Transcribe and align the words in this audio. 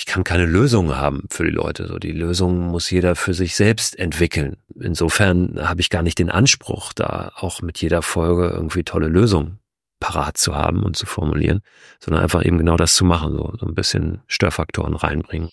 ich 0.00 0.06
kann 0.06 0.24
keine 0.24 0.46
Lösung 0.46 0.96
haben 0.96 1.26
für 1.28 1.44
die 1.44 1.50
Leute. 1.50 1.86
So 1.86 1.98
die 1.98 2.12
Lösung 2.12 2.68
muss 2.68 2.90
jeder 2.90 3.16
für 3.16 3.34
sich 3.34 3.54
selbst 3.54 3.98
entwickeln. 3.98 4.56
Insofern 4.80 5.60
habe 5.60 5.82
ich 5.82 5.90
gar 5.90 6.02
nicht 6.02 6.18
den 6.18 6.30
Anspruch, 6.30 6.94
da 6.94 7.32
auch 7.36 7.60
mit 7.60 7.82
jeder 7.82 8.00
Folge 8.00 8.48
irgendwie 8.48 8.82
tolle 8.82 9.08
Lösungen 9.08 9.58
parat 10.00 10.38
zu 10.38 10.54
haben 10.54 10.84
und 10.84 10.96
zu 10.96 11.04
formulieren, 11.04 11.60
sondern 12.02 12.22
einfach 12.22 12.42
eben 12.42 12.56
genau 12.56 12.78
das 12.78 12.94
zu 12.94 13.04
machen, 13.04 13.34
so, 13.34 13.52
so 13.60 13.66
ein 13.66 13.74
bisschen 13.74 14.22
Störfaktoren 14.26 14.96
reinbringen. 14.96 15.50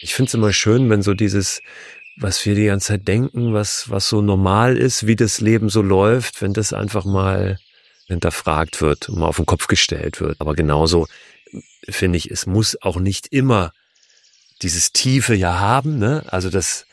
Ich 0.00 0.12
finde 0.12 0.30
es 0.30 0.34
immer 0.34 0.52
schön, 0.52 0.90
wenn 0.90 1.02
so 1.02 1.14
dieses, 1.14 1.62
was 2.16 2.44
wir 2.44 2.56
die 2.56 2.66
ganze 2.66 2.88
Zeit 2.88 3.06
denken, 3.06 3.54
was, 3.54 3.90
was 3.90 4.08
so 4.08 4.22
normal 4.22 4.76
ist, 4.76 5.06
wie 5.06 5.14
das 5.14 5.40
Leben 5.40 5.68
so 5.68 5.82
läuft, 5.82 6.42
wenn 6.42 6.52
das 6.52 6.72
einfach 6.72 7.04
mal 7.04 7.58
hinterfragt 8.08 8.80
wird 8.80 9.08
und 9.08 9.20
mal 9.20 9.28
auf 9.28 9.36
den 9.36 9.46
Kopf 9.46 9.68
gestellt 9.68 10.20
wird. 10.20 10.40
Aber 10.40 10.54
genauso 10.54 11.06
finde 11.88 12.18
ich, 12.18 12.30
es 12.30 12.46
muss 12.46 12.80
auch 12.82 12.96
nicht 12.96 13.28
immer 13.28 13.72
dieses 14.62 14.92
Tiefe 14.92 15.34
ja 15.34 15.58
haben, 15.58 15.98
ne? 15.98 16.24
Also 16.28 16.50
das 16.50 16.86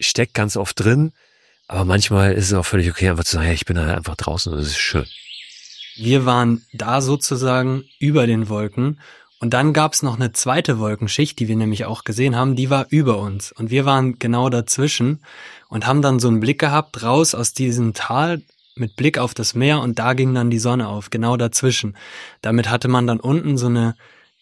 steckt 0.00 0.34
ganz 0.34 0.56
oft 0.56 0.78
drin. 0.78 1.12
Aber 1.66 1.84
manchmal 1.84 2.32
ist 2.32 2.46
es 2.46 2.54
auch 2.54 2.64
völlig 2.64 2.90
okay, 2.90 3.10
einfach 3.10 3.24
zu 3.24 3.32
sagen, 3.32 3.48
ja, 3.48 3.52
ich 3.52 3.66
bin 3.66 3.78
halt 3.78 3.94
einfach 3.94 4.16
draußen 4.16 4.52
und 4.52 4.58
es 4.58 4.68
ist 4.68 4.78
schön. 4.78 5.06
Wir 5.96 6.24
waren 6.24 6.64
da 6.72 7.00
sozusagen 7.00 7.84
über 7.98 8.26
den 8.26 8.48
Wolken 8.48 9.00
und 9.40 9.54
dann 9.54 9.72
gab's 9.72 10.02
noch 10.02 10.16
eine 10.16 10.32
zweite 10.32 10.78
Wolkenschicht, 10.78 11.38
die 11.38 11.46
wir 11.46 11.56
nämlich 11.56 11.84
auch 11.84 12.04
gesehen 12.04 12.36
haben, 12.36 12.56
die 12.56 12.70
war 12.70 12.86
über 12.90 13.18
uns. 13.18 13.52
Und 13.52 13.70
wir 13.70 13.84
waren 13.84 14.18
genau 14.18 14.48
dazwischen 14.48 15.20
und 15.68 15.86
haben 15.86 16.02
dann 16.02 16.20
so 16.20 16.28
einen 16.28 16.40
Blick 16.40 16.58
gehabt, 16.58 17.02
raus 17.02 17.34
aus 17.34 17.52
diesem 17.52 17.94
Tal 17.94 18.42
mit 18.74 18.96
Blick 18.96 19.18
auf 19.18 19.34
das 19.34 19.54
Meer 19.54 19.80
und 19.80 19.98
da 19.98 20.14
ging 20.14 20.34
dann 20.34 20.50
die 20.50 20.58
Sonne 20.58 20.88
auf, 20.88 21.10
genau 21.10 21.36
dazwischen. 21.36 21.96
Damit 22.42 22.70
hatte 22.70 22.88
man 22.88 23.06
dann 23.06 23.20
unten 23.20 23.58
so 23.58 23.66
eine 23.66 23.94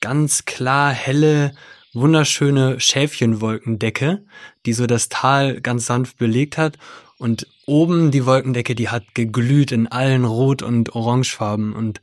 ganz 0.06 0.44
klar 0.44 0.92
helle, 0.92 1.52
wunderschöne 1.92 2.78
Schäfchenwolkendecke, 2.78 4.22
die 4.64 4.72
so 4.72 4.86
das 4.86 5.08
Tal 5.08 5.60
ganz 5.60 5.86
sanft 5.86 6.16
belegt 6.16 6.58
hat. 6.58 6.78
Und 7.18 7.48
oben 7.66 8.12
die 8.12 8.24
Wolkendecke, 8.24 8.76
die 8.76 8.88
hat 8.88 9.16
geglüht 9.16 9.72
in 9.72 9.88
allen 9.88 10.24
Rot- 10.24 10.62
und 10.62 10.94
Orangefarben. 10.94 11.74
Und 11.74 12.00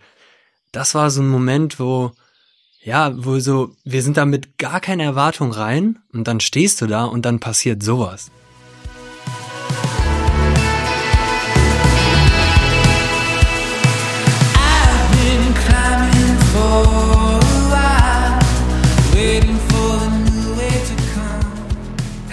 das 0.74 0.96
war 0.96 1.12
so 1.12 1.22
ein 1.22 1.30
Moment, 1.30 1.80
wo, 1.80 2.12
ja, 2.84 3.14
wo 3.16 3.40
so, 3.40 3.74
wir 3.86 4.02
sind 4.02 4.18
da 4.18 4.26
mit 4.26 4.58
gar 4.58 4.82
keiner 4.82 5.06
Erwartung 5.06 5.54
rein 5.54 6.00
und 6.12 6.28
dann 6.28 6.42
stehst 6.42 6.82
du 6.82 6.88
da 6.88 7.06
und 7.06 7.26
dann 7.26 7.40
passiert 7.40 7.84
sowas. 7.84 8.32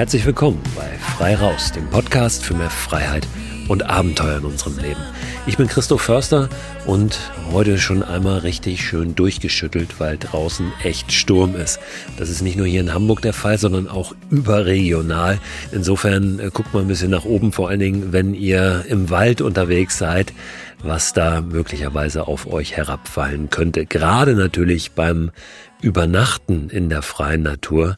Herzlich 0.00 0.24
willkommen 0.24 0.62
bei 0.74 0.88
Frei 0.96 1.34
Raus, 1.34 1.72
dem 1.72 1.86
Podcast 1.90 2.42
für 2.42 2.54
mehr 2.54 2.70
Freiheit 2.70 3.28
und 3.68 3.82
Abenteuer 3.82 4.38
in 4.38 4.46
unserem 4.46 4.78
Leben. 4.78 5.02
Ich 5.46 5.58
bin 5.58 5.66
Christoph 5.68 6.00
Förster 6.00 6.48
und 6.86 7.18
heute 7.52 7.76
schon 7.76 8.02
einmal 8.02 8.38
richtig 8.38 8.82
schön 8.82 9.14
durchgeschüttelt, 9.14 10.00
weil 10.00 10.16
draußen 10.16 10.72
echt 10.82 11.12
Sturm 11.12 11.54
ist. 11.54 11.80
Das 12.16 12.30
ist 12.30 12.40
nicht 12.40 12.56
nur 12.56 12.66
hier 12.66 12.80
in 12.80 12.94
Hamburg 12.94 13.20
der 13.20 13.34
Fall, 13.34 13.58
sondern 13.58 13.88
auch 13.88 14.14
überregional. 14.30 15.38
Insofern 15.70 16.38
äh, 16.38 16.48
guckt 16.50 16.72
mal 16.72 16.80
ein 16.80 16.88
bisschen 16.88 17.10
nach 17.10 17.26
oben, 17.26 17.52
vor 17.52 17.68
allen 17.68 17.80
Dingen, 17.80 18.10
wenn 18.10 18.32
ihr 18.32 18.86
im 18.88 19.10
Wald 19.10 19.42
unterwegs 19.42 19.98
seid 19.98 20.32
was 20.82 21.12
da 21.12 21.40
möglicherweise 21.40 22.26
auf 22.26 22.46
euch 22.46 22.76
herabfallen 22.76 23.50
könnte. 23.50 23.86
Gerade 23.86 24.34
natürlich 24.34 24.92
beim 24.92 25.30
Übernachten 25.82 26.68
in 26.68 26.88
der 26.88 27.02
freien 27.02 27.42
Natur 27.42 27.96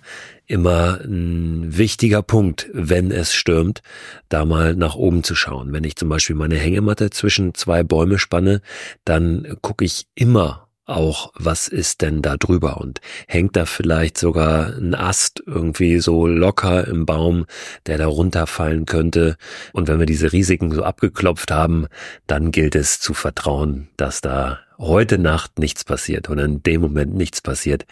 immer 0.52 1.00
ein 1.02 1.78
wichtiger 1.78 2.22
Punkt, 2.22 2.68
wenn 2.74 3.10
es 3.10 3.32
stürmt, 3.32 3.80
da 4.28 4.44
mal 4.44 4.76
nach 4.76 4.94
oben 4.94 5.24
zu 5.24 5.34
schauen. 5.34 5.72
Wenn 5.72 5.84
ich 5.84 5.96
zum 5.96 6.10
Beispiel 6.10 6.36
meine 6.36 6.56
Hängematte 6.56 7.08
zwischen 7.08 7.54
zwei 7.54 7.82
Bäume 7.82 8.18
spanne, 8.18 8.60
dann 9.04 9.56
gucke 9.62 9.84
ich 9.84 10.06
immer 10.14 10.68
auch, 10.84 11.32
was 11.36 11.68
ist 11.68 12.02
denn 12.02 12.20
da 12.20 12.36
drüber 12.36 12.78
und 12.78 13.00
hängt 13.26 13.56
da 13.56 13.64
vielleicht 13.64 14.18
sogar 14.18 14.76
ein 14.76 14.94
Ast 14.94 15.42
irgendwie 15.46 16.00
so 16.00 16.26
locker 16.26 16.86
im 16.86 17.06
Baum, 17.06 17.46
der 17.86 17.96
da 17.96 18.06
runterfallen 18.06 18.84
könnte. 18.84 19.36
Und 19.72 19.88
wenn 19.88 20.00
wir 20.00 20.06
diese 20.06 20.32
Risiken 20.32 20.70
so 20.72 20.82
abgeklopft 20.82 21.50
haben, 21.50 21.86
dann 22.26 22.50
gilt 22.50 22.74
es 22.74 23.00
zu 23.00 23.14
vertrauen, 23.14 23.88
dass 23.96 24.20
da 24.20 24.58
heute 24.76 25.16
Nacht 25.16 25.58
nichts 25.58 25.84
passiert 25.84 26.28
oder 26.28 26.44
in 26.44 26.62
dem 26.62 26.82
Moment 26.82 27.14
nichts 27.14 27.40
passiert, 27.40 27.86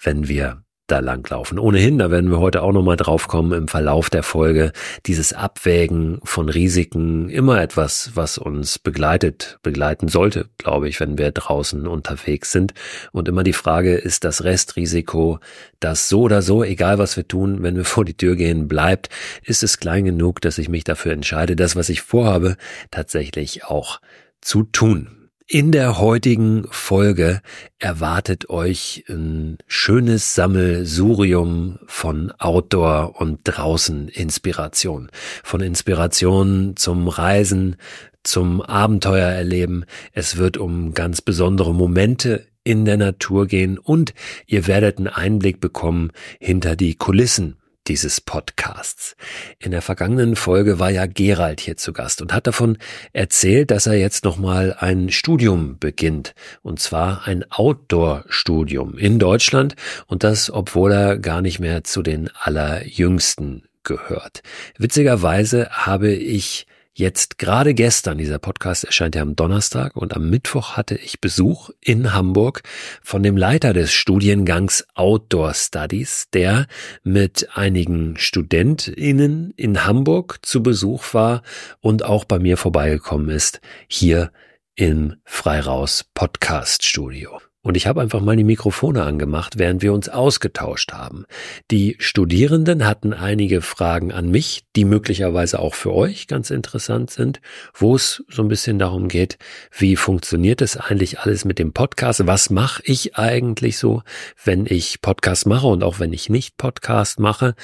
wenn 0.00 0.28
wir 0.28 0.62
da 0.86 1.00
langlaufen. 1.00 1.58
Ohnehin, 1.58 1.98
da 1.98 2.10
werden 2.10 2.30
wir 2.30 2.38
heute 2.38 2.62
auch 2.62 2.72
nochmal 2.72 2.96
drauf 2.96 3.26
kommen 3.28 3.52
im 3.52 3.68
Verlauf 3.68 4.08
der 4.08 4.22
Folge, 4.22 4.72
dieses 5.06 5.32
Abwägen 5.32 6.20
von 6.22 6.48
Risiken, 6.48 7.28
immer 7.28 7.60
etwas, 7.60 8.12
was 8.14 8.38
uns 8.38 8.78
begleitet, 8.78 9.58
begleiten 9.62 10.08
sollte, 10.08 10.48
glaube 10.58 10.88
ich, 10.88 11.00
wenn 11.00 11.18
wir 11.18 11.32
draußen 11.32 11.86
unterwegs 11.86 12.52
sind. 12.52 12.72
Und 13.12 13.28
immer 13.28 13.42
die 13.42 13.52
Frage, 13.52 13.94
ist 13.96 14.24
das 14.24 14.44
Restrisiko, 14.44 15.40
das 15.80 16.08
so 16.08 16.22
oder 16.22 16.42
so, 16.42 16.62
egal 16.62 16.98
was 16.98 17.16
wir 17.16 17.26
tun, 17.26 17.62
wenn 17.62 17.76
wir 17.76 17.84
vor 17.96 18.04
die 18.04 18.16
Tür 18.16 18.36
gehen, 18.36 18.68
bleibt, 18.68 19.08
ist 19.42 19.62
es 19.62 19.78
klein 19.78 20.04
genug, 20.04 20.40
dass 20.40 20.58
ich 20.58 20.68
mich 20.68 20.84
dafür 20.84 21.12
entscheide, 21.12 21.56
das, 21.56 21.76
was 21.76 21.88
ich 21.88 22.02
vorhabe, 22.02 22.56
tatsächlich 22.90 23.64
auch 23.64 24.00
zu 24.40 24.62
tun. 24.62 25.25
In 25.48 25.70
der 25.70 25.98
heutigen 26.00 26.66
Folge 26.72 27.40
erwartet 27.78 28.50
euch 28.50 29.04
ein 29.08 29.58
schönes 29.68 30.34
Sammelsurium 30.34 31.78
von 31.86 32.32
Outdoor 32.32 33.20
und 33.20 33.42
draußen 33.44 34.08
Inspiration. 34.08 35.08
Von 35.44 35.60
Inspiration 35.60 36.74
zum 36.74 37.06
Reisen, 37.06 37.76
zum 38.24 38.60
Abenteuer 38.60 39.28
erleben. 39.28 39.84
Es 40.10 40.36
wird 40.36 40.56
um 40.56 40.94
ganz 40.94 41.22
besondere 41.22 41.72
Momente 41.72 42.48
in 42.64 42.84
der 42.84 42.96
Natur 42.96 43.46
gehen 43.46 43.78
und 43.78 44.14
ihr 44.48 44.66
werdet 44.66 44.98
einen 44.98 45.06
Einblick 45.06 45.60
bekommen 45.60 46.10
hinter 46.40 46.74
die 46.74 46.96
Kulissen 46.96 47.56
dieses 47.88 48.20
Podcasts. 48.20 49.16
In 49.58 49.70
der 49.70 49.82
vergangenen 49.82 50.36
Folge 50.36 50.78
war 50.78 50.90
ja 50.90 51.06
Gerald 51.06 51.60
hier 51.60 51.76
zu 51.76 51.92
Gast 51.92 52.22
und 52.22 52.32
hat 52.32 52.46
davon 52.46 52.78
erzählt, 53.12 53.70
dass 53.70 53.86
er 53.86 53.94
jetzt 53.94 54.24
nochmal 54.24 54.76
ein 54.78 55.10
Studium 55.10 55.78
beginnt. 55.78 56.34
Und 56.62 56.80
zwar 56.80 57.26
ein 57.26 57.44
Outdoor-Studium 57.50 58.98
in 58.98 59.18
Deutschland 59.18 59.76
und 60.06 60.24
das, 60.24 60.50
obwohl 60.50 60.92
er 60.92 61.18
gar 61.18 61.42
nicht 61.42 61.60
mehr 61.60 61.84
zu 61.84 62.02
den 62.02 62.30
allerjüngsten 62.34 63.64
gehört. 63.84 64.42
Witzigerweise 64.78 65.68
habe 65.70 66.10
ich 66.12 66.66
Jetzt 66.98 67.36
gerade 67.36 67.74
gestern, 67.74 68.16
dieser 68.16 68.38
Podcast 68.38 68.84
erscheint 68.84 69.14
ja 69.16 69.20
am 69.20 69.36
Donnerstag 69.36 69.96
und 69.96 70.16
am 70.16 70.30
Mittwoch 70.30 70.78
hatte 70.78 70.94
ich 70.94 71.20
Besuch 71.20 71.68
in 71.82 72.14
Hamburg 72.14 72.62
von 73.02 73.22
dem 73.22 73.36
Leiter 73.36 73.74
des 73.74 73.92
Studiengangs 73.92 74.86
Outdoor 74.94 75.52
Studies, 75.52 76.28
der 76.32 76.66
mit 77.02 77.50
einigen 77.54 78.16
StudentInnen 78.16 79.50
in 79.58 79.84
Hamburg 79.84 80.38
zu 80.40 80.62
Besuch 80.62 81.12
war 81.12 81.42
und 81.80 82.02
auch 82.02 82.24
bei 82.24 82.38
mir 82.38 82.56
vorbeigekommen 82.56 83.28
ist, 83.28 83.60
hier 83.88 84.32
im 84.74 85.16
Freiraus 85.26 86.02
Podcast 86.14 86.82
Studio. 86.82 87.42
Und 87.66 87.76
ich 87.76 87.88
habe 87.88 88.00
einfach 88.00 88.20
mal 88.20 88.36
die 88.36 88.44
Mikrofone 88.44 89.02
angemacht, 89.02 89.58
während 89.58 89.82
wir 89.82 89.92
uns 89.92 90.08
ausgetauscht 90.08 90.92
haben. 90.92 91.24
Die 91.72 91.96
Studierenden 91.98 92.86
hatten 92.86 93.12
einige 93.12 93.60
Fragen 93.60 94.12
an 94.12 94.30
mich, 94.30 94.62
die 94.76 94.84
möglicherweise 94.84 95.58
auch 95.58 95.74
für 95.74 95.92
euch 95.92 96.28
ganz 96.28 96.50
interessant 96.50 97.10
sind, 97.10 97.40
wo 97.74 97.96
es 97.96 98.22
so 98.28 98.42
ein 98.42 98.48
bisschen 98.48 98.78
darum 98.78 99.08
geht, 99.08 99.38
wie 99.76 99.96
funktioniert 99.96 100.62
es 100.62 100.76
eigentlich 100.76 101.18
alles 101.18 101.44
mit 101.44 101.58
dem 101.58 101.72
Podcast? 101.72 102.24
Was 102.24 102.50
mache 102.50 102.84
ich 102.84 103.16
eigentlich 103.16 103.78
so, 103.78 104.04
wenn 104.44 104.66
ich 104.66 105.00
Podcast 105.02 105.48
mache 105.48 105.66
und 105.66 105.82
auch 105.82 105.98
wenn 105.98 106.12
ich 106.12 106.30
nicht 106.30 106.58
Podcast 106.58 107.18
mache? 107.18 107.56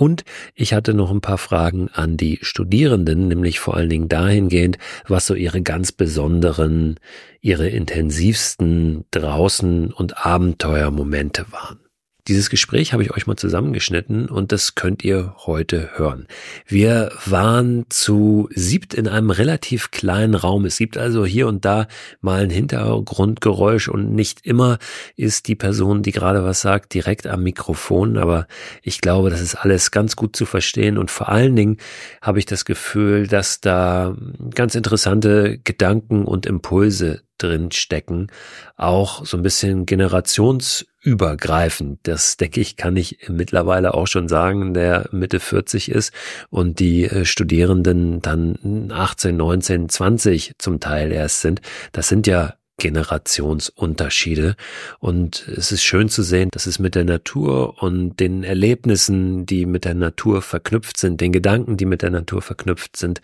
Und 0.00 0.24
ich 0.54 0.72
hatte 0.72 0.94
noch 0.94 1.10
ein 1.10 1.20
paar 1.20 1.36
Fragen 1.36 1.90
an 1.92 2.16
die 2.16 2.38
Studierenden, 2.40 3.28
nämlich 3.28 3.60
vor 3.60 3.76
allen 3.76 3.90
Dingen 3.90 4.08
dahingehend, 4.08 4.78
was 5.06 5.26
so 5.26 5.34
ihre 5.34 5.60
ganz 5.60 5.92
besonderen 5.92 6.98
ihre 7.42 7.68
intensivsten 7.68 9.04
draußen 9.10 9.92
und 9.92 10.24
Abenteuermomente 10.24 11.44
waren. 11.52 11.80
Dieses 12.30 12.48
Gespräch 12.48 12.92
habe 12.92 13.02
ich 13.02 13.10
euch 13.10 13.26
mal 13.26 13.34
zusammengeschnitten 13.34 14.28
und 14.28 14.52
das 14.52 14.76
könnt 14.76 15.02
ihr 15.02 15.34
heute 15.46 15.90
hören. 15.94 16.28
Wir 16.64 17.10
waren 17.26 17.86
zu 17.88 18.48
siebt 18.54 18.94
in 18.94 19.08
einem 19.08 19.30
relativ 19.30 19.90
kleinen 19.90 20.36
Raum. 20.36 20.64
Es 20.64 20.78
gibt 20.78 20.96
also 20.96 21.26
hier 21.26 21.48
und 21.48 21.64
da 21.64 21.88
mal 22.20 22.44
ein 22.44 22.50
Hintergrundgeräusch 22.50 23.88
und 23.88 24.14
nicht 24.14 24.46
immer 24.46 24.78
ist 25.16 25.48
die 25.48 25.56
Person, 25.56 26.04
die 26.04 26.12
gerade 26.12 26.44
was 26.44 26.60
sagt, 26.60 26.94
direkt 26.94 27.26
am 27.26 27.42
Mikrofon. 27.42 28.16
Aber 28.16 28.46
ich 28.84 29.00
glaube, 29.00 29.30
das 29.30 29.40
ist 29.40 29.56
alles 29.56 29.90
ganz 29.90 30.14
gut 30.14 30.36
zu 30.36 30.46
verstehen 30.46 30.98
und 30.98 31.10
vor 31.10 31.30
allen 31.30 31.56
Dingen 31.56 31.78
habe 32.22 32.38
ich 32.38 32.46
das 32.46 32.64
Gefühl, 32.64 33.26
dass 33.26 33.60
da 33.60 34.14
ganz 34.54 34.76
interessante 34.76 35.58
Gedanken 35.64 36.26
und 36.26 36.46
Impulse 36.46 37.22
drin 37.42 37.72
stecken, 37.72 38.28
auch 38.76 39.24
so 39.24 39.36
ein 39.36 39.42
bisschen 39.42 39.86
generationsübergreifend. 39.86 41.98
Das 42.04 42.36
denke 42.36 42.60
ich, 42.60 42.76
kann 42.76 42.96
ich 42.96 43.28
mittlerweile 43.28 43.94
auch 43.94 44.06
schon 44.06 44.28
sagen, 44.28 44.74
der 44.74 45.08
Mitte 45.12 45.40
40 45.40 45.90
ist 45.90 46.12
und 46.50 46.78
die 46.78 47.04
äh, 47.04 47.24
Studierenden 47.24 48.22
dann 48.22 48.92
18, 48.92 49.36
19, 49.36 49.88
20 49.88 50.52
zum 50.58 50.78
Teil 50.80 51.12
erst 51.12 51.40
sind. 51.40 51.60
Das 51.92 52.08
sind 52.08 52.26
ja 52.26 52.54
Generationsunterschiede. 52.80 54.56
Und 54.98 55.46
es 55.46 55.70
ist 55.70 55.84
schön 55.84 56.08
zu 56.08 56.24
sehen, 56.24 56.48
dass 56.50 56.66
es 56.66 56.80
mit 56.80 56.96
der 56.96 57.04
Natur 57.04 57.80
und 57.80 58.18
den 58.18 58.42
Erlebnissen, 58.42 59.46
die 59.46 59.66
mit 59.66 59.84
der 59.84 59.94
Natur 59.94 60.42
verknüpft 60.42 60.96
sind, 60.96 61.20
den 61.20 61.30
Gedanken, 61.30 61.76
die 61.76 61.84
mit 61.84 62.02
der 62.02 62.10
Natur 62.10 62.42
verknüpft 62.42 62.96
sind, 62.96 63.20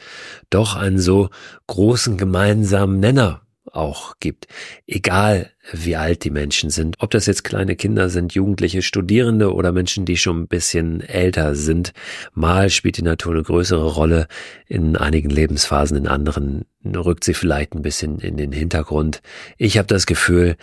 doch 0.51 0.77
einen 0.77 0.99
so 0.99 1.31
großen 1.67 2.17
gemeinsamen 2.17 3.01
Nenner 3.01 3.41
auch 3.73 4.15
gibt. 4.21 4.47
Egal 4.87 5.51
wie 5.73 5.97
alt 5.97 6.25
die 6.25 6.31
Menschen 6.31 6.71
sind, 6.71 6.97
ob 6.99 7.11
das 7.11 7.27
jetzt 7.27 7.45
kleine 7.45 7.77
Kinder 7.77 8.09
sind, 8.09 8.35
Jugendliche, 8.35 8.83
Studierende 8.83 9.53
oder 9.53 9.73
Menschen, 9.73 10.05
die 10.05 10.17
schon 10.17 10.43
ein 10.43 10.49
bisschen 10.49 11.01
älter 11.01 11.55
sind. 11.55 11.93
Mal 12.33 12.71
spielt 12.71 12.97
die 12.97 13.03
Natur 13.03 13.33
eine 13.35 13.43
größere 13.43 13.95
Rolle 13.95 14.29
in 14.67 14.97
einigen 14.97 15.31
Lebensphasen, 15.31 15.97
in 15.97 16.07
anderen 16.07 16.65
rückt 16.85 17.25
sie 17.25 17.35
vielleicht 17.35 17.75
ein 17.75 17.83
bisschen 17.83 18.19
in 18.21 18.37
den 18.37 18.53
Hintergrund. 18.53 19.23
Ich 19.57 19.79
habe 19.79 19.89
das 19.89 20.07
Gefühl, 20.07 20.57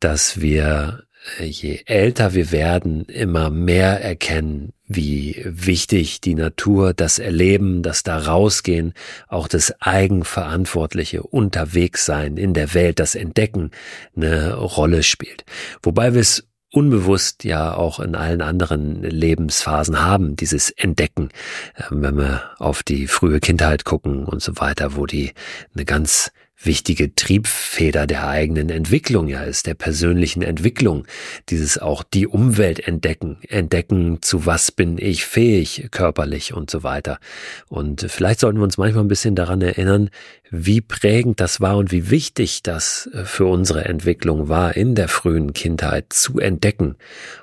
dass 0.00 0.40
wir 0.40 1.04
je 1.40 1.82
älter 1.86 2.34
wir 2.34 2.52
werden, 2.52 3.04
immer 3.04 3.50
mehr 3.50 4.00
erkennen, 4.02 4.72
wie 4.86 5.42
wichtig 5.44 6.20
die 6.20 6.34
Natur, 6.34 6.94
das 6.94 7.18
Erleben, 7.18 7.82
das 7.82 8.02
da 8.02 8.18
rausgehen, 8.18 8.94
auch 9.28 9.48
das 9.48 9.74
eigenverantwortliche 9.80 11.22
Unterwegssein 11.22 12.36
in 12.36 12.54
der 12.54 12.74
Welt, 12.74 12.98
das 12.98 13.14
Entdecken 13.14 13.70
eine 14.16 14.54
Rolle 14.54 15.02
spielt. 15.02 15.44
Wobei 15.82 16.14
wir 16.14 16.20
es 16.20 16.48
unbewusst 16.72 17.44
ja 17.44 17.74
auch 17.74 17.98
in 17.98 18.14
allen 18.14 18.42
anderen 18.42 19.02
Lebensphasen 19.02 20.00
haben, 20.00 20.36
dieses 20.36 20.70
Entdecken, 20.70 21.30
ähm, 21.90 22.02
wenn 22.02 22.16
wir 22.16 22.42
auf 22.58 22.82
die 22.82 23.06
frühe 23.06 23.40
Kindheit 23.40 23.84
gucken 23.84 24.24
und 24.24 24.42
so 24.42 24.58
weiter, 24.58 24.96
wo 24.96 25.06
die 25.06 25.32
eine 25.74 25.84
ganz 25.84 26.30
wichtige 26.60 27.14
Triebfeder 27.14 28.06
der 28.06 28.28
eigenen 28.28 28.68
Entwicklung 28.70 29.28
ja 29.28 29.42
ist, 29.42 29.66
der 29.66 29.74
persönlichen 29.74 30.42
Entwicklung, 30.42 31.06
dieses 31.48 31.78
auch 31.78 32.02
die 32.02 32.26
Umwelt 32.26 32.86
entdecken, 32.86 33.38
entdecken, 33.48 34.18
zu 34.22 34.44
was 34.44 34.72
bin 34.72 34.98
ich 34.98 35.24
fähig, 35.24 35.88
körperlich 35.90 36.52
und 36.52 36.70
so 36.70 36.82
weiter. 36.82 37.18
Und 37.68 38.06
vielleicht 38.08 38.40
sollten 38.40 38.58
wir 38.58 38.64
uns 38.64 38.78
manchmal 38.78 39.04
ein 39.04 39.08
bisschen 39.08 39.36
daran 39.36 39.62
erinnern, 39.62 40.10
wie 40.50 40.80
prägend 40.80 41.40
das 41.40 41.60
war 41.60 41.76
und 41.76 41.92
wie 41.92 42.10
wichtig 42.10 42.62
das 42.62 43.08
für 43.24 43.46
unsere 43.46 43.84
Entwicklung 43.84 44.48
war, 44.48 44.76
in 44.76 44.94
der 44.94 45.08
frühen 45.08 45.52
Kindheit 45.52 46.06
zu 46.12 46.38
entdecken 46.38 46.96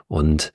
und 0.07 0.51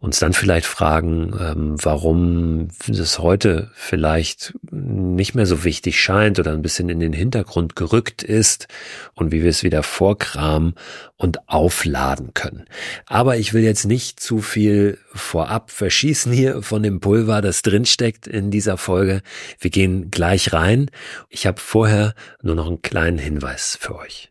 uns 0.00 0.20
dann 0.20 0.32
vielleicht 0.32 0.66
fragen, 0.66 1.36
ähm, 1.40 1.76
warum 1.82 2.68
es 2.88 3.18
heute 3.18 3.70
vielleicht 3.74 4.54
nicht 4.70 5.34
mehr 5.34 5.46
so 5.46 5.64
wichtig 5.64 6.00
scheint 6.00 6.38
oder 6.38 6.52
ein 6.52 6.62
bisschen 6.62 6.88
in 6.88 7.00
den 7.00 7.12
Hintergrund 7.12 7.74
gerückt 7.74 8.22
ist 8.22 8.68
und 9.14 9.32
wie 9.32 9.42
wir 9.42 9.50
es 9.50 9.64
wieder 9.64 9.82
vorkramen 9.82 10.74
und 11.16 11.48
aufladen 11.48 12.32
können. 12.32 12.66
Aber 13.06 13.38
ich 13.38 13.54
will 13.54 13.64
jetzt 13.64 13.86
nicht 13.86 14.20
zu 14.20 14.40
viel 14.40 14.98
vorab 15.12 15.72
verschießen 15.72 16.30
hier 16.32 16.62
von 16.62 16.84
dem 16.84 17.00
Pulver, 17.00 17.42
das 17.42 17.62
drinsteckt 17.62 18.28
in 18.28 18.52
dieser 18.52 18.76
Folge. 18.76 19.22
Wir 19.58 19.70
gehen 19.70 20.12
gleich 20.12 20.52
rein. 20.52 20.92
Ich 21.28 21.44
habe 21.44 21.60
vorher 21.60 22.14
nur 22.40 22.54
noch 22.54 22.68
einen 22.68 22.82
kleinen 22.82 23.18
Hinweis 23.18 23.76
für 23.80 23.96
euch. 23.96 24.30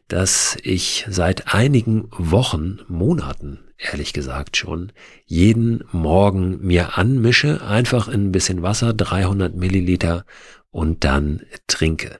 das 0.07 0.57
ich 0.63 1.05
seit 1.09 1.53
einigen 1.53 2.09
Wochen, 2.11 2.79
Monaten 2.87 3.59
ehrlich 3.81 4.13
gesagt 4.13 4.57
schon, 4.57 4.91
jeden 5.25 5.83
Morgen 5.91 6.59
mir 6.61 6.97
anmische, 6.97 7.61
einfach 7.65 8.07
in 8.07 8.27
ein 8.27 8.31
bisschen 8.31 8.61
Wasser, 8.61 8.93
300 8.93 9.55
Milliliter 9.55 10.25
und 10.69 11.03
dann 11.03 11.41
trinke. 11.67 12.19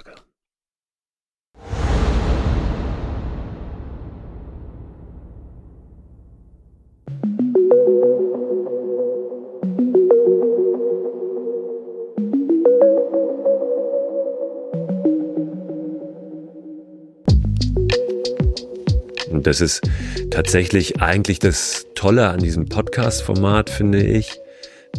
Das 19.51 19.59
ist 19.59 19.81
tatsächlich 20.29 21.01
eigentlich 21.01 21.39
das 21.39 21.85
Tolle 21.93 22.29
an 22.29 22.39
diesem 22.39 22.69
Podcast-Format, 22.69 23.69
finde 23.69 24.01
ich, 24.01 24.39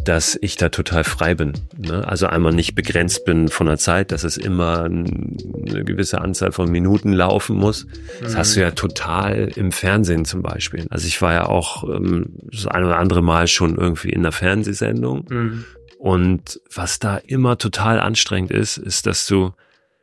dass 0.04 0.38
ich 0.42 0.56
da 0.56 0.68
total 0.68 1.04
frei 1.04 1.34
bin. 1.34 1.54
Ne? 1.78 2.06
Also 2.06 2.26
einmal 2.26 2.52
nicht 2.52 2.74
begrenzt 2.74 3.24
bin 3.24 3.48
von 3.48 3.66
der 3.66 3.78
Zeit, 3.78 4.12
dass 4.12 4.24
es 4.24 4.36
immer 4.36 4.84
eine 4.84 5.84
gewisse 5.84 6.20
Anzahl 6.20 6.52
von 6.52 6.70
Minuten 6.70 7.14
laufen 7.14 7.56
muss. 7.56 7.86
Das 8.20 8.36
hast 8.36 8.54
du 8.54 8.60
ja 8.60 8.72
total 8.72 9.50
im 9.56 9.72
Fernsehen 9.72 10.26
zum 10.26 10.42
Beispiel. 10.42 10.86
Also 10.90 11.06
ich 11.06 11.22
war 11.22 11.32
ja 11.32 11.46
auch 11.46 11.84
ähm, 11.84 12.26
das 12.50 12.66
ein 12.66 12.84
oder 12.84 12.98
andere 12.98 13.22
Mal 13.22 13.46
schon 13.46 13.78
irgendwie 13.78 14.10
in 14.10 14.20
einer 14.20 14.32
Fernsehsendung. 14.32 15.24
Mhm. 15.30 15.64
Und 15.98 16.60
was 16.74 16.98
da 16.98 17.16
immer 17.16 17.56
total 17.56 18.00
anstrengend 18.00 18.50
ist, 18.50 18.76
ist, 18.76 19.06
dass 19.06 19.26
du, 19.26 19.52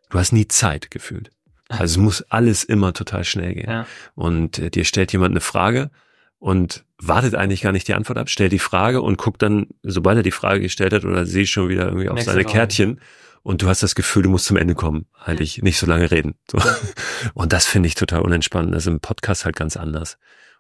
du 0.09 0.17
hast 0.17 0.31
nie 0.31 0.47
Zeit 0.47 0.89
gefühlt. 0.89 1.29
Also 1.77 1.93
es 1.93 1.97
muss 1.97 2.21
alles 2.23 2.63
immer 2.63 2.93
total 2.93 3.23
schnell 3.23 3.53
gehen. 3.53 3.69
Ja. 3.69 3.85
Und 4.15 4.59
äh, 4.59 4.69
dir 4.69 4.85
stellt 4.85 5.13
jemand 5.13 5.31
eine 5.31 5.41
Frage 5.41 5.91
und 6.39 6.83
wartet 6.97 7.35
eigentlich 7.35 7.61
gar 7.61 7.71
nicht 7.71 7.87
die 7.87 7.93
Antwort 7.93 8.17
ab, 8.17 8.29
stellt 8.29 8.51
die 8.51 8.59
Frage 8.59 9.01
und 9.01 9.17
guckt 9.17 9.41
dann, 9.41 9.67
sobald 9.83 10.17
er 10.17 10.23
die 10.23 10.31
Frage 10.31 10.61
gestellt 10.61 10.93
hat 10.93 11.05
oder 11.05 11.25
sie 11.25 11.47
schon 11.47 11.69
wieder 11.69 11.85
irgendwie 11.85 12.09
auf 12.09 12.15
Nächste 12.15 12.31
seine 12.31 12.43
Frage. 12.43 12.53
Kärtchen 12.53 12.99
und 13.43 13.61
du 13.61 13.67
hast 13.67 13.83
das 13.83 13.95
Gefühl, 13.95 14.23
du 14.23 14.29
musst 14.29 14.45
zum 14.45 14.57
Ende 14.57 14.75
kommen, 14.75 15.05
eigentlich 15.23 15.61
nicht 15.61 15.77
so 15.77 15.85
lange 15.85 16.11
reden. 16.11 16.35
So. 16.51 16.59
Und 17.33 17.53
das 17.53 17.65
finde 17.65 17.87
ich 17.87 17.95
total 17.95 18.21
unentspannt. 18.21 18.73
Das 18.73 18.83
ist 18.83 18.87
im 18.87 18.99
Podcast 18.99 19.45
halt 19.45 19.55
ganz 19.55 19.77
anders. 19.77 20.17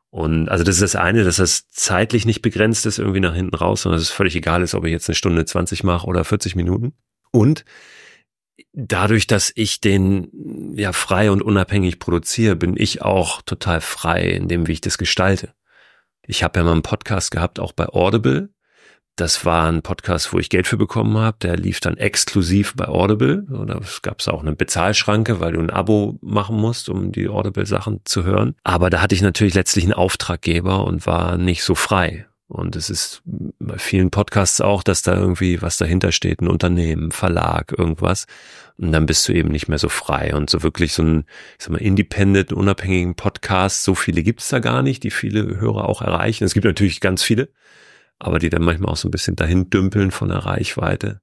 Und 0.09 0.49
also 0.49 0.63
das 0.63 0.75
ist 0.75 0.81
das 0.81 0.95
eine, 0.95 1.23
dass 1.23 1.35
das 1.35 1.67
zeitlich 1.69 2.25
nicht 2.25 2.41
begrenzt 2.41 2.85
ist, 2.85 2.97
irgendwie 2.97 3.19
nach 3.19 3.35
hinten 3.35 3.55
raus, 3.55 3.83
sondern 3.83 3.99
dass 3.99 4.07
es 4.07 4.13
völlig 4.13 4.35
egal 4.35 4.63
ist, 4.63 4.73
ob 4.73 4.85
ich 4.85 4.91
jetzt 4.91 5.09
eine 5.09 5.15
Stunde 5.15 5.45
20 5.45 5.83
mache 5.83 6.07
oder 6.07 6.23
40 6.23 6.55
Minuten. 6.55 6.93
Und 7.31 7.63
dadurch, 8.73 9.27
dass 9.27 9.51
ich 9.55 9.81
den 9.81 10.73
ja 10.75 10.93
frei 10.93 11.31
und 11.31 11.41
unabhängig 11.41 11.99
produziere, 11.99 12.55
bin 12.55 12.75
ich 12.77 13.01
auch 13.01 13.41
total 13.41 13.81
frei 13.81 14.23
in 14.23 14.47
dem, 14.47 14.67
wie 14.67 14.73
ich 14.73 14.81
das 14.81 14.97
gestalte. 14.97 15.53
Ich 16.25 16.43
habe 16.43 16.59
ja 16.59 16.63
mal 16.63 16.73
einen 16.73 16.81
Podcast 16.83 17.31
gehabt, 17.31 17.59
auch 17.59 17.71
bei 17.71 17.87
Audible. 17.87 18.49
Das 19.15 19.43
war 19.43 19.67
ein 19.67 19.81
Podcast, 19.81 20.31
wo 20.31 20.39
ich 20.39 20.49
Geld 20.49 20.65
für 20.65 20.77
bekommen 20.77 21.17
habe. 21.17 21.37
Der 21.41 21.57
lief 21.57 21.81
dann 21.81 21.97
exklusiv 21.97 22.73
bei 22.75 22.87
Audible. 22.87 23.45
Es 23.81 24.01
gab 24.01 24.25
auch 24.27 24.41
eine 24.41 24.55
Bezahlschranke, 24.55 25.41
weil 25.41 25.53
du 25.53 25.59
ein 25.59 25.69
Abo 25.69 26.17
machen 26.21 26.55
musst, 26.55 26.87
um 26.87 27.11
die 27.11 27.27
Audible-Sachen 27.27 28.01
zu 28.05 28.23
hören. 28.23 28.55
Aber 28.63 28.89
da 28.89 29.01
hatte 29.01 29.15
ich 29.15 29.21
natürlich 29.21 29.55
letztlich 29.55 29.83
einen 29.83 29.93
Auftraggeber 29.93 30.85
und 30.85 31.05
war 31.05 31.35
nicht 31.37 31.63
so 31.63 31.75
frei. 31.75 32.28
Und 32.49 32.75
es 32.75 32.89
ist 32.89 33.21
bei 33.25 33.77
vielen 33.77 34.09
Podcasts 34.09 34.59
auch, 34.59 34.81
dass 34.81 35.03
da 35.03 35.15
irgendwie 35.15 35.61
was 35.61 35.77
dahinter 35.77 36.11
steht, 36.11 36.41
ein 36.41 36.47
Unternehmen, 36.47 37.11
Verlag, 37.11 37.75
irgendwas. 37.77 38.25
Und 38.77 38.91
dann 38.91 39.05
bist 39.05 39.27
du 39.27 39.33
eben 39.33 39.49
nicht 39.49 39.67
mehr 39.67 39.77
so 39.77 39.87
frei. 39.87 40.33
Und 40.33 40.49
so 40.49 40.63
wirklich 40.63 40.93
so 40.93 41.03
ein, 41.03 41.25
ich 41.59 41.65
sag 41.65 41.69
mal, 41.69 41.77
independent, 41.77 42.51
unabhängigen 42.51 43.13
Podcast, 43.13 43.83
so 43.83 43.93
viele 43.93 44.23
gibt's 44.23 44.49
da 44.49 44.57
gar 44.57 44.81
nicht, 44.81 45.03
die 45.03 45.11
viele 45.11 45.59
Hörer 45.59 45.87
auch 45.87 46.01
erreichen. 46.01 46.43
Es 46.43 46.55
gibt 46.55 46.65
natürlich 46.65 47.01
ganz 47.01 47.21
viele, 47.21 47.49
aber 48.17 48.39
die 48.39 48.49
dann 48.49 48.63
manchmal 48.63 48.93
auch 48.93 48.97
so 48.97 49.07
ein 49.07 49.11
bisschen 49.11 49.35
dahin 49.35 49.69
dümpeln 49.69 50.09
von 50.09 50.29
der 50.29 50.39
Reichweite. 50.39 51.21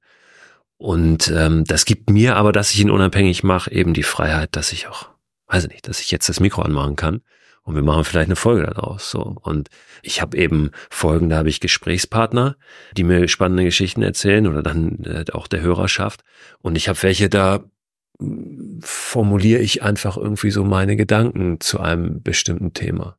Und 0.77 1.27
ähm, 1.35 1.65
das 1.65 1.87
gibt 1.87 2.09
mir 2.09 2.37
aber, 2.37 2.53
dass 2.53 2.71
ich 2.71 2.79
ihn 2.79 2.91
unabhängig 2.91 3.43
mache, 3.43 3.73
eben 3.73 3.95
die 3.95 4.05
Freiheit, 4.05 4.55
dass 4.55 4.73
ich 4.73 4.87
auch, 4.87 5.09
weiß 5.49 5.65
ich 5.65 5.71
nicht, 5.71 5.89
dass 5.89 5.99
ich 5.99 6.13
jetzt 6.13 6.29
das 6.29 6.39
Mikro 6.39 6.63
anmachen 6.63 6.95
kann 6.95 7.23
und 7.67 7.75
wir 7.75 7.83
machen 7.83 8.05
vielleicht 8.05 8.29
eine 8.29 8.37
Folge 8.37 8.63
daraus. 8.63 9.11
So. 9.11 9.23
Und 9.43 9.71
ich 10.01 10.23
habe 10.23 10.37
eben 10.39 10.71
Folgen, 10.89 11.29
da 11.29 11.39
habe 11.39 11.49
ich 11.49 11.59
Gesprächspartner, 11.59 12.57
die 12.97 13.03
mir 13.03 13.27
spannende 13.27 13.65
Geschichten 13.65 14.03
erzählen 14.03 14.47
oder 14.47 14.63
dann 14.63 15.03
äh, 15.05 15.25
auch 15.33 15.49
der 15.49 15.63
Hörerschaft. 15.63 16.23
Und 16.61 16.77
ich 16.77 16.89
habe 16.89 17.03
welche, 17.03 17.29
da 17.29 17.65
mm, 18.21 18.79
formuliere 18.83 19.61
ich 19.61 19.83
einfach 19.83 20.17
irgendwie 20.17 20.53
so 20.53 20.63
meine 20.63 20.95
Gedanken 20.95 21.59
zu 21.59 21.81
einem 21.81 22.23
bestimmten 22.23 22.73
Thema. 22.73 23.19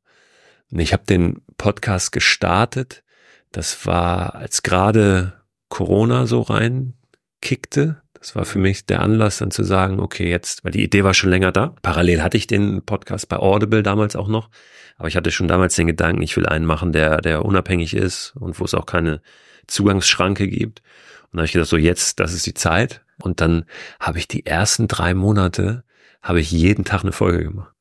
Und 0.72 0.80
ich 0.80 0.94
habe 0.94 1.04
den 1.04 1.42
Podcast 1.58 2.14
gestartet. 2.14 3.04
Das 3.52 3.86
war, 3.86 4.36
als 4.36 4.64
gerade 4.64 5.34
Corona 5.68 6.26
so 6.26 6.40
reinkickte. 6.40 8.02
Das 8.20 8.36
war 8.36 8.46
für 8.46 8.60
mich 8.60 8.86
der 8.86 9.02
Anlass, 9.02 9.38
dann 9.38 9.52
zu 9.52 9.64
sagen, 9.64 10.00
okay, 10.00 10.30
jetzt, 10.30 10.64
weil 10.64 10.72
die 10.72 10.84
Idee 10.84 11.04
war 11.04 11.14
schon 11.14 11.30
länger 11.30 11.52
da. 11.52 11.76
Parallel 11.82 12.24
hatte 12.24 12.38
ich 12.38 12.48
den 12.48 12.84
Podcast 12.84 13.30
bei 13.30 13.38
Audible 13.38 13.84
damals 13.84 14.16
auch 14.16 14.28
noch. 14.28 14.50
Aber 14.98 15.08
ich 15.08 15.16
hatte 15.16 15.32
schon 15.32 15.48
damals 15.48 15.76
den 15.76 15.88
Gedanken, 15.88 16.22
ich 16.24 16.36
will 16.36 16.48
einen 16.48 16.66
machen, 16.66 16.92
der, 16.92 17.22
der 17.22 17.46
unabhängig 17.46 17.94
ist 17.94 18.34
und 18.40 18.60
wo 18.60 18.66
es 18.66 18.74
auch 18.74 18.86
keine 18.86 19.22
Zugangsschranke 19.68 20.48
gibt. 20.48 20.82
Und 21.26 21.34
dann 21.34 21.40
habe 21.40 21.46
ich 21.46 21.54
gedacht, 21.54 21.70
so 21.70 21.78
jetzt, 21.78 22.20
das 22.20 22.34
ist 22.34 22.46
die 22.46 22.54
Zeit. 22.54 23.04
Und 23.22 23.42
dann 23.42 23.66
habe 24.00 24.18
ich 24.18 24.28
die 24.28 24.46
ersten 24.46 24.88
drei 24.88 25.14
Monate, 25.14 25.84
habe 26.22 26.40
ich 26.40 26.52
jeden 26.52 26.86
Tag 26.86 27.04
eine 27.04 27.12
Folge 27.12 27.44
gemacht. 27.44 27.74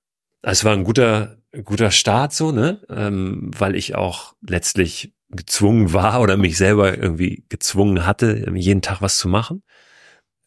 Also 0.43 0.61
es 0.61 0.65
war 0.65 0.73
ein 0.75 0.85
guter, 0.85 1.39
guter 1.65 1.91
Start 1.91 2.33
so, 2.33 2.53
ne? 2.53 2.81
Ähm, 2.89 3.51
weil 3.57 3.75
ich 3.75 3.95
auch 3.95 4.35
letztlich 4.47 5.15
gezwungen 5.31 5.93
war 5.93 6.21
oder 6.21 6.37
mich 6.37 6.57
selber 6.57 6.97
irgendwie 6.97 7.45
gezwungen 7.49 8.07
hatte, 8.07 8.47
jeden 8.55 8.83
Tag 8.83 9.03
was 9.03 9.19
zu 9.19 9.29
machen. 9.29 9.63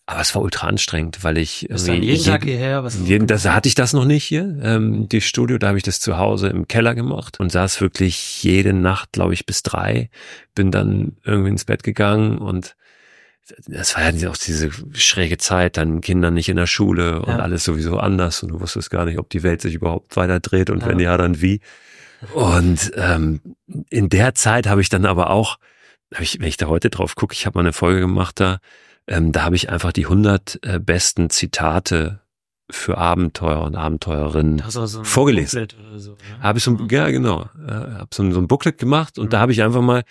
Aber 0.10 0.22
es 0.22 0.34
war 0.34 0.42
ultra 0.42 0.66
anstrengend, 0.66 1.24
weil 1.24 1.38
ich 1.38 1.68
Bist 1.70 1.88
dann 1.88 2.02
jeden 2.02 2.24
Tag 2.24 2.44
hierher? 2.44 2.84
Was 2.84 2.98
jeden, 3.06 3.28
das 3.28 3.46
hatte 3.48 3.70
ich 3.70 3.76
das 3.76 3.94
noch 3.94 4.06
nicht 4.06 4.24
hier. 4.24 4.58
Ähm, 4.64 5.08
die 5.08 5.22
Studio, 5.22 5.60
da 5.60 5.68
habe 5.68 5.78
ich 5.78 5.84
das 5.84 6.00
zu 6.00 6.18
Hause 6.18 6.48
im 6.48 6.68
Keller 6.68 6.96
gemacht 6.96 7.40
und 7.40 7.52
saß 7.52 7.80
wirklich 7.80 8.42
jede 8.44 8.74
Nacht, 8.74 9.12
glaube 9.12 9.36
ich, 9.36 9.46
bis 9.46 9.62
drei. 9.62 10.10
Bin 10.56 10.72
dann 10.72 11.18
irgendwie 11.26 11.50
ins 11.52 11.64
Bett 11.64 11.84
gegangen 11.84 12.40
und 12.40 12.76
das 13.68 13.96
war 13.96 14.10
ja 14.12 14.32
auch 14.32 14.38
diese 14.38 14.72
schräge 14.94 15.38
Zeit, 15.38 15.78
dann 15.78 16.02
Kinder 16.02 16.32
nicht 16.32 16.50
in 16.50 16.58
der 16.58 16.68
Schule 16.68 17.22
und 17.22 17.30
Ja. 17.38 17.40
alles 17.40 17.64
sowieso 17.64 18.00
anders 18.00 18.42
und 18.42 18.50
du 18.50 18.60
wusstest 18.60 18.90
gar 18.90 19.06
nicht, 19.06 19.20
ob 19.20 19.30
die 19.30 19.44
Welt 19.44 19.62
sich 19.62 19.76
überhaupt 19.76 20.16
weiter 20.18 20.40
dreht 20.40 20.72
und 20.72 20.82
Ja. 20.82 20.88
wenn 20.88 21.00
ja, 21.00 21.18
dann 21.18 21.40
wie. 21.40 21.62
Und 22.34 22.92
ähm, 22.96 23.42
in 23.92 24.10
der 24.10 24.34
Zeit 24.34 24.66
habe 24.66 24.82
ich 24.82 24.90
dann 24.90 25.06
aber 25.06 25.30
auch, 25.30 25.60
hab 26.16 26.22
ich, 26.22 26.40
wenn 26.40 26.48
ich 26.48 26.58
da 26.58 26.66
heute 26.66 26.90
drauf 26.90 27.14
gucke, 27.14 27.34
ich 27.34 27.46
habe 27.46 27.60
mal 27.60 27.62
eine 27.62 27.74
Folge 27.74 28.00
gemacht 28.00 28.40
da, 28.40 28.58
ähm, 29.10 29.32
da 29.34 29.44
habe 29.44 29.56
ich 29.58 29.70
einfach 29.70 29.92
die 29.92 30.06
100 30.06 30.60
äh, 30.64 30.80
besten 30.80 31.30
Zitate 31.30 32.22
für 32.72 32.98
Abenteuer 32.98 33.62
und 33.62 33.76
Abenteuerinnen 33.76 34.62
so 34.70 34.86
vorgelesen. 35.04 35.68
So, 35.98 36.12
ne? 36.12 36.18
habe 36.42 36.60
ich 36.60 36.64
so, 36.64 36.72
ein- 36.72 36.88
ja 36.90 37.10
genau, 37.10 37.50
äh, 37.68 37.72
habe 37.72 38.08
so, 38.14 38.24
ein- 38.24 38.32
so 38.32 38.40
ein 38.40 38.48
Booklet 38.48 38.78
gemacht 38.78 39.18
und 39.18 39.26
Mhm. 39.26 39.30
da 39.32 39.40
habe 39.40 39.52
ich 39.52 39.62
einfach 39.64 39.82
mal, 39.82 40.04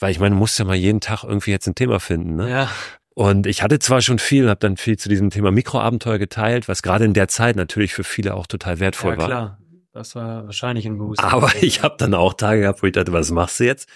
weil 0.00 0.10
ich 0.10 0.18
meine, 0.18 0.34
du 0.34 0.38
musst 0.38 0.58
ja 0.58 0.64
mal 0.64 0.74
jeden 0.74 1.00
Tag 1.00 1.22
irgendwie 1.24 1.50
jetzt 1.52 1.66
ein 1.68 1.74
Thema 1.74 2.00
finden, 2.00 2.34
ne? 2.36 2.50
Ja, 2.50 2.68
Und 3.14 3.46
ich 3.46 3.62
hatte 3.62 3.78
zwar 3.80 4.00
schon 4.02 4.18
viel, 4.18 4.48
habe 4.48 4.60
dann 4.60 4.76
viel 4.76 4.96
zu 4.96 5.08
diesem 5.08 5.30
Thema 5.30 5.50
Mikroabenteuer 5.50 6.18
geteilt, 6.18 6.68
was 6.68 6.82
gerade 6.82 7.04
in 7.04 7.12
der 7.14 7.28
Zeit 7.28 7.54
natürlich 7.56 7.92
für 7.92 8.04
viele 8.04 8.34
auch 8.34 8.46
total 8.46 8.80
wertvoll 8.80 9.12
ja 9.12 9.18
war. 9.18 9.26
klar. 9.26 9.58
Das 9.92 10.14
war 10.14 10.46
wahrscheinlich 10.46 10.86
ein 10.86 10.96
Boost. 10.98 11.22
Aber 11.22 11.50
ich 11.60 11.82
habe 11.82 11.96
dann 11.98 12.14
auch 12.14 12.34
Tage 12.34 12.62
gehabt, 12.62 12.82
wo 12.82 12.86
ich 12.86 12.92
dachte, 12.92 13.12
was 13.12 13.30
machst 13.30 13.60
du 13.60 13.64
jetzt? 13.64 13.88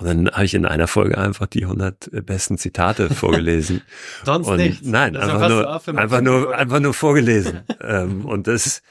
Und 0.00 0.06
dann 0.06 0.30
habe 0.30 0.44
ich 0.44 0.54
in 0.54 0.64
einer 0.64 0.86
Folge 0.86 1.18
einfach 1.18 1.46
die 1.46 1.64
100 1.64 2.24
besten 2.24 2.56
Zitate 2.56 3.10
vorgelesen. 3.14 3.82
Sonst 4.24 4.46
und 4.46 4.58
nichts. 4.58 4.86
nein, 4.86 5.14
Das 5.14 5.28
einfach 5.28 5.48
nur, 5.48 5.98
einfach 5.98 6.20
nur, 6.20 6.56
einfach 6.56 6.80
nur 6.80 6.94
vorgelesen. 6.94 7.62
ähm, 7.82 8.24
und 8.24 8.46
das 8.46 8.82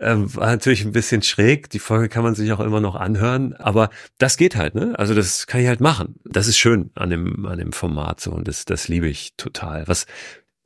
ähm, 0.00 0.34
war 0.34 0.46
natürlich 0.46 0.84
ein 0.84 0.92
bisschen 0.92 1.22
schräg. 1.22 1.70
Die 1.70 1.78
Folge 1.78 2.08
kann 2.08 2.24
man 2.24 2.34
sich 2.34 2.52
auch 2.52 2.60
immer 2.60 2.80
noch 2.80 2.96
anhören, 2.96 3.54
aber 3.54 3.90
das 4.18 4.36
geht 4.36 4.56
halt, 4.56 4.74
ne? 4.74 4.98
Also 4.98 5.14
das 5.14 5.46
kann 5.46 5.60
ich 5.60 5.68
halt 5.68 5.80
machen. 5.80 6.16
Das 6.24 6.48
ist 6.48 6.58
schön 6.58 6.90
an 6.94 7.10
dem, 7.10 7.46
an 7.46 7.58
dem 7.58 7.72
Format 7.72 8.20
so 8.20 8.32
und 8.32 8.48
das, 8.48 8.64
das 8.64 8.88
liebe 8.88 9.08
ich 9.08 9.34
total. 9.36 9.86
Was 9.86 10.06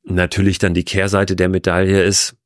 natürlich 0.04 0.58
dann 0.58 0.74
die 0.74 0.84
Kehrseite 0.84 1.36
der 1.36 1.48
Medaille 1.48 2.02
ist, 2.02 2.36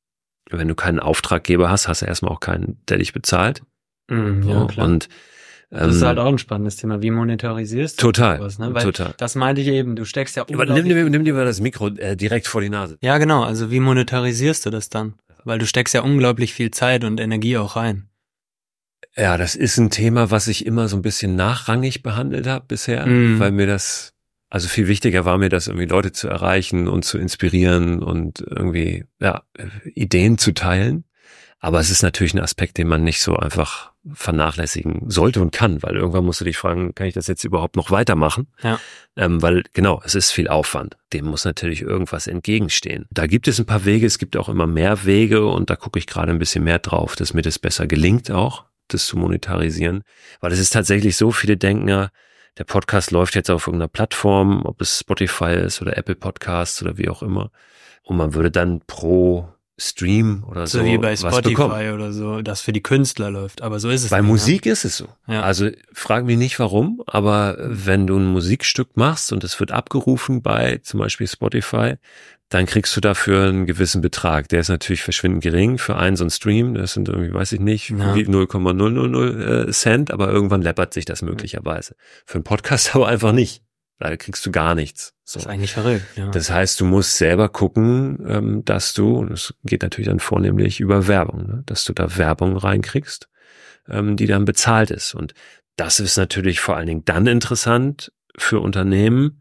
wenn 0.50 0.68
du 0.68 0.74
keinen 0.74 1.00
Auftraggeber 1.00 1.70
hast, 1.70 1.88
hast 1.88 2.02
du 2.02 2.06
erstmal 2.06 2.32
auch 2.32 2.40
keinen, 2.40 2.80
der 2.88 2.98
dich 2.98 3.12
bezahlt. 3.12 3.62
Mhm, 4.08 4.48
ja, 4.48 4.66
klar. 4.66 4.86
Und 4.86 5.08
das 5.76 5.96
ist 5.96 6.02
ähm, 6.02 6.08
halt 6.08 6.18
auch 6.18 6.26
ein 6.28 6.38
spannendes 6.38 6.76
Thema. 6.76 7.02
Wie 7.02 7.10
monetarisierst 7.10 8.00
du 8.00 8.06
total, 8.06 8.38
sowas, 8.38 8.58
ne? 8.58 8.72
Weil 8.74 8.82
total. 8.84 9.14
das 9.18 9.34
meinte 9.34 9.60
ich 9.60 9.68
eben. 9.68 9.96
Du 9.96 10.04
steckst 10.04 10.36
ja 10.36 10.42
Aber 10.42 10.50
nimm, 10.52 10.58
unglaublich 10.74 10.94
nimm, 10.94 11.10
nimm 11.10 11.24
dir 11.24 11.34
mal 11.34 11.44
das 11.44 11.60
Mikro 11.60 11.88
äh, 11.88 12.16
direkt 12.16 12.46
vor 12.46 12.60
die 12.60 12.68
Nase. 12.70 12.98
Ja, 13.00 13.18
genau. 13.18 13.42
Also 13.44 13.70
wie 13.70 13.80
monetarisierst 13.80 14.66
du 14.66 14.70
das 14.70 14.88
dann? 14.88 15.14
Weil 15.44 15.58
du 15.58 15.66
steckst 15.66 15.94
ja 15.94 16.02
unglaublich 16.02 16.52
viel 16.54 16.70
Zeit 16.72 17.04
und 17.04 17.20
Energie 17.20 17.56
auch 17.56 17.76
rein. 17.76 18.08
Ja, 19.16 19.38
das 19.38 19.54
ist 19.54 19.78
ein 19.78 19.90
Thema, 19.90 20.30
was 20.30 20.46
ich 20.48 20.66
immer 20.66 20.88
so 20.88 20.96
ein 20.96 21.02
bisschen 21.02 21.36
nachrangig 21.36 22.02
behandelt 22.02 22.46
habe 22.46 22.64
bisher, 22.68 23.06
Mhm. 23.06 23.38
weil 23.38 23.50
mir 23.50 23.66
das, 23.66 24.12
also 24.50 24.68
viel 24.68 24.88
wichtiger 24.88 25.24
war 25.24 25.38
mir 25.38 25.48
das 25.48 25.68
irgendwie 25.68 25.86
Leute 25.86 26.12
zu 26.12 26.28
erreichen 26.28 26.86
und 26.88 27.04
zu 27.04 27.16
inspirieren 27.18 28.02
und 28.02 28.40
irgendwie, 28.40 29.04
ja, 29.20 29.42
Ideen 29.94 30.36
zu 30.38 30.52
teilen. 30.52 31.04
Aber 31.58 31.80
es 31.80 31.90
ist 31.90 32.02
natürlich 32.02 32.34
ein 32.34 32.40
Aspekt, 32.40 32.76
den 32.78 32.88
man 32.88 33.02
nicht 33.02 33.20
so 33.20 33.34
einfach 33.36 33.92
vernachlässigen 34.12 35.10
sollte 35.10 35.40
und 35.40 35.52
kann, 35.52 35.82
weil 35.82 35.96
irgendwann 35.96 36.24
musst 36.24 36.40
du 36.40 36.44
dich 36.44 36.56
fragen, 36.56 36.94
kann 36.94 37.06
ich 37.06 37.14
das 37.14 37.26
jetzt 37.26 37.44
überhaupt 37.44 37.76
noch 37.76 37.90
weitermachen? 37.90 38.48
Ja. 38.62 38.78
Ähm, 39.16 39.42
weil 39.42 39.64
genau, 39.72 40.00
es 40.04 40.14
ist 40.14 40.30
viel 40.30 40.48
Aufwand. 40.48 40.96
Dem 41.12 41.24
muss 41.24 41.44
natürlich 41.44 41.82
irgendwas 41.82 42.26
entgegenstehen. 42.26 43.06
Da 43.10 43.26
gibt 43.26 43.48
es 43.48 43.58
ein 43.58 43.66
paar 43.66 43.84
Wege, 43.84 44.06
es 44.06 44.18
gibt 44.18 44.36
auch 44.36 44.48
immer 44.48 44.66
mehr 44.66 45.04
Wege 45.04 45.46
und 45.46 45.70
da 45.70 45.76
gucke 45.76 45.98
ich 45.98 46.06
gerade 46.06 46.30
ein 46.30 46.38
bisschen 46.38 46.62
mehr 46.62 46.78
drauf, 46.78 47.16
dass 47.16 47.34
mir 47.34 47.42
das 47.42 47.58
besser 47.58 47.86
gelingt 47.86 48.30
auch, 48.30 48.64
das 48.88 49.06
zu 49.06 49.16
monetarisieren. 49.16 50.02
Weil 50.40 50.52
es 50.52 50.60
ist 50.60 50.72
tatsächlich 50.72 51.16
so, 51.16 51.32
viele 51.32 51.56
denken 51.56 51.88
ja, 51.88 52.10
der 52.58 52.64
Podcast 52.64 53.10
läuft 53.10 53.34
jetzt 53.34 53.50
auf 53.50 53.66
irgendeiner 53.66 53.88
Plattform, 53.88 54.64
ob 54.64 54.80
es 54.80 55.00
Spotify 55.00 55.54
ist 55.54 55.82
oder 55.82 55.96
Apple 55.96 56.14
Podcasts 56.14 56.80
oder 56.82 56.96
wie 56.96 57.08
auch 57.08 57.22
immer. 57.22 57.50
Und 58.02 58.16
man 58.16 58.34
würde 58.34 58.50
dann 58.50 58.80
pro 58.86 59.48
Stream 59.78 60.42
oder 60.48 60.66
so, 60.66 60.78
so 60.78 60.84
wie 60.84 60.96
bei 60.96 61.14
Spotify 61.16 61.90
oder 61.92 62.12
so, 62.12 62.40
das 62.40 62.62
für 62.62 62.72
die 62.72 62.82
Künstler 62.82 63.30
läuft. 63.30 63.60
Aber 63.60 63.78
so 63.78 63.90
ist 63.90 64.04
es. 64.04 64.10
Bei 64.10 64.20
nicht, 64.20 64.28
Musik 64.28 64.66
ist 64.66 64.84
es 64.86 64.96
so. 64.96 65.08
Ja. 65.26 65.42
Also 65.42 65.68
frag 65.92 66.24
mich 66.24 66.38
nicht 66.38 66.58
warum, 66.58 67.02
aber 67.06 67.56
wenn 67.60 68.06
du 68.06 68.16
ein 68.18 68.26
Musikstück 68.26 68.96
machst 68.96 69.32
und 69.32 69.44
es 69.44 69.60
wird 69.60 69.72
abgerufen 69.72 70.40
bei 70.40 70.78
zum 70.82 71.00
Beispiel 71.00 71.26
Spotify, 71.26 71.96
dann 72.48 72.64
kriegst 72.64 72.96
du 72.96 73.00
dafür 73.00 73.48
einen 73.48 73.66
gewissen 73.66 74.00
Betrag. 74.00 74.48
Der 74.48 74.60
ist 74.60 74.68
natürlich 74.68 75.02
verschwindend 75.02 75.42
gering 75.42 75.78
für 75.78 75.96
einen 75.96 76.16
so 76.16 76.24
ein 76.24 76.30
Stream. 76.30 76.74
Das 76.74 76.92
sind 76.92 77.08
irgendwie, 77.08 77.34
weiß 77.34 77.52
ich 77.52 77.60
nicht, 77.60 77.90
Ja. 77.90 78.14
wie 78.14 78.24
0,000 78.24 79.68
äh, 79.68 79.72
Cent, 79.72 80.10
aber 80.10 80.30
irgendwann 80.30 80.62
läppert 80.62 80.94
sich 80.94 81.04
das 81.04 81.22
möglicherweise. 81.22 81.96
Für 82.24 82.36
einen 82.36 82.44
Podcast 82.44 82.90
aber 82.94 83.08
einfach 83.08 83.32
nicht. 83.32 83.62
Da 83.98 84.14
kriegst 84.16 84.44
du 84.44 84.50
gar 84.52 84.74
nichts. 84.74 85.14
So. 85.24 85.38
Das 85.38 85.46
ist 85.46 85.50
eigentlich 85.50 85.72
verrückt. 85.72 86.04
Ja. 86.16 86.28
Das 86.30 86.50
heißt, 86.50 86.80
du 86.80 86.84
musst 86.84 87.16
selber 87.16 87.48
gucken, 87.48 88.18
ähm, 88.28 88.64
dass 88.64 88.92
du, 88.92 89.16
und 89.16 89.32
es 89.32 89.54
geht 89.64 89.82
natürlich 89.82 90.08
dann 90.08 90.20
vornehmlich 90.20 90.80
über 90.80 91.06
Werbung, 91.08 91.46
ne, 91.46 91.62
dass 91.66 91.84
du 91.84 91.92
da 91.94 92.16
Werbung 92.16 92.56
reinkriegst, 92.56 93.28
ähm, 93.88 94.16
die 94.16 94.26
dann 94.26 94.44
bezahlt 94.44 94.90
ist. 94.90 95.14
Und 95.14 95.32
das 95.76 95.98
ist 96.00 96.16
natürlich 96.16 96.60
vor 96.60 96.76
allen 96.76 96.86
Dingen 96.86 97.04
dann 97.06 97.26
interessant 97.26 98.12
für 98.36 98.60
Unternehmen, 98.60 99.40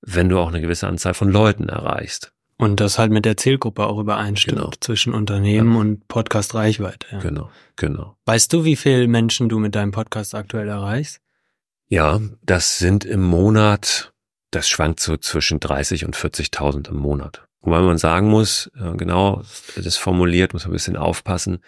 wenn 0.00 0.28
du 0.28 0.38
auch 0.38 0.48
eine 0.48 0.60
gewisse 0.60 0.88
Anzahl 0.88 1.14
von 1.14 1.30
Leuten 1.30 1.68
erreichst. 1.68 2.32
Und 2.58 2.80
das 2.80 2.98
halt 2.98 3.12
mit 3.12 3.24
der 3.24 3.36
Zielgruppe 3.36 3.86
auch 3.86 3.98
übereinstimmt 3.98 4.58
Genau. 4.58 4.70
zwischen 4.80 5.12
Unternehmen 5.12 5.76
und 5.76 6.08
Podcast-Reichweite. 6.08 7.06
Ja. 7.12 7.18
Genau, 7.18 7.50
genau. 7.76 8.16
Weißt 8.24 8.52
du, 8.52 8.64
wie 8.64 8.76
viele 8.76 9.06
Menschen 9.08 9.48
du 9.48 9.58
mit 9.58 9.74
deinem 9.74 9.90
Podcast 9.92 10.34
aktuell 10.34 10.68
erreichst? 10.68 11.20
Ja, 11.88 12.20
das 12.42 12.78
sind 12.78 13.04
im 13.04 13.22
Monat, 13.22 14.12
das 14.50 14.68
schwankt 14.68 15.00
so 15.00 15.16
zwischen 15.16 15.60
30 15.60 16.04
und 16.04 16.16
40.000 16.16 16.88
im 16.88 16.96
Monat. 16.96 17.46
Wobei 17.60 17.80
man 17.80 17.98
sagen 17.98 18.28
muss, 18.28 18.70
äh, 18.78 18.96
genau, 18.96 19.42
das 19.76 19.96
formuliert, 19.96 20.52
muss 20.52 20.64
man 20.64 20.70
ein 20.70 20.74
bisschen 20.74 20.96
aufpassen, 20.96 21.58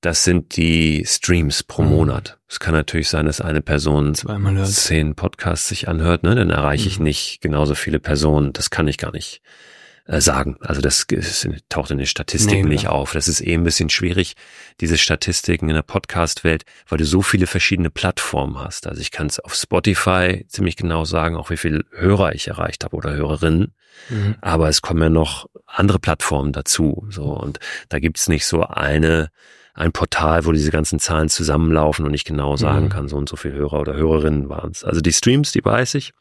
das 0.00 0.22
sind 0.24 0.56
die 0.56 1.04
Streams 1.06 1.62
pro 1.64 1.82
Mhm. 1.82 1.88
Monat. 1.90 2.38
Es 2.48 2.60
kann 2.60 2.72
natürlich 2.74 3.08
sein, 3.08 3.26
dass 3.26 3.40
eine 3.40 3.62
Person 3.62 4.14
zehn 4.84 5.14
Podcasts 5.16 5.68
sich 5.68 5.88
anhört, 5.88 6.22
ne? 6.22 6.34
dann 6.34 6.50
erreiche 6.50 6.86
ich 6.88 6.98
Mhm. 6.98 7.04
nicht 7.04 7.40
genauso 7.40 7.74
viele 7.74 7.98
Personen. 7.98 8.52
Das 8.52 8.70
kann 8.70 8.88
ich 8.88 8.96
gar 8.98 9.10
nicht 9.12 9.40
äh, 10.08 10.20
sagen. 10.20 10.56
Also 10.60 10.80
das 10.80 11.04
ist, 11.04 11.48
taucht 11.68 11.90
in 11.92 11.98
den 11.98 12.06
Statistiken 12.06 12.62
Nee, 12.62 12.68
nicht 12.74 12.80
klar. 12.82 12.94
auf. 12.94 13.12
Das 13.12 13.28
ist 13.28 13.40
eh 13.40 13.54
ein 13.54 13.62
bisschen 13.62 13.90
schwierig, 13.90 14.34
diese 14.80 14.98
Statistiken 14.98 15.68
in 15.68 15.74
der 15.76 15.82
Podcast-Welt, 15.82 16.64
weil 16.88 16.98
du 16.98 17.04
so 17.04 17.22
viele 17.22 17.46
verschiedene 17.46 17.90
Plattformen 17.90 18.58
hast. 18.58 18.86
Also 18.86 19.00
ich 19.00 19.10
kann 19.12 19.26
es 19.28 19.38
auf 19.38 19.54
Spotify 19.54 20.44
ziemlich 20.48 20.76
genau 20.76 21.04
sagen, 21.04 21.36
auch 21.36 21.50
wie 21.50 21.56
viele 21.56 21.84
Hörer 21.92 22.34
ich 22.34 22.48
erreicht 22.48 22.84
habe 22.84 22.96
oder 22.96 23.12
Hörerinnen. 23.12 23.74
Mhm. 24.08 24.34
Aber 24.40 24.68
es 24.68 24.82
kommen 24.82 25.02
ja 25.02 25.08
noch 25.10 25.46
andere 25.66 25.98
Plattformen 25.98 26.52
dazu. 26.52 27.06
So 27.10 27.24
und 27.24 27.58
da 27.88 27.98
gibt's 27.98 28.28
nicht 28.28 28.46
so 28.46 28.62
eine 28.64 29.30
ein 29.74 29.92
Portal, 29.92 30.44
wo 30.44 30.50
diese 30.50 30.72
ganzen 30.72 30.98
Zahlen 30.98 31.28
zusammenlaufen 31.28 32.04
und 32.04 32.12
ich 32.12 32.24
genau 32.24 32.56
sagen 32.56 32.86
Mhm. 32.86 32.88
kann, 32.88 33.08
so 33.08 33.16
und 33.16 33.28
so 33.28 33.36
viele 33.36 33.54
Hörer 33.54 33.78
oder 33.80 33.94
Hörerinnen 33.94 34.48
waren 34.48 34.72
es. 34.72 34.82
Also 34.82 35.00
die 35.00 35.12
Streams, 35.12 35.52
die 35.52 35.64
weiß 35.64 35.94
ich. 35.94 36.12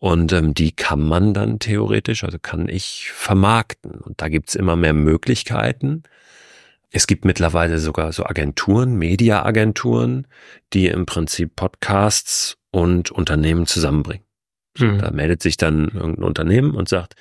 Und 0.00 0.32
ähm, 0.32 0.54
die 0.54 0.72
kann 0.72 1.06
man 1.06 1.34
dann 1.34 1.58
theoretisch, 1.58 2.24
also 2.24 2.38
kann 2.40 2.68
ich 2.68 3.12
vermarkten. 3.12 3.92
Und 3.92 4.22
da 4.22 4.28
gibt's 4.28 4.54
immer 4.54 4.74
mehr 4.74 4.94
Möglichkeiten. 4.94 6.04
Es 6.90 7.06
gibt 7.06 7.26
mittlerweile 7.26 7.78
sogar 7.78 8.12
so 8.12 8.24
Agenturen, 8.24 8.94
Media-Agenturen, 8.94 10.26
die 10.72 10.86
im 10.86 11.04
Prinzip 11.04 11.54
Podcasts 11.54 12.56
und 12.70 13.10
Unternehmen 13.10 13.66
zusammenbringen. 13.66 14.24
Mhm. 14.78 14.98
Da 14.98 15.10
meldet 15.10 15.42
sich 15.42 15.58
dann 15.58 15.88
irgendein 15.88 16.24
Unternehmen 16.24 16.74
und 16.74 16.88
sagt, 16.88 17.14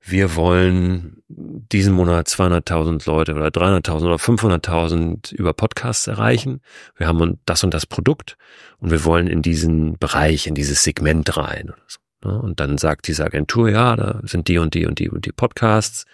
wir 0.00 0.34
wollen 0.34 1.22
diesen 1.28 1.92
Monat 1.92 2.28
200.000 2.28 3.06
Leute 3.06 3.34
oder 3.34 3.48
300.000 3.48 4.06
oder 4.06 4.16
500.000 4.16 5.34
über 5.34 5.52
Podcasts 5.52 6.06
erreichen. 6.06 6.62
Wir 6.96 7.06
haben 7.06 7.38
das 7.44 7.62
und 7.62 7.74
das 7.74 7.86
Produkt 7.86 8.38
und 8.78 8.90
wir 8.90 9.04
wollen 9.04 9.28
in 9.28 9.42
diesen 9.42 9.98
Bereich, 9.98 10.46
in 10.46 10.54
dieses 10.54 10.82
Segment 10.82 11.36
rein. 11.36 11.70
Oder 11.70 11.82
so. 11.86 11.98
Ne? 12.24 12.40
Und 12.40 12.60
dann 12.60 12.78
sagt 12.78 13.08
diese 13.08 13.24
Agentur, 13.24 13.68
ja, 13.70 13.96
da 13.96 14.20
sind 14.24 14.48
die 14.48 14.58
und 14.58 14.74
die 14.74 14.86
und 14.86 14.98
die 14.98 15.10
und 15.10 15.26
die 15.26 15.32
Podcasts 15.32 16.04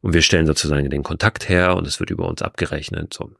und 0.00 0.14
wir 0.14 0.22
stellen 0.22 0.46
sozusagen 0.46 0.88
den 0.90 1.02
Kontakt 1.02 1.48
her 1.48 1.76
und 1.76 1.86
es 1.86 2.00
wird 2.00 2.10
über 2.10 2.28
uns 2.28 2.42
abgerechnet. 2.42 3.12
So. 3.12 3.30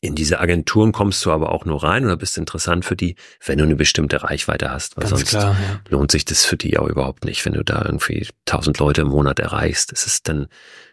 In 0.00 0.14
diese 0.14 0.38
Agenturen 0.38 0.92
kommst 0.92 1.24
du 1.24 1.32
aber 1.32 1.50
auch 1.50 1.64
nur 1.64 1.82
rein 1.82 2.04
oder 2.04 2.18
bist 2.18 2.36
interessant 2.36 2.84
für 2.84 2.94
die, 2.94 3.16
wenn 3.44 3.56
du 3.56 3.64
eine 3.64 3.74
bestimmte 3.74 4.22
Reichweite 4.22 4.70
hast. 4.70 4.96
Weil 4.96 5.04
Ganz 5.04 5.10
sonst 5.10 5.30
klar, 5.30 5.56
ja. 5.66 5.80
lohnt 5.88 6.10
sich 6.10 6.26
das 6.26 6.44
für 6.44 6.58
die 6.58 6.76
auch 6.78 6.88
überhaupt 6.88 7.24
nicht, 7.24 7.44
wenn 7.46 7.54
du 7.54 7.64
da 7.64 7.82
irgendwie 7.84 8.28
tausend 8.44 8.78
Leute 8.78 9.00
im 9.00 9.08
Monat 9.08 9.38
erreichst. 9.38 9.92
Das 9.92 10.06
ist 10.06 10.28
dann 10.28 10.48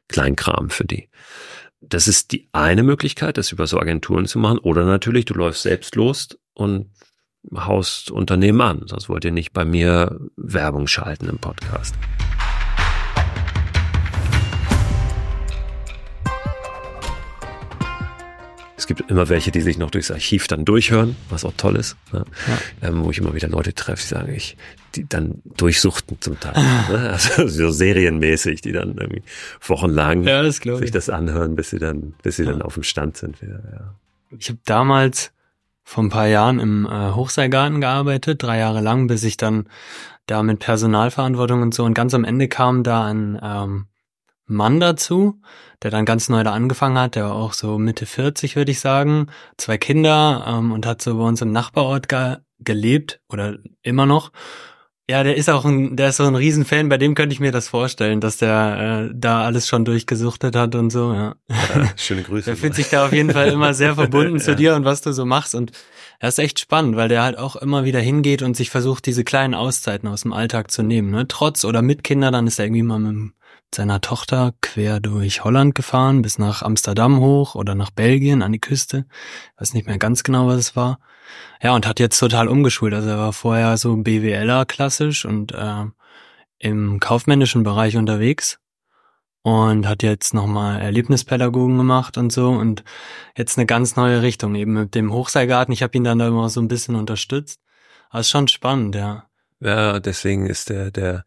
Kleinkram 0.08 0.69
für 0.69 0.86
die. 0.86 1.10
Das 1.82 2.08
ist 2.08 2.32
die 2.32 2.47
eine 2.54 2.84
Möglichkeit, 2.84 3.38
das 3.38 3.51
über 3.51 3.67
so 3.67 3.80
Agenturen 3.80 4.27
zu 4.27 4.39
machen. 4.39 4.60
Oder 4.60 4.86
natürlich, 4.86 5.25
du 5.25 5.34
läufst 5.34 5.63
selbst 5.63 5.95
los 5.95 6.30
und 6.54 6.91
haust 7.56 8.12
Unternehmen 8.12 8.62
an. 8.62 8.84
Sonst 8.88 9.10
wollt 9.10 9.25
ihr 9.25 9.32
nicht 9.32 9.54
bei 9.54 9.65
mir 9.65 10.19
Werbung 10.38 10.88
schalten 10.88 11.27
im 11.30 11.38
Podcast. 11.39 11.95
Es 18.77 18.88
gibt 18.88 19.12
immer 19.12 19.30
welche, 19.30 19.51
die 19.51 19.62
sich 19.62 19.77
noch 19.77 19.91
durchs 19.91 20.10
Archiv 20.10 20.47
dann 20.47 20.65
durchhören, 20.65 21.15
was 21.30 21.45
auch 21.45 21.54
toll 21.56 21.75
ist, 21.75 21.97
ne? 22.12 22.25
ähm, 22.82 23.04
wo 23.04 23.12
ich 23.12 23.19
immer 23.19 23.36
wieder 23.36 23.47
Leute 23.47 23.73
treffe, 23.75 24.01
die 24.01 24.08
sagen, 24.08 24.34
ich, 24.34 24.58
die 24.95 25.08
dann 25.08 25.36
durchsuchten 25.56 26.17
zum 26.19 26.39
Teil, 26.39 26.54
ne? 26.89 27.10
also 27.12 27.47
so 27.47 27.69
serienmäßig, 27.69 28.62
die 28.62 28.71
dann 28.71 28.97
irgendwie 28.97 29.21
wochenlang 29.62 30.23
Ja, 30.23 30.41
das 30.41 30.56
sich 30.58 30.65
ich. 30.82 30.91
das 30.91 31.10
anhören, 31.10 31.56
bis 31.56 31.69
sie 31.69 31.77
dann, 31.77 32.15
bis 32.23 32.38
sie 32.38 32.43
Ja. 32.43 32.51
dann 32.54 32.63
auf 32.63 32.73
dem 32.73 32.82
Stand 32.84 33.17
sind 33.17 33.39
wieder. 33.43 33.62
Ja. 33.71 33.95
Ich 34.38 34.49
habe 34.49 34.60
damals 34.65 35.32
vor 35.84 36.04
ein 36.04 36.10
paar 36.10 36.28
Jahren 36.28 36.60
im 36.60 36.86
äh, 36.86 37.12
Hochseilgarten 37.12 37.82
gearbeitet, 37.82 38.44
drei 38.44 38.60
Jahre 38.60 38.82
lang, 38.82 39.08
bis 39.08 39.24
ich 39.24 39.38
dann 39.38 39.67
da 40.28 40.44
mit 40.44 40.60
Personalverantwortung 40.60 41.62
und 41.62 41.74
so. 41.74 41.84
Und 41.84 41.94
ganz 41.94 42.13
am 42.13 42.24
Ende 42.24 42.48
kam 42.48 42.84
da 42.84 43.06
ein 43.06 43.39
ähm, 43.41 43.88
Mann 44.46 44.80
dazu, 44.80 45.41
der 45.82 45.91
dann 45.91 46.06
ganz 46.06 46.30
neu 46.30 46.44
da 46.44 46.52
angefangen 46.52 46.98
hat, 46.98 47.15
der 47.15 47.26
war 47.26 47.36
auch 47.36 47.54
so 47.54 47.78
Mitte 47.78 48.06
40, 48.06 48.56
würde 48.56 48.72
ich 48.72 48.80
sagen, 48.80 49.28
zwei 49.58 49.78
Kinder 49.78 50.46
ähm, 50.48 50.72
und 50.72 50.86
hat 50.86 51.02
so 51.02 51.17
bei 51.17 51.24
uns 51.24 51.41
im 51.41 51.52
Nachbarort 51.52 52.08
ge 52.08 52.38
gelebt 52.63 53.22
oder 53.28 53.58
immer 53.82 54.06
noch. 54.06 54.32
Ja, 55.12 55.24
der 55.24 55.36
ist 55.36 55.50
auch 55.50 55.65
ein, 55.65 55.97
der 55.97 56.10
ist 56.10 56.17
so 56.17 56.24
ein 56.24 56.36
Riesenfan, 56.36 56.88
bei 56.88 56.97
dem 56.97 57.15
könnte 57.15 57.34
ich 57.34 57.41
mir 57.41 57.52
das 57.52 57.67
vorstellen, 57.67 58.21
dass 58.21 58.38
der 58.38 59.10
äh, 59.10 59.13
da 59.13 59.43
alles 59.43 59.67
schon 59.67 59.84
durchgesuchtet 59.84 60.56
hat 60.56 60.74
und 60.76 60.89
so, 60.89 61.13
ja. 61.13 61.36
Ja, 61.50 61.89
schöne 61.97 62.24
Grüße. 62.24 62.45
Der 62.45 62.56
fühlt 62.56 62.76
sich 62.76 62.88
da 62.89 63.06
auf 63.06 63.12
jeden 63.12 63.30
Fall 63.32 63.50
immer 63.50 63.74
sehr 63.74 63.95
verbunden 63.95 64.39
zu 64.39 64.52
Ja. 64.52 64.56
dir 64.58 64.76
und 64.76 64.86
was 64.86 65.02
du 65.02 65.12
so 65.12 65.26
machst. 65.26 65.54
Und 65.54 65.74
das 66.21 66.36
ist 66.36 66.39
echt 66.43 66.60
spannend, 66.60 66.95
weil 66.95 67.10
der 67.10 67.24
halt 67.24 67.38
auch 67.38 67.56
immer 67.58 67.84
wieder 67.84 68.00
hingeht 68.00 68.41
und 68.41 68.56
sich 68.56 68.69
versucht, 68.69 69.06
diese 69.06 69.24
kleinen 69.26 69.54
Auszeiten 69.54 70.08
aus 70.08 70.21
dem 70.21 70.32
Alltag 70.34 70.71
zu 70.71 70.82
nehmen. 70.82 71.12
Ne? 71.12 71.28
Trotz 71.28 71.65
oder 71.65 71.82
mit 71.82 72.04
Kindern, 72.06 72.32
dann 72.32 72.47
ist 72.47 72.58
er 72.60 72.65
irgendwie 72.65 72.84
mal 72.84 73.00
mit 73.00 73.34
seiner 73.75 74.01
Tochter 74.01 74.53
quer 74.62 74.99
durch 74.99 75.43
Holland 75.43 75.75
gefahren, 75.75 76.21
bis 76.21 76.38
nach 76.38 76.62
Amsterdam 76.62 77.19
hoch 77.19 77.55
oder 77.55 77.75
nach 77.75 77.91
Belgien 77.91 78.41
an 78.41 78.51
die 78.51 78.60
Küste. 78.60 79.05
Weiß 79.57 79.73
nicht 79.73 79.88
mehr 79.88 79.97
ganz 79.97 80.23
genau, 80.23 80.47
was 80.47 80.57
es 80.57 80.75
war. 80.75 80.99
Ja, 81.62 81.73
und 81.75 81.88
hat 81.88 81.99
jetzt 81.99 82.19
total 82.19 82.47
umgeschult. 82.47 82.93
Also 82.93 83.10
er 83.10 83.17
war 83.17 83.34
vorher 83.34 83.77
so 83.77 83.95
BWLer 83.95 84.65
klassisch 84.65 85.25
und 85.25 85.53
äh, 85.53 85.86
im 86.60 86.99
kaufmännischen 86.99 87.63
Bereich 87.63 87.97
unterwegs 87.97 88.60
und 89.43 89.88
hat 89.88 90.03
jetzt 90.03 90.34
nochmal 90.34 90.81
Erlebnispädagogen 90.81 91.77
gemacht 91.77 92.17
und 92.17 92.31
so 92.31 92.49
und 92.49 92.84
jetzt 93.36 93.57
eine 93.57 93.65
ganz 93.65 93.95
neue 93.95 94.21
Richtung 94.21 94.55
eben 94.55 94.73
mit 94.73 94.95
dem 94.95 95.12
Hochseilgarten. 95.12 95.73
Ich 95.73 95.81
habe 95.81 95.97
ihn 95.97 96.03
dann 96.03 96.19
da 96.19 96.27
immer 96.27 96.49
so 96.49 96.62
ein 96.62 96.67
bisschen 96.67 96.95
unterstützt. 96.95 97.60
Aber 98.10 98.19
ist 98.19 98.29
schon 98.29 98.47
spannend, 98.47 98.95
ja. 98.95 99.25
Ja, 99.60 99.99
deswegen 99.99 100.47
ist 100.47 100.69
der, 100.69 100.91
der 100.91 101.23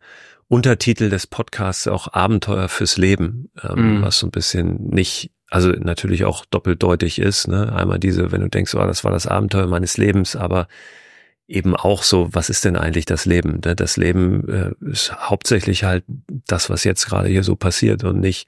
Untertitel 0.55 1.11
des 1.11 1.27
Podcasts 1.27 1.89
auch 1.89 2.13
Abenteuer 2.13 2.69
fürs 2.69 2.97
Leben, 2.97 3.51
ähm, 3.63 3.99
Mhm. 3.99 4.03
was 4.03 4.19
so 4.19 4.27
ein 4.27 4.31
bisschen 4.31 4.87
nicht, 4.89 5.31
also 5.51 5.71
natürlich 5.71 6.25
auch 6.25 6.45
doppeldeutig 6.45 7.19
ist. 7.19 7.49
Ne? 7.49 7.73
Einmal 7.73 7.99
diese, 7.99 8.31
wenn 8.33 8.41
du 8.41 8.49
denkst, 8.49 8.75
oh, 8.75 8.87
das 8.87 9.03
war 9.05 9.11
das 9.11 9.27
Abenteuer 9.27 9.67
meines 9.67 9.97
Lebens, 9.97 10.37
aber 10.37 10.69
eben 11.47 11.77
auch 11.77 12.03
so, 12.03 12.29
was 12.33 12.49
ist 12.51 12.65
denn 12.65 12.77
eigentlich 12.77 13.05
das 13.05 13.27
Leben? 13.27 13.61
Ne? 13.65 13.75
Das 13.77 13.97
Leben 13.97 14.49
äh, 14.49 14.71
ist 14.91 15.13
hauptsächlich 15.31 15.85
halt 15.85 16.05
das, 16.47 16.71
was 16.71 16.85
jetzt 16.85 17.07
gerade 17.07 17.29
hier 17.29 17.43
so 17.45 17.57
passiert 17.57 18.05
und 18.05 18.21
nicht 18.21 18.47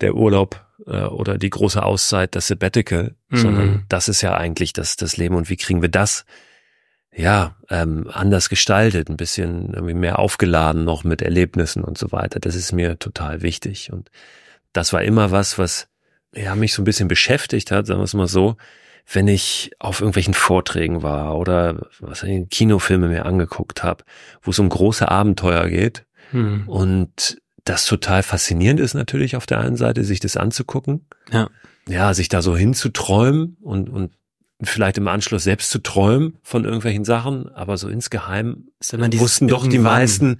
der 0.00 0.14
Urlaub 0.14 0.64
äh, 0.86 1.02
oder 1.02 1.36
die 1.38 1.50
große 1.50 1.82
Auszeit, 1.82 2.34
das 2.36 2.46
Sabbatical, 2.46 3.14
Mhm. 3.30 3.36
sondern 3.36 3.84
das 3.90 4.08
ist 4.08 4.22
ja 4.22 4.34
eigentlich 4.34 4.72
das, 4.72 4.96
das 4.96 5.16
Leben 5.18 5.34
und 5.34 5.50
wie 5.50 5.56
kriegen 5.56 5.82
wir 5.82 5.90
das 5.90 6.24
ja, 7.18 7.56
ähm, 7.68 8.08
anders 8.12 8.48
gestaltet, 8.48 9.10
ein 9.10 9.16
bisschen 9.16 9.74
irgendwie 9.74 9.94
mehr 9.94 10.20
aufgeladen 10.20 10.84
noch 10.84 11.02
mit 11.02 11.20
Erlebnissen 11.20 11.82
und 11.82 11.98
so 11.98 12.12
weiter. 12.12 12.38
Das 12.38 12.54
ist 12.54 12.72
mir 12.72 12.98
total 13.00 13.42
wichtig. 13.42 13.92
Und 13.92 14.10
das 14.72 14.92
war 14.92 15.02
immer 15.02 15.32
was, 15.32 15.58
was 15.58 15.88
ja, 16.32 16.54
mich 16.54 16.72
so 16.72 16.82
ein 16.82 16.84
bisschen 16.84 17.08
beschäftigt 17.08 17.72
hat, 17.72 17.86
sagen 17.86 17.98
wir 17.98 18.04
es 18.04 18.14
mal 18.14 18.28
so, 18.28 18.56
wenn 19.12 19.26
ich 19.26 19.72
auf 19.80 20.00
irgendwelchen 20.00 20.34
Vorträgen 20.34 21.02
war 21.02 21.36
oder 21.36 21.88
was 21.98 22.22
ich 22.22 22.48
Kinofilme 22.50 23.08
mir 23.08 23.26
angeguckt 23.26 23.82
habe, 23.82 24.04
wo 24.42 24.52
es 24.52 24.58
um 24.60 24.68
große 24.68 25.10
Abenteuer 25.10 25.68
geht 25.68 26.04
Hm. 26.30 26.68
und 26.68 27.40
das 27.64 27.86
total 27.86 28.22
faszinierend 28.22 28.80
ist 28.80 28.94
natürlich 28.94 29.34
auf 29.34 29.46
der 29.46 29.60
einen 29.60 29.76
Seite, 29.76 30.04
sich 30.04 30.20
das 30.20 30.36
anzugucken. 30.36 31.06
Ja. 31.32 31.48
Ja, 31.88 32.12
sich 32.12 32.28
da 32.28 32.42
so 32.42 32.54
hinzuträumen 32.54 33.56
und, 33.62 33.88
und 33.88 34.12
vielleicht 34.62 34.98
im 34.98 35.08
Anschluss 35.08 35.44
selbst 35.44 35.70
zu 35.70 35.78
träumen 35.78 36.36
von 36.42 36.64
irgendwelchen 36.64 37.04
Sachen, 37.04 37.48
aber 37.54 37.76
so 37.76 37.88
insgeheim 37.88 38.68
wussten 39.20 39.48
doch 39.48 39.66
die 39.66 39.78
meisten, 39.78 40.38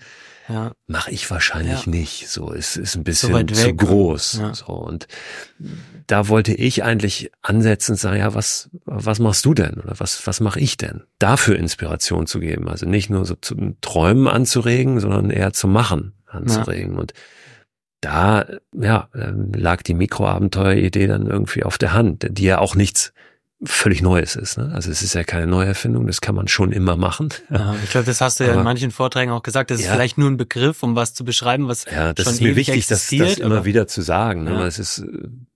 ja. 0.48 0.72
mache 0.86 1.10
ich 1.10 1.30
wahrscheinlich 1.30 1.86
ja. 1.86 1.90
nicht. 1.90 2.28
So, 2.28 2.52
es 2.52 2.76
ist 2.76 2.96
ein 2.96 3.04
bisschen 3.04 3.48
so 3.48 3.54
zu 3.54 3.74
groß. 3.74 4.38
Ja. 4.40 4.54
So 4.54 4.66
und 4.66 5.06
da 6.06 6.28
wollte 6.28 6.52
ich 6.54 6.82
eigentlich 6.82 7.30
ansetzen 7.42 7.92
und 7.92 7.98
sagen, 7.98 8.18
ja, 8.18 8.34
was 8.34 8.70
was 8.84 9.20
machst 9.20 9.44
du 9.44 9.54
denn 9.54 9.74
oder 9.74 9.94
was 9.98 10.26
was 10.26 10.40
mache 10.40 10.58
ich 10.58 10.76
denn? 10.76 11.02
Dafür 11.18 11.56
Inspiration 11.56 12.26
zu 12.26 12.40
geben, 12.40 12.68
also 12.68 12.86
nicht 12.86 13.10
nur 13.10 13.24
so 13.24 13.36
zum 13.36 13.80
Träumen 13.80 14.26
anzuregen, 14.26 15.00
sondern 15.00 15.30
eher 15.30 15.52
zum 15.52 15.72
Machen 15.72 16.14
anzuregen 16.26 16.96
und 16.96 17.12
da 18.00 18.46
ja 18.72 19.08
ähm, 19.14 19.52
lag 19.54 19.82
die 19.82 19.94
Mikroabenteuer-Idee 19.94 21.06
dann 21.06 21.26
irgendwie 21.26 21.64
auf 21.64 21.78
der 21.78 21.92
Hand, 21.92 22.26
die 22.30 22.44
ja 22.44 22.58
auch 22.58 22.74
nichts 22.74 23.12
völlig 23.64 24.02
Neues 24.02 24.36
ist. 24.36 24.56
Ne? 24.56 24.70
Also 24.72 24.90
es 24.90 25.02
ist 25.02 25.14
ja 25.14 25.24
keine 25.24 25.48
Neuerfindung, 25.48 26.06
das 26.06 26.20
kann 26.20 26.34
man 26.34 26.46
schon 26.46 26.70
immer 26.72 26.96
machen. 26.96 27.30
Ja, 27.50 27.74
ich 27.82 27.90
glaube, 27.90 28.06
das 28.06 28.20
hast 28.20 28.40
du 28.40 28.44
ja 28.44 28.54
in 28.54 28.62
manchen 28.62 28.90
Vorträgen 28.90 29.32
auch 29.32 29.42
gesagt. 29.42 29.70
Das 29.70 29.80
ja, 29.80 29.86
ist 29.86 29.92
vielleicht 29.92 30.18
nur 30.18 30.30
ein 30.30 30.36
Begriff, 30.36 30.82
um 30.82 30.94
was 30.96 31.14
zu 31.14 31.24
beschreiben, 31.24 31.66
was 31.66 31.86
ja, 31.86 32.12
das 32.12 32.24
schon 32.24 32.34
ist 32.34 32.40
mir 32.42 32.56
wichtig, 32.56 32.86
das, 32.86 33.08
das 33.08 33.38
immer 33.38 33.64
wieder 33.64 33.86
zu 33.86 34.02
sagen. 34.02 34.44
Ne? 34.44 34.52
Ja. 34.52 34.66
Es 34.66 34.78
ist, 34.78 35.04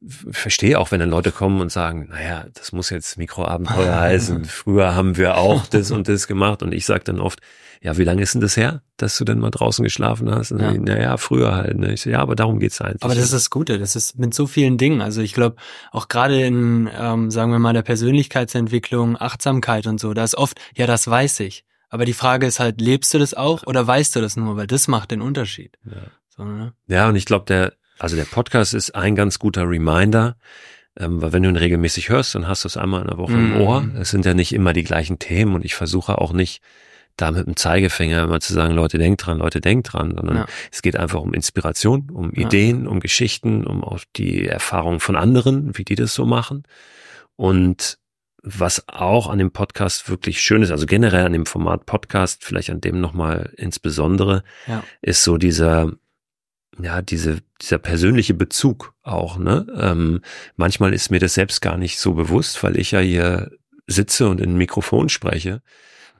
ich 0.00 0.36
verstehe 0.36 0.78
auch, 0.78 0.90
wenn 0.90 1.00
dann 1.00 1.10
Leute 1.10 1.32
kommen 1.32 1.60
und 1.60 1.70
sagen, 1.70 2.08
naja, 2.10 2.46
das 2.54 2.72
muss 2.72 2.90
jetzt 2.90 3.18
Mikroabenteuer 3.18 3.94
heißen. 4.00 4.46
Früher 4.46 4.94
haben 4.94 5.16
wir 5.16 5.36
auch 5.36 5.66
das 5.70 5.90
und 5.90 6.08
das 6.08 6.26
gemacht 6.26 6.62
und 6.62 6.72
ich 6.72 6.86
sage 6.86 7.04
dann 7.04 7.20
oft, 7.20 7.40
ja, 7.82 7.98
wie 7.98 8.04
lange 8.04 8.22
ist 8.22 8.34
denn 8.34 8.40
das 8.40 8.56
her, 8.56 8.82
dass 8.96 9.18
du 9.18 9.24
denn 9.24 9.40
mal 9.40 9.50
draußen 9.50 9.82
geschlafen 9.82 10.32
hast? 10.32 10.52
Ja. 10.52 10.72
Naja, 10.72 11.16
früher 11.16 11.56
halt. 11.56 11.76
Ne? 11.78 11.94
Ich 11.94 12.02
so, 12.02 12.10
ja, 12.10 12.20
aber 12.20 12.36
darum 12.36 12.60
geht's 12.60 12.80
eigentlich. 12.80 13.02
Aber 13.02 13.16
das 13.16 13.24
ist 13.24 13.32
das 13.32 13.50
Gute, 13.50 13.80
das 13.80 13.96
ist 13.96 14.16
mit 14.16 14.34
so 14.34 14.46
vielen 14.46 14.78
Dingen. 14.78 15.00
Also 15.00 15.20
ich 15.20 15.34
glaube, 15.34 15.56
auch 15.90 16.06
gerade 16.06 16.40
in, 16.42 16.88
ähm, 16.96 17.32
sagen 17.32 17.50
wir 17.50 17.58
mal, 17.58 17.72
der 17.72 17.82
Persönlichkeitsentwicklung, 17.82 19.20
Achtsamkeit 19.20 19.88
und 19.88 19.98
so, 19.98 20.14
da 20.14 20.22
ist 20.22 20.36
oft, 20.36 20.60
ja, 20.76 20.86
das 20.86 21.08
weiß 21.08 21.40
ich. 21.40 21.64
Aber 21.88 22.04
die 22.04 22.12
Frage 22.12 22.46
ist 22.46 22.60
halt, 22.60 22.80
lebst 22.80 23.12
du 23.14 23.18
das 23.18 23.34
auch 23.34 23.66
oder 23.66 23.84
weißt 23.84 24.14
du 24.14 24.20
das 24.20 24.36
nur? 24.36 24.56
Weil 24.56 24.68
das 24.68 24.86
macht 24.86 25.10
den 25.10 25.20
Unterschied. 25.20 25.76
Ja, 25.84 26.02
so, 26.28 26.44
ne? 26.44 26.74
ja 26.86 27.08
und 27.08 27.16
ich 27.16 27.26
glaube, 27.26 27.46
der, 27.46 27.72
also 27.98 28.14
der 28.14 28.26
Podcast 28.26 28.74
ist 28.74 28.94
ein 28.94 29.16
ganz 29.16 29.40
guter 29.40 29.68
Reminder, 29.68 30.36
ähm, 30.96 31.20
weil 31.20 31.32
wenn 31.32 31.42
du 31.42 31.48
ihn 31.48 31.56
regelmäßig 31.56 32.10
hörst, 32.10 32.36
dann 32.36 32.46
hast 32.46 32.62
du 32.62 32.68
es 32.68 32.76
einmal 32.76 33.02
in 33.02 33.08
der 33.08 33.18
Woche 33.18 33.32
mm. 33.32 33.56
im 33.56 33.60
Ohr. 33.60 33.88
Es 33.98 34.10
sind 34.10 34.24
ja 34.24 34.34
nicht 34.34 34.52
immer 34.52 34.72
die 34.72 34.84
gleichen 34.84 35.18
Themen 35.18 35.56
und 35.56 35.64
ich 35.64 35.74
versuche 35.74 36.18
auch 36.18 36.32
nicht 36.32 36.62
da 37.16 37.30
mit 37.30 37.46
dem 37.46 37.56
Zeigefinger 37.56 38.24
immer 38.24 38.40
zu 38.40 38.52
sagen, 38.52 38.74
Leute, 38.74 38.98
denkt 38.98 39.26
dran, 39.26 39.38
Leute, 39.38 39.60
denkt 39.60 39.92
dran, 39.92 40.14
sondern 40.16 40.36
ja. 40.36 40.46
es 40.70 40.82
geht 40.82 40.96
einfach 40.96 41.20
um 41.20 41.34
Inspiration, 41.34 42.10
um 42.10 42.32
ja. 42.34 42.46
Ideen, 42.46 42.86
um 42.86 43.00
Geschichten, 43.00 43.66
um 43.66 43.84
auch 43.84 44.00
die 44.16 44.46
Erfahrung 44.46 45.00
von 45.00 45.16
anderen, 45.16 45.76
wie 45.76 45.84
die 45.84 45.94
das 45.94 46.14
so 46.14 46.24
machen. 46.24 46.64
Und 47.36 47.98
was 48.42 48.88
auch 48.88 49.28
an 49.28 49.38
dem 49.38 49.52
Podcast 49.52 50.08
wirklich 50.08 50.40
schön 50.40 50.62
ist, 50.62 50.70
also 50.70 50.86
generell 50.86 51.24
an 51.24 51.32
dem 51.32 51.46
Format 51.46 51.86
Podcast, 51.86 52.44
vielleicht 52.44 52.70
an 52.70 52.80
dem 52.80 53.00
nochmal 53.00 53.52
insbesondere, 53.56 54.42
ja. 54.66 54.82
ist 55.00 55.22
so 55.22 55.38
dieser, 55.38 55.92
ja, 56.80 57.02
diese, 57.02 57.38
dieser 57.60 57.78
persönliche 57.78 58.34
Bezug 58.34 58.94
auch, 59.02 59.38
ne? 59.38 59.66
Ähm, 59.78 60.22
manchmal 60.56 60.92
ist 60.92 61.10
mir 61.10 61.20
das 61.20 61.34
selbst 61.34 61.60
gar 61.60 61.76
nicht 61.76 61.98
so 61.98 62.14
bewusst, 62.14 62.62
weil 62.64 62.76
ich 62.78 62.90
ja 62.90 63.00
hier 63.00 63.52
sitze 63.86 64.28
und 64.28 64.40
in 64.40 64.50
ein 64.50 64.58
Mikrofon 64.58 65.08
spreche. 65.08 65.62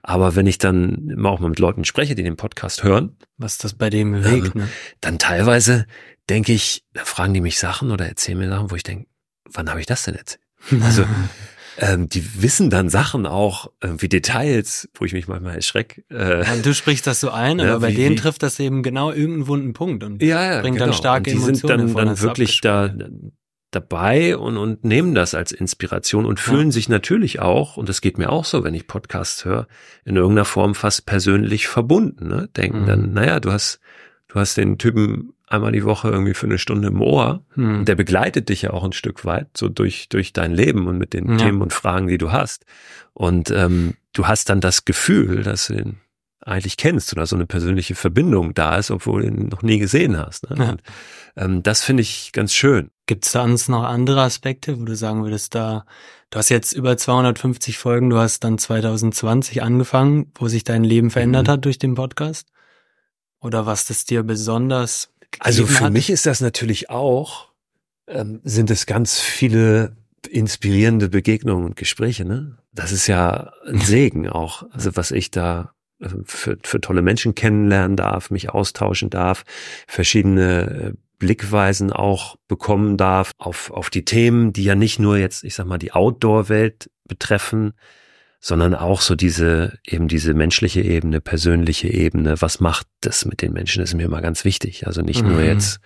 Aber 0.05 0.35
wenn 0.35 0.47
ich 0.47 0.57
dann 0.57 1.09
immer 1.09 1.29
auch 1.29 1.39
mal 1.39 1.49
mit 1.49 1.59
Leuten 1.59 1.85
spreche, 1.85 2.13
die 2.13 2.23
den 2.23 2.35
Podcast 2.35 2.83
hören, 2.83 3.15
was 3.37 3.57
das 3.57 3.73
bei 3.73 3.89
dem 3.89 4.11
bewegt, 4.11 4.53
ähm, 4.53 4.63
ne? 4.63 4.69
dann 4.99 5.17
teilweise 5.17 5.87
denke 6.29 6.51
ich, 6.51 6.83
da 6.93 7.05
fragen 7.05 7.33
die 7.33 7.41
mich 7.41 7.57
Sachen 7.57 7.89
oder 7.89 8.05
erzählen 8.05 8.37
mir 8.37 8.49
Sachen, 8.49 8.69
wo 8.69 8.75
ich 8.75 8.83
denke, 8.83 9.07
wann 9.49 9.69
habe 9.69 9.79
ich 9.79 9.85
das 9.85 10.03
denn 10.03 10.15
erzählt? 10.15 10.41
Also 10.81 11.05
ähm, 11.77 12.09
die 12.09 12.41
wissen 12.41 12.69
dann 12.69 12.89
Sachen 12.89 13.25
auch, 13.25 13.71
äh, 13.79 13.89
wie 13.97 14.09
Details, 14.09 14.89
wo 14.93 15.05
ich 15.05 15.13
mich 15.13 15.29
manchmal 15.29 15.55
erschreck. 15.55 16.03
Äh, 16.11 16.43
ja, 16.43 16.55
du 16.57 16.73
sprichst 16.73 17.07
das 17.07 17.21
so 17.21 17.29
ein, 17.29 17.61
aber 17.61 17.69
ja, 17.69 17.77
bei 17.79 17.91
wie, 17.91 17.95
denen 17.95 18.17
trifft 18.17 18.43
das 18.43 18.59
eben 18.59 18.83
genau 18.83 19.09
irgendeinen 19.09 19.47
wunden 19.47 19.73
Punkt 19.73 20.03
und 20.03 20.21
ja, 20.21 20.55
ja, 20.55 20.61
bringt 20.61 20.77
genau. 20.77 20.87
dann 20.87 20.95
starke 20.95 21.31
und 21.31 21.37
die 21.37 21.43
Emotionen. 21.43 21.87
sind 21.87 21.95
dann, 21.95 22.07
dann 22.07 22.19
wirklich 22.19 22.59
da 22.59 22.93
dabei 23.75 24.37
und, 24.37 24.57
und 24.57 24.83
nehmen 24.83 25.15
das 25.15 25.35
als 25.35 25.51
Inspiration 25.51 26.25
und 26.25 26.39
fühlen 26.39 26.67
ja. 26.67 26.71
sich 26.71 26.89
natürlich 26.89 27.41
auch, 27.41 27.77
und 27.77 27.89
das 27.89 28.01
geht 28.01 28.17
mir 28.17 28.31
auch 28.31 28.45
so, 28.45 28.63
wenn 28.63 28.73
ich 28.73 28.87
Podcasts 28.87 29.45
höre, 29.45 29.67
in 30.05 30.15
irgendeiner 30.15 30.45
Form 30.45 30.75
fast 30.75 31.05
persönlich 31.05 31.67
verbunden. 31.67 32.27
Ne? 32.27 32.49
Denken 32.55 32.81
mhm. 32.81 32.85
dann, 32.85 33.13
naja, 33.13 33.39
du 33.39 33.51
hast, 33.51 33.79
du 34.27 34.39
hast 34.39 34.57
den 34.57 34.77
Typen 34.77 35.33
einmal 35.47 35.71
die 35.71 35.83
Woche 35.83 36.09
irgendwie 36.09 36.33
für 36.33 36.47
eine 36.47 36.57
Stunde 36.57 36.87
im 36.87 37.01
Ohr. 37.01 37.43
Mhm. 37.55 37.85
Der 37.85 37.95
begleitet 37.95 38.49
dich 38.49 38.63
ja 38.63 38.71
auch 38.71 38.83
ein 38.83 38.93
Stück 38.93 39.25
weit, 39.25 39.55
so 39.55 39.69
durch, 39.69 40.09
durch 40.09 40.33
dein 40.33 40.53
Leben 40.53 40.87
und 40.87 40.97
mit 40.97 41.13
den 41.13 41.31
ja. 41.31 41.37
Themen 41.37 41.61
und 41.61 41.73
Fragen, 41.73 42.07
die 42.07 42.17
du 42.17 42.31
hast. 42.31 42.65
Und 43.13 43.51
ähm, 43.51 43.93
du 44.13 44.27
hast 44.27 44.49
dann 44.49 44.61
das 44.61 44.85
Gefühl, 44.85 45.43
dass 45.43 45.67
du 45.67 45.75
ihn 45.75 45.97
eigentlich 46.45 46.77
kennst 46.77 47.13
oder 47.13 47.25
so 47.25 47.35
eine 47.35 47.45
persönliche 47.45 47.95
Verbindung 47.95 48.53
da 48.53 48.77
ist, 48.77 48.91
obwohl 48.91 49.21
du 49.21 49.27
ihn 49.29 49.47
noch 49.47 49.61
nie 49.61 49.79
gesehen 49.79 50.17
hast. 50.17 50.49
Ne? 50.49 50.55
Ja. 50.57 50.69
Und, 50.71 50.83
ähm, 51.35 51.63
das 51.63 51.83
finde 51.83 52.01
ich 52.01 52.31
ganz 52.31 52.53
schön. 52.53 52.89
Gibt 53.05 53.25
es 53.25 53.31
da 53.31 53.43
uns 53.43 53.67
noch 53.69 53.83
andere 53.83 54.21
Aspekte, 54.21 54.79
wo 54.79 54.85
du 54.85 54.95
sagen 54.95 55.23
würdest, 55.23 55.55
da, 55.55 55.85
du 56.29 56.39
hast 56.39 56.49
jetzt 56.49 56.73
über 56.73 56.97
250 56.97 57.77
Folgen, 57.77 58.09
du 58.09 58.17
hast 58.17 58.43
dann 58.43 58.57
2020 58.57 59.61
angefangen, 59.61 60.31
wo 60.35 60.47
sich 60.47 60.63
dein 60.63 60.83
Leben 60.83 61.11
verändert 61.11 61.47
mhm. 61.47 61.51
hat 61.51 61.65
durch 61.65 61.79
den 61.79 61.95
Podcast? 61.95 62.47
Oder 63.39 63.65
was 63.65 63.85
das 63.85 64.05
dir 64.05 64.23
besonders 64.23 65.09
Also 65.39 65.65
für 65.65 65.85
hat? 65.85 65.93
mich 65.93 66.09
ist 66.09 66.25
das 66.25 66.41
natürlich 66.41 66.89
auch, 66.89 67.49
ähm, 68.07 68.41
sind 68.43 68.69
es 68.69 68.85
ganz 68.85 69.19
viele 69.19 69.95
inspirierende 70.29 71.09
Begegnungen 71.09 71.65
und 71.65 71.75
Gespräche, 71.75 72.23
ne? 72.23 72.57
Das 72.71 72.91
ist 72.91 73.07
ja 73.07 73.51
ein 73.67 73.81
Segen 73.81 74.29
auch, 74.29 74.63
also 74.71 74.95
was 74.95 75.11
ich 75.11 75.29
da 75.31 75.73
für, 76.25 76.57
für 76.63 76.81
tolle 76.81 77.01
Menschen 77.01 77.35
kennenlernen 77.35 77.97
darf, 77.97 78.31
mich 78.31 78.49
austauschen 78.49 79.09
darf, 79.09 79.43
verschiedene 79.87 80.93
äh, 80.93 80.93
Blickweisen 81.19 81.91
auch 81.91 82.35
bekommen 82.47 82.97
darf 82.97 83.31
auf, 83.37 83.71
auf 83.71 83.89
die 83.89 84.03
Themen, 84.03 84.51
die 84.51 84.63
ja 84.63 84.75
nicht 84.75 84.99
nur 84.99 85.17
jetzt, 85.17 85.43
ich 85.43 85.55
sag 85.55 85.67
mal, 85.67 85.77
die 85.77 85.93
Outdoor-Welt 85.93 86.89
betreffen, 87.07 87.73
sondern 88.39 88.75
auch 88.75 88.99
so 88.99 89.15
diese, 89.15 89.79
eben 89.85 90.09
diese 90.09 90.33
menschliche 90.33 90.81
Ebene, 90.81 91.21
persönliche 91.21 91.87
Ebene. 91.87 92.41
Was 92.41 92.59
macht 92.59 92.87
das 92.99 93.23
mit 93.23 93.41
den 93.41 93.53
Menschen? 93.53 93.79
Das 93.79 93.91
ist 93.91 93.95
mir 93.95 94.03
immer 94.03 94.21
ganz 94.21 94.43
wichtig. 94.43 94.85
Also 94.85 95.01
nicht 95.01 95.23
mhm. 95.23 95.31
nur 95.31 95.41
jetzt 95.41 95.79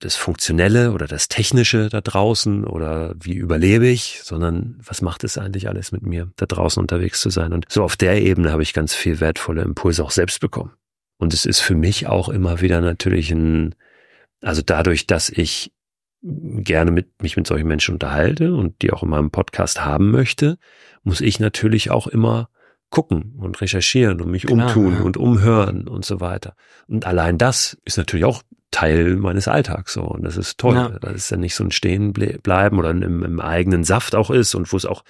das 0.00 0.16
Funktionelle 0.16 0.92
oder 0.92 1.06
das 1.06 1.28
Technische 1.28 1.88
da 1.90 2.00
draußen 2.00 2.64
oder 2.64 3.14
wie 3.20 3.34
überlebe 3.34 3.86
ich, 3.86 4.20
sondern 4.24 4.78
was 4.82 5.02
macht 5.02 5.22
es 5.22 5.38
eigentlich 5.38 5.68
alles 5.68 5.92
mit 5.92 6.02
mir, 6.02 6.32
da 6.36 6.46
draußen 6.46 6.80
unterwegs 6.80 7.20
zu 7.20 7.30
sein? 7.30 7.52
Und 7.52 7.66
so 7.68 7.84
auf 7.84 7.96
der 7.96 8.20
Ebene 8.20 8.50
habe 8.50 8.62
ich 8.62 8.72
ganz 8.72 8.94
viel 8.94 9.20
wertvolle 9.20 9.62
Impulse 9.62 10.02
auch 10.02 10.10
selbst 10.10 10.40
bekommen. 10.40 10.72
Und 11.18 11.34
es 11.34 11.44
ist 11.44 11.60
für 11.60 11.74
mich 11.74 12.06
auch 12.06 12.28
immer 12.30 12.60
wieder 12.62 12.80
natürlich 12.80 13.30
ein, 13.30 13.74
also 14.40 14.62
dadurch, 14.64 15.06
dass 15.06 15.28
ich 15.28 15.72
gerne 16.22 16.90
mit, 16.90 17.22
mich 17.22 17.36
mit 17.36 17.46
solchen 17.46 17.68
Menschen 17.68 17.94
unterhalte 17.94 18.54
und 18.54 18.82
die 18.82 18.92
auch 18.92 19.02
in 19.02 19.10
meinem 19.10 19.30
Podcast 19.30 19.84
haben 19.84 20.10
möchte, 20.10 20.58
muss 21.02 21.20
ich 21.20 21.40
natürlich 21.40 21.90
auch 21.90 22.06
immer 22.06 22.48
gucken 22.90 23.34
und 23.38 23.60
recherchieren 23.60 24.20
und 24.20 24.30
mich 24.30 24.46
Klar, 24.46 24.66
umtun 24.66 24.94
ja. 24.94 25.00
und 25.00 25.16
umhören 25.16 25.88
und 25.88 26.04
so 26.04 26.20
weiter. 26.20 26.54
Und 26.88 27.06
allein 27.06 27.38
das 27.38 27.78
ist 27.84 27.96
natürlich 27.96 28.24
auch 28.24 28.42
Teil 28.70 29.16
meines 29.16 29.48
Alltags 29.48 29.92
so. 29.94 30.02
Und 30.02 30.22
das 30.22 30.36
ist 30.36 30.58
toll. 30.58 30.74
Ja. 30.74 30.88
Das 31.00 31.14
ist 31.14 31.30
ja 31.30 31.36
nicht 31.36 31.54
so 31.54 31.64
ein 31.64 31.70
Stehenbleiben 31.70 32.78
oder 32.78 32.90
im, 32.90 33.24
im 33.24 33.40
eigenen 33.40 33.84
Saft 33.84 34.14
auch 34.14 34.30
ist 34.30 34.54
und 34.54 34.72
wo 34.72 34.76
es 34.76 34.86
auch, 34.86 35.04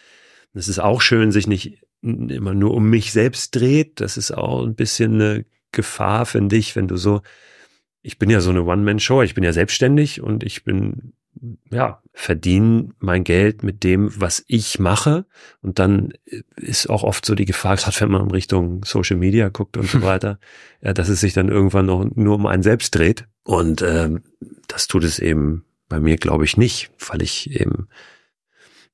es 0.54 0.68
ist 0.68 0.78
auch 0.78 1.00
schön, 1.00 1.32
sich 1.32 1.46
nicht 1.46 1.82
immer 2.02 2.54
nur 2.54 2.74
um 2.74 2.88
mich 2.88 3.12
selbst 3.12 3.54
dreht. 3.54 4.00
Das 4.00 4.16
ist 4.16 4.30
auch 4.30 4.62
ein 4.62 4.74
bisschen 4.74 5.14
eine 5.14 5.44
Gefahr, 5.72 6.26
finde 6.26 6.56
ich, 6.56 6.74
wenn 6.76 6.88
du 6.88 6.96
so, 6.96 7.22
ich 8.02 8.18
bin 8.18 8.30
ja 8.30 8.40
so 8.40 8.50
eine 8.50 8.64
One-Man-Show, 8.64 9.22
ich 9.22 9.34
bin 9.34 9.44
ja 9.44 9.52
selbstständig 9.52 10.20
und 10.22 10.42
ich 10.42 10.64
bin, 10.64 11.12
ja, 11.70 12.02
verdiene 12.12 12.90
mein 12.98 13.24
Geld 13.24 13.62
mit 13.62 13.82
dem, 13.84 14.10
was 14.20 14.44
ich 14.46 14.78
mache. 14.78 15.26
Und 15.62 15.78
dann 15.78 16.12
ist 16.56 16.90
auch 16.90 17.02
oft 17.02 17.24
so 17.24 17.34
die 17.34 17.44
Gefahr, 17.44 17.76
gerade 17.76 18.00
wenn 18.00 18.10
man 18.10 18.22
in 18.22 18.30
Richtung 18.30 18.84
Social 18.84 19.16
Media 19.16 19.48
guckt 19.48 19.76
und 19.76 19.88
so 19.88 20.02
weiter, 20.02 20.38
ja, 20.82 20.92
dass 20.92 21.08
es 21.08 21.20
sich 21.20 21.32
dann 21.32 21.48
irgendwann 21.48 21.86
noch 21.86 22.04
nur 22.04 22.34
um 22.34 22.46
einen 22.46 22.62
selbst 22.62 22.94
dreht. 22.94 23.26
Und 23.42 23.82
ähm, 23.82 24.22
das 24.68 24.86
tut 24.86 25.04
es 25.04 25.18
eben 25.18 25.64
bei 25.88 26.00
mir, 26.00 26.16
glaube 26.16 26.44
ich, 26.44 26.56
nicht, 26.56 26.90
weil 26.98 27.22
ich 27.22 27.50
eben 27.58 27.88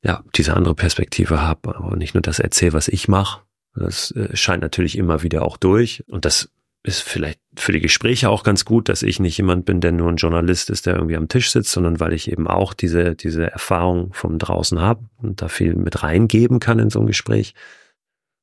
ja 0.02 0.22
diese 0.34 0.54
andere 0.54 0.74
Perspektive 0.74 1.40
habe 1.42 1.74
und 1.74 1.98
nicht 1.98 2.14
nur 2.14 2.22
das 2.22 2.38
erzähle, 2.38 2.74
was 2.74 2.88
ich 2.88 3.08
mache. 3.08 3.42
Das 3.74 4.10
äh, 4.12 4.34
scheint 4.36 4.62
natürlich 4.62 4.96
immer 4.96 5.22
wieder 5.22 5.42
auch 5.42 5.56
durch. 5.56 6.04
Und 6.08 6.24
das 6.24 6.50
ist 6.86 7.00
vielleicht 7.00 7.40
für 7.56 7.72
die 7.72 7.80
Gespräche 7.80 8.30
auch 8.30 8.44
ganz 8.44 8.64
gut, 8.64 8.88
dass 8.88 9.02
ich 9.02 9.18
nicht 9.18 9.36
jemand 9.36 9.64
bin, 9.64 9.80
der 9.80 9.90
nur 9.90 10.08
ein 10.08 10.16
Journalist 10.16 10.70
ist, 10.70 10.86
der 10.86 10.94
irgendwie 10.94 11.16
am 11.16 11.28
Tisch 11.28 11.50
sitzt, 11.50 11.72
sondern 11.72 11.98
weil 11.98 12.12
ich 12.12 12.30
eben 12.30 12.46
auch 12.46 12.74
diese, 12.74 13.16
diese 13.16 13.50
Erfahrung 13.50 14.12
von 14.12 14.38
draußen 14.38 14.80
habe 14.80 15.04
und 15.16 15.42
da 15.42 15.48
viel 15.48 15.74
mit 15.74 16.02
reingeben 16.02 16.60
kann 16.60 16.78
in 16.78 16.90
so 16.90 17.00
ein 17.00 17.06
Gespräch. 17.06 17.54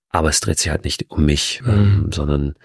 Aber 0.10 0.30
es 0.30 0.42
dreht 0.42 0.60
sich 0.60 0.70
halt 0.70 0.84
nicht 0.84 1.10
um 1.10 1.26
mich, 1.26 1.62
mhm. 1.64 1.72
ähm, 1.72 2.10
sondern 2.12 2.56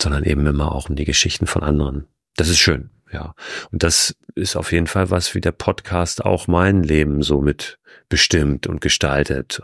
sondern 0.00 0.24
eben 0.24 0.46
immer 0.46 0.72
auch 0.72 0.88
um 0.88 0.96
die 0.96 1.04
Geschichten 1.04 1.46
von 1.46 1.62
anderen. 1.62 2.06
Das 2.36 2.48
ist 2.48 2.58
schön, 2.58 2.90
ja. 3.12 3.34
Und 3.70 3.82
das 3.82 4.16
ist 4.34 4.56
auf 4.56 4.72
jeden 4.72 4.86
Fall 4.86 5.10
was, 5.10 5.34
wie 5.34 5.40
der 5.40 5.52
Podcast 5.52 6.24
auch 6.24 6.46
mein 6.46 6.82
Leben 6.82 7.22
so 7.22 7.40
mit 7.40 7.78
bestimmt 8.08 8.66
und 8.66 8.80
gestaltet. 8.80 9.60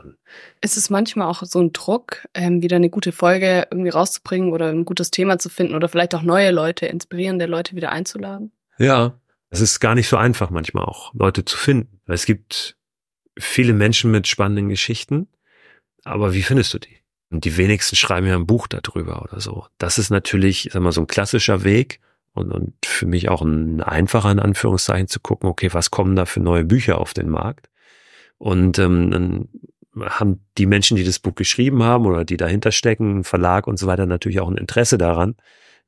Ist 0.61 0.76
es 0.76 0.90
manchmal 0.90 1.28
auch 1.28 1.42
so 1.44 1.61
ein 1.61 1.72
Druck, 1.72 2.26
ähm, 2.35 2.62
wieder 2.62 2.76
eine 2.76 2.90
gute 2.90 3.12
Folge 3.12 3.66
irgendwie 3.70 3.90
rauszubringen 3.90 4.52
oder 4.52 4.68
ein 4.68 4.85
gutes 4.85 5.11
Thema 5.11 5.38
zu 5.38 5.48
finden 5.48 5.74
oder 5.74 5.88
vielleicht 5.88 6.14
auch 6.14 6.22
neue 6.22 6.50
Leute, 6.50 6.87
inspirierende 6.87 7.46
Leute 7.46 7.76
wieder 7.76 7.92
einzuladen? 7.92 8.52
Ja, 8.78 9.18
es 9.50 9.61
ist 9.61 9.80
gar 9.80 9.94
nicht 9.94 10.09
so 10.09 10.16
einfach 10.16 10.50
manchmal 10.50 10.85
auch, 10.85 11.14
Leute 11.14 11.44
zu 11.44 11.57
finden. 11.57 12.00
Es 12.07 12.26
gibt 12.26 12.76
viele 13.38 13.72
Menschen 13.72 14.11
mit 14.11 14.26
spannenden 14.26 14.68
Geschichten, 14.68 15.28
aber 16.04 16.35
wie 16.35 16.42
findest 16.42 16.74
du 16.74 16.78
die? 16.78 16.98
Und 17.30 17.44
die 17.44 17.57
wenigsten 17.57 17.96
schreiben 17.96 18.26
ja 18.26 18.37
ein 18.37 18.46
Buch 18.46 18.66
darüber 18.66 19.22
oder 19.22 19.40
so. 19.40 19.66
Das 19.78 19.98
ist 19.98 20.11
natürlich, 20.11 20.70
sag 20.72 20.83
mal, 20.83 20.92
so 20.92 21.00
ein 21.00 21.07
klassischer 21.07 21.64
Weg 21.64 22.00
und, 22.35 22.53
und 22.53 22.75
für 22.85 23.07
mich 23.07 23.29
auch 23.29 23.42
ein 23.42 23.81
einfacher, 23.81 24.31
in 24.31 24.40
Anführungszeichen, 24.40 25.09
zu 25.09 25.20
gucken, 25.20 25.49
okay, 25.49 25.73
was 25.73 25.90
kommen 25.90 26.16
da 26.16 26.27
für 26.27 26.40
neue 26.40 26.64
Bücher 26.64 26.99
auf 26.99 27.14
den 27.14 27.31
Markt? 27.31 27.70
Und 28.38 28.79
ähm, 28.79 29.11
dann 29.11 29.49
haben 30.01 30.44
die 30.59 30.66
Menschen, 30.66 30.97
die 30.97 31.05
das 31.05 31.20
Buch 31.20 31.35
geschrieben 31.35 31.83
haben 31.85 32.07
oder 32.07 32.25
die 32.25 32.37
dahinter 32.37 32.73
stecken, 32.73 33.25
Verlag 33.25 33.66
und 33.66 33.79
so 33.79 33.87
weiter, 33.87 34.07
natürlich 34.07 34.40
auch 34.40 34.51
ein 34.51 34.57
Interesse 34.57 34.99
daran, 34.99 35.37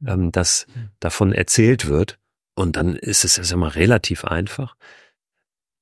ähm, 0.07 0.31
dass 0.31 0.67
davon 1.01 1.33
erzählt 1.33 1.89
wird. 1.89 2.19
Und 2.55 2.77
dann 2.77 2.97
ist 2.97 3.25
es 3.25 3.37
ja 3.37 3.55
immer 3.55 3.75
relativ 3.75 4.25
einfach. 4.25 4.77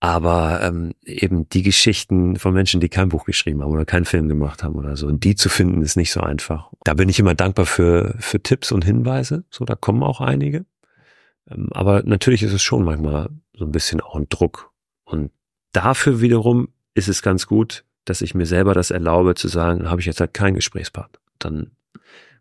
Aber 0.05 0.61
ähm, 0.63 0.93
eben 1.07 1.49
die 1.49 1.63
Geschichten 1.63 2.37
von 2.37 2.53
Menschen, 2.53 2.79
die 2.79 2.91
kein 2.91 3.09
Buch 3.09 3.25
geschrieben 3.25 3.63
haben 3.63 3.73
oder 3.73 3.87
keinen 3.87 4.05
Film 4.05 4.29
gemacht 4.29 4.63
haben 4.63 4.75
oder 4.75 4.99
so, 4.99 5.11
die 5.11 5.35
zu 5.35 5.49
finden, 5.49 5.81
ist 5.81 5.97
nicht 5.97 6.13
so 6.13 6.21
einfach. 6.21 6.69
Da 6.85 6.93
bin 6.93 7.09
ich 7.09 7.19
immer 7.19 7.35
dankbar 7.35 7.65
für, 7.65 8.15
für 8.19 8.39
Tipps 8.39 8.71
und 8.71 8.85
Hinweise. 8.85 9.45
So, 9.49 9.65
da 9.65 9.75
kommen 9.75 10.03
auch 10.03 10.21
einige. 10.21 10.67
Ähm, 11.51 11.71
aber 11.73 12.03
natürlich 12.03 12.43
ist 12.43 12.53
es 12.53 12.63
schon 12.63 12.85
manchmal 12.85 13.31
so 13.57 13.65
ein 13.65 13.73
bisschen 13.73 14.03
auch 14.03 14.15
ein 14.15 14.29
Druck. 14.29 14.73
Und 15.07 15.31
dafür 15.73 16.21
wiederum 16.21 16.69
ist 16.93 17.09
es 17.09 17.23
ganz 17.23 17.47
gut, 17.47 17.87
dass 18.05 18.21
ich 18.21 18.35
mir 18.35 18.45
selber 18.45 18.75
das 18.75 18.91
erlaube 18.91 19.35
zu 19.37 19.49
sagen, 19.49 19.91
habe 19.91 20.03
ich 20.03 20.07
jetzt 20.07 20.21
halt 20.21 20.35
keinen 20.35 20.57
Gesprächspartner. 20.57 21.19
Dann 21.39 21.71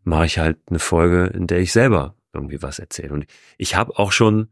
mache 0.03 0.25
ich 0.25 0.37
halt 0.37 0.57
eine 0.67 0.79
Folge, 0.79 1.27
in 1.27 1.47
der 1.47 1.59
ich 1.59 1.71
selber 1.71 2.15
irgendwie 2.33 2.61
was 2.61 2.79
erzähle. 2.79 3.13
Und 3.13 3.25
ich 3.57 3.77
habe 3.77 3.97
auch 3.97 4.11
schon 4.11 4.49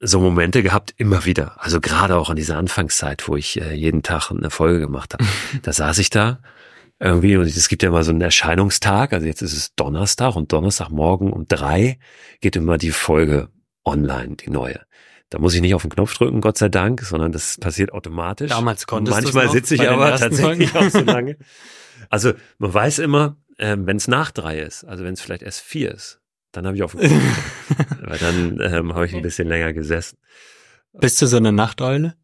so 0.00 0.20
Momente 0.20 0.62
gehabt, 0.62 0.94
immer 0.96 1.24
wieder. 1.24 1.56
Also 1.62 1.80
gerade 1.80 2.16
auch 2.16 2.30
an 2.30 2.36
dieser 2.36 2.56
Anfangszeit, 2.56 3.26
wo 3.26 3.36
ich 3.36 3.60
äh, 3.60 3.74
jeden 3.74 4.02
Tag 4.02 4.30
eine 4.30 4.50
Folge 4.50 4.80
gemacht 4.80 5.14
habe. 5.14 5.24
da 5.62 5.72
saß 5.72 5.98
ich 5.98 6.10
da 6.10 6.40
irgendwie 7.00 7.36
und 7.36 7.46
es 7.46 7.68
gibt 7.68 7.82
ja 7.82 7.90
immer 7.90 8.04
so 8.04 8.10
einen 8.10 8.20
Erscheinungstag. 8.20 9.12
Also 9.12 9.26
jetzt 9.26 9.42
ist 9.42 9.54
es 9.54 9.74
Donnerstag 9.74 10.36
und 10.36 10.52
Donnerstagmorgen 10.52 11.32
um 11.32 11.46
drei 11.46 11.98
geht 12.40 12.56
immer 12.56 12.78
die 12.78 12.90
Folge 12.90 13.48
online, 13.84 14.36
die 14.36 14.50
neue. 14.50 14.80
Da 15.30 15.38
muss 15.38 15.54
ich 15.54 15.60
nicht 15.60 15.74
auf 15.74 15.82
den 15.82 15.90
Knopf 15.90 16.16
drücken, 16.16 16.40
Gott 16.40 16.56
sei 16.56 16.68
Dank, 16.68 17.02
sondern 17.02 17.32
das 17.32 17.58
passiert 17.58 17.92
automatisch. 17.92 18.50
Damals 18.50 18.86
konntest 18.86 19.18
du 19.18 19.22
Manchmal 19.22 19.50
sitze 19.50 19.74
ich 19.74 19.88
aber 19.88 20.16
tatsächlich 20.16 20.74
auch 20.74 20.88
so 20.88 21.00
lange. 21.04 21.36
Also 22.08 22.32
man 22.58 22.72
weiß 22.72 23.00
immer, 23.00 23.36
äh, 23.58 23.76
wenn 23.78 23.98
es 23.98 24.08
nach 24.08 24.30
drei 24.30 24.58
ist, 24.60 24.84
also 24.84 25.04
wenn 25.04 25.14
es 25.14 25.20
vielleicht 25.20 25.42
erst 25.42 25.60
vier 25.60 25.92
ist, 25.92 26.17
dann 26.52 26.66
habe 26.66 26.76
ich 26.76 26.82
auf 26.82 26.94
Weil 26.94 28.18
dann 28.20 28.60
ähm, 28.60 28.94
habe 28.94 29.06
ich 29.06 29.14
ein 29.14 29.22
bisschen 29.22 29.48
länger 29.48 29.72
gesessen. 29.72 30.18
Bist 30.92 31.20
du 31.20 31.26
so 31.26 31.36
eine 31.36 31.52
Nachteule? 31.52 32.14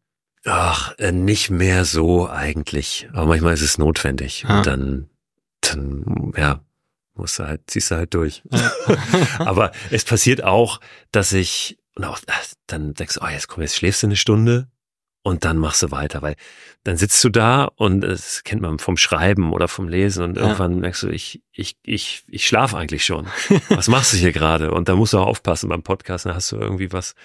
Ach, 0.45 0.93
äh, 0.97 1.11
nicht 1.11 1.49
mehr 1.49 1.85
so 1.85 2.29
eigentlich. 2.29 3.07
Aber 3.13 3.25
manchmal 3.25 3.53
ist 3.53 3.61
es 3.61 3.77
notwendig. 3.77 4.45
Ah. 4.47 4.57
Und 4.57 4.67
dann, 4.67 5.09
dann, 5.61 6.33
ja, 6.37 6.61
musst 7.15 7.39
du 7.39 7.45
halt, 7.45 7.61
ziehst 7.67 7.91
du 7.91 7.95
halt 7.95 8.13
durch. 8.13 8.43
Aber 9.39 9.71
es 9.91 10.05
passiert 10.05 10.43
auch, 10.43 10.79
dass 11.11 11.33
ich, 11.33 11.77
und 11.95 12.05
auch, 12.05 12.19
dann 12.67 12.93
denkst 12.93 13.15
du, 13.15 13.21
oh, 13.23 13.27
jetzt 13.27 13.47
komm, 13.47 13.61
jetzt 13.61 13.75
schläfst 13.75 14.03
du 14.03 14.07
eine 14.07 14.15
Stunde 14.15 14.67
und 15.25 15.43
dann 15.43 15.57
machst 15.57 15.81
du 15.81 15.89
weiter, 15.89 16.21
weil 16.21 16.35
dann 16.83 16.97
sitzt 16.97 17.23
du 17.23 17.29
da 17.29 17.65
und 17.77 18.01
das 18.01 18.43
kennt 18.43 18.61
man 18.61 18.77
vom 18.77 18.95
Schreiben 18.95 19.53
oder 19.53 19.67
vom 19.67 19.87
Lesen 19.87 20.23
und 20.23 20.37
irgendwann 20.37 20.79
merkst 20.79 21.01
du, 21.01 21.09
ich, 21.09 21.41
ich, 21.51 21.77
ich, 21.81 22.23
ich 22.27 22.45
schlafe 22.45 22.77
eigentlich 22.77 23.05
schon. 23.05 23.25
Was 23.69 23.87
machst 23.87 24.13
du 24.13 24.17
hier 24.17 24.31
gerade? 24.33 24.69
Und 24.69 24.87
da 24.87 24.93
musst 24.93 25.13
du 25.13 25.17
auch 25.17 25.25
aufpassen 25.25 25.67
beim 25.67 25.81
Podcast, 25.81 26.27
da 26.27 26.35
hast 26.35 26.51
du 26.51 26.57
irgendwie 26.57 26.93
was 26.93 27.15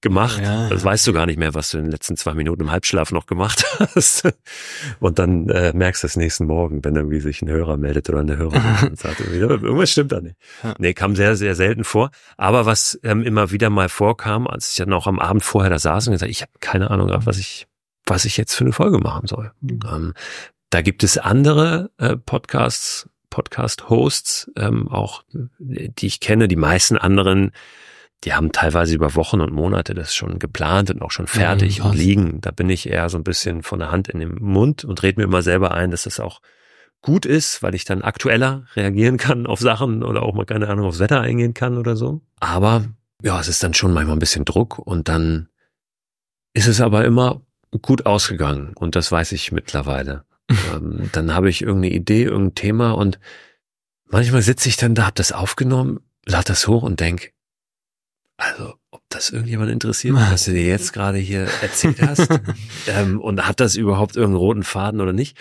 gemacht. 0.00 0.40
Ja. 0.40 0.68
Das 0.68 0.84
weißt 0.84 1.06
du 1.06 1.12
gar 1.12 1.26
nicht 1.26 1.38
mehr, 1.38 1.54
was 1.54 1.70
du 1.70 1.78
in 1.78 1.84
den 1.84 1.90
letzten 1.90 2.16
zwei 2.16 2.34
Minuten 2.34 2.62
im 2.62 2.70
Halbschlaf 2.70 3.10
noch 3.10 3.26
gemacht 3.26 3.64
hast. 3.94 4.28
Und 5.00 5.18
dann 5.18 5.48
äh, 5.48 5.72
merkst 5.74 6.02
du 6.02 6.06
es 6.06 6.16
nächsten 6.16 6.46
Morgen, 6.46 6.84
wenn 6.84 6.96
irgendwie 6.96 7.20
sich 7.20 7.42
ein 7.42 7.48
Hörer 7.48 7.76
meldet 7.76 8.08
oder 8.08 8.20
eine 8.20 8.36
Hörerin 8.36 8.62
und 8.90 8.98
sagt, 8.98 9.20
irgendwas 9.20 9.90
stimmt 9.90 10.12
da 10.12 10.20
nicht. 10.20 10.36
Ja. 10.62 10.74
Nee, 10.78 10.94
kam 10.94 11.16
sehr, 11.16 11.36
sehr 11.36 11.54
selten 11.54 11.84
vor. 11.84 12.10
Aber 12.36 12.66
was 12.66 12.98
ähm, 13.02 13.22
immer 13.22 13.50
wieder 13.50 13.70
mal 13.70 13.88
vorkam, 13.88 14.46
als 14.46 14.70
ich 14.70 14.76
dann 14.76 14.92
auch 14.92 15.06
am 15.06 15.18
Abend 15.18 15.42
vorher 15.42 15.70
da 15.70 15.78
saß 15.78 16.06
und 16.06 16.12
gesagt, 16.12 16.30
ich 16.30 16.42
habe 16.42 16.52
keine 16.60 16.90
Ahnung, 16.90 17.10
was 17.24 17.38
ich, 17.38 17.66
was 18.06 18.24
ich 18.24 18.36
jetzt 18.36 18.54
für 18.54 18.64
eine 18.64 18.72
Folge 18.72 18.98
machen 18.98 19.26
soll. 19.26 19.52
Mhm. 19.60 19.80
Ähm, 19.90 20.14
da 20.70 20.82
gibt 20.82 21.02
es 21.02 21.18
andere 21.18 21.90
äh, 21.98 22.16
Podcasts, 22.16 23.08
Podcast-Hosts, 23.30 24.52
ähm, 24.56 24.88
auch 24.88 25.24
die 25.58 26.06
ich 26.06 26.20
kenne. 26.20 26.48
Die 26.48 26.56
meisten 26.56 26.96
anderen 26.96 27.52
die 28.24 28.34
haben 28.34 28.50
teilweise 28.52 28.94
über 28.94 29.14
Wochen 29.14 29.40
und 29.40 29.52
Monate 29.52 29.94
das 29.94 30.14
schon 30.14 30.38
geplant 30.38 30.90
und 30.90 31.02
auch 31.02 31.12
schon 31.12 31.28
fertig 31.28 31.78
mhm, 31.78 31.86
und 31.86 31.96
liegen. 31.96 32.40
Da 32.40 32.50
bin 32.50 32.68
ich 32.68 32.88
eher 32.88 33.08
so 33.08 33.16
ein 33.16 33.24
bisschen 33.24 33.62
von 33.62 33.78
der 33.78 33.92
Hand 33.92 34.08
in 34.08 34.18
den 34.18 34.34
Mund 34.42 34.84
und 34.84 35.02
rede 35.02 35.20
mir 35.20 35.24
immer 35.24 35.42
selber 35.42 35.72
ein, 35.72 35.90
dass 35.90 36.02
das 36.02 36.18
auch 36.18 36.40
gut 37.00 37.26
ist, 37.26 37.62
weil 37.62 37.74
ich 37.76 37.84
dann 37.84 38.02
aktueller 38.02 38.64
reagieren 38.74 39.18
kann 39.18 39.46
auf 39.46 39.60
Sachen 39.60 40.02
oder 40.02 40.22
auch 40.22 40.34
mal 40.34 40.46
keine 40.46 40.68
Ahnung 40.68 40.86
aufs 40.86 40.98
Wetter 40.98 41.20
eingehen 41.20 41.54
kann 41.54 41.78
oder 41.78 41.94
so. 41.94 42.22
Aber 42.40 42.86
ja, 43.22 43.38
es 43.40 43.48
ist 43.48 43.62
dann 43.62 43.74
schon 43.74 43.92
manchmal 43.92 44.16
ein 44.16 44.20
bisschen 44.20 44.44
Druck 44.44 44.78
und 44.78 45.08
dann 45.08 45.48
ist 46.54 46.66
es 46.66 46.80
aber 46.80 47.04
immer 47.04 47.42
gut 47.82 48.06
ausgegangen 48.06 48.72
und 48.74 48.96
das 48.96 49.12
weiß 49.12 49.32
ich 49.32 49.52
mittlerweile. 49.52 50.24
ähm, 50.74 51.10
dann 51.12 51.34
habe 51.34 51.50
ich 51.50 51.62
irgendeine 51.62 51.94
Idee, 51.94 52.24
irgendein 52.24 52.54
Thema 52.54 52.92
und 52.92 53.20
manchmal 54.06 54.42
sitze 54.42 54.68
ich 54.68 54.76
dann 54.76 54.94
da, 54.94 55.06
hab 55.06 55.14
das 55.14 55.30
aufgenommen, 55.30 56.00
lade 56.26 56.46
das 56.46 56.66
hoch 56.66 56.82
und 56.82 57.00
denk, 57.00 57.32
also, 58.38 58.74
ob 58.92 59.02
das 59.08 59.30
irgendjemand 59.30 59.70
interessiert, 59.70 60.14
was 60.14 60.44
du 60.44 60.52
dir 60.52 60.64
jetzt 60.64 60.92
gerade 60.92 61.18
hier 61.18 61.48
erzählt 61.60 62.00
hast, 62.00 62.28
ähm, 62.86 63.20
und 63.20 63.46
hat 63.46 63.58
das 63.58 63.74
überhaupt 63.74 64.14
irgendeinen 64.14 64.38
roten 64.38 64.62
Faden 64.62 65.00
oder 65.00 65.12
nicht? 65.12 65.36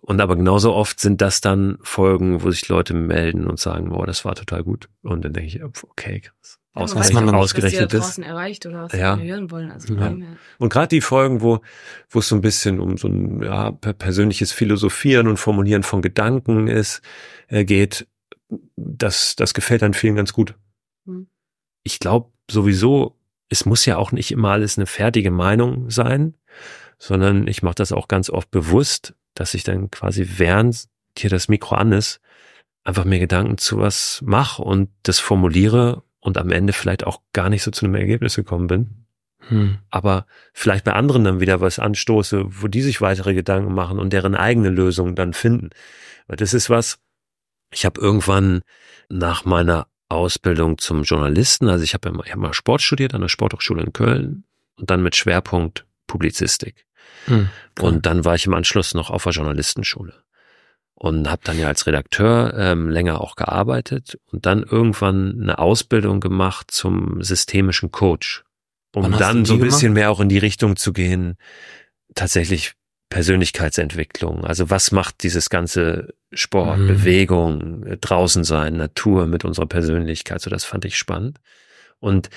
Und 0.00 0.20
aber 0.22 0.36
genauso 0.36 0.72
oft 0.74 1.00
sind 1.00 1.20
das 1.20 1.42
dann 1.42 1.76
Folgen, 1.82 2.42
wo 2.42 2.50
sich 2.50 2.66
Leute 2.68 2.94
melden 2.94 3.46
und 3.46 3.60
sagen, 3.60 3.90
boah, 3.90 4.06
das 4.06 4.24
war 4.24 4.34
total 4.34 4.64
gut. 4.64 4.88
Und 5.02 5.22
dann 5.24 5.34
denke 5.34 5.48
ich, 5.48 5.62
okay, 5.62 6.20
krass. 6.20 6.58
Ja, 6.74 6.82
ausgerechnet, 6.82 7.24
man 7.24 7.34
ausgerechnet 7.34 7.92
was 7.92 8.16
ist. 8.16 8.24
erreicht 8.24 8.64
oder 8.64 8.84
was 8.84 8.92
ja. 8.92 9.18
hören 9.18 9.50
wollen. 9.50 9.70
Also 9.70 9.94
ja. 9.94 10.16
Und 10.58 10.72
gerade 10.72 10.88
die 10.88 11.00
Folgen, 11.02 11.42
wo 11.42 11.60
wo 12.08 12.20
es 12.20 12.28
so 12.28 12.36
ein 12.36 12.40
bisschen 12.40 12.80
um 12.80 12.96
so 12.96 13.08
ein 13.08 13.42
ja, 13.42 13.72
persönliches 13.72 14.52
Philosophieren 14.52 15.28
und 15.28 15.36
Formulieren 15.36 15.82
von 15.82 16.00
Gedanken 16.00 16.68
ist, 16.68 17.02
äh, 17.48 17.64
geht, 17.64 18.06
das 18.76 19.36
das 19.36 19.52
gefällt 19.52 19.82
dann 19.82 19.92
vielen 19.92 20.14
ganz 20.14 20.32
gut. 20.32 20.54
Ich 21.82 21.98
glaube 21.98 22.30
sowieso, 22.50 23.16
es 23.48 23.64
muss 23.64 23.86
ja 23.86 23.96
auch 23.96 24.12
nicht 24.12 24.30
immer 24.30 24.50
alles 24.50 24.78
eine 24.78 24.86
fertige 24.86 25.30
Meinung 25.30 25.90
sein, 25.90 26.34
sondern 26.98 27.46
ich 27.46 27.62
mache 27.62 27.76
das 27.76 27.92
auch 27.92 28.08
ganz 28.08 28.30
oft 28.30 28.50
bewusst, 28.50 29.14
dass 29.34 29.54
ich 29.54 29.64
dann 29.64 29.90
quasi 29.90 30.26
während 30.36 30.88
hier 31.16 31.30
das 31.30 31.48
Mikro 31.48 31.76
an 31.76 31.92
ist, 31.92 32.20
einfach 32.84 33.04
mir 33.04 33.18
Gedanken 33.18 33.58
zu 33.58 33.78
was 33.78 34.22
mache 34.24 34.62
und 34.62 34.90
das 35.02 35.18
formuliere 35.18 36.02
und 36.20 36.38
am 36.38 36.50
Ende 36.50 36.72
vielleicht 36.72 37.06
auch 37.06 37.20
gar 37.32 37.48
nicht 37.48 37.62
so 37.62 37.70
zu 37.70 37.84
einem 37.84 37.94
Ergebnis 37.94 38.36
gekommen 38.36 38.66
bin. 38.66 39.06
Hm. 39.48 39.78
Aber 39.90 40.26
vielleicht 40.52 40.84
bei 40.84 40.92
anderen 40.92 41.24
dann 41.24 41.40
wieder 41.40 41.60
was 41.60 41.78
anstoße, 41.78 42.44
wo 42.48 42.68
die 42.68 42.82
sich 42.82 43.00
weitere 43.00 43.34
Gedanken 43.34 43.74
machen 43.74 43.98
und 43.98 44.12
deren 44.12 44.34
eigene 44.34 44.68
Lösung 44.68 45.14
dann 45.14 45.32
finden. 45.32 45.70
Weil 46.26 46.36
das 46.36 46.54
ist 46.54 46.70
was, 46.70 46.98
ich 47.72 47.84
habe 47.84 48.00
irgendwann 48.00 48.62
nach 49.08 49.44
meiner 49.44 49.86
Ausbildung 50.08 50.78
zum 50.78 51.02
Journalisten. 51.02 51.68
Also 51.68 51.84
ich 51.84 51.94
habe 51.94 52.10
hab 52.10 52.36
mal 52.36 52.54
Sport 52.54 52.82
studiert 52.82 53.14
an 53.14 53.20
der 53.20 53.28
Sporthochschule 53.28 53.82
in 53.82 53.92
Köln 53.92 54.44
und 54.76 54.90
dann 54.90 55.02
mit 55.02 55.16
Schwerpunkt 55.16 55.86
Publizistik. 56.06 56.86
Hm, 57.26 57.48
und 57.80 58.06
dann 58.06 58.24
war 58.24 58.34
ich 58.34 58.46
im 58.46 58.54
Anschluss 58.54 58.94
noch 58.94 59.10
auf 59.10 59.24
der 59.24 59.32
Journalistenschule 59.32 60.14
und 60.94 61.30
habe 61.30 61.42
dann 61.44 61.58
ja 61.58 61.68
als 61.68 61.86
Redakteur 61.86 62.54
ähm, 62.56 62.90
länger 62.90 63.20
auch 63.20 63.36
gearbeitet 63.36 64.18
und 64.32 64.46
dann 64.46 64.64
irgendwann 64.64 65.38
eine 65.40 65.58
Ausbildung 65.58 66.20
gemacht 66.20 66.70
zum 66.70 67.22
systemischen 67.22 67.92
Coach, 67.92 68.44
um 68.94 69.16
dann 69.16 69.44
so 69.44 69.54
ein 69.54 69.60
bisschen 69.60 69.92
mehr 69.92 70.10
auch 70.10 70.20
in 70.20 70.28
die 70.28 70.38
Richtung 70.38 70.76
zu 70.76 70.92
gehen, 70.92 71.36
tatsächlich 72.14 72.74
Persönlichkeitsentwicklung. 73.10 74.44
Also 74.44 74.70
was 74.70 74.92
macht 74.92 75.22
dieses 75.22 75.50
ganze 75.50 76.14
Sport, 76.32 76.78
mhm. 76.78 76.86
Bewegung, 76.88 77.84
draußen 78.00 78.44
sein, 78.44 78.76
Natur 78.76 79.26
mit 79.26 79.44
unserer 79.44 79.66
Persönlichkeit? 79.66 80.40
So, 80.40 80.50
das 80.50 80.64
fand 80.64 80.84
ich 80.84 80.96
spannend. 80.96 81.38
Und 82.00 82.30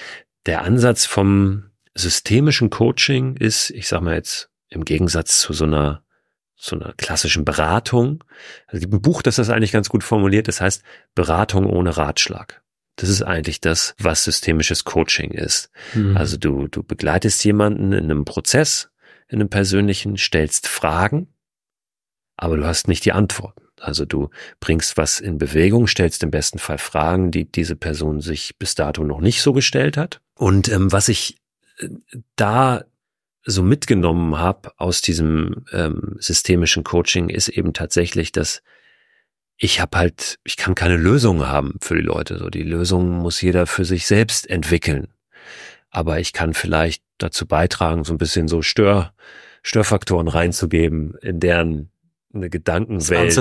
der 0.46 0.64
Ansatz 0.64 1.06
vom 1.06 1.66
systemischen 1.94 2.70
Coaching 2.70 3.36
ist, 3.36 3.70
ich 3.70 3.88
sag 3.88 4.02
mal 4.02 4.16
jetzt, 4.16 4.50
im 4.70 4.86
Gegensatz 4.86 5.40
zu 5.40 5.54
so 5.54 5.66
einer 5.66 6.04
so 6.62 6.76
einer 6.76 6.94
klassischen 6.94 7.44
Beratung. 7.44 8.24
Also 8.68 8.78
es 8.78 8.82
gibt 8.82 8.94
ein 8.94 9.02
Buch, 9.02 9.24
das 9.24 9.38
das 9.38 9.50
eigentlich 9.50 9.72
ganz 9.72 9.90
gut 9.90 10.04
formuliert. 10.04 10.48
Das 10.48 10.62
heißt 10.62 10.84
Beratung 11.16 11.66
ohne 11.66 11.98
Ratschlag. 11.98 12.62
Das 12.98 13.10
ist 13.10 13.24
eigentlich 13.24 13.62
das, 13.62 13.96
was 13.98 14.24
systemisches 14.26 14.84
Coaching 14.84 15.32
ist. 15.32 15.72
Mhm. 15.96 16.16
Also 16.16 16.38
du, 16.38 16.68
du 16.68 16.84
begleitest 16.84 17.44
jemanden 17.44 17.94
in 17.94 18.04
einem 18.04 18.26
Prozess, 18.26 18.91
in 19.32 19.40
einem 19.40 19.50
persönlichen, 19.50 20.18
stellst 20.18 20.68
Fragen, 20.68 21.28
aber 22.36 22.58
du 22.58 22.66
hast 22.66 22.88
nicht 22.88 23.06
die 23.06 23.14
Antworten. 23.14 23.64
Also 23.80 24.06
du 24.06 24.30
bringst 24.60 24.98
was 24.98 25.20
in 25.20 25.38
Bewegung, 25.38 25.88
stellst 25.88 26.22
im 26.22 26.32
besten 26.32 26.60
Fall 26.60 26.78
Fragen, 26.78 27.32
die 27.32 27.50
diese 27.50 27.76
Person 27.76 28.22
sich 28.22 28.58
bis 28.60 28.76
dato 28.76 29.04
noch 29.04 29.22
nicht 29.22 29.42
so 29.42 29.54
gestellt 29.54 29.98
hat. 29.98 30.22
Und 30.36 30.70
ähm, 30.70 30.92
was 30.92 31.08
ich 31.08 31.38
äh, 31.80 31.88
da 32.36 32.84
so 33.44 33.64
mitgenommen 33.64 34.38
habe 34.38 34.72
aus 34.78 35.02
diesem 35.02 35.66
ähm, 35.72 36.16
systemischen 36.20 36.84
Coaching, 36.84 37.30
ist 37.30 37.48
eben 37.48 37.74
tatsächlich, 37.74 38.32
dass 38.32 38.62
ich 39.58 39.80
habe 39.80 39.98
halt, 39.98 40.40
ich 40.44 40.58
kann 40.58 40.76
keine 40.76 40.98
Lösung 40.98 41.48
haben 41.48 41.78
für 41.82 41.96
die 41.96 42.02
Leute. 42.02 42.38
So 42.38 42.50
die 42.50 42.64
Lösung 42.64 43.10
muss 43.20 43.42
jeder 43.42 43.66
für 43.66 43.86
sich 43.86 44.06
selbst 44.06 44.50
entwickeln. 44.50 45.08
Aber 45.92 46.20
ich 46.20 46.34
kann 46.34 46.54
vielleicht 46.54 47.04
dazu 47.18 47.46
beitragen, 47.46 48.04
so 48.04 48.14
ein 48.14 48.18
bisschen 48.18 48.48
so 48.48 48.62
Stör, 48.62 49.14
Störfaktoren 49.62 50.28
reinzugeben, 50.28 51.16
in 51.22 51.40
deren 51.40 51.92
eine 52.34 52.50
Gedankenwelt, 52.50 53.38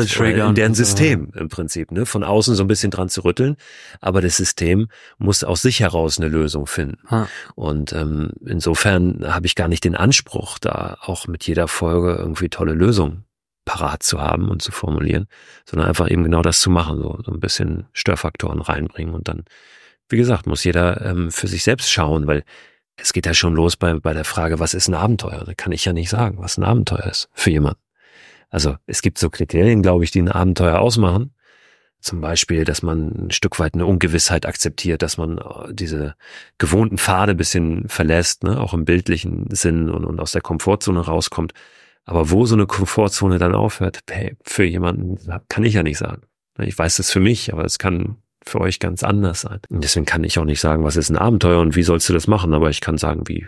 in 0.48 0.54
deren 0.54 0.74
System 0.74 1.30
im 1.36 1.48
Prinzip, 1.48 1.92
ne, 1.92 2.06
von 2.06 2.24
außen 2.24 2.54
so 2.56 2.64
ein 2.64 2.66
bisschen 2.66 2.90
dran 2.90 3.08
zu 3.08 3.24
rütteln, 3.24 3.56
aber 4.00 4.20
das 4.20 4.36
System 4.36 4.88
muss 5.18 5.44
aus 5.44 5.62
sich 5.62 5.80
heraus 5.80 6.18
eine 6.18 6.28
Lösung 6.28 6.66
finden. 6.66 6.98
Ha. 7.08 7.28
Und 7.54 7.92
ähm, 7.92 8.32
insofern 8.44 9.24
habe 9.32 9.46
ich 9.46 9.54
gar 9.54 9.68
nicht 9.68 9.84
den 9.84 9.94
Anspruch, 9.94 10.58
da 10.58 10.98
auch 11.02 11.28
mit 11.28 11.46
jeder 11.46 11.68
Folge 11.68 12.16
irgendwie 12.16 12.48
tolle 12.48 12.72
Lösungen 12.72 13.24
parat 13.64 14.02
zu 14.02 14.20
haben 14.20 14.48
und 14.48 14.62
zu 14.62 14.72
formulieren, 14.72 15.26
sondern 15.64 15.88
einfach 15.88 16.10
eben 16.10 16.24
genau 16.24 16.42
das 16.42 16.60
zu 16.60 16.70
machen, 16.70 16.98
so, 16.98 17.20
so 17.24 17.30
ein 17.30 17.40
bisschen 17.40 17.86
Störfaktoren 17.92 18.60
reinbringen 18.60 19.14
und 19.14 19.28
dann, 19.28 19.44
wie 20.10 20.16
gesagt, 20.16 20.46
muss 20.46 20.64
jeder 20.64 21.00
ähm, 21.04 21.30
für 21.30 21.46
sich 21.46 21.62
selbst 21.62 21.90
schauen, 21.90 22.26
weil 22.26 22.44
es 22.96 23.12
geht 23.12 23.26
ja 23.26 23.34
schon 23.34 23.54
los 23.54 23.76
bei, 23.76 23.94
bei 23.94 24.12
der 24.12 24.24
Frage, 24.24 24.58
was 24.58 24.74
ist 24.74 24.88
ein 24.88 24.94
Abenteuer? 24.94 25.44
Da 25.44 25.54
kann 25.54 25.72
ich 25.72 25.84
ja 25.84 25.92
nicht 25.92 26.10
sagen, 26.10 26.38
was 26.38 26.58
ein 26.58 26.64
Abenteuer 26.64 27.06
ist 27.06 27.28
für 27.32 27.50
jemanden. 27.50 27.80
Also 28.50 28.76
es 28.86 29.00
gibt 29.00 29.18
so 29.18 29.30
Kriterien, 29.30 29.82
glaube 29.82 30.04
ich, 30.04 30.10
die 30.10 30.20
ein 30.20 30.28
Abenteuer 30.28 30.80
ausmachen. 30.80 31.34
Zum 32.00 32.20
Beispiel, 32.20 32.64
dass 32.64 32.82
man 32.82 33.26
ein 33.26 33.30
Stück 33.30 33.58
weit 33.58 33.74
eine 33.74 33.86
Ungewissheit 33.86 34.46
akzeptiert, 34.46 35.02
dass 35.02 35.18
man 35.18 35.38
äh, 35.38 35.72
diese 35.72 36.14
gewohnten 36.58 36.98
Pfade 36.98 37.34
bisschen 37.34 37.88
verlässt, 37.88 38.42
ne? 38.42 38.58
auch 38.58 38.74
im 38.74 38.86
bildlichen 38.86 39.46
Sinn 39.50 39.90
und, 39.90 40.04
und 40.04 40.18
aus 40.18 40.32
der 40.32 40.40
Komfortzone 40.40 41.00
rauskommt. 41.00 41.52
Aber 42.04 42.30
wo 42.30 42.46
so 42.46 42.54
eine 42.54 42.66
Komfortzone 42.66 43.38
dann 43.38 43.54
aufhört, 43.54 44.00
hey, 44.08 44.36
für 44.42 44.64
jemanden 44.64 45.18
kann 45.48 45.64
ich 45.64 45.74
ja 45.74 45.82
nicht 45.82 45.98
sagen. 45.98 46.22
Ich 46.58 46.76
weiß 46.76 46.96
das 46.96 47.10
für 47.10 47.20
mich, 47.20 47.52
aber 47.52 47.64
es 47.64 47.78
kann 47.78 48.16
für 48.44 48.60
euch 48.60 48.78
ganz 48.78 49.02
anders 49.02 49.42
sein. 49.42 49.60
Und 49.68 49.84
deswegen 49.84 50.06
kann 50.06 50.24
ich 50.24 50.38
auch 50.38 50.44
nicht 50.44 50.60
sagen, 50.60 50.84
was 50.84 50.96
ist 50.96 51.10
ein 51.10 51.18
Abenteuer 51.18 51.60
und 51.60 51.76
wie 51.76 51.82
sollst 51.82 52.08
du 52.08 52.12
das 52.12 52.26
machen, 52.26 52.54
aber 52.54 52.70
ich 52.70 52.80
kann 52.80 52.98
sagen, 52.98 53.28
wie 53.28 53.46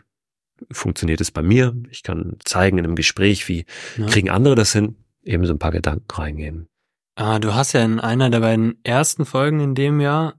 funktioniert 0.71 1.21
es 1.21 1.31
bei 1.31 1.43
mir. 1.43 1.75
Ich 1.91 2.03
kann 2.03 2.37
zeigen 2.45 2.79
in 2.79 2.85
einem 2.85 2.97
Gespräch, 2.97 3.49
wie 3.49 3.65
ja. 3.97 4.07
kriegen 4.07 4.31
andere 4.31 4.55
das 4.55 4.73
hin, 4.73 4.97
eben 5.25 5.47
so 5.47 5.53
ein 5.53 5.59
paar 5.59 5.73
Gedanken 5.73 6.11
reingeben. 6.11 6.69
Ah, 7.15 7.39
du 7.39 7.55
hast 7.55 7.73
ja 7.73 7.85
in 7.85 8.01
einer 8.01 8.31
der 8.31 8.41
beiden 8.41 8.79
ersten 8.85 9.27
Folgen 9.27 9.61
in 9.61 9.75
dem 9.75 10.01
Jahr 10.01 10.35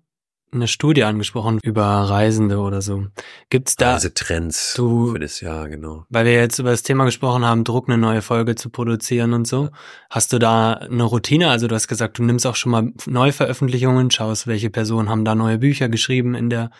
eine 0.53 0.67
Studie 0.67 1.03
angesprochen 1.03 1.59
über 1.63 1.83
Reisende 1.83 2.59
oder 2.59 2.81
so. 2.81 3.05
Gibt's 3.49 3.75
da 3.75 3.93
Reisetrends 3.93 4.73
du, 4.75 5.11
für 5.11 5.19
das 5.19 5.41
Jahr, 5.41 5.69
genau. 5.69 6.05
Weil 6.09 6.25
wir 6.25 6.33
jetzt 6.33 6.59
über 6.59 6.71
das 6.71 6.83
Thema 6.83 7.05
gesprochen 7.05 7.45
haben, 7.45 7.63
Druck 7.63 7.89
eine 7.89 7.97
neue 7.97 8.21
Folge 8.21 8.55
zu 8.55 8.69
produzieren 8.69 9.33
und 9.33 9.47
so. 9.47 9.69
Hast 10.09 10.33
du 10.33 10.39
da 10.39 10.73
eine 10.73 11.03
Routine? 11.03 11.49
Also 11.49 11.67
du 11.67 11.75
hast 11.75 11.87
gesagt, 11.87 12.17
du 12.17 12.23
nimmst 12.23 12.45
auch 12.45 12.55
schon 12.55 12.71
mal 12.71 12.91
Neuveröffentlichungen, 13.05 14.11
schaust, 14.11 14.47
welche 14.47 14.69
Personen 14.69 15.09
haben 15.09 15.25
da 15.25 15.35
neue 15.35 15.57
Bücher 15.57 15.89
geschrieben 15.89 16.35
in 16.35 16.49
der 16.49 16.71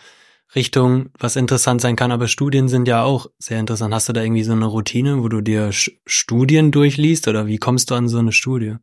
Richtung, 0.54 1.10
was 1.18 1.36
interessant 1.36 1.80
sein 1.80 1.96
kann, 1.96 2.12
aber 2.12 2.28
Studien 2.28 2.68
sind 2.68 2.86
ja 2.86 3.02
auch 3.02 3.26
sehr 3.38 3.58
interessant. 3.58 3.92
Hast 3.92 4.08
du 4.08 4.12
da 4.12 4.22
irgendwie 4.22 4.44
so 4.44 4.52
eine 4.52 4.66
Routine, 4.66 5.22
wo 5.22 5.28
du 5.28 5.40
dir 5.40 5.70
Studien 5.72 6.70
durchliest 6.70 7.26
oder 7.28 7.46
wie 7.46 7.58
kommst 7.58 7.90
du 7.90 7.94
an 7.94 8.08
so 8.08 8.18
eine 8.18 8.32
Studie? 8.32 8.76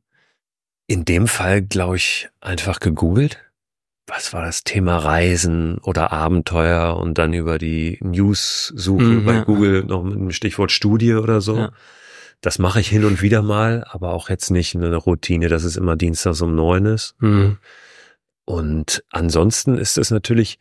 In 0.88 1.06
dem 1.06 1.28
Fall, 1.28 1.62
glaube 1.62 1.96
ich, 1.96 2.30
einfach 2.42 2.80
gegoogelt. 2.80 3.40
Was 4.14 4.34
war 4.34 4.44
das 4.44 4.64
Thema 4.64 4.98
Reisen 4.98 5.78
oder 5.80 6.12
Abenteuer 6.12 6.98
und 6.98 7.18
dann 7.18 7.34
über 7.34 7.58
die 7.58 7.98
News-Suche 8.02 9.04
mhm, 9.04 9.26
bei 9.26 9.34
ja, 9.36 9.44
Google 9.44 9.84
noch 9.86 10.04
mit 10.04 10.16
einem 10.16 10.32
Stichwort 10.32 10.72
Studie 10.72 11.14
oder 11.14 11.40
so. 11.40 11.58
Ja. 11.58 11.72
Das 12.42 12.60
mache 12.60 12.82
ich 12.82 12.90
hin 12.90 13.06
und 13.06 13.22
wieder 13.22 13.42
mal, 13.42 13.86
aber 13.88 14.14
auch 14.14 14.30
jetzt 14.30 14.50
nicht 14.50 14.76
eine 14.76 14.96
Routine, 14.96 15.48
dass 15.48 15.64
es 15.64 15.78
immer 15.78 15.96
dienstags 15.96 16.42
um 16.42 16.56
neun 16.56 16.88
ist. 16.88 17.16
Mhm. 17.20 17.58
Und 18.46 19.04
ansonsten 19.12 19.78
ist 19.78 19.98
es 19.98 20.12
natürlich 20.12 20.60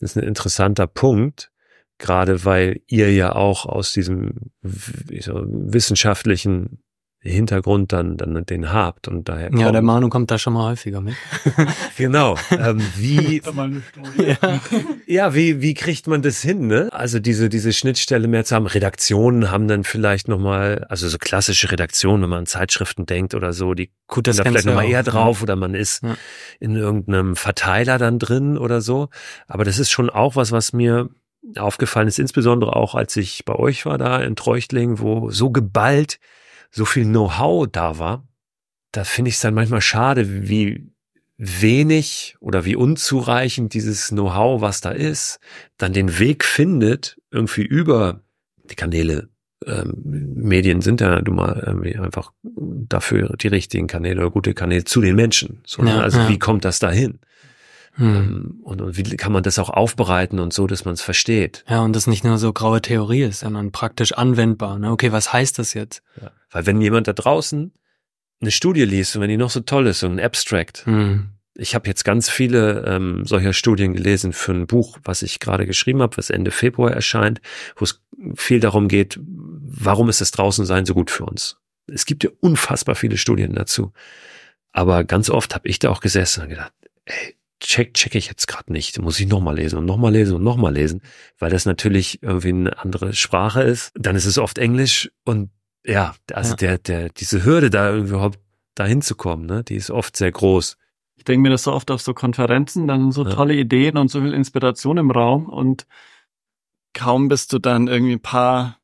das 0.00 0.12
ist 0.12 0.16
ein 0.16 0.24
interessanter 0.24 0.86
Punkt, 0.86 1.50
gerade 1.98 2.44
weil 2.44 2.80
ihr 2.86 3.12
ja 3.12 3.34
auch 3.34 3.66
aus 3.66 3.92
diesem 3.92 4.52
wissenschaftlichen 4.62 6.82
Hintergrund 7.30 7.92
dann, 7.92 8.16
dann 8.16 8.44
den 8.44 8.72
habt 8.72 9.08
und 9.08 9.28
daher. 9.28 9.50
Ja, 9.54 9.72
der 9.72 9.82
Manu 9.82 10.08
kommt 10.08 10.30
da 10.30 10.38
schon 10.38 10.52
mal 10.52 10.70
häufiger 10.70 11.00
mit. 11.00 11.14
genau. 11.96 12.36
Ähm, 12.50 12.80
wie, 12.96 13.42
ja. 14.16 14.60
ja, 15.06 15.34
wie, 15.34 15.60
wie 15.60 15.74
kriegt 15.74 16.06
man 16.06 16.22
das 16.22 16.42
hin, 16.42 16.66
ne? 16.66 16.88
Also 16.92 17.18
diese, 17.18 17.48
diese 17.48 17.72
Schnittstelle 17.72 18.28
mehr 18.28 18.44
zu 18.44 18.54
haben. 18.54 18.66
Redaktionen 18.66 19.50
haben 19.50 19.68
dann 19.68 19.84
vielleicht 19.84 20.28
nochmal, 20.28 20.84
also 20.88 21.08
so 21.08 21.18
klassische 21.18 21.70
Redaktionen, 21.70 22.22
wenn 22.22 22.30
man 22.30 22.38
an 22.40 22.46
Zeitschriften 22.46 23.06
denkt 23.06 23.34
oder 23.34 23.52
so, 23.52 23.74
die 23.74 23.90
gucken 24.06 24.36
da 24.36 24.42
vielleicht 24.44 24.66
nochmal 24.66 24.88
eher 24.88 25.02
drauf 25.02 25.38
ja. 25.38 25.42
oder 25.44 25.56
man 25.56 25.74
ist 25.74 26.02
ja. 26.02 26.16
in 26.60 26.76
irgendeinem 26.76 27.36
Verteiler 27.36 27.98
dann 27.98 28.18
drin 28.18 28.58
oder 28.58 28.80
so. 28.80 29.08
Aber 29.46 29.64
das 29.64 29.78
ist 29.78 29.90
schon 29.90 30.10
auch 30.10 30.36
was, 30.36 30.52
was 30.52 30.72
mir 30.72 31.10
aufgefallen 31.56 32.08
ist, 32.08 32.18
insbesondere 32.18 32.76
auch 32.76 32.94
als 32.94 33.16
ich 33.16 33.44
bei 33.44 33.54
euch 33.54 33.86
war 33.86 33.98
da 33.98 34.18
in 34.18 34.36
Treuchtling, 34.36 34.98
wo 34.98 35.30
so 35.30 35.50
geballt 35.50 36.18
so 36.70 36.84
viel 36.84 37.04
Know-how 37.04 37.66
da 37.70 37.98
war, 37.98 38.26
da 38.92 39.04
finde 39.04 39.28
ich 39.28 39.36
es 39.36 39.40
dann 39.40 39.54
manchmal 39.54 39.80
schade, 39.80 40.48
wie 40.48 40.90
wenig 41.36 42.36
oder 42.40 42.64
wie 42.64 42.76
unzureichend 42.76 43.72
dieses 43.72 44.08
Know-how, 44.08 44.60
was 44.60 44.80
da 44.80 44.90
ist, 44.90 45.38
dann 45.76 45.92
den 45.92 46.18
Weg 46.18 46.44
findet, 46.44 47.20
irgendwie 47.30 47.62
über 47.62 48.22
die 48.64 48.74
Kanäle. 48.74 49.28
Ähm, 49.64 50.02
Medien 50.04 50.80
sind 50.80 51.00
ja 51.00 51.20
du 51.20 51.32
mal 51.32 51.62
irgendwie 51.64 51.96
einfach 51.96 52.32
dafür 52.44 53.36
die 53.40 53.48
richtigen 53.48 53.86
Kanäle 53.86 54.20
oder 54.20 54.30
gute 54.30 54.54
Kanäle 54.54 54.84
zu 54.84 55.00
den 55.00 55.16
Menschen. 55.16 55.60
So, 55.64 55.82
ne? 55.82 55.90
ja, 55.90 56.00
also 56.00 56.18
ja. 56.18 56.28
wie 56.28 56.38
kommt 56.38 56.64
das 56.64 56.78
dahin? 56.78 57.20
Hm. 57.98 58.14
Ähm, 58.14 58.60
und, 58.62 58.80
und, 58.80 58.96
wie 58.96 59.02
kann 59.16 59.32
man 59.32 59.42
das 59.42 59.58
auch 59.58 59.70
aufbereiten 59.70 60.38
und 60.38 60.52
so, 60.52 60.66
dass 60.66 60.84
man 60.84 60.94
es 60.94 61.02
versteht? 61.02 61.64
Ja, 61.68 61.82
und 61.82 61.94
das 61.94 62.06
nicht 62.06 62.24
nur 62.24 62.38
so 62.38 62.52
graue 62.52 62.80
Theorie 62.80 63.22
ist, 63.22 63.40
sondern 63.40 63.72
praktisch 63.72 64.12
anwendbar. 64.12 64.78
Ne? 64.78 64.92
Okay, 64.92 65.10
was 65.10 65.32
heißt 65.32 65.58
das 65.58 65.74
jetzt? 65.74 66.02
Ja. 66.20 66.30
Weil 66.50 66.66
wenn 66.66 66.80
jemand 66.80 67.08
da 67.08 67.12
draußen 67.12 67.72
eine 68.40 68.50
Studie 68.52 68.84
liest 68.84 69.16
und 69.16 69.22
wenn 69.22 69.30
die 69.30 69.36
noch 69.36 69.50
so 69.50 69.60
toll 69.60 69.88
ist, 69.88 70.00
so 70.00 70.06
ein 70.06 70.20
Abstract, 70.20 70.86
hm. 70.86 71.30
ich 71.56 71.74
habe 71.74 71.88
jetzt 71.88 72.04
ganz 72.04 72.30
viele 72.30 72.84
ähm, 72.86 73.26
solcher 73.26 73.52
Studien 73.52 73.94
gelesen 73.94 74.32
für 74.32 74.52
ein 74.52 74.68
Buch, 74.68 74.98
was 75.02 75.22
ich 75.22 75.40
gerade 75.40 75.66
geschrieben 75.66 76.00
habe, 76.00 76.16
was 76.16 76.30
Ende 76.30 76.52
Februar 76.52 76.92
erscheint, 76.92 77.40
wo 77.74 77.84
es 77.84 78.00
viel 78.36 78.60
darum 78.60 78.86
geht, 78.86 79.18
warum 79.20 80.08
ist 80.08 80.20
das 80.20 80.30
Draußensein 80.30 80.86
so 80.86 80.94
gut 80.94 81.10
für 81.10 81.24
uns? 81.24 81.56
Es 81.88 82.06
gibt 82.06 82.22
ja 82.22 82.30
unfassbar 82.40 82.94
viele 82.94 83.16
Studien 83.16 83.54
dazu. 83.54 83.92
Aber 84.72 85.02
ganz 85.02 85.30
oft 85.30 85.54
habe 85.54 85.68
ich 85.68 85.80
da 85.80 85.90
auch 85.90 86.00
gesessen 86.00 86.42
und 86.42 86.50
gedacht, 86.50 86.72
ey, 87.06 87.37
check, 87.60 87.94
check 87.94 88.14
ich 88.14 88.28
jetzt 88.28 88.46
gerade 88.46 88.72
nicht. 88.72 89.00
Muss 89.00 89.20
ich 89.20 89.26
nochmal 89.26 89.56
lesen 89.56 89.78
und 89.78 89.84
nochmal 89.86 90.12
lesen 90.12 90.36
und 90.36 90.42
nochmal 90.42 90.72
lesen, 90.72 91.02
weil 91.38 91.50
das 91.50 91.66
natürlich 91.66 92.22
irgendwie 92.22 92.50
eine 92.50 92.78
andere 92.78 93.12
Sprache 93.14 93.62
ist. 93.62 93.92
Dann 93.94 94.16
ist 94.16 94.26
es 94.26 94.38
oft 94.38 94.58
Englisch 94.58 95.10
und 95.24 95.50
ja, 95.84 96.14
also 96.32 96.50
ja. 96.50 96.56
der, 96.56 96.78
der, 96.78 97.08
diese 97.10 97.44
Hürde 97.44 97.70
da 97.70 97.94
überhaupt 97.96 98.38
dahin 98.74 99.02
zu 99.02 99.14
kommen, 99.14 99.46
ne, 99.46 99.64
die 99.64 99.76
ist 99.76 99.90
oft 99.90 100.16
sehr 100.16 100.30
groß. 100.30 100.76
Ich 101.16 101.24
denke 101.24 101.42
mir 101.42 101.50
das 101.50 101.64
so 101.64 101.72
oft 101.72 101.90
auf 101.90 102.00
so 102.00 102.14
Konferenzen, 102.14 102.86
dann 102.86 103.10
so 103.10 103.24
ja. 103.24 103.30
tolle 103.30 103.54
Ideen 103.54 103.96
und 103.96 104.08
so 104.08 104.20
viel 104.20 104.32
Inspiration 104.32 104.98
im 104.98 105.10
Raum 105.10 105.48
und 105.48 105.86
kaum 106.94 107.28
bist 107.28 107.52
du 107.52 107.58
dann 107.58 107.88
irgendwie 107.88 108.14
ein 108.14 108.22
paar 108.22 108.78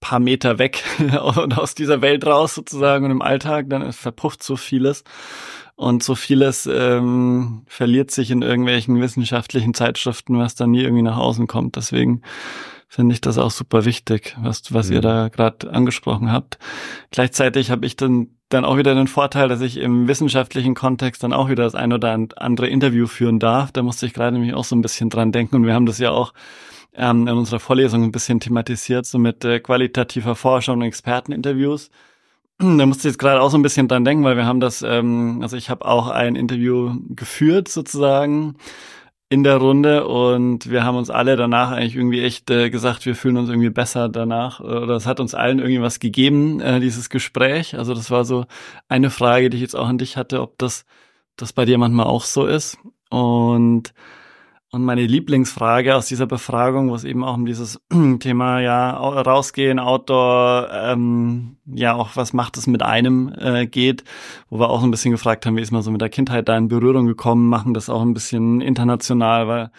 paar 0.00 0.20
Meter 0.20 0.58
weg 0.58 0.84
und 0.98 1.58
aus 1.58 1.74
dieser 1.74 2.00
Welt 2.00 2.26
raus 2.26 2.54
sozusagen 2.54 3.04
und 3.06 3.10
im 3.10 3.22
Alltag, 3.22 3.68
dann 3.68 3.92
verpufft 3.92 4.42
so 4.42 4.56
vieles. 4.56 5.02
Und 5.76 6.02
so 6.04 6.14
vieles 6.14 6.68
ähm, 6.72 7.62
verliert 7.66 8.10
sich 8.12 8.30
in 8.30 8.42
irgendwelchen 8.42 9.00
wissenschaftlichen 9.00 9.74
Zeitschriften, 9.74 10.38
was 10.38 10.54
dann 10.54 10.70
nie 10.70 10.82
irgendwie 10.82 11.02
nach 11.02 11.16
außen 11.16 11.48
kommt. 11.48 11.76
Deswegen 11.76 12.22
finde 12.88 13.14
ich 13.14 13.20
das 13.20 13.38
auch 13.38 13.50
super 13.50 13.84
wichtig, 13.84 14.36
was, 14.40 14.72
was 14.72 14.88
mhm. 14.88 14.94
ihr 14.94 15.00
da 15.00 15.28
gerade 15.28 15.72
angesprochen 15.72 16.30
habt. 16.30 16.58
Gleichzeitig 17.10 17.72
habe 17.72 17.86
ich 17.86 17.96
dann, 17.96 18.28
dann 18.50 18.64
auch 18.64 18.76
wieder 18.76 18.94
den 18.94 19.08
Vorteil, 19.08 19.48
dass 19.48 19.60
ich 19.60 19.78
im 19.78 20.06
wissenschaftlichen 20.06 20.74
Kontext 20.74 21.24
dann 21.24 21.32
auch 21.32 21.48
wieder 21.48 21.64
das 21.64 21.74
ein 21.74 21.92
oder 21.92 22.16
andere 22.36 22.68
Interview 22.68 23.08
führen 23.08 23.40
darf. 23.40 23.72
Da 23.72 23.82
musste 23.82 24.06
ich 24.06 24.14
gerade 24.14 24.32
nämlich 24.36 24.54
auch 24.54 24.64
so 24.64 24.76
ein 24.76 24.82
bisschen 24.82 25.10
dran 25.10 25.32
denken. 25.32 25.56
Und 25.56 25.66
wir 25.66 25.74
haben 25.74 25.86
das 25.86 25.98
ja 25.98 26.12
auch 26.12 26.32
ähm, 26.94 27.26
in 27.26 27.34
unserer 27.34 27.58
Vorlesung 27.58 28.04
ein 28.04 28.12
bisschen 28.12 28.38
thematisiert, 28.38 29.06
so 29.06 29.18
mit 29.18 29.44
äh, 29.44 29.58
qualitativer 29.58 30.36
Forschung 30.36 30.76
und 30.76 30.82
Experteninterviews. 30.82 31.90
Da 32.58 32.86
musste 32.86 33.08
ich 33.08 33.12
jetzt 33.12 33.18
gerade 33.18 33.40
auch 33.40 33.50
so 33.50 33.58
ein 33.58 33.62
bisschen 33.62 33.88
dran 33.88 34.04
denken, 34.04 34.24
weil 34.24 34.36
wir 34.36 34.46
haben 34.46 34.60
das, 34.60 34.82
ähm, 34.82 35.40
also 35.42 35.56
ich 35.56 35.70
habe 35.70 35.84
auch 35.84 36.08
ein 36.08 36.36
Interview 36.36 36.96
geführt 37.10 37.68
sozusagen 37.68 38.56
in 39.28 39.42
der 39.42 39.56
Runde 39.56 40.06
und 40.06 40.70
wir 40.70 40.84
haben 40.84 40.96
uns 40.96 41.10
alle 41.10 41.36
danach 41.36 41.72
eigentlich 41.72 41.96
irgendwie 41.96 42.22
echt 42.22 42.50
äh, 42.50 42.70
gesagt, 42.70 43.06
wir 43.06 43.16
fühlen 43.16 43.36
uns 43.36 43.48
irgendwie 43.48 43.70
besser 43.70 44.08
danach 44.08 44.60
oder 44.60 44.94
es 44.94 45.06
hat 45.06 45.18
uns 45.18 45.34
allen 45.34 45.58
irgendwie 45.58 45.80
was 45.80 45.98
gegeben, 45.98 46.60
äh, 46.60 46.78
dieses 46.78 47.10
Gespräch. 47.10 47.76
Also 47.76 47.94
das 47.94 48.10
war 48.10 48.24
so 48.24 48.46
eine 48.88 49.10
Frage, 49.10 49.50
die 49.50 49.56
ich 49.56 49.62
jetzt 49.62 49.76
auch 49.76 49.88
an 49.88 49.98
dich 49.98 50.16
hatte, 50.16 50.40
ob 50.40 50.58
das, 50.58 50.84
das 51.36 51.52
bei 51.52 51.64
dir 51.64 51.78
manchmal 51.78 52.06
auch 52.06 52.24
so 52.24 52.46
ist. 52.46 52.78
Und 53.10 53.92
und 54.74 54.84
meine 54.84 55.06
Lieblingsfrage 55.06 55.94
aus 55.94 56.06
dieser 56.06 56.26
Befragung, 56.26 56.90
wo 56.90 56.94
es 56.94 57.04
eben 57.04 57.24
auch 57.24 57.34
um 57.34 57.46
dieses 57.46 57.80
Thema 58.20 58.60
ja 58.60 58.90
rausgehen, 58.90 59.78
Outdoor, 59.78 60.68
ähm, 60.72 61.56
ja 61.64 61.94
auch 61.94 62.16
was 62.16 62.32
macht 62.32 62.56
es 62.56 62.66
mit 62.66 62.82
einem 62.82 63.32
äh, 63.38 63.66
geht, 63.66 64.04
wo 64.50 64.58
wir 64.58 64.68
auch 64.68 64.80
so 64.80 64.86
ein 64.86 64.90
bisschen 64.90 65.12
gefragt 65.12 65.46
haben, 65.46 65.56
wie 65.56 65.62
ist 65.62 65.70
man 65.70 65.82
so 65.82 65.90
mit 65.90 66.00
der 66.00 66.08
Kindheit 66.08 66.48
da 66.48 66.56
in 66.56 66.68
Berührung 66.68 67.06
gekommen, 67.06 67.48
machen 67.48 67.72
das 67.72 67.88
auch 67.88 68.02
ein 68.02 68.14
bisschen 68.14 68.60
international, 68.60 69.48
weil 69.48 69.70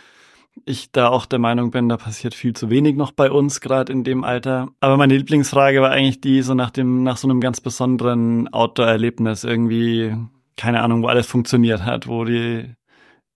ich 0.64 0.92
da 0.94 1.10
auch 1.10 1.26
der 1.26 1.40
Meinung 1.40 1.72
bin, 1.72 1.90
da 1.90 1.98
passiert 1.98 2.34
viel 2.34 2.54
zu 2.54 2.70
wenig 2.70 2.96
noch 2.96 3.12
bei 3.12 3.30
uns 3.30 3.60
gerade 3.60 3.92
in 3.92 4.06
dem 4.06 4.24
Alter. 4.24 4.70
Aber 4.80 4.96
meine 4.96 5.18
Lieblingsfrage 5.18 5.82
war 5.82 5.92
eigentlich 5.92 6.22
die 6.22 6.42
so 6.42 6.54
nach 6.54 6.72
dem 6.72 7.04
nach 7.04 7.18
so 7.18 7.28
einem 7.28 7.42
ganz 7.42 7.60
besonderen 7.60 8.48
Outdoor-Erlebnis 8.54 9.44
irgendwie 9.44 10.16
keine 10.56 10.82
Ahnung, 10.82 11.04
wo 11.04 11.08
alles 11.08 11.28
funktioniert 11.28 11.84
hat, 11.84 12.08
wo 12.08 12.24
die 12.24 12.76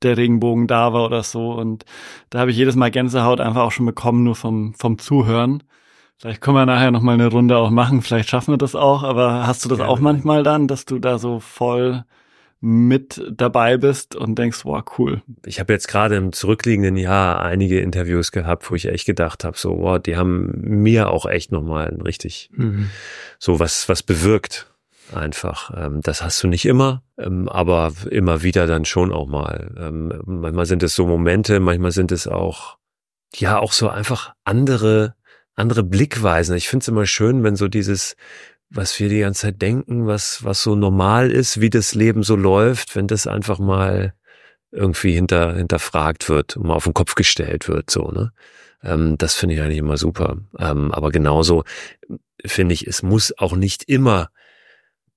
der 0.04 0.18
Regenbogen 0.18 0.68
da 0.68 0.94
war 0.94 1.06
oder 1.06 1.24
so. 1.24 1.52
Und 1.52 1.86
da 2.30 2.40
habe 2.40 2.52
ich 2.52 2.58
jedes 2.58 2.76
Mal 2.76 2.92
Gänsehaut 2.92 3.42
einfach 3.42 3.62
auch 3.62 3.72
schon 3.72 3.86
bekommen, 3.86 4.24
nur 4.24 4.36
vom, 4.36 4.74
vom 4.76 4.98
Zuhören. 4.98 5.64
Vielleicht 6.18 6.42
können 6.42 6.58
wir 6.58 6.66
nachher 6.66 6.92
noch 6.92 7.02
mal 7.02 7.14
eine 7.14 7.28
Runde 7.28 7.58
auch 7.58 7.70
machen, 7.70 8.02
vielleicht 8.02 8.30
schaffen 8.30 8.54
wir 8.54 8.58
das 8.58 8.76
auch, 8.76 9.04
aber 9.04 9.48
hast 9.48 9.64
du 9.64 9.70
das 9.70 9.78
Gerne. 9.78 9.90
auch 9.90 10.00
manchmal 10.00 10.44
dann, 10.44 10.68
dass 10.68 10.84
du 10.84 11.00
da 11.00 11.18
so 11.18 11.40
voll 11.40 12.04
mit 12.62 13.24
dabei 13.32 13.78
bist 13.78 14.18
und 14.18 14.38
denkst, 14.38 14.66
wow, 14.66 14.84
cool. 14.98 15.22
Ich 15.46 15.62
habe 15.62 15.72
jetzt 15.72 15.88
gerade 15.88 16.18
im 16.18 16.34
zurückliegenden 16.34 16.98
Jahr 16.98 17.42
einige 17.42 17.80
Interviews 17.80 18.34
gehabt, 18.34 18.70
wo 18.70 18.76
ich 18.76 18.90
echt 18.90 19.06
gedacht 19.06 19.46
habe, 19.46 19.58
so, 19.58 19.80
wow, 19.80 19.98
die 19.98 20.18
haben 20.18 20.52
mir 20.62 21.10
auch 21.10 21.26
echt 21.26 21.54
nochmal 21.54 21.98
richtig 22.04 22.50
mhm. 22.54 22.90
so 23.38 23.62
was, 23.62 23.88
was 23.88 24.04
bewirkt 24.04 24.70
einfach. 25.14 25.72
Ähm, 25.76 26.02
das 26.02 26.22
hast 26.24 26.42
du 26.44 26.48
nicht 26.48 26.66
immer, 26.66 27.04
ähm, 27.18 27.48
aber 27.50 27.94
immer 28.10 28.44
wieder 28.44 28.68
dann 28.68 28.86
schon 28.86 29.12
auch 29.12 29.28
mal. 29.28 29.74
Ähm, 29.78 30.22
manchmal 30.26 30.66
sind 30.66 30.84
es 30.84 30.96
so 30.96 31.06
Momente, 31.06 31.60
manchmal 31.60 31.92
sind 31.92 32.12
es 32.12 32.28
auch, 32.28 32.78
ja, 33.36 33.60
auch 33.60 33.74
so 33.74 33.90
einfach 33.90 34.34
andere, 34.44 35.16
andere 35.56 35.84
Blickweisen. 35.84 36.56
Ich 36.56 36.70
finde 36.70 36.84
es 36.84 36.88
immer 36.88 37.06
schön, 37.06 37.44
wenn 37.44 37.56
so 37.56 37.68
dieses, 37.68 38.16
was 38.70 39.00
wir 39.00 39.10
die 39.10 39.20
ganze 39.20 39.42
Zeit 39.42 39.62
denken, 39.62 40.08
was, 40.08 40.44
was 40.44 40.64
so 40.64 40.76
normal 40.76 41.32
ist, 41.32 41.60
wie 41.60 41.70
das 41.70 41.96
Leben 41.96 42.24
so 42.24 42.36
läuft, 42.36 42.96
wenn 42.96 43.08
das 43.08 43.28
einfach 43.28 43.60
mal 43.60 44.14
irgendwie 44.72 45.14
hinter, 45.14 45.56
hinterfragt 45.56 46.30
wird 46.30 46.56
mal 46.58 46.76
auf 46.76 46.84
den 46.84 46.94
Kopf 46.94 47.16
gestellt 47.16 47.68
wird, 47.68 47.90
so, 47.90 48.12
ne? 48.12 48.32
Ähm, 48.84 49.18
das 49.18 49.36
finde 49.36 49.56
ich 49.56 49.62
eigentlich 49.62 49.80
immer 49.80 49.98
super. 49.98 50.38
Ähm, 50.58 50.92
aber 50.92 51.12
genauso 51.12 51.64
finde 52.46 52.74
ich, 52.74 52.88
es 52.88 53.04
muss 53.04 53.38
auch 53.38 53.56
nicht 53.56 53.84
immer 53.90 54.30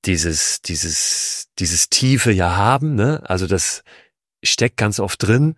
dieses, 0.04 0.62
dieses, 0.62 1.48
dieses 1.58 1.88
Tiefe 1.90 2.32
ja 2.32 2.56
haben, 2.56 2.94
ne? 2.94 3.22
Also 3.24 3.46
das 3.46 3.84
steckt 4.42 4.76
ganz 4.76 5.00
oft 5.00 5.22
drin, 5.22 5.54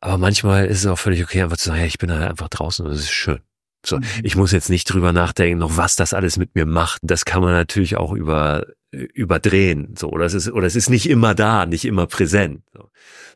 aber 0.00 0.18
manchmal 0.18 0.66
ist 0.66 0.78
es 0.78 0.86
auch 0.86 0.98
völlig 0.98 1.22
okay, 1.22 1.42
einfach 1.42 1.56
zu 1.56 1.68
sagen, 1.68 1.80
ja, 1.80 1.86
ich 1.86 1.98
bin 1.98 2.10
halt 2.10 2.28
einfach 2.28 2.48
draußen 2.48 2.84
und 2.86 2.92
es 2.92 3.00
ist 3.00 3.10
schön. 3.10 3.40
So, 3.84 3.98
mhm. 3.98 4.04
ich 4.22 4.36
muss 4.36 4.52
jetzt 4.52 4.70
nicht 4.70 4.84
drüber 4.84 5.12
nachdenken, 5.12 5.58
noch 5.58 5.76
was 5.76 5.96
das 5.96 6.14
alles 6.14 6.38
mit 6.38 6.54
mir 6.54 6.66
macht. 6.66 7.00
Das 7.02 7.24
kann 7.24 7.42
man 7.42 7.52
natürlich 7.52 7.96
auch 7.96 8.12
über 8.12 8.66
überdrehen, 8.92 9.94
so 9.96 10.10
oder 10.10 10.26
es 10.26 10.34
ist 10.34 10.50
oder 10.50 10.66
es 10.66 10.76
ist 10.76 10.90
nicht 10.90 11.08
immer 11.08 11.34
da, 11.34 11.64
nicht 11.64 11.86
immer 11.86 12.06
präsent. 12.06 12.62
So. 12.74 12.90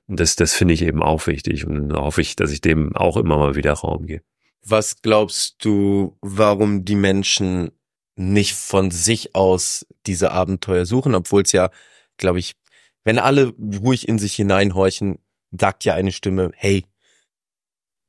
Und 0.07 0.21
das 0.21 0.37
das 0.37 0.55
finde 0.55 0.75
ich 0.75 0.83
eben 0.83 1.03
auch 1.03 1.27
wichtig 1.27 1.67
und 1.67 1.93
hoffe 1.95 2.21
ich, 2.21 2.37
dass 2.37 2.53
ich 2.53 2.61
dem 2.61 2.95
auch 2.95 3.17
immer 3.17 3.39
mal 3.39 3.55
wieder 3.55 3.73
Raum 3.73 4.07
gebe. 4.07 4.23
Was 4.63 5.01
glaubst 5.01 5.65
du, 5.65 6.19
warum 6.21 6.85
die 6.85 6.97
Menschen 6.97 7.71
nicht 8.17 8.55
von 8.55 8.91
sich 8.91 9.35
aus 9.35 9.87
diese 10.07 10.33
Abenteuer 10.33 10.87
suchen, 10.87 11.15
obwohl 11.15 11.43
es 11.43 11.53
ja, 11.53 11.71
glaube 12.17 12.39
ich, 12.39 12.55
wenn 13.05 13.19
alle 13.19 13.55
ruhig 13.83 14.09
in 14.09 14.19
sich 14.19 14.35
hineinhorchen, 14.35 15.19
sagt 15.53 15.85
ja 15.85 15.95
eine 15.95 16.13
Stimme, 16.13 16.51
hey, 16.57 16.85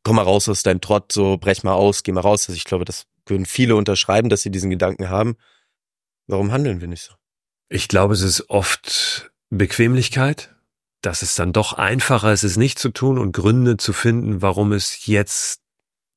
komm 0.03 0.16
mal 0.16 0.24
raus 0.24 0.49
aus 0.49 0.64
deinem 0.64 0.82
Trott, 0.82 1.12
so 1.12 1.38
brech 1.38 1.64
mal 1.64 1.74
aus, 1.74 2.03
geh 2.03 2.14
mal 2.14 2.22
raus. 2.22 2.47
Also 2.47 2.58
ich 2.58 2.64
glaube, 2.64 2.86
das 2.86 3.05
würden 3.26 3.45
viele 3.45 3.76
unterschreiben, 3.76 4.30
dass 4.30 4.41
sie 4.41 4.49
diesen 4.49 4.70
Gedanken 4.70 5.10
haben. 5.10 5.36
Warum 6.26 6.51
handeln 6.51 6.82
wir 6.82 6.88
nicht 6.88 7.03
so? 7.03 7.14
Ich 7.70 7.89
glaube, 7.89 8.14
es 8.14 8.22
ist 8.22 8.49
oft 8.49 9.32
Bequemlichkeit, 9.49 10.55
dass 11.01 11.22
es 11.22 11.36
dann 11.36 11.53
doch 11.53 11.74
einfacher 11.74 12.32
ist, 12.32 12.43
es 12.43 12.58
nicht 12.58 12.80
zu 12.80 12.89
tun 12.89 13.18
und 13.18 13.34
Gründe 13.34 13.78
zu 13.78 13.91
finden, 13.91 14.41
warum 14.41 14.72
es 14.72 15.05
jetzt, 15.05 15.62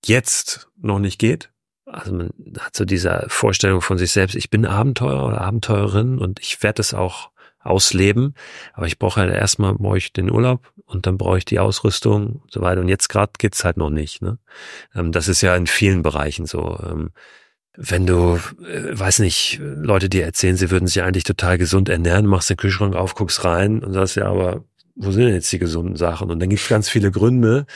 jetzt 0.05 0.71
noch 0.77 1.01
nicht 1.01 1.19
geht 1.19 1.51
also 1.93 2.13
man 2.13 2.31
hat 2.59 2.77
so 2.77 2.85
diese 2.85 3.27
Vorstellung 3.29 3.81
von 3.81 3.99
sich 3.99 4.13
selbst, 4.13 4.35
ich 4.37 4.51
bin 4.51 4.67
Abenteurer 4.67 5.27
oder 5.27 5.41
Abenteurerin 5.41 6.19
und 6.19 6.41
ich 6.41 6.63
werde 6.63 6.81
es 6.81 6.95
auch 6.95 7.31
ausleben, 7.61 8.35
aber 8.73 8.87
ich 8.87 8.99
brauche 8.99 9.21
halt 9.21 9.35
erstmal 9.35 9.75
brauche 9.75 9.99
ich 9.99 10.13
den 10.13 10.31
Urlaub 10.31 10.73
und 10.87 11.07
dann 11.07 11.19
brauche 11.19 11.39
ich 11.39 11.45
die 11.45 11.59
Ausrüstung 11.59 12.41
und 12.43 12.53
so 12.53 12.63
weiter 12.63 12.81
und 12.81 12.89
jetzt 12.89 13.09
gerade 13.09 13.33
geht's 13.39 13.65
halt 13.65 13.77
noch 13.77 13.91
nicht. 13.91 14.23
Ne? 14.23 14.39
Ähm, 14.95 15.13
das 15.13 15.29
ist 15.29 15.43
ja 15.43 15.55
in 15.57 15.67
vielen 15.67 16.03
Bereichen 16.03 16.47
so. 16.47 16.79
Ähm, 16.83 17.11
wenn 17.77 18.07
du, 18.07 18.37
äh, 18.67 18.99
weiß 18.99 19.21
nicht, 19.21 19.61
Leute 19.61 20.09
dir 20.09 20.25
erzählen, 20.25 20.57
sie 20.57 20.71
würden 20.71 20.87
sich 20.87 21.03
eigentlich 21.03 21.25
total 21.25 21.59
gesund 21.59 21.89
ernähren, 21.89 22.27
machst 22.27 22.51
den 22.51 22.57
Kühlschrank 22.57 22.97
auf, 22.97 23.15
guckst 23.15 23.45
rein 23.45 23.85
und 23.85 23.93
sagst 23.93 24.17
ja, 24.17 24.27
aber 24.27 24.65
wo 24.97 25.13
sind 25.13 25.25
denn 25.25 25.35
jetzt 25.35 25.53
die 25.53 25.59
gesunden 25.59 25.97
Sachen? 25.97 26.31
Und 26.31 26.41
dann 26.41 26.51
gibt's 26.51 26.69
ganz 26.69 26.89
viele 26.89 27.11
Gründe, 27.11 27.67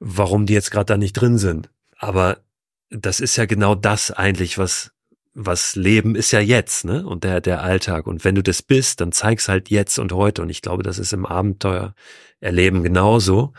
warum 0.00 0.46
die 0.46 0.54
jetzt 0.54 0.70
gerade 0.70 0.86
da 0.86 0.96
nicht 0.96 1.12
drin 1.12 1.38
sind. 1.38 1.68
Aber 1.98 2.38
das 2.92 3.20
ist 3.20 3.36
ja 3.36 3.46
genau 3.46 3.74
das 3.74 4.10
eigentlich, 4.10 4.58
was 4.58 4.92
was 5.34 5.76
Leben 5.76 6.14
ist 6.14 6.30
ja 6.32 6.40
jetzt, 6.40 6.84
ne? 6.84 7.06
Und 7.06 7.24
der 7.24 7.40
der 7.40 7.62
Alltag. 7.62 8.06
Und 8.06 8.22
wenn 8.22 8.34
du 8.34 8.42
das 8.42 8.62
bist, 8.62 9.00
dann 9.00 9.12
zeig's 9.12 9.48
halt 9.48 9.70
jetzt 9.70 9.98
und 9.98 10.12
heute. 10.12 10.42
Und 10.42 10.50
ich 10.50 10.60
glaube, 10.60 10.82
das 10.82 10.98
ist 10.98 11.14
im 11.14 11.24
Abenteuer 11.24 11.94
erleben 12.40 12.82
genauso, 12.82 13.54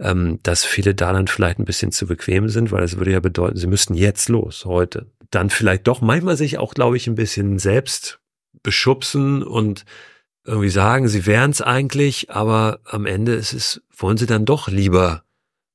ähm, 0.00 0.40
dass 0.42 0.64
viele 0.64 0.92
da 0.94 1.12
dann 1.12 1.28
vielleicht 1.28 1.60
ein 1.60 1.66
bisschen 1.66 1.92
zu 1.92 2.08
bequem 2.08 2.48
sind, 2.48 2.72
weil 2.72 2.80
das 2.80 2.96
würde 2.96 3.12
ja 3.12 3.20
bedeuten, 3.20 3.56
sie 3.56 3.68
müssten 3.68 3.94
jetzt 3.94 4.28
los, 4.28 4.64
heute. 4.64 5.06
Dann 5.30 5.50
vielleicht 5.50 5.86
doch 5.86 6.00
manchmal 6.00 6.36
sich 6.36 6.58
auch, 6.58 6.74
glaube 6.74 6.96
ich, 6.96 7.06
ein 7.06 7.14
bisschen 7.14 7.60
selbst 7.60 8.18
beschubsen 8.64 9.44
und 9.44 9.84
irgendwie 10.44 10.70
sagen, 10.70 11.06
sie 11.06 11.26
wären's 11.26 11.60
eigentlich, 11.62 12.30
aber 12.30 12.80
am 12.84 13.06
Ende 13.06 13.34
ist 13.34 13.52
es, 13.52 13.82
wollen 13.96 14.16
sie 14.16 14.26
dann 14.26 14.44
doch 14.46 14.66
lieber 14.66 15.22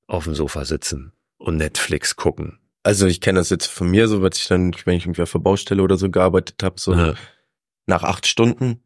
auf 0.06 0.26
dem 0.26 0.36
Sofa 0.36 0.66
sitzen 0.66 1.14
und 1.38 1.56
Netflix 1.56 2.18
gucken 2.18 2.60
also 2.90 3.06
ich 3.06 3.22
kenne 3.22 3.40
das 3.40 3.52
jetzt 3.52 3.68
von 3.68 3.92
mir, 3.92 4.08
so 4.08 4.24
was 4.24 4.38
ich 4.38 4.48
dann, 4.48 4.74
wenn 4.86 4.98
ich 4.98 5.06
irgendwie 5.06 5.22
auf 5.22 5.32
der 5.32 5.40
Baustelle 5.40 5.84
oder 5.84 5.96
so 5.96 6.10
gearbeitet 6.10 6.64
habe, 6.64 6.80
so 6.80 6.96
ja. 6.96 7.14
nach 7.86 8.02
acht 8.02 8.26
Stunden. 8.26 8.84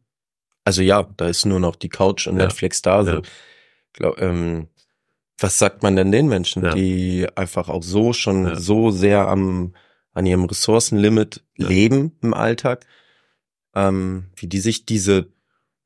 Also 0.62 0.82
ja, 0.82 1.08
da 1.16 1.26
ist 1.26 1.46
nur 1.46 1.58
noch 1.58 1.74
die 1.74 1.88
Couch 1.88 2.26
und 2.26 2.36
ja. 2.36 2.44
Netflix 2.44 2.82
da. 2.82 3.02
So. 3.02 3.10
Ja. 3.10 3.22
Glaub, 3.94 4.20
ähm, 4.20 4.68
was 5.38 5.58
sagt 5.58 5.82
man 5.82 5.96
denn 5.96 6.12
den 6.12 6.28
Menschen, 6.28 6.70
die 6.74 7.26
einfach 7.34 7.70
auch 7.70 7.82
so 7.82 8.12
schon 8.12 8.56
so 8.56 8.90
sehr 8.90 9.26
am 9.26 9.74
an 10.12 10.26
ihrem 10.26 10.44
Ressourcenlimit 10.44 11.42
leben 11.56 12.12
im 12.20 12.34
Alltag, 12.34 12.86
ähm, 13.74 14.26
wie 14.36 14.48
die 14.48 14.60
sich 14.60 14.84
diese 14.84 15.32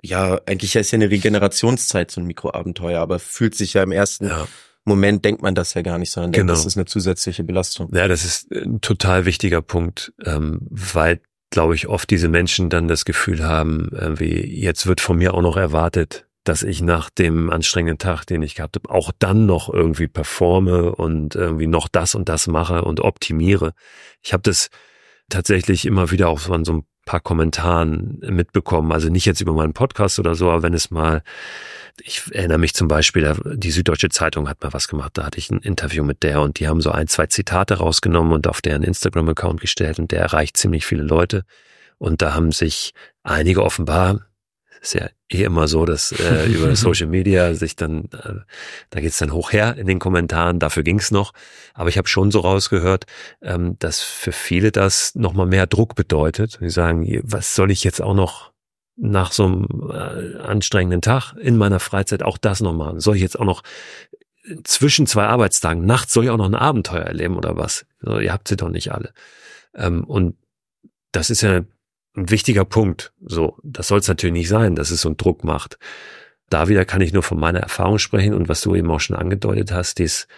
ja, 0.03 0.41
eigentlich 0.47 0.77
ist 0.77 0.91
ja 0.91 0.97
eine 0.97 1.11
Regenerationszeit 1.11 2.11
so 2.11 2.21
ein 2.21 2.27
Mikroabenteuer, 2.27 3.01
aber 3.01 3.19
fühlt 3.19 3.55
sich 3.55 3.75
ja 3.75 3.83
im 3.83 3.93
ersten 3.93 4.27
ja. 4.27 4.49
Moment 4.89 5.25
denkt 5.25 5.43
man 5.43 5.55
das 5.55 5.75
ja 5.75 5.83
gar 5.83 5.99
nicht, 5.99 6.11
sondern 6.11 6.33
genau. 6.33 6.47
denkt, 6.47 6.59
das 6.59 6.67
ist 6.67 6.77
eine 6.77 6.87
zusätzliche 6.87 7.45
Belastung. 7.45 7.91
Ja, 7.95 8.09
das 8.09 8.25
ist 8.25 8.51
ein 8.53 8.81
total 8.81 9.25
wichtiger 9.25 9.63
Punkt, 9.63 10.13
ähm, 10.25 10.61
weil, 10.71 11.21
glaube 11.51 11.75
ich, 11.75 11.89
oft 11.89 12.11
diese 12.11 12.29
Menschen 12.29 12.71
dann 12.71 12.89
das 12.89 13.05
Gefühl 13.05 13.45
haben, 13.45 13.91
wie 14.19 14.61
jetzt 14.61 14.87
wird 14.87 15.01
von 15.01 15.19
mir 15.19 15.35
auch 15.35 15.43
noch 15.43 15.57
erwartet, 15.57 16.27
dass 16.49 16.63
ich 16.63 16.81
nach 16.81 17.11
dem 17.11 17.51
anstrengenden 17.51 17.99
Tag, 17.99 18.25
den 18.25 18.43
ich 18.43 18.55
gehabt 18.55 18.77
habe, 18.77 18.91
auch 18.91 19.13
dann 19.19 19.45
noch 19.45 19.73
irgendwie 19.73 20.09
performe 20.09 20.95
und 20.95 21.35
irgendwie 21.35 21.67
noch 21.67 21.89
das 21.89 22.15
und 22.15 22.29
das 22.29 22.47
mache 22.47 22.83
und 22.83 23.01
optimiere. 23.01 23.75
Ich 24.23 24.33
habe 24.33 24.43
das 24.43 24.71
tatsächlich 25.29 25.85
immer 25.85 26.11
wieder 26.11 26.29
auch 26.29 26.39
so 26.39 26.53
an 26.55 26.65
so 26.65 26.73
ein 26.73 26.83
paar 27.05 27.21
Kommentaren 27.21 28.19
mitbekommen. 28.31 28.93
Also 28.93 29.09
nicht 29.09 29.27
jetzt 29.27 29.41
über 29.41 29.53
meinen 29.53 29.75
Podcast 29.75 30.19
oder 30.19 30.35
so, 30.35 30.51
aber 30.51 30.63
wenn 30.63 30.75
es 30.75 30.91
mal, 30.91 31.23
ich 32.03 32.23
erinnere 32.33 32.59
mich 32.59 32.75
zum 32.75 32.89
Beispiel, 32.89 33.35
die 33.45 33.71
Süddeutsche 33.71 34.09
Zeitung 34.09 34.49
hat 34.49 34.63
mal 34.63 34.73
was 34.73 34.89
gemacht, 34.89 35.13
da 35.15 35.25
hatte 35.25 35.39
ich 35.39 35.51
ein 35.51 35.61
Interview 35.61 36.05
mit 36.05 36.23
der 36.23 36.41
und 36.41 36.59
die 36.59 36.69
haben 36.69 36.81
so 36.81 36.91
ein, 36.91 37.09
zwei 37.09 37.27
Zitate 37.27 37.75
rausgenommen 37.75 38.33
und 38.33 38.47
auf 38.47 38.61
deren 38.61 38.83
Instagram-Account 38.83 39.61
gestellt 39.61 39.99
und 39.99 40.13
der 40.13 40.21
erreicht 40.21 40.57
ziemlich 40.57 40.87
viele 40.87 41.03
Leute. 41.03 41.45
Und 41.99 42.23
da 42.23 42.35
haben 42.35 42.53
sich 42.53 42.95
einige 43.23 43.63
offenbar 43.63 44.29
ist 44.81 44.95
ja 44.95 45.09
eh 45.31 45.43
immer 45.43 45.69
so, 45.69 45.85
dass 45.85 46.13
äh, 46.13 46.47
über 46.53 46.75
Social 46.77 47.07
Media 47.07 47.55
sich 47.55 47.77
dann, 47.77 48.05
äh, 48.13 48.35
da 48.91 49.01
geht's 49.01 49.19
dann 49.19 49.33
hoch 49.33 49.53
her 49.53 49.77
in 49.77 49.87
den 49.87 49.99
Kommentaren, 49.99 50.59
dafür 50.59 50.83
ging's 50.83 51.11
noch. 51.11 51.33
Aber 51.75 51.89
ich 51.89 51.99
habe 51.99 52.09
schon 52.09 52.31
so 52.31 52.41
rausgehört, 52.41 53.05
ähm, 53.43 53.77
dass 53.79 54.01
für 54.01 54.33
viele 54.33 54.73
das 54.73 55.15
nochmal 55.15 55.47
mehr 55.47 55.67
Druck 55.67 55.95
bedeutet. 55.95 56.59
Die 56.61 56.71
sagen, 56.71 57.21
was 57.23 57.55
soll 57.55 57.71
ich 57.71 57.85
jetzt 57.85 58.01
auch 58.01 58.15
noch 58.15 58.53
nach 59.01 59.33
so 59.33 59.45
einem 59.45 59.91
äh, 59.91 60.39
anstrengenden 60.39 61.01
Tag 61.01 61.35
in 61.35 61.57
meiner 61.57 61.81
Freizeit 61.81 62.23
auch 62.23 62.39
das 62.39 62.61
noch 62.61 62.75
machen? 62.75 63.01
Soll 63.01 63.17
ich 63.17 63.23
jetzt 63.23 63.39
auch 63.39 63.45
noch 63.45 63.63
zwischen 64.65 65.07
zwei 65.07 65.27
Arbeitstagen, 65.27 65.85
nachts 65.85 66.13
soll 66.13 66.25
ich 66.25 66.31
auch 66.31 66.37
noch 66.37 66.47
ein 66.47 66.55
Abenteuer 66.55 67.03
erleben 67.03 67.37
oder 67.37 67.57
was? 67.57 67.87
So, 68.01 68.19
ihr 68.19 68.33
habt 68.33 68.49
sie 68.49 68.57
doch 68.57 68.71
nicht 68.71 68.93
alle. 68.93 69.13
Ähm, 69.75 70.05
und 70.05 70.37
das 71.13 71.31
ist 71.31 71.43
ja 71.43 71.61
ein 72.15 72.31
wichtiger 72.31 72.65
Punkt. 72.65 73.13
So, 73.21 73.59
das 73.63 73.89
soll 73.89 74.01
es 74.01 74.09
natürlich 74.09 74.35
nicht 74.35 74.49
sein, 74.49 74.75
dass 74.75 74.91
es 74.91 75.03
so 75.03 75.09
einen 75.09 75.17
Druck 75.17 75.45
macht. 75.45 75.79
Da 76.51 76.69
wieder 76.69 76.85
kann 76.85 77.03
ich 77.03 77.13
nur 77.13 77.23
von 77.23 77.39
meiner 77.39 77.61
Erfahrung 77.61 77.99
sprechen 77.99 78.35
und 78.35 78.49
was 78.49 78.61
du 78.63 78.75
eben 78.75 78.91
auch 78.91 79.01
schon 79.01 79.17
angedeutet 79.17 79.71
hast, 79.71 80.01
ist 80.01 80.29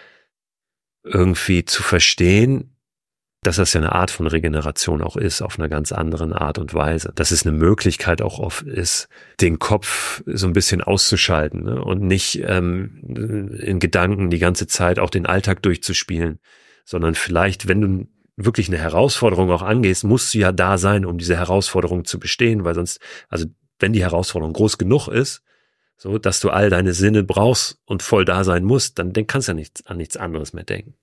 irgendwie 1.03 1.65
zu 1.65 1.81
verstehen, 1.83 2.70
dass 3.43 3.55
das 3.55 3.73
ja 3.73 3.81
eine 3.81 3.93
Art 3.93 4.11
von 4.11 4.27
Regeneration 4.27 5.01
auch 5.01 5.17
ist, 5.17 5.41
auf 5.41 5.57
einer 5.57 5.67
ganz 5.67 5.91
anderen 5.91 6.31
Art 6.31 6.59
und 6.59 6.75
Weise. 6.75 7.11
Dass 7.15 7.31
es 7.31 7.45
eine 7.45 7.57
Möglichkeit 7.57 8.21
auch 8.21 8.37
oft 8.37 8.63
ist, 8.63 9.07
den 9.39 9.57
Kopf 9.57 10.21
so 10.27 10.45
ein 10.45 10.53
bisschen 10.53 10.81
auszuschalten 10.81 11.63
ne? 11.63 11.83
und 11.83 12.01
nicht 12.01 12.43
ähm, 12.45 13.01
in 13.59 13.79
Gedanken 13.79 14.29
die 14.29 14.37
ganze 14.37 14.67
Zeit 14.67 14.99
auch 14.99 15.09
den 15.09 15.25
Alltag 15.25 15.63
durchzuspielen, 15.63 16.39
sondern 16.85 17.15
vielleicht, 17.15 17.67
wenn 17.67 17.81
du 17.81 18.07
wirklich 18.37 18.67
eine 18.67 18.77
Herausforderung 18.77 19.49
auch 19.49 19.63
angehst, 19.63 20.03
musst 20.03 20.33
du 20.33 20.37
ja 20.37 20.51
da 20.51 20.77
sein, 20.77 21.03
um 21.03 21.17
diese 21.17 21.35
Herausforderung 21.35 22.05
zu 22.05 22.19
bestehen, 22.19 22.63
weil 22.63 22.75
sonst, 22.75 22.99
also 23.27 23.47
wenn 23.79 23.93
die 23.93 24.03
Herausforderung 24.03 24.53
groß 24.53 24.77
genug 24.77 25.07
ist, 25.07 25.41
so 25.97 26.19
dass 26.19 26.41
du 26.41 26.51
all 26.51 26.69
deine 26.69 26.93
Sinne 26.93 27.23
brauchst 27.23 27.79
und 27.85 28.03
voll 28.03 28.23
da 28.23 28.43
sein 28.43 28.63
musst, 28.63 28.99
dann, 28.99 29.13
dann 29.13 29.25
kannst 29.25 29.47
du 29.47 29.51
ja 29.51 29.55
nichts, 29.55 29.85
an 29.87 29.97
nichts 29.97 30.15
anderes 30.15 30.53
mehr 30.53 30.63
denken. 30.63 30.95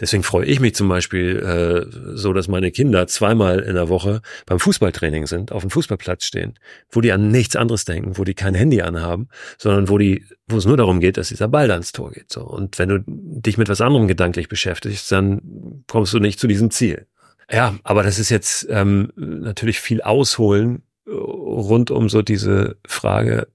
Deswegen 0.00 0.22
freue 0.22 0.46
ich 0.46 0.60
mich 0.60 0.74
zum 0.74 0.88
Beispiel 0.88 1.38
äh, 1.38 2.16
so, 2.16 2.32
dass 2.32 2.46
meine 2.46 2.70
Kinder 2.70 3.06
zweimal 3.06 3.60
in 3.60 3.74
der 3.74 3.88
Woche 3.88 4.22
beim 4.46 4.60
Fußballtraining 4.60 5.26
sind, 5.26 5.50
auf 5.50 5.62
dem 5.62 5.70
Fußballplatz 5.70 6.24
stehen, 6.24 6.54
wo 6.90 7.00
die 7.00 7.12
an 7.12 7.28
nichts 7.30 7.56
anderes 7.56 7.84
denken, 7.84 8.16
wo 8.16 8.24
die 8.24 8.34
kein 8.34 8.54
Handy 8.54 8.80
anhaben, 8.80 9.28
sondern 9.58 9.88
wo 9.88 9.98
die, 9.98 10.24
wo 10.46 10.56
es 10.56 10.66
nur 10.66 10.76
darum 10.76 11.00
geht, 11.00 11.16
dass 11.16 11.28
dieser 11.28 11.48
Ball 11.48 11.70
ans 11.70 11.92
Tor 11.92 12.12
geht. 12.12 12.32
So 12.32 12.42
und 12.42 12.78
wenn 12.78 12.88
du 12.88 13.02
dich 13.06 13.58
mit 13.58 13.68
was 13.68 13.80
anderem 13.80 14.06
gedanklich 14.06 14.48
beschäftigst, 14.48 15.10
dann 15.10 15.84
kommst 15.88 16.12
du 16.12 16.20
nicht 16.20 16.38
zu 16.38 16.46
diesem 16.46 16.70
Ziel. 16.70 17.06
Ja, 17.50 17.78
aber 17.82 18.02
das 18.02 18.18
ist 18.18 18.28
jetzt 18.28 18.66
ähm, 18.70 19.12
natürlich 19.16 19.80
viel 19.80 20.02
Ausholen 20.02 20.82
äh, 21.06 21.10
rund 21.10 21.90
um 21.90 22.08
so 22.08 22.22
diese 22.22 22.76
Frage, 22.86 23.48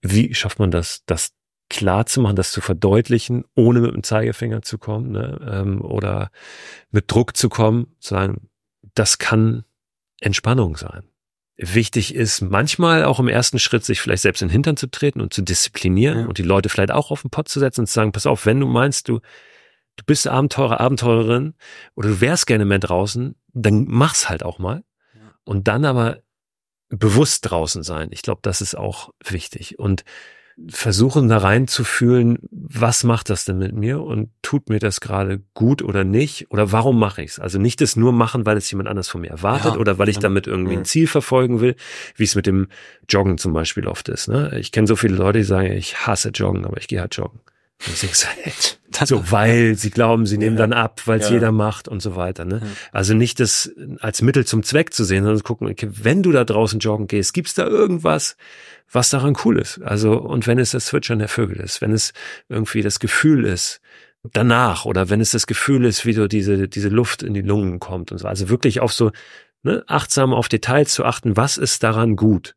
wie 0.00 0.34
schafft 0.34 0.58
man 0.58 0.70
das, 0.70 1.02
das 1.06 1.32
klar 1.68 2.06
zu 2.06 2.20
machen, 2.20 2.36
das 2.36 2.52
zu 2.52 2.60
verdeutlichen, 2.60 3.44
ohne 3.54 3.80
mit 3.80 3.94
dem 3.94 4.02
Zeigefinger 4.02 4.62
zu 4.62 4.78
kommen 4.78 5.12
ne, 5.12 5.38
ähm, 5.50 5.82
oder 5.82 6.30
mit 6.90 7.10
Druck 7.10 7.36
zu 7.36 7.48
kommen, 7.48 7.94
zu 8.00 8.14
sagen, 8.14 8.48
das 8.94 9.18
kann 9.18 9.64
Entspannung 10.20 10.76
sein. 10.76 11.02
Wichtig 11.56 12.14
ist 12.14 12.40
manchmal 12.40 13.04
auch 13.04 13.18
im 13.18 13.28
ersten 13.28 13.58
Schritt, 13.58 13.84
sich 13.84 14.00
vielleicht 14.00 14.22
selbst 14.22 14.42
in 14.42 14.48
den 14.48 14.52
Hintern 14.52 14.76
zu 14.76 14.88
treten 14.88 15.20
und 15.20 15.34
zu 15.34 15.42
disziplinieren 15.42 16.20
ja. 16.20 16.26
und 16.26 16.38
die 16.38 16.44
Leute 16.44 16.68
vielleicht 16.68 16.92
auch 16.92 17.10
auf 17.10 17.22
den 17.22 17.30
Pott 17.30 17.48
zu 17.48 17.58
setzen 17.58 17.80
und 17.80 17.86
zu 17.88 17.94
sagen, 17.94 18.12
pass 18.12 18.26
auf, 18.26 18.46
wenn 18.46 18.60
du 18.60 18.66
meinst, 18.66 19.08
du, 19.08 19.18
du 19.96 20.04
bist 20.06 20.28
Abenteurer, 20.28 20.80
Abenteurerin 20.80 21.54
oder 21.96 22.10
du 22.10 22.20
wärst 22.20 22.46
gerne 22.46 22.64
mehr 22.64 22.78
draußen, 22.78 23.34
dann 23.52 23.86
mach's 23.88 24.28
halt 24.28 24.44
auch 24.44 24.58
mal. 24.58 24.84
Und 25.44 25.66
dann 25.66 25.84
aber 25.84 26.18
bewusst 26.90 27.50
draußen 27.50 27.82
sein. 27.82 28.08
Ich 28.12 28.22
glaube, 28.22 28.40
das 28.42 28.60
ist 28.60 28.76
auch 28.76 29.10
wichtig. 29.24 29.78
Und 29.78 30.04
versuchen 30.68 31.28
da 31.28 31.38
reinzufühlen, 31.38 32.38
was 32.50 33.04
macht 33.04 33.30
das 33.30 33.44
denn 33.44 33.58
mit 33.58 33.74
mir 33.74 34.02
und 34.02 34.30
tut 34.42 34.68
mir 34.68 34.80
das 34.80 35.00
gerade 35.00 35.40
gut 35.54 35.82
oder 35.82 36.04
nicht 36.04 36.50
oder 36.50 36.72
warum 36.72 36.98
mache 36.98 37.22
ich 37.22 37.32
es? 37.32 37.38
Also 37.38 37.58
nicht 37.58 37.80
das 37.80 37.96
nur 37.96 38.12
machen, 38.12 38.44
weil 38.44 38.56
es 38.56 38.70
jemand 38.70 38.88
anders 38.88 39.08
von 39.08 39.20
mir 39.20 39.30
erwartet 39.30 39.74
ja, 39.74 39.78
oder 39.78 39.98
weil 39.98 40.08
ich 40.08 40.18
damit 40.18 40.46
irgendwie 40.46 40.76
ein 40.76 40.84
Ziel 40.84 41.06
verfolgen 41.06 41.60
will, 41.60 41.76
wie 42.16 42.24
es 42.24 42.34
mit 42.34 42.46
dem 42.46 42.68
Joggen 43.08 43.38
zum 43.38 43.52
Beispiel 43.52 43.86
oft 43.86 44.08
ist. 44.08 44.28
Ne? 44.28 44.58
Ich 44.58 44.72
kenne 44.72 44.88
so 44.88 44.96
viele 44.96 45.16
Leute, 45.16 45.38
die 45.38 45.44
sagen, 45.44 45.70
ich 45.70 46.06
hasse 46.06 46.30
Joggen, 46.30 46.64
aber 46.64 46.78
ich 46.78 46.88
gehe 46.88 47.00
halt 47.00 47.14
joggen. 47.16 47.40
So, 49.04 49.30
weil 49.30 49.76
sie 49.76 49.90
glauben, 49.90 50.26
sie 50.26 50.38
nehmen 50.38 50.56
ja. 50.56 50.66
dann 50.66 50.72
ab, 50.72 51.02
weil 51.04 51.20
es 51.20 51.28
ja. 51.28 51.34
jeder 51.34 51.52
macht 51.52 51.86
und 51.86 52.00
so 52.00 52.16
weiter. 52.16 52.44
Ne? 52.44 52.60
Ja. 52.64 52.68
Also 52.90 53.14
nicht 53.14 53.38
das 53.38 53.70
als 54.00 54.22
Mittel 54.22 54.44
zum 54.44 54.62
Zweck 54.64 54.92
zu 54.92 55.04
sehen, 55.04 55.22
sondern 55.22 55.38
zu 55.38 55.44
gucken, 55.44 55.68
okay, 55.68 55.88
wenn 55.92 56.22
du 56.22 56.32
da 56.32 56.44
draußen 56.44 56.80
joggen 56.80 57.06
gehst, 57.06 57.32
gibt's 57.34 57.54
da 57.54 57.66
irgendwas, 57.66 58.36
was 58.90 59.10
daran 59.10 59.36
cool 59.44 59.58
ist. 59.58 59.80
Also, 59.82 60.14
und 60.18 60.46
wenn 60.46 60.58
es 60.58 60.72
das 60.72 60.86
Zwitschern 60.86 61.20
der 61.20 61.28
Vögel 61.28 61.58
ist, 61.60 61.80
wenn 61.80 61.92
es 61.92 62.12
irgendwie 62.48 62.82
das 62.82 62.98
Gefühl 62.98 63.44
ist, 63.44 63.80
danach, 64.32 64.84
oder 64.84 65.10
wenn 65.10 65.20
es 65.20 65.30
das 65.30 65.46
Gefühl 65.46 65.84
ist, 65.84 66.04
wie 66.04 66.12
so 66.12 66.26
diese, 66.26 66.68
diese 66.68 66.88
Luft 66.88 67.22
in 67.22 67.34
die 67.34 67.42
Lungen 67.42 67.78
kommt 67.78 68.10
und 68.10 68.18
so. 68.18 68.26
Also 68.26 68.48
wirklich 68.48 68.80
auf 68.80 68.92
so, 68.92 69.12
ne, 69.62 69.84
achtsam 69.86 70.32
auf 70.34 70.48
Details 70.48 70.92
zu 70.92 71.04
achten, 71.04 71.36
was 71.36 71.56
ist 71.56 71.82
daran 71.82 72.16
gut? 72.16 72.56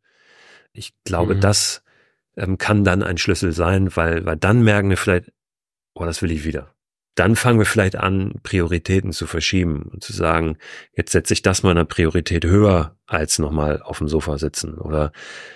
Ich 0.74 0.94
glaube, 1.04 1.36
mhm. 1.36 1.42
das 1.42 1.84
ähm, 2.38 2.58
kann 2.58 2.84
dann 2.84 3.04
ein 3.04 3.18
Schlüssel 3.18 3.52
sein, 3.52 3.96
weil, 3.96 4.26
weil 4.26 4.38
dann 4.38 4.64
merken 4.64 4.90
wir 4.90 4.98
vielleicht, 4.98 5.32
oh, 5.94 6.06
das 6.06 6.22
will 6.22 6.32
ich 6.32 6.46
wieder 6.46 6.74
dann 7.16 7.36
fangen 7.36 7.60
wir 7.60 7.66
vielleicht 7.66 7.98
an, 7.98 8.36
Prioritäten 8.42 9.12
zu 9.12 9.28
verschieben 9.28 9.90
und 9.92 10.04
zu 10.04 10.14
sagen, 10.14 10.58
jetzt 10.96 11.12
setze 11.12 11.34
ich 11.34 11.42
das 11.42 11.64
mal 11.64 11.72
eine 11.72 11.86
Priorität 11.86 12.46
höher 12.46 12.96
als 13.06 13.38
nochmal 13.38 13.82
auf 13.82 13.98
dem 13.98 14.08
Sofa 14.08 14.38
sitzen 14.38 14.78
oder 14.78 15.12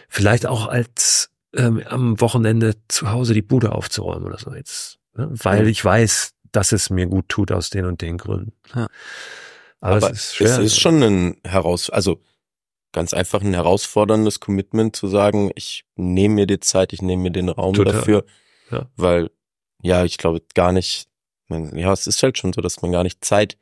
vielleicht 0.10 0.46
auch 0.46 0.68
als 0.68 1.32
ähm, 1.56 1.82
am 1.88 2.20
Wochenende 2.20 2.76
zu 2.88 3.10
Hause 3.10 3.34
die 3.34 3.42
Bude 3.42 3.72
aufzuräumen 3.72 4.26
oder 4.26 4.38
so 4.38 4.54
jetzt, 4.54 5.00
ne? 5.16 5.30
weil 5.32 5.68
ich 5.68 5.84
weiß, 5.84 6.34
dass 6.52 6.72
es 6.74 6.90
mir 6.90 7.08
gut 7.08 7.30
tut 7.30 7.52
aus 7.52 7.70
den 7.70 7.86
und 7.86 8.02
den 8.02 8.18
Gründen. 8.18 8.54
Ja. 8.76 8.88
Aber, 9.80 9.98
Aber, 9.98 10.12
es 10.12 10.18
ist, 10.18 10.36
schwer. 10.36 10.48
es 10.48 10.58
ist 10.58 10.80
schon 10.80 11.02
ein 11.04 11.38
heraus, 11.46 11.90
also 11.90 12.22
ganz 12.96 13.14
einfach 13.14 13.42
ein 13.42 13.54
herausforderndes 13.54 14.40
Commitment 14.40 14.96
zu 14.96 15.08
sagen, 15.08 15.52
ich 15.56 15.84
nehme 15.98 16.36
mir 16.36 16.48
die 16.48 16.62
Zeit, 16.62 16.94
ich 16.94 17.02
nehme 17.02 17.24
mir 17.24 17.32
den 17.32 17.50
Raum 17.50 17.74
Total. 17.74 17.94
dafür, 17.94 18.26
ja. 18.72 18.90
weil 18.96 19.32
ja, 19.82 20.06
ich 20.06 20.18
glaube 20.18 20.42
gar 20.56 20.72
nicht, 20.72 21.10
man, 21.48 21.78
ja, 21.78 21.92
es 21.92 22.08
ist 22.08 22.24
halt 22.24 22.38
schon 22.38 22.54
so, 22.54 22.62
dass 22.62 22.82
man 22.82 22.94
gar 22.94 23.04
nicht 23.04 23.24
Zeit 23.24 23.58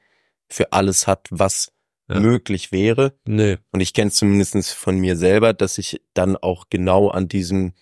für 0.50 0.72
alles 0.72 1.08
hat, 1.08 1.28
was 1.32 1.74
ja. 2.08 2.20
möglich 2.20 2.72
wäre. 2.72 3.18
Nee. 3.26 3.58
Und 3.72 3.80
ich 3.80 3.94
kenne 3.94 4.12
zumindestens 4.12 4.72
von 4.72 5.00
mir 5.00 5.18
selber, 5.18 5.54
dass 5.54 5.80
ich 5.80 6.00
dann 6.14 6.38
auch 6.38 6.66
genau 6.70 7.10
an 7.10 7.28
diesem, 7.28 7.74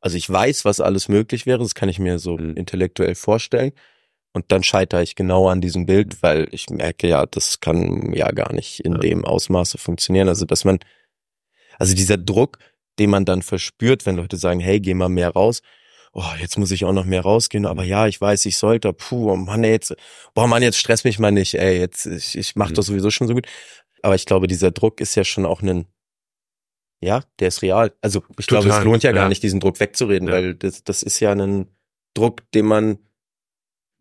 also 0.00 0.16
ich 0.16 0.28
weiß, 0.28 0.64
was 0.64 0.80
alles 0.80 1.08
möglich 1.08 1.46
wäre, 1.46 1.60
das 1.60 1.76
kann 1.76 1.88
ich 1.88 2.00
mir 2.00 2.18
so 2.18 2.36
mhm. 2.36 2.56
intellektuell 2.56 3.14
vorstellen. 3.14 3.72
Und 4.32 4.52
dann 4.52 4.62
scheitere 4.62 5.02
ich 5.02 5.14
genau 5.14 5.48
an 5.48 5.60
diesem 5.60 5.86
Bild, 5.86 6.22
weil 6.22 6.48
ich 6.52 6.68
merke, 6.70 7.08
ja, 7.08 7.26
das 7.26 7.60
kann 7.60 8.12
ja 8.12 8.30
gar 8.30 8.52
nicht 8.52 8.80
in 8.80 8.92
ja. 8.92 8.98
dem 8.98 9.24
Ausmaße 9.24 9.78
funktionieren. 9.78 10.28
Also, 10.28 10.44
dass 10.44 10.64
man, 10.64 10.78
also 11.78 11.94
dieser 11.94 12.18
Druck, 12.18 12.58
den 12.98 13.10
man 13.10 13.24
dann 13.24 13.42
verspürt, 13.42 14.06
wenn 14.06 14.16
Leute 14.16 14.36
sagen, 14.36 14.60
hey, 14.60 14.80
geh 14.80 14.94
mal 14.94 15.08
mehr 15.08 15.30
raus, 15.30 15.62
oh, 16.12 16.32
jetzt 16.40 16.58
muss 16.58 16.70
ich 16.70 16.84
auch 16.84 16.92
noch 16.92 17.04
mehr 17.04 17.22
rausgehen, 17.22 17.66
aber 17.66 17.84
ja, 17.84 18.06
ich 18.06 18.20
weiß, 18.20 18.46
ich 18.46 18.56
sollte, 18.56 18.92
puh, 18.92 19.30
oh 19.32 19.36
Mann, 19.36 19.64
ey, 19.64 19.72
jetzt, 19.72 19.94
boah, 20.34 20.46
Mann, 20.46 20.62
jetzt 20.62 20.78
stress 20.78 21.04
mich 21.04 21.18
mal 21.18 21.30
nicht, 21.30 21.54
ey, 21.54 21.78
jetzt, 21.78 22.06
ich, 22.06 22.36
ich 22.36 22.56
mach 22.56 22.70
mhm. 22.70 22.74
das 22.74 22.86
sowieso 22.86 23.10
schon 23.10 23.28
so 23.28 23.34
gut. 23.34 23.46
Aber 24.02 24.14
ich 24.14 24.26
glaube, 24.26 24.46
dieser 24.46 24.70
Druck 24.70 25.00
ist 25.00 25.14
ja 25.14 25.24
schon 25.24 25.46
auch 25.46 25.62
ein, 25.62 25.86
ja, 27.00 27.22
der 27.38 27.48
ist 27.48 27.62
real. 27.62 27.92
Also 28.00 28.22
ich 28.38 28.46
Total, 28.46 28.64
glaube, 28.64 28.78
es 28.78 28.84
lohnt 28.84 29.02
ja, 29.02 29.10
ja 29.10 29.14
gar 29.14 29.28
nicht, 29.28 29.42
diesen 29.42 29.60
Druck 29.60 29.80
wegzureden, 29.80 30.28
ja. 30.28 30.34
weil 30.34 30.54
das, 30.54 30.84
das 30.84 31.02
ist 31.02 31.20
ja 31.20 31.32
ein 31.32 31.68
Druck, 32.14 32.50
den 32.52 32.66
man, 32.66 32.98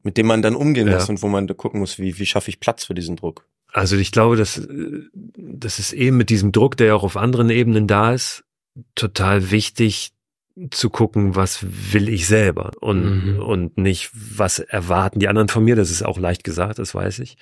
mit 0.07 0.15
dem 0.15 0.25
man 0.25 0.41
dann 0.41 0.55
umgehen 0.55 0.87
ja. 0.87 0.93
muss 0.93 1.09
und 1.09 1.21
wo 1.21 1.27
man 1.27 1.47
gucken 1.47 1.81
muss, 1.81 1.99
wie, 1.99 2.17
wie 2.17 2.25
schaffe 2.25 2.49
ich 2.49 2.61
Platz 2.61 2.85
für 2.85 2.93
diesen 2.93 3.17
Druck. 3.17 3.45
Also 3.73 3.97
ich 3.97 4.13
glaube, 4.13 4.37
dass 4.37 4.65
das 5.35 5.79
ist 5.79 5.91
eben 5.91 6.15
mit 6.15 6.29
diesem 6.29 6.53
Druck, 6.53 6.77
der 6.77 6.95
auch 6.95 7.03
auf 7.03 7.17
anderen 7.17 7.49
Ebenen 7.49 7.87
da 7.87 8.13
ist, 8.13 8.45
total 8.95 9.51
wichtig, 9.51 10.13
zu 10.71 10.89
gucken, 10.89 11.35
was 11.35 11.65
will 11.91 12.07
ich 12.07 12.25
selber 12.25 12.71
und, 12.79 13.35
mhm. 13.35 13.39
und 13.41 13.77
nicht, 13.77 14.09
was 14.13 14.59
erwarten 14.59 15.19
die 15.19 15.27
anderen 15.27 15.49
von 15.49 15.63
mir. 15.63 15.75
Das 15.75 15.91
ist 15.91 16.03
auch 16.03 16.17
leicht 16.17 16.45
gesagt, 16.45 16.79
das 16.79 16.95
weiß 16.95 17.19
ich. 17.19 17.37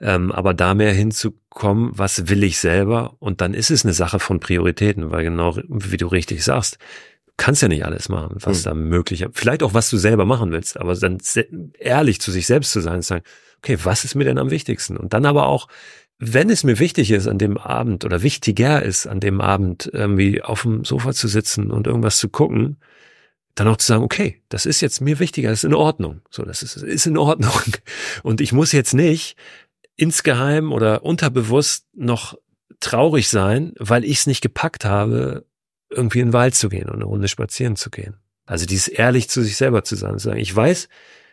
Ähm, 0.00 0.30
aber 0.30 0.54
da 0.54 0.74
mehr 0.74 0.92
hinzukommen, 0.92 1.90
was 1.92 2.28
will 2.28 2.44
ich 2.44 2.58
selber? 2.58 3.16
Und 3.18 3.40
dann 3.40 3.52
ist 3.54 3.70
es 3.70 3.84
eine 3.84 3.92
Sache 3.92 4.20
von 4.20 4.38
Prioritäten, 4.38 5.10
weil 5.10 5.24
genau, 5.24 5.58
wie 5.68 5.96
du 5.96 6.06
richtig 6.06 6.42
sagst, 6.44 6.78
kannst 7.36 7.62
ja 7.62 7.68
nicht 7.68 7.84
alles 7.84 8.08
machen, 8.08 8.36
was 8.40 8.60
mhm. 8.60 8.64
da 8.64 8.74
möglich 8.74 9.22
ist. 9.22 9.30
Vielleicht 9.34 9.62
auch, 9.62 9.74
was 9.74 9.90
du 9.90 9.96
selber 9.96 10.24
machen 10.24 10.52
willst, 10.52 10.78
aber 10.78 10.94
dann 10.94 11.18
ehrlich 11.78 12.20
zu 12.20 12.30
sich 12.30 12.46
selbst 12.46 12.72
zu 12.72 12.80
sein 12.80 12.96
und 12.96 13.04
sagen, 13.04 13.24
okay, 13.58 13.78
was 13.82 14.04
ist 14.04 14.14
mir 14.14 14.24
denn 14.24 14.38
am 14.38 14.50
wichtigsten? 14.50 14.96
Und 14.96 15.12
dann 15.14 15.26
aber 15.26 15.46
auch 15.46 15.68
wenn 16.18 16.48
es 16.48 16.64
mir 16.64 16.78
wichtig 16.78 17.10
ist, 17.10 17.26
an 17.26 17.38
dem 17.38 17.58
Abend 17.58 18.04
oder 18.04 18.22
wichtiger 18.22 18.82
ist, 18.82 19.06
an 19.06 19.20
dem 19.20 19.40
Abend 19.40 19.90
irgendwie 19.92 20.42
auf 20.42 20.62
dem 20.62 20.84
Sofa 20.84 21.12
zu 21.12 21.28
sitzen 21.28 21.70
und 21.70 21.86
irgendwas 21.86 22.18
zu 22.18 22.28
gucken, 22.28 22.78
dann 23.54 23.68
auch 23.68 23.76
zu 23.76 23.86
sagen, 23.86 24.02
okay, 24.02 24.42
das 24.48 24.66
ist 24.66 24.80
jetzt 24.80 25.00
mir 25.00 25.18
wichtiger, 25.18 25.50
das 25.50 25.60
ist 25.60 25.68
in 25.68 25.74
Ordnung. 25.74 26.22
So, 26.30 26.44
das 26.44 26.62
ist, 26.62 26.76
ist 26.76 27.06
in 27.06 27.16
Ordnung. 27.16 27.52
Und 28.22 28.40
ich 28.40 28.52
muss 28.52 28.72
jetzt 28.72 28.94
nicht 28.94 29.36
insgeheim 29.96 30.72
oder 30.72 31.04
unterbewusst 31.04 31.86
noch 31.94 32.36
traurig 32.80 33.28
sein, 33.28 33.72
weil 33.78 34.04
ich 34.04 34.18
es 34.18 34.26
nicht 34.26 34.40
gepackt 34.40 34.84
habe, 34.84 35.46
irgendwie 35.94 36.20
in 36.20 36.28
den 36.28 36.32
Wald 36.32 36.54
zu 36.54 36.68
gehen 36.68 36.88
und 36.88 36.96
eine 36.96 37.04
Runde 37.04 37.28
spazieren 37.28 37.76
zu 37.76 37.90
gehen. 37.90 38.16
Also 38.46 38.66
dieses 38.66 38.88
ehrlich 38.88 39.28
zu 39.30 39.42
sich 39.42 39.56
selber 39.56 39.84
zu 39.84 39.96
sein, 39.96 40.18
zu 40.18 40.28
sagen, 40.28 40.40
ich 40.40 40.54
weiß, 40.54 40.88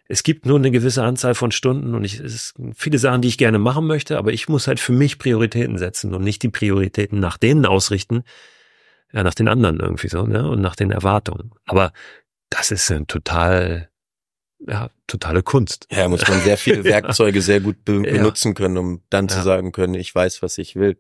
es 0.07 0.23
gibt 0.23 0.45
nur 0.45 0.57
eine 0.57 0.71
gewisse 0.71 1.03
Anzahl 1.03 1.35
von 1.35 1.51
Stunden 1.51 1.95
und 1.95 2.03
ich, 2.03 2.19
es 2.19 2.49
sind 2.49 2.75
viele 2.77 2.99
Sachen, 2.99 3.21
die 3.21 3.29
ich 3.29 3.37
gerne 3.37 3.59
machen 3.59 3.87
möchte, 3.87 4.17
aber 4.17 4.33
ich 4.33 4.49
muss 4.49 4.67
halt 4.67 4.79
für 4.79 4.91
mich 4.91 5.19
Prioritäten 5.19 5.77
setzen 5.77 6.13
und 6.13 6.23
nicht 6.23 6.43
die 6.43 6.49
Prioritäten 6.49 7.19
nach 7.19 7.37
denen 7.37 7.65
ausrichten, 7.65 8.23
ja, 9.13 9.23
nach 9.23 9.33
den 9.33 9.47
anderen 9.47 9.79
irgendwie 9.79 10.09
so, 10.09 10.25
ne, 10.25 10.49
und 10.49 10.61
nach 10.61 10.75
den 10.75 10.91
Erwartungen. 10.91 11.51
Aber 11.65 11.93
das 12.49 12.71
ist 12.71 12.91
ein 12.91 13.07
total, 13.07 13.89
ja, 14.59 14.89
totale 15.07 15.43
Kunst. 15.43 15.87
Ja, 15.91 16.07
muss 16.07 16.27
man 16.27 16.41
sehr 16.41 16.57
viele 16.57 16.83
Werkzeuge 16.85 17.41
sehr 17.41 17.61
gut 17.61 17.85
be 17.85 18.03
ja. 18.05 18.11
benutzen 18.11 18.53
können, 18.53 18.77
um 18.77 19.01
dann 19.09 19.27
ja. 19.27 19.35
zu 19.35 19.41
sagen 19.41 19.71
können, 19.71 19.93
ich 19.93 20.13
weiß, 20.13 20.41
was 20.41 20.57
ich 20.57 20.75
will. 20.75 20.97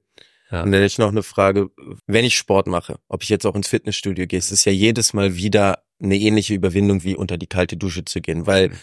Ja. 0.51 0.63
Und 0.63 0.71
dann 0.71 0.83
ich 0.83 0.97
noch 0.97 1.09
eine 1.09 1.23
Frage, 1.23 1.69
wenn 2.07 2.25
ich 2.25 2.37
Sport 2.37 2.67
mache, 2.67 2.99
ob 3.07 3.23
ich 3.23 3.29
jetzt 3.29 3.45
auch 3.45 3.55
ins 3.55 3.69
Fitnessstudio 3.69 4.27
gehe, 4.27 4.39
es 4.39 4.51
ist 4.51 4.65
ja 4.65 4.71
jedes 4.71 5.13
Mal 5.13 5.35
wieder 5.35 5.83
eine 6.01 6.17
ähnliche 6.17 6.53
Überwindung 6.53 7.03
wie 7.03 7.15
unter 7.15 7.37
die 7.37 7.47
kalte 7.47 7.77
Dusche 7.77 8.03
zu 8.05 8.21
gehen, 8.21 8.47
weil 8.47 8.69
mhm. 8.69 8.75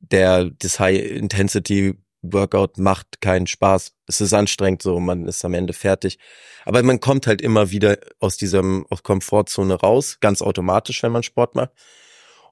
der 0.00 0.50
das 0.50 0.80
High 0.80 1.00
Intensity 1.10 1.94
Workout 2.22 2.78
macht 2.78 3.20
keinen 3.20 3.46
Spaß. 3.46 3.92
Es 4.06 4.20
ist 4.20 4.32
anstrengend 4.32 4.82
so, 4.82 4.98
man 4.98 5.26
ist 5.26 5.44
am 5.44 5.54
Ende 5.54 5.72
fertig. 5.72 6.18
Aber 6.64 6.82
man 6.82 6.98
kommt 6.98 7.26
halt 7.26 7.40
immer 7.40 7.70
wieder 7.70 7.98
aus 8.18 8.36
diesem 8.36 8.86
aus 8.90 9.02
Komfortzone 9.02 9.74
raus, 9.74 10.18
ganz 10.20 10.42
automatisch, 10.42 11.02
wenn 11.04 11.12
man 11.12 11.22
Sport 11.22 11.54
macht. 11.54 11.70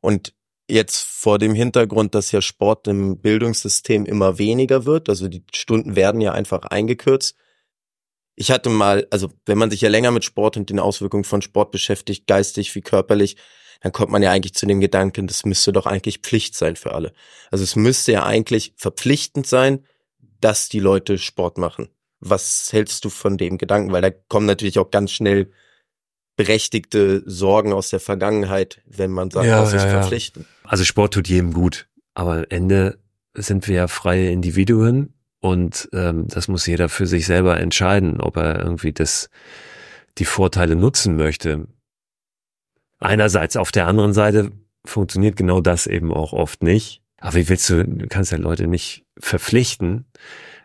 Und 0.00 0.32
jetzt 0.68 1.02
vor 1.02 1.38
dem 1.38 1.55
Hintergrund, 1.55 2.14
dass 2.14 2.30
ja 2.30 2.40
Sport 2.40 2.86
im 2.86 3.20
Bildungssystem 3.20 4.07
immer 4.07 4.38
weniger 4.38 4.84
wird, 4.84 5.09
also 5.09 5.28
die 5.28 5.44
Stunden 5.52 5.96
werden 5.96 6.20
ja 6.20 6.32
einfach 6.32 6.64
eingekürzt, 6.64 7.36
ich 8.37 8.51
hatte 8.51 8.68
mal, 8.68 9.07
also 9.11 9.30
wenn 9.47 9.59
man 9.59 9.70
sich 9.70 9.80
ja 9.80 9.89
länger 9.89 10.11
mit 10.11 10.24
Sport 10.24 10.57
und 10.57 10.70
den 10.70 10.80
Auswirkungen 10.80 11.24
von 11.24 11.43
Sport 11.43 11.70
beschäftigt, 11.70 12.26
geistig 12.26 12.74
wie 12.74 12.80
körperlich, 12.80 13.37
dann 13.80 13.93
kommt 13.93 14.11
man 14.11 14.22
ja 14.22 14.30
eigentlich 14.30 14.55
zu 14.55 14.66
dem 14.66 14.80
Gedanken, 14.80 15.26
das 15.26 15.45
müsste 15.45 15.72
doch 15.72 15.87
eigentlich 15.87 16.18
Pflicht 16.18 16.57
sein 16.57 16.76
für 16.76 16.95
alle. 16.95 17.12
Also 17.51 17.64
es 17.64 17.76
müsste 17.76 18.12
ja 18.12 18.24
eigentlich 18.24 18.72
verpflichtend 18.76 19.47
sein, 19.47 19.85
dass 20.41 20.68
die 20.68 20.80
Leute 20.80 21.18
Sport 21.18 21.59
machen. 21.59 21.89
Was 22.20 22.72
hältst 22.72 23.05
du 23.05 23.11
von 23.11 23.37
dem 23.37 23.59
Gedanken? 23.59 23.93
Weil 23.93 24.03
da 24.03 24.11
kommen 24.11 24.47
natürlich 24.47 24.78
auch 24.78 24.91
ganz 24.91 25.12
schnell 25.12 25.51
berechtigte 26.37 27.22
Sorgen 27.26 27.72
aus 27.72 27.91
der 27.91 28.01
Vergangenheit, 28.01 28.82
wenn 28.87 29.11
man 29.11 29.30
sagt, 29.30 29.47
ja, 29.47 29.61
das 29.61 29.72
ist 29.72 29.85
ja, 29.85 29.91
verpflichtend. 29.91 30.47
Also 30.64 30.85
Sport 30.85 31.14
tut 31.14 31.28
jedem 31.28 31.53
gut, 31.53 31.87
aber 32.14 32.32
am 32.32 32.45
Ende 32.49 32.99
sind 33.35 33.68
wir 33.68 33.76
ja 33.76 33.89
freie 33.89 34.30
Individuen 34.30 35.14
und 35.45 35.90
ähm, 35.92 36.26
das 36.26 36.49
muss 36.49 36.64
jeder 36.64 36.88
für 36.88 37.07
sich 37.07 37.26
selber 37.26 37.61
entscheiden, 37.61 38.18
ob 38.18 38.38
er 38.38 38.61
irgendwie 38.61 38.95
das 38.95 39.28
die 40.16 40.24
Vorteile 40.24 40.74
nutzen 40.74 41.18
möchte. 41.18 41.66
Einerseits 42.99 43.59
auf 43.59 43.70
der 43.70 43.86
anderen 43.86 44.14
Seite 44.14 44.53
funktioniert 44.86 45.36
genau 45.36 45.61
das 45.61 45.86
eben 45.86 46.14
auch 46.14 46.32
oft 46.32 46.62
nicht. 46.62 47.03
Aber 47.20 47.34
wie 47.34 47.47
willst 47.51 47.68
du, 47.68 47.84
du 47.84 48.07
kannst 48.07 48.32
ja 48.32 48.38
Leute 48.38 48.66
nicht 48.66 49.05
verpflichten. 49.18 50.07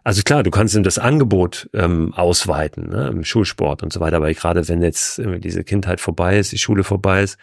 Also 0.05 0.21
klar, 0.23 0.43
du 0.43 0.49
kannst 0.49 0.75
ihm 0.75 0.83
das 0.83 0.97
Angebot 0.97 1.69
ähm, 1.73 2.13
ausweiten, 2.13 2.87
ne, 2.87 3.09
im 3.09 3.25
Schulsport 3.25 3.83
und 3.83 3.91
so 3.91 3.99
weiter, 3.99 4.15
aber 4.15 4.33
gerade 4.33 4.65
wenn 4.69 4.81
jetzt 4.81 5.21
diese 5.39 5.65
Kindheit 5.65 5.99
vorbei 5.99 6.39
ist, 6.39 6.53
die 6.53 6.57
Schule 6.57 6.85
vorbei 6.85 7.23
ist, 7.23 7.37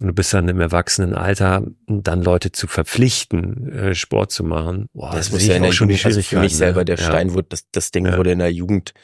und 0.00 0.06
du 0.06 0.12
bist 0.12 0.32
dann 0.32 0.48
im 0.48 0.60
Erwachsenenalter, 0.60 1.66
dann 1.86 2.22
Leute 2.22 2.52
zu 2.52 2.68
verpflichten, 2.68 3.72
äh, 3.72 3.94
Sport 3.94 4.30
zu 4.30 4.44
machen. 4.44 4.88
Boah, 4.92 5.10
das, 5.10 5.26
das 5.26 5.32
muss 5.32 5.46
ja 5.46 5.56
in 5.56 5.62
der 5.64 5.72
schon 5.72 5.88
Jugend, 5.88 6.06
also 6.06 6.22
für 6.22 6.38
mich 6.38 6.56
selber 6.56 6.84
der 6.84 6.96
Stein 6.96 7.34
wurde, 7.34 7.48
das, 7.50 7.64
das 7.72 7.90
Ding 7.90 8.06
ja. 8.06 8.16
wurde 8.16 8.32
in 8.32 8.38
der 8.38 8.52
Jugend 8.52 8.94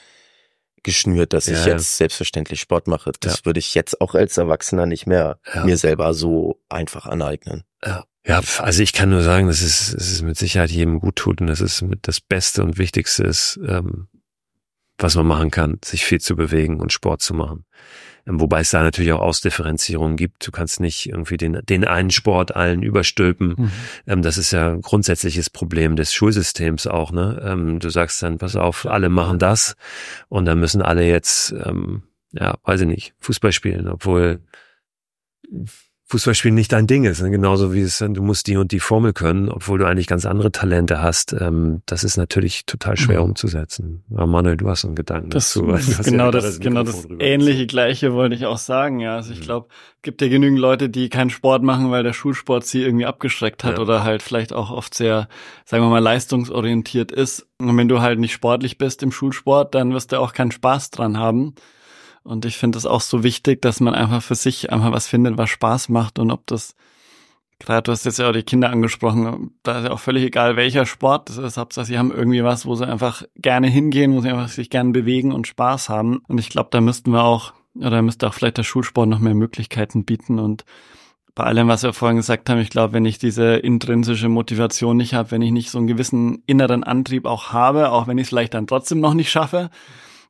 geschnürt, 0.84 1.32
dass 1.32 1.46
ja. 1.46 1.58
ich 1.58 1.66
jetzt 1.66 1.96
selbstverständlich 1.96 2.60
Sport 2.60 2.86
mache. 2.86 3.10
Das 3.20 3.38
ja. 3.38 3.44
würde 3.46 3.58
ich 3.58 3.74
jetzt 3.74 4.00
auch 4.00 4.14
als 4.14 4.36
Erwachsener 4.36 4.86
nicht 4.86 5.06
mehr 5.06 5.40
mir 5.64 5.76
selber 5.76 6.14
so 6.14 6.60
einfach 6.68 7.06
aneignen. 7.06 7.64
Ja. 7.84 8.04
Ja, 8.26 8.40
also 8.58 8.82
ich 8.82 8.94
kann 8.94 9.10
nur 9.10 9.20
sagen, 9.20 9.48
dass 9.48 9.60
es, 9.60 9.92
es 9.92 10.10
ist 10.10 10.22
mit 10.22 10.38
Sicherheit 10.38 10.70
jedem 10.70 10.98
gut 10.98 11.16
tut 11.16 11.42
und 11.42 11.46
das 11.46 11.60
ist 11.60 11.82
mit 11.82 12.08
das 12.08 12.22
Beste 12.22 12.62
und 12.62 12.78
Wichtigste 12.78 13.22
ist, 13.22 13.60
ähm, 13.68 14.08
was 14.98 15.16
man 15.16 15.26
machen 15.26 15.50
kann, 15.50 15.78
sich 15.84 16.04
viel 16.04 16.20
zu 16.20 16.36
bewegen 16.36 16.80
und 16.80 16.92
Sport 16.92 17.22
zu 17.22 17.34
machen. 17.34 17.64
Ähm, 18.26 18.40
wobei 18.40 18.60
es 18.60 18.70
da 18.70 18.82
natürlich 18.82 19.12
auch 19.12 19.20
Ausdifferenzierungen 19.20 20.16
gibt. 20.16 20.46
Du 20.46 20.50
kannst 20.50 20.80
nicht 20.80 21.08
irgendwie 21.08 21.36
den, 21.36 21.60
den 21.68 21.84
einen 21.84 22.10
Sport 22.10 22.54
allen 22.54 22.82
überstülpen. 22.82 23.54
Mhm. 23.56 23.70
Ähm, 24.06 24.22
das 24.22 24.38
ist 24.38 24.52
ja 24.52 24.72
ein 24.72 24.80
grundsätzliches 24.80 25.50
Problem 25.50 25.96
des 25.96 26.12
Schulsystems 26.12 26.86
auch. 26.86 27.12
Ne? 27.12 27.42
Ähm, 27.44 27.80
du 27.80 27.90
sagst 27.90 28.22
dann, 28.22 28.38
pass 28.38 28.56
auf, 28.56 28.86
alle 28.86 29.08
machen 29.08 29.38
das 29.38 29.76
und 30.28 30.44
dann 30.46 30.60
müssen 30.60 30.82
alle 30.82 31.06
jetzt, 31.06 31.54
ja, 32.32 32.56
weiß 32.64 32.82
ich 32.82 32.86
nicht, 32.86 33.14
Fußball 33.20 33.52
spielen, 33.52 33.88
obwohl 33.88 34.40
Fußballspielen 36.06 36.54
nicht 36.54 36.70
dein 36.70 36.86
Ding 36.86 37.04
ist. 37.04 37.22
Ne? 37.22 37.30
Genauso 37.30 37.72
wie 37.72 37.80
es, 37.80 37.98
du 37.98 38.22
musst 38.22 38.46
die 38.46 38.58
und 38.58 38.72
die 38.72 38.80
Formel 38.80 39.14
können, 39.14 39.48
obwohl 39.48 39.78
du 39.78 39.86
eigentlich 39.86 40.06
ganz 40.06 40.26
andere 40.26 40.52
Talente 40.52 41.00
hast. 41.00 41.32
Ähm, 41.32 41.82
das 41.86 42.04
ist 42.04 42.18
natürlich 42.18 42.66
total 42.66 42.98
schwer 42.98 43.20
mhm. 43.20 43.30
umzusetzen. 43.30 44.04
Aber 44.12 44.26
Manuel, 44.26 44.58
du 44.58 44.68
hast 44.68 44.84
einen 44.84 44.96
Gedanken 44.96 45.30
das 45.30 45.54
dazu. 45.54 45.62
Genau, 46.04 46.26
ja 46.26 46.30
das, 46.30 46.60
genau 46.60 46.82
das 46.82 47.08
ähnliche 47.18 47.66
Gleiche 47.66 48.12
wollte 48.12 48.34
ich 48.34 48.44
auch 48.44 48.58
sagen. 48.58 49.00
Ja, 49.00 49.16
also 49.16 49.32
ich 49.32 49.40
mhm. 49.40 49.44
glaube, 49.44 49.68
gibt 50.02 50.20
ja 50.20 50.28
genügend 50.28 50.58
Leute, 50.58 50.90
die 50.90 51.08
keinen 51.08 51.30
Sport 51.30 51.62
machen, 51.62 51.90
weil 51.90 52.02
der 52.02 52.12
Schulsport 52.12 52.66
sie 52.66 52.82
irgendwie 52.82 53.06
abgeschreckt 53.06 53.64
hat 53.64 53.78
ja. 53.78 53.82
oder 53.82 54.04
halt 54.04 54.22
vielleicht 54.22 54.52
auch 54.52 54.70
oft 54.70 54.92
sehr, 54.92 55.28
sagen 55.64 55.82
wir 55.82 55.88
mal, 55.88 56.00
leistungsorientiert 56.00 57.12
ist. 57.12 57.46
Und 57.58 57.76
wenn 57.78 57.88
du 57.88 58.02
halt 58.02 58.18
nicht 58.18 58.34
sportlich 58.34 58.76
bist 58.76 59.02
im 59.02 59.10
Schulsport, 59.10 59.74
dann 59.74 59.94
wirst 59.94 60.12
du 60.12 60.20
auch 60.20 60.34
keinen 60.34 60.52
Spaß 60.52 60.90
dran 60.90 61.18
haben. 61.18 61.54
Und 62.24 62.46
ich 62.46 62.56
finde 62.56 62.78
es 62.78 62.86
auch 62.86 63.02
so 63.02 63.22
wichtig, 63.22 63.60
dass 63.62 63.80
man 63.80 63.94
einfach 63.94 64.22
für 64.22 64.34
sich 64.34 64.72
einfach 64.72 64.92
was 64.92 65.06
findet, 65.06 65.36
was 65.36 65.50
Spaß 65.50 65.90
macht. 65.90 66.18
Und 66.18 66.30
ob 66.30 66.46
das, 66.46 66.74
gerade 67.58 67.82
du 67.82 67.92
hast 67.92 68.06
jetzt 68.06 68.18
ja 68.18 68.28
auch 68.28 68.32
die 68.32 68.42
Kinder 68.42 68.70
angesprochen, 68.70 69.52
da 69.62 69.78
ist 69.78 69.84
ja 69.84 69.90
auch 69.90 70.00
völlig 70.00 70.24
egal, 70.24 70.56
welcher 70.56 70.86
Sport 70.86 71.28
das 71.28 71.36
ist, 71.36 71.58
Hauptsache 71.58 71.84
sie 71.84 71.98
haben 71.98 72.10
irgendwie 72.10 72.42
was, 72.42 72.64
wo 72.64 72.74
sie 72.74 72.88
einfach 72.88 73.24
gerne 73.36 73.68
hingehen, 73.68 74.14
wo 74.14 74.22
sie 74.22 74.30
einfach 74.30 74.48
sich 74.48 74.70
gerne 74.70 74.90
bewegen 74.90 75.32
und 75.32 75.46
Spaß 75.46 75.90
haben. 75.90 76.22
Und 76.26 76.38
ich 76.38 76.48
glaube, 76.48 76.70
da 76.72 76.80
müssten 76.80 77.10
wir 77.10 77.24
auch, 77.24 77.52
oder 77.74 78.00
müsste 78.00 78.26
auch 78.26 78.34
vielleicht 78.34 78.56
der 78.56 78.64
Schulsport 78.64 79.08
noch 79.08 79.18
mehr 79.18 79.34
Möglichkeiten 79.34 80.06
bieten. 80.06 80.38
Und 80.38 80.64
bei 81.34 81.44
allem, 81.44 81.68
was 81.68 81.82
wir 81.82 81.92
vorhin 81.92 82.16
gesagt 82.16 82.48
haben, 82.48 82.60
ich 82.60 82.70
glaube, 82.70 82.94
wenn 82.94 83.04
ich 83.04 83.18
diese 83.18 83.56
intrinsische 83.56 84.30
Motivation 84.30 84.96
nicht 84.96 85.12
habe, 85.12 85.30
wenn 85.32 85.42
ich 85.42 85.50
nicht 85.50 85.70
so 85.70 85.76
einen 85.76 85.88
gewissen 85.88 86.42
inneren 86.46 86.84
Antrieb 86.84 87.26
auch 87.26 87.52
habe, 87.52 87.90
auch 87.90 88.06
wenn 88.06 88.16
ich 88.16 88.22
es 88.22 88.28
vielleicht 88.30 88.54
dann 88.54 88.66
trotzdem 88.66 89.00
noch 89.00 89.12
nicht 89.12 89.30
schaffe, 89.30 89.68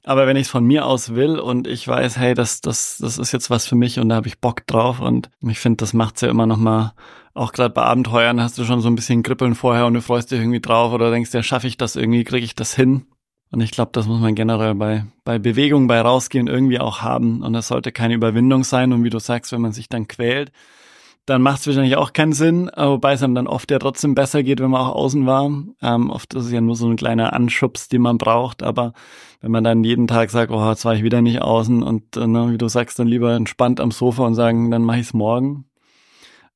aber 0.04 0.26
wenn 0.26 0.36
ich 0.36 0.46
es 0.46 0.50
von 0.50 0.64
mir 0.64 0.86
aus 0.86 1.14
will 1.14 1.38
und 1.38 1.66
ich 1.66 1.88
weiß, 1.88 2.18
hey, 2.18 2.34
das, 2.34 2.60
das, 2.60 2.98
das 2.98 3.18
ist 3.18 3.32
jetzt 3.32 3.50
was 3.50 3.66
für 3.66 3.74
mich 3.74 3.98
und 3.98 4.08
da 4.10 4.16
habe 4.16 4.28
ich 4.28 4.40
Bock 4.40 4.66
drauf 4.66 5.00
und 5.00 5.30
ich 5.40 5.58
finde, 5.58 5.78
das 5.78 5.92
macht's 5.92 6.20
ja 6.20 6.28
immer 6.28 6.46
noch 6.46 6.58
mal, 6.58 6.92
auch 7.32 7.52
gerade 7.52 7.74
bei 7.74 7.82
Abenteuern 7.82 8.40
hast 8.40 8.58
du 8.58 8.64
schon 8.64 8.80
so 8.80 8.88
ein 8.88 8.94
bisschen 8.94 9.22
Kribbeln 9.22 9.54
vorher 9.54 9.86
und 9.86 9.94
du 9.94 10.02
freust 10.02 10.30
dich 10.30 10.38
irgendwie 10.38 10.60
drauf 10.60 10.92
oder 10.92 11.10
denkst, 11.10 11.32
ja, 11.34 11.42
schaffe 11.42 11.66
ich 11.66 11.76
das 11.76 11.96
irgendwie, 11.96 12.22
kriege 12.22 12.44
ich 12.44 12.54
das 12.54 12.74
hin? 12.74 13.06
Und 13.50 13.60
ich 13.60 13.70
glaube, 13.70 13.90
das 13.92 14.06
muss 14.06 14.20
man 14.20 14.34
generell 14.34 14.74
bei, 14.74 15.04
bei 15.24 15.38
Bewegung, 15.38 15.86
bei 15.86 16.00
Rausgehen 16.00 16.48
irgendwie 16.48 16.80
auch 16.80 17.02
haben. 17.02 17.40
Und 17.42 17.52
das 17.52 17.68
sollte 17.68 17.92
keine 17.92 18.14
Überwindung 18.14 18.64
sein. 18.64 18.92
Und 18.92 19.04
wie 19.04 19.10
du 19.10 19.20
sagst, 19.20 19.52
wenn 19.52 19.60
man 19.60 19.70
sich 19.70 19.88
dann 19.88 20.08
quält, 20.08 20.50
dann 21.26 21.40
macht 21.40 21.60
es 21.60 21.66
wahrscheinlich 21.66 21.96
auch 21.96 22.12
keinen 22.12 22.32
Sinn, 22.32 22.70
wobei 22.76 23.14
es 23.14 23.22
einem 23.22 23.34
dann 23.34 23.46
oft 23.46 23.70
ja 23.70 23.78
trotzdem 23.78 24.14
besser 24.14 24.42
geht, 24.42 24.60
wenn 24.60 24.70
man 24.70 24.82
auch 24.82 24.94
außen 24.94 25.24
war. 25.24 25.46
Ähm, 25.80 26.10
oft 26.10 26.34
ist 26.34 26.46
es 26.46 26.52
ja 26.52 26.60
nur 26.60 26.76
so 26.76 26.88
ein 26.88 26.96
kleiner 26.96 27.32
Anschubs, 27.32 27.88
den 27.88 28.02
man 28.02 28.18
braucht, 28.18 28.62
aber 28.62 28.92
wenn 29.40 29.50
man 29.50 29.64
dann 29.64 29.84
jeden 29.84 30.06
Tag 30.06 30.30
sagt, 30.30 30.50
oh, 30.50 30.70
jetzt 30.70 30.84
war 30.84 30.94
ich 30.94 31.02
wieder 31.02 31.22
nicht 31.22 31.40
außen 31.40 31.82
und 31.82 32.16
äh, 32.16 32.26
ne, 32.26 32.52
wie 32.52 32.58
du 32.58 32.68
sagst, 32.68 32.98
dann 32.98 33.08
lieber 33.08 33.34
entspannt 33.34 33.80
am 33.80 33.90
Sofa 33.90 34.24
und 34.26 34.34
sagen, 34.34 34.70
dann 34.70 34.82
mache 34.82 34.98
ich 34.98 35.06
es 35.06 35.14
morgen. 35.14 35.64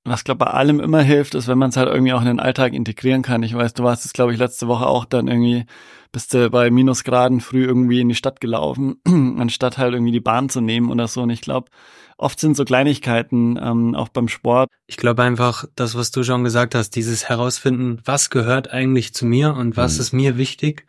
Was 0.05 0.25
glaube 0.25 0.45
bei 0.45 0.51
allem 0.51 0.81
immer 0.81 1.03
hilft, 1.03 1.35
ist, 1.35 1.49
wenn 1.49 1.59
man 1.59 1.71
es 1.71 1.77
halt 1.77 1.89
irgendwie 1.89 2.13
auch 2.13 2.21
in 2.21 2.27
den 2.27 2.41
Alltag 2.41 2.73
integrieren 2.73 3.23
kann. 3.23 3.43
Ich 3.43 3.55
weiß, 3.55 3.75
du 3.75 3.85
warst 3.85 4.05
es, 4.05 4.13
glaube 4.13 4.33
ich, 4.33 4.39
letzte 4.39 4.69
Woche 4.69 4.87
auch 4.87 5.05
dann 5.05 5.29
irgendwie, 5.29 5.67
bist 6.13 6.33
du 6.33 6.49
bei 6.51 6.71
Minusgraden 6.71 7.41
früh 7.41 7.65
irgendwie 7.65 8.01
in 8.01 8.09
die 8.09 8.15
Stadt 8.15 8.41
gelaufen, 8.41 8.97
anstatt 9.07 9.77
halt 9.77 9.95
irgendwie 9.95 10.13
die 10.13 10.21
Bahn 10.21 10.49
zu 10.49 10.61
nehmen 10.61 10.91
oder 10.91 11.09
so. 11.09 11.23
Und 11.23 11.31
ich 11.31 11.43
glaube, 11.43 11.71
oft 12.19 12.39
sind 12.39 12.57
so 12.57 12.65
Kleinigkeiten 12.65 13.57
ähm, 13.57 13.95
auch 13.95 14.09
beim 14.09 14.29
Sport. 14.29 14.71
Ich 14.87 14.97
glaube 14.97 15.23
einfach, 15.23 15.65
das, 15.77 15.95
was 15.95 16.11
du 16.11 16.23
schon 16.25 16.45
gesagt 16.45 16.75
hast, 16.75 16.91
dieses 16.91 17.29
Herausfinden, 17.29 18.01
was 18.05 18.29
gehört 18.29 18.71
eigentlich 18.71 19.15
zu 19.15 19.25
mir 19.25 19.55
und 19.55 19.77
was 19.77 19.95
mhm. 19.95 20.01
ist 20.01 20.13
mir 20.13 20.37
wichtig, 20.37 20.85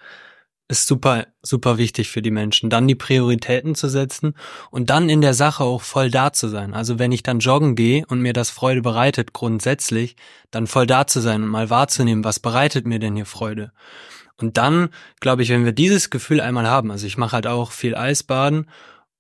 ist 0.67 0.87
super, 0.87 1.25
super 1.41 1.77
wichtig 1.77 2.09
für 2.09 2.21
die 2.21 2.31
Menschen. 2.31 2.69
Dann 2.69 2.87
die 2.87 2.95
Prioritäten 2.95 3.73
zu 3.73 3.89
setzen 3.89 4.35
und 4.69 4.89
dann 4.89 5.09
in 5.09 5.21
der 5.21 5.33
Sache 5.33 5.63
auch 5.63 5.81
voll 5.81 6.11
da 6.11 6.31
zu 6.33 6.47
sein. 6.47 6.73
Also 6.73 6.99
wenn 6.99 7.11
ich 7.11 7.23
dann 7.23 7.39
joggen 7.39 7.75
gehe 7.75 8.05
und 8.07 8.21
mir 8.21 8.33
das 8.33 8.49
Freude 8.49 8.81
bereitet, 8.81 9.33
grundsätzlich, 9.33 10.15
dann 10.51 10.67
voll 10.67 10.85
da 10.85 11.07
zu 11.07 11.21
sein 11.21 11.43
und 11.43 11.49
mal 11.49 11.69
wahrzunehmen, 11.69 12.23
was 12.23 12.39
bereitet 12.39 12.85
mir 12.85 12.99
denn 12.99 13.15
hier 13.15 13.25
Freude. 13.25 13.71
Und 14.37 14.57
dann, 14.57 14.89
glaube 15.19 15.41
ich, 15.41 15.49
wenn 15.49 15.65
wir 15.65 15.73
dieses 15.73 16.09
Gefühl 16.11 16.39
einmal 16.39 16.67
haben, 16.67 16.91
also 16.91 17.05
ich 17.05 17.17
mache 17.17 17.33
halt 17.33 17.47
auch 17.47 17.71
viel 17.71 17.95
Eisbaden 17.95 18.67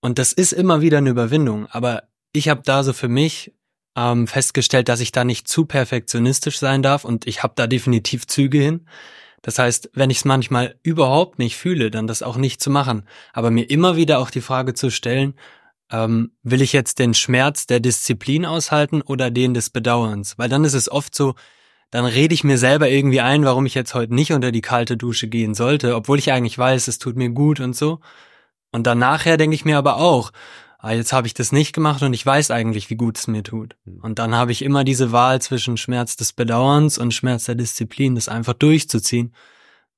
und 0.01 0.19
das 0.19 0.33
ist 0.33 0.53
immer 0.53 0.81
wieder 0.81 0.99
eine 0.99 1.09
Überwindung. 1.09 1.67
Aber 1.67 2.03
ich 2.31 2.49
habe 2.49 2.61
da 2.63 2.83
so 2.83 2.93
für 2.93 3.09
mich 3.09 3.53
ähm, 3.95 4.27
festgestellt, 4.27 4.89
dass 4.89 4.99
ich 4.99 5.11
da 5.11 5.23
nicht 5.23 5.47
zu 5.47 5.65
perfektionistisch 5.65 6.59
sein 6.59 6.81
darf 6.81 7.03
und 7.05 7.27
ich 7.27 7.43
habe 7.43 7.53
da 7.55 7.67
definitiv 7.67 8.27
Züge 8.27 8.59
hin. 8.59 8.87
Das 9.41 9.57
heißt, 9.57 9.91
wenn 9.93 10.09
ich 10.09 10.17
es 10.17 10.25
manchmal 10.25 10.75
überhaupt 10.83 11.39
nicht 11.39 11.57
fühle, 11.57 11.91
dann 11.91 12.07
das 12.07 12.23
auch 12.23 12.37
nicht 12.37 12.61
zu 12.61 12.69
machen. 12.69 13.03
Aber 13.33 13.51
mir 13.51 13.69
immer 13.69 13.95
wieder 13.95 14.19
auch 14.19 14.31
die 14.31 14.41
Frage 14.41 14.73
zu 14.73 14.89
stellen, 14.89 15.33
ähm, 15.91 16.31
will 16.43 16.61
ich 16.61 16.73
jetzt 16.73 16.99
den 16.99 17.13
Schmerz 17.13 17.65
der 17.65 17.79
Disziplin 17.79 18.45
aushalten 18.45 19.01
oder 19.01 19.31
den 19.31 19.53
des 19.53 19.69
Bedauerns? 19.69 20.37
Weil 20.37 20.49
dann 20.49 20.65
ist 20.65 20.73
es 20.73 20.91
oft 20.91 21.15
so, 21.15 21.35
dann 21.89 22.05
rede 22.05 22.33
ich 22.33 22.43
mir 22.43 22.57
selber 22.57 22.89
irgendwie 22.89 23.21
ein, 23.21 23.45
warum 23.45 23.65
ich 23.65 23.73
jetzt 23.73 23.95
heute 23.95 24.13
nicht 24.13 24.31
unter 24.33 24.51
die 24.51 24.61
kalte 24.61 24.97
Dusche 24.97 25.27
gehen 25.27 25.55
sollte, 25.55 25.95
obwohl 25.95 26.19
ich 26.19 26.31
eigentlich 26.31 26.57
weiß, 26.57 26.87
es 26.87 26.99
tut 26.99 27.15
mir 27.15 27.29
gut 27.29 27.59
und 27.59 27.75
so. 27.75 27.99
Und 28.71 28.85
dann 28.85 28.99
nachher 28.99 29.37
denke 29.37 29.55
ich 29.55 29.65
mir 29.65 29.77
aber 29.77 29.97
auch, 29.97 30.31
ah, 30.79 30.91
jetzt 30.91 31.13
habe 31.13 31.27
ich 31.27 31.33
das 31.33 31.51
nicht 31.51 31.73
gemacht 31.73 32.01
und 32.01 32.13
ich 32.13 32.25
weiß 32.25 32.51
eigentlich, 32.51 32.89
wie 32.89 32.95
gut 32.95 33.17
es 33.17 33.27
mir 33.27 33.43
tut. 33.43 33.75
Hm. 33.85 33.99
Und 34.01 34.19
dann 34.19 34.35
habe 34.35 34.51
ich 34.51 34.61
immer 34.63 34.83
diese 34.83 35.11
Wahl 35.11 35.41
zwischen 35.41 35.77
Schmerz 35.77 36.15
des 36.15 36.33
Bedauerns 36.33 36.97
und 36.97 37.13
Schmerz 37.13 37.45
der 37.45 37.55
Disziplin, 37.55 38.15
das 38.15 38.29
einfach 38.29 38.53
durchzuziehen, 38.53 39.33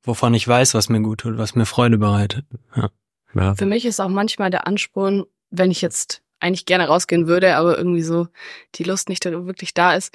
wovon 0.03 0.33
ich 0.33 0.47
weiß, 0.47 0.73
was 0.73 0.89
mir 0.89 1.01
gut 1.01 1.21
tut, 1.21 1.37
was 1.37 1.55
mir 1.55 1.65
Freude 1.65 1.97
bereitet. 1.97 2.45
Ja. 2.75 2.89
Ja. 3.33 3.55
Für 3.55 3.65
mich 3.65 3.85
ist 3.85 4.01
auch 4.01 4.09
manchmal 4.09 4.49
der 4.49 4.67
Ansporn, 4.67 5.25
wenn 5.51 5.71
ich 5.71 5.81
jetzt 5.81 6.21
eigentlich 6.39 6.65
gerne 6.65 6.87
rausgehen 6.87 7.27
würde, 7.27 7.55
aber 7.55 7.77
irgendwie 7.77 8.01
so 8.01 8.27
die 8.75 8.83
Lust 8.83 9.09
nicht 9.09 9.23
wirklich 9.23 9.73
da 9.73 9.93
ist, 9.93 10.13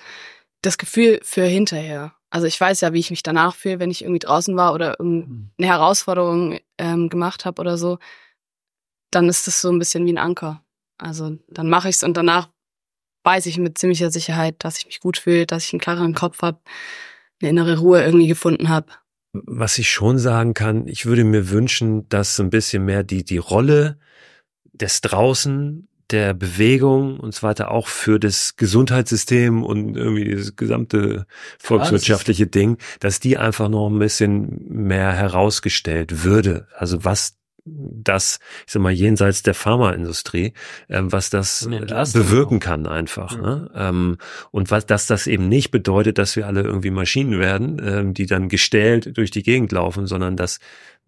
das 0.61 0.77
Gefühl 0.77 1.21
für 1.23 1.45
hinterher. 1.45 2.13
Also 2.31 2.47
ich 2.47 2.61
weiß 2.61 2.81
ja, 2.81 2.93
wie 2.93 2.99
ich 2.99 3.11
mich 3.11 3.23
danach 3.23 3.55
fühle, 3.55 3.79
wenn 3.79 3.91
ich 3.91 4.03
irgendwie 4.03 4.19
draußen 4.19 4.57
war 4.57 4.75
oder 4.75 4.97
hm. 4.99 5.51
eine 5.57 5.67
Herausforderung 5.69 6.59
ähm, 6.79 7.09
gemacht 7.09 7.45
habe 7.45 7.61
oder 7.61 7.79
so 7.79 7.99
dann 9.17 9.31
ist 9.31 9.47
das 9.47 9.63
so 9.63 9.71
ein 9.71 9.79
bisschen 9.79 10.05
wie 10.05 10.13
ein 10.13 10.19
Anker. 10.19 10.63
Also 10.99 11.39
dann 11.49 11.71
mache 11.71 11.89
ich 11.89 11.97
es 11.97 12.03
und 12.03 12.17
danach 12.17 12.51
weiß 13.25 13.47
ich 13.47 13.59
mit 13.59 13.79
ziemlicher 13.79 14.11
Sicherheit, 14.11 14.57
dass 14.59 14.79
ich 14.79 14.87
mich 14.87 15.01
gut 15.01 15.17
fühle, 15.17 15.47
dass 15.47 15.65
ich 15.65 15.73
einen 15.73 15.81
klareren 15.81 16.15
Kopf 16.15 16.43
habe, 16.43 16.61
eine 17.41 17.51
innere 17.51 17.79
Ruhe 17.79 18.05
irgendwie 18.05 18.29
gefunden 18.29 18.69
habe. 18.69 18.89
Was 19.33 19.79
ich 19.79 19.91
schon 19.91 20.19
sagen 20.19 20.53
kann, 20.53 20.87
ich 20.87 21.07
würde 21.07 21.25
mir 21.25 21.51
wünschen, 21.51 22.09
dass 22.11 22.37
so 22.37 22.43
ein 22.43 22.51
bisschen 22.51 22.85
mehr 22.85 23.03
die, 23.05 23.25
die 23.25 23.39
Rolle 23.39 23.99
des 24.73 25.01
Draußen, 25.01 25.89
der 26.11 26.35
Bewegung 26.35 27.19
und 27.19 27.35
so 27.35 27.43
weiter 27.43 27.71
auch 27.71 27.89
für 27.89 28.21
das 28.21 28.57
Gesundheitssystem 28.57 29.65
und 29.65 29.97
irgendwie 29.97 30.35
das 30.35 30.57
gesamte 30.57 31.27
volkswirtschaftliche 31.59 32.47
Ding, 32.47 32.77
dass 33.01 33.19
die 33.19 33.39
einfach 33.39 33.69
noch 33.69 33.89
ein 33.89 33.99
bisschen 33.99 34.63
mehr 34.69 35.13
herausgestellt 35.13 36.23
würde. 36.23 36.69
Also 36.77 37.05
was 37.05 37.37
das, 37.67 38.39
ich 38.67 38.73
sag 38.73 38.83
mal, 38.83 38.93
jenseits 38.93 39.43
der 39.43 39.55
Pharmaindustrie, 39.55 40.53
ähm, 40.89 41.13
was 41.13 41.31
das 41.31 41.69
bewirken 42.13 42.61
kann 42.61 42.87
einfach. 42.87 43.37
Mhm. 43.37 43.43
Ne? 43.43 43.71
Ähm, 43.75 44.19
und 44.51 44.71
was, 44.71 44.87
dass 44.87 45.07
das 45.07 45.27
eben 45.27 45.49
nicht 45.49 45.71
bedeutet, 45.71 46.19
dass 46.19 46.37
wir 46.37 46.47
alle 46.47 46.63
irgendwie 46.63 46.91
Maschinen 46.91 47.39
werden, 47.39 47.81
ähm, 47.85 48.15
die 48.15 48.27
dann 48.27 48.49
gestellt 48.49 49.17
durch 49.17 49.31
die 49.31 49.43
Gegend 49.43 49.73
laufen, 49.73 50.07
sondern 50.07 50.37
dass 50.37 50.61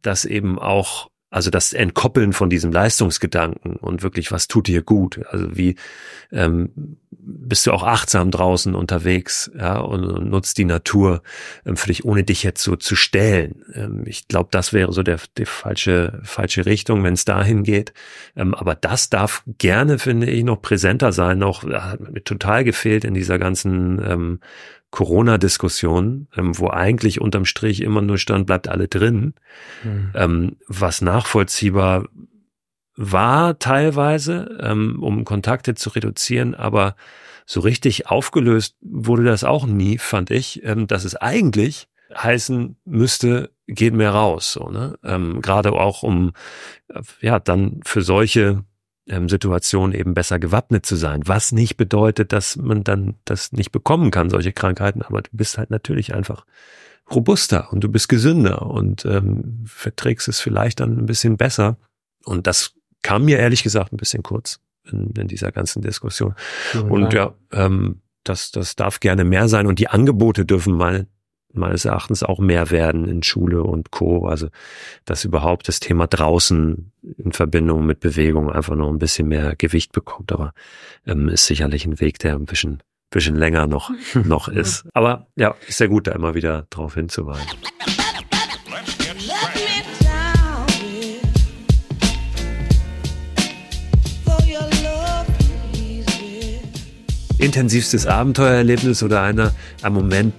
das 0.02 0.24
eben 0.24 0.58
auch 0.58 1.08
also 1.30 1.50
das 1.50 1.72
Entkoppeln 1.72 2.32
von 2.32 2.48
diesem 2.48 2.72
Leistungsgedanken 2.72 3.76
und 3.76 4.02
wirklich, 4.02 4.32
was 4.32 4.48
tut 4.48 4.66
dir 4.66 4.82
gut? 4.82 5.20
Also 5.28 5.56
wie 5.56 5.76
ähm, 6.32 6.96
bist 7.10 7.66
du 7.66 7.72
auch 7.72 7.82
achtsam 7.82 8.30
draußen 8.30 8.74
unterwegs 8.74 9.50
ja, 9.58 9.78
und, 9.78 10.04
und 10.04 10.30
nutzt 10.30 10.56
die 10.56 10.64
Natur 10.64 11.22
ähm, 11.66 11.76
für 11.76 11.88
dich, 11.88 12.04
ohne 12.04 12.24
dich 12.24 12.42
jetzt 12.42 12.62
so 12.62 12.76
zu 12.76 12.96
stellen. 12.96 13.62
Ähm, 13.74 14.04
ich 14.06 14.28
glaube, 14.28 14.48
das 14.50 14.72
wäre 14.72 14.92
so 14.92 15.02
der, 15.02 15.18
die 15.36 15.44
falsche, 15.44 16.20
falsche 16.22 16.64
Richtung, 16.64 17.04
wenn 17.04 17.14
es 17.14 17.26
dahin 17.26 17.62
geht. 17.62 17.92
Ähm, 18.34 18.54
aber 18.54 18.74
das 18.74 19.10
darf 19.10 19.42
gerne, 19.58 19.98
finde 19.98 20.30
ich, 20.30 20.44
noch 20.44 20.62
präsenter 20.62 21.12
sein. 21.12 21.38
Noch 21.38 21.62
hat 21.64 22.00
mir 22.00 22.24
total 22.24 22.64
gefehlt 22.64 23.04
in 23.04 23.12
dieser 23.12 23.38
ganzen 23.38 24.00
ähm, 24.02 24.40
Corona-Diskussion, 24.90 26.28
ähm, 26.36 26.58
wo 26.58 26.70
eigentlich 26.70 27.20
unterm 27.20 27.44
Strich 27.44 27.82
immer 27.82 28.02
nur 28.02 28.18
stand, 28.18 28.46
bleibt 28.46 28.68
alle 28.68 28.88
drin, 28.88 29.34
mhm. 29.84 30.12
ähm, 30.14 30.56
was 30.66 31.02
nachvollziehbar 31.02 32.08
war 32.96 33.58
teilweise, 33.58 34.58
ähm, 34.60 35.02
um 35.02 35.24
Kontakte 35.24 35.74
zu 35.74 35.90
reduzieren, 35.90 36.54
aber 36.54 36.96
so 37.46 37.60
richtig 37.60 38.08
aufgelöst 38.08 38.76
wurde 38.80 39.24
das 39.24 39.44
auch 39.44 39.66
nie, 39.66 39.98
fand 39.98 40.30
ich, 40.30 40.64
ähm, 40.64 40.86
dass 40.86 41.04
es 41.04 41.14
eigentlich 41.16 41.88
heißen 42.14 42.76
müsste, 42.84 43.50
geht 43.66 43.94
mehr 43.94 44.10
raus, 44.10 44.52
so, 44.52 44.70
ne? 44.70 44.98
Ähm, 45.04 45.42
Gerade 45.42 45.72
auch 45.72 46.02
um 46.02 46.32
äh, 46.88 47.02
ja 47.20 47.38
dann 47.38 47.80
für 47.84 48.02
solche 48.02 48.64
ähm, 49.08 49.28
Situation 49.28 49.92
eben 49.92 50.14
besser 50.14 50.38
gewappnet 50.38 50.86
zu 50.86 50.96
sein. 50.96 51.22
Was 51.24 51.52
nicht 51.52 51.76
bedeutet, 51.76 52.32
dass 52.32 52.56
man 52.56 52.84
dann 52.84 53.14
das 53.24 53.52
nicht 53.52 53.72
bekommen 53.72 54.10
kann, 54.10 54.30
solche 54.30 54.52
Krankheiten, 54.52 55.02
aber 55.02 55.22
du 55.22 55.30
bist 55.32 55.58
halt 55.58 55.70
natürlich 55.70 56.14
einfach 56.14 56.44
robuster 57.10 57.72
und 57.72 57.82
du 57.82 57.88
bist 57.88 58.08
gesünder 58.08 58.62
und 58.62 59.04
ähm, 59.04 59.64
verträgst 59.66 60.28
es 60.28 60.40
vielleicht 60.40 60.80
dann 60.80 60.98
ein 60.98 61.06
bisschen 61.06 61.36
besser. 61.36 61.78
Und 62.24 62.46
das 62.46 62.74
kam 63.02 63.24
mir 63.24 63.38
ehrlich 63.38 63.62
gesagt 63.62 63.92
ein 63.92 63.96
bisschen 63.96 64.22
kurz 64.22 64.60
in, 64.84 65.10
in 65.16 65.28
dieser 65.28 65.52
ganzen 65.52 65.82
Diskussion. 65.82 66.34
Ja, 66.74 66.80
und 66.80 67.12
ja, 67.12 67.34
ähm, 67.52 68.02
das, 68.24 68.50
das 68.50 68.76
darf 68.76 69.00
gerne 69.00 69.24
mehr 69.24 69.48
sein 69.48 69.66
und 69.66 69.78
die 69.78 69.88
Angebote 69.88 70.44
dürfen 70.44 70.74
mal 70.74 71.06
meines 71.52 71.84
Erachtens 71.84 72.22
auch 72.22 72.38
mehr 72.38 72.70
werden 72.70 73.06
in 73.08 73.22
Schule 73.22 73.62
und 73.62 73.90
Co. 73.90 74.26
Also 74.26 74.48
dass 75.04 75.24
überhaupt 75.24 75.68
das 75.68 75.80
Thema 75.80 76.06
draußen 76.06 76.92
in 77.16 77.32
Verbindung 77.32 77.86
mit 77.86 78.00
Bewegung 78.00 78.50
einfach 78.50 78.74
noch 78.74 78.88
ein 78.88 78.98
bisschen 78.98 79.28
mehr 79.28 79.54
Gewicht 79.56 79.92
bekommt. 79.92 80.32
Aber 80.32 80.52
ähm, 81.06 81.28
ist 81.28 81.46
sicherlich 81.46 81.86
ein 81.86 82.00
Weg, 82.00 82.18
der 82.18 82.34
ein 82.34 82.44
bisschen, 82.44 82.82
bisschen 83.10 83.36
länger 83.36 83.66
noch, 83.66 83.90
noch 84.14 84.48
ist. 84.48 84.84
Aber 84.92 85.26
ja, 85.36 85.54
ist 85.66 85.78
sehr 85.78 85.88
gut, 85.88 86.06
da 86.06 86.12
immer 86.12 86.34
wieder 86.34 86.66
drauf 86.70 86.94
hinzuweisen. 86.94 87.46
Intensivstes 97.40 98.04
Abenteuererlebnis 98.04 99.04
oder 99.04 99.22
einer, 99.22 99.54
ein 99.82 99.92
Moment, 99.92 100.34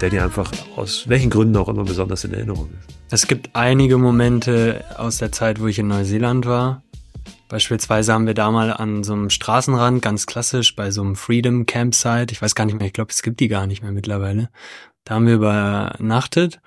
der 0.00 0.10
dir 0.10 0.24
einfach 0.24 0.50
aus 0.76 1.08
welchen 1.08 1.30
Gründen 1.30 1.56
auch 1.56 1.68
immer 1.68 1.84
besonders 1.84 2.24
in 2.24 2.32
Erinnerung 2.34 2.70
ist? 2.70 2.96
Es 3.10 3.26
gibt 3.26 3.50
einige 3.54 3.98
Momente 3.98 4.84
aus 4.96 5.18
der 5.18 5.32
Zeit, 5.32 5.60
wo 5.60 5.66
ich 5.66 5.78
in 5.78 5.88
Neuseeland 5.88 6.46
war. 6.46 6.82
Beispielsweise 7.48 8.12
haben 8.12 8.26
wir 8.26 8.34
da 8.34 8.50
mal 8.50 8.72
an 8.72 9.04
so 9.04 9.12
einem 9.12 9.30
Straßenrand, 9.30 10.02
ganz 10.02 10.26
klassisch, 10.26 10.74
bei 10.74 10.90
so 10.90 11.02
einem 11.02 11.14
Freedom 11.14 11.66
Campsite, 11.66 12.32
ich 12.32 12.42
weiß 12.42 12.54
gar 12.54 12.64
nicht 12.64 12.78
mehr, 12.78 12.86
ich 12.86 12.92
glaube, 12.92 13.12
es 13.12 13.22
gibt 13.22 13.38
die 13.40 13.48
gar 13.48 13.66
nicht 13.66 13.82
mehr 13.82 13.92
mittlerweile. 13.92 14.50
Da 15.04 15.14
haben 15.14 15.26
wir 15.26 15.34
übernachtet 15.34 16.60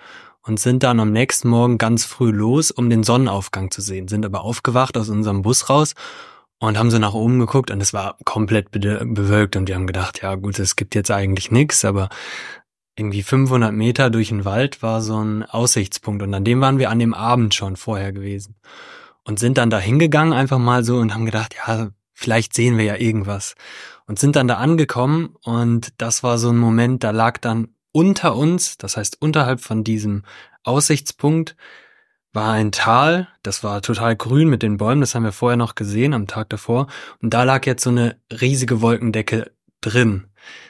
und 0.43 0.59
sind 0.59 0.84
dann 0.84 0.99
am 0.99 1.11
nächsten 1.11 1.49
Morgen 1.49 1.78
ganz 1.78 2.05
früh 2.05 2.32
los, 2.32 2.71
um 2.71 2.89
den 2.89 3.03
Sonnenaufgang 3.03 3.71
zu 3.71 3.82
sehen, 3.82 4.07
sind 4.07 4.25
aber 4.25 4.41
aufgewacht 4.41 4.97
aus 4.97 5.09
unserem 5.09 5.41
Bus 5.41 5.69
raus 5.69 5.95
und 6.59 6.78
haben 6.78 6.89
so 6.89 6.97
nach 6.97 7.13
oben 7.13 7.39
geguckt 7.39 7.69
und 7.69 7.82
es 7.82 7.93
war 7.93 8.17
komplett 8.23 8.71
bewölkt 8.71 9.55
und 9.55 9.67
wir 9.67 9.75
haben 9.75 9.88
gedacht, 9.88 10.21
ja 10.21 10.36
gut, 10.36 10.57
es 10.57 10.75
gibt 10.75 10.95
jetzt 10.95 11.11
eigentlich 11.11 11.51
nichts, 11.51 11.86
aber 11.86 12.09
irgendwie 12.97 13.23
500 13.23 13.71
Meter 13.73 14.09
durch 14.09 14.29
den 14.29 14.43
Wald 14.43 14.81
war 14.81 15.01
so 15.01 15.23
ein 15.23 15.43
Aussichtspunkt. 15.43 16.23
Und 16.23 16.33
an 16.33 16.43
dem 16.43 16.61
waren 16.61 16.79
wir 16.79 16.89
an 16.89 16.99
dem 16.99 17.13
Abend 17.13 17.53
schon 17.53 17.75
vorher 17.75 18.11
gewesen. 18.11 18.55
Und 19.23 19.39
sind 19.39 19.57
dann 19.57 19.69
da 19.69 19.79
hingegangen 19.79 20.33
einfach 20.33 20.57
mal 20.57 20.83
so 20.83 20.97
und 20.97 21.13
haben 21.13 21.25
gedacht, 21.25 21.55
ja, 21.55 21.89
vielleicht 22.13 22.53
sehen 22.53 22.77
wir 22.77 22.85
ja 22.85 22.95
irgendwas. 22.95 23.55
Und 24.07 24.19
sind 24.19 24.35
dann 24.35 24.47
da 24.47 24.55
angekommen 24.55 25.35
und 25.43 25.93
das 25.97 26.23
war 26.23 26.37
so 26.37 26.49
ein 26.49 26.57
Moment, 26.57 27.03
da 27.03 27.11
lag 27.11 27.37
dann 27.39 27.69
unter 27.91 28.35
uns, 28.35 28.77
das 28.77 28.95
heißt 28.95 29.21
unterhalb 29.21 29.59
von 29.59 29.83
diesem 29.83 30.23
Aussichtspunkt, 30.63 31.55
war 32.31 32.53
ein 32.53 32.71
Tal, 32.71 33.27
das 33.43 33.63
war 33.63 33.81
total 33.81 34.15
grün 34.15 34.49
mit 34.49 34.63
den 34.63 34.77
Bäumen, 34.77 35.01
das 35.01 35.13
haben 35.13 35.23
wir 35.23 35.31
vorher 35.31 35.57
noch 35.57 35.75
gesehen 35.75 36.13
am 36.13 36.27
Tag 36.27 36.49
davor. 36.49 36.87
Und 37.21 37.33
da 37.33 37.43
lag 37.43 37.65
jetzt 37.65 37.83
so 37.83 37.89
eine 37.89 38.17
riesige 38.31 38.81
Wolkendecke 38.81 39.51
drin. 39.81 40.27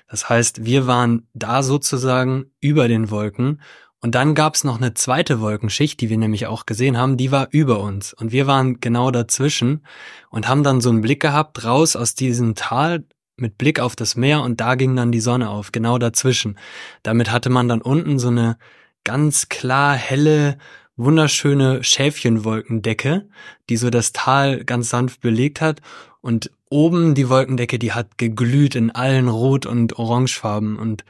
Das 0.09 0.29
heißt, 0.29 0.65
wir 0.65 0.87
waren 0.87 1.27
da 1.33 1.63
sozusagen 1.63 2.51
über 2.59 2.87
den 2.87 3.09
Wolken. 3.09 3.61
Und 3.99 4.13
dann 4.13 4.35
gab's 4.35 4.63
noch 4.63 4.77
eine 4.77 4.93
zweite 4.93 5.41
Wolkenschicht, 5.41 5.99
die 5.99 6.09
wir 6.09 6.17
nämlich 6.17 6.45
auch 6.45 6.65
gesehen 6.65 6.97
haben, 6.97 7.17
die 7.17 7.31
war 7.31 7.47
über 7.51 7.79
uns. 7.79 8.13
Und 8.13 8.31
wir 8.31 8.45
waren 8.45 8.79
genau 8.79 9.09
dazwischen 9.09 9.85
und 10.29 10.47
haben 10.47 10.63
dann 10.63 10.81
so 10.81 10.89
einen 10.89 11.01
Blick 11.01 11.21
gehabt 11.21 11.63
raus 11.63 11.95
aus 11.95 12.13
diesem 12.13 12.53
Tal 12.53 13.05
mit 13.37 13.57
Blick 13.57 13.79
auf 13.79 13.95
das 13.95 14.15
Meer 14.15 14.41
und 14.41 14.59
da 14.59 14.75
ging 14.75 14.95
dann 14.95 15.11
die 15.11 15.19
Sonne 15.19 15.49
auf, 15.49 15.71
genau 15.71 15.97
dazwischen. 15.97 16.57
Damit 17.03 17.31
hatte 17.31 17.49
man 17.49 17.67
dann 17.67 17.81
unten 17.81 18.19
so 18.19 18.29
eine 18.29 18.57
ganz 19.03 19.47
klar 19.47 19.95
helle 19.95 20.57
wunderschöne 20.95 21.83
Schäfchenwolkendecke, 21.83 23.29
die 23.69 23.77
so 23.77 23.89
das 23.89 24.11
Tal 24.11 24.65
ganz 24.65 24.89
sanft 24.89 25.21
belegt 25.21 25.61
hat. 25.61 25.81
Und 26.21 26.51
oben 26.69 27.15
die 27.15 27.29
Wolkendecke, 27.29 27.79
die 27.79 27.93
hat 27.93 28.17
geglüht 28.17 28.75
in 28.75 28.91
allen 28.91 29.27
Rot- 29.27 29.65
und 29.65 29.97
Orangefarben. 29.97 30.77
Und 30.77 31.05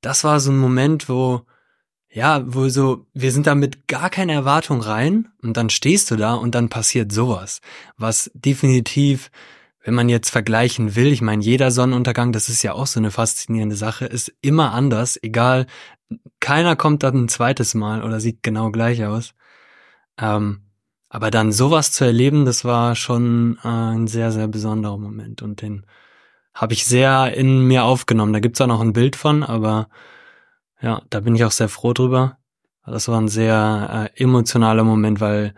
das 0.00 0.24
war 0.24 0.40
so 0.40 0.50
ein 0.50 0.58
Moment, 0.58 1.08
wo 1.08 1.42
ja, 2.12 2.42
wo 2.44 2.68
so, 2.68 3.06
wir 3.14 3.30
sind 3.30 3.46
da 3.46 3.54
mit 3.54 3.86
gar 3.86 4.10
keiner 4.10 4.32
Erwartung 4.32 4.80
rein 4.80 5.28
und 5.42 5.56
dann 5.56 5.70
stehst 5.70 6.10
du 6.10 6.16
da 6.16 6.34
und 6.34 6.54
dann 6.54 6.68
passiert 6.68 7.12
sowas, 7.12 7.60
was 7.96 8.30
definitiv, 8.34 9.30
wenn 9.84 9.94
man 9.94 10.08
jetzt 10.08 10.30
vergleichen 10.30 10.96
will, 10.96 11.12
ich 11.12 11.22
meine, 11.22 11.42
jeder 11.42 11.70
Sonnenuntergang, 11.70 12.32
das 12.32 12.48
ist 12.48 12.62
ja 12.62 12.72
auch 12.72 12.88
so 12.88 12.98
eine 12.98 13.12
faszinierende 13.12 13.76
Sache, 13.76 14.06
ist 14.06 14.32
immer 14.42 14.72
anders, 14.72 15.18
egal, 15.22 15.66
keiner 16.40 16.74
kommt 16.74 17.04
dann 17.04 17.24
ein 17.24 17.28
zweites 17.28 17.74
Mal 17.74 18.02
oder 18.02 18.18
sieht 18.18 18.42
genau 18.42 18.72
gleich 18.72 19.04
aus. 19.04 19.34
Ähm, 20.18 20.62
Aber 21.12 21.32
dann 21.32 21.50
sowas 21.50 21.90
zu 21.90 22.04
erleben, 22.04 22.44
das 22.44 22.64
war 22.64 22.94
schon 22.94 23.58
äh, 23.64 23.68
ein 23.68 24.06
sehr, 24.06 24.30
sehr 24.30 24.46
besonderer 24.46 24.96
Moment 24.96 25.42
und 25.42 25.60
den 25.60 25.84
habe 26.54 26.72
ich 26.72 26.86
sehr 26.86 27.34
in 27.34 27.66
mir 27.66 27.84
aufgenommen. 27.84 28.32
Da 28.32 28.38
gibt's 28.38 28.60
auch 28.60 28.68
noch 28.68 28.80
ein 28.80 28.92
Bild 28.92 29.16
von, 29.16 29.42
aber 29.42 29.88
ja, 30.80 31.02
da 31.10 31.20
bin 31.20 31.34
ich 31.34 31.44
auch 31.44 31.50
sehr 31.50 31.68
froh 31.68 31.92
drüber. 31.92 32.38
Das 32.86 33.08
war 33.08 33.20
ein 33.20 33.28
sehr 33.28 34.10
äh, 34.16 34.22
emotionaler 34.22 34.84
Moment, 34.84 35.20
weil 35.20 35.54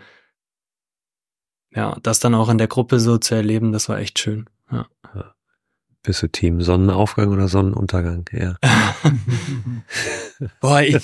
ja, 1.71 1.97
das 2.03 2.19
dann 2.19 2.35
auch 2.35 2.49
in 2.49 2.59
der 2.59 2.69
Gruppe 2.69 2.99
so 2.99 3.19
zu 3.19 3.35
erleben, 3.35 3.73
das 3.73 3.89
war 3.91 3.99
echt 3.99 4.19
schön. 4.19 4.49
Ja. 4.71 4.87
Bist 6.03 6.23
du 6.23 6.29
Team 6.29 6.63
Sonnenaufgang 6.63 7.29
oder 7.29 7.47
Sonnenuntergang? 7.47 8.25
Ja. 8.33 8.57
Boah, 10.61 10.83
ich, 10.83 10.99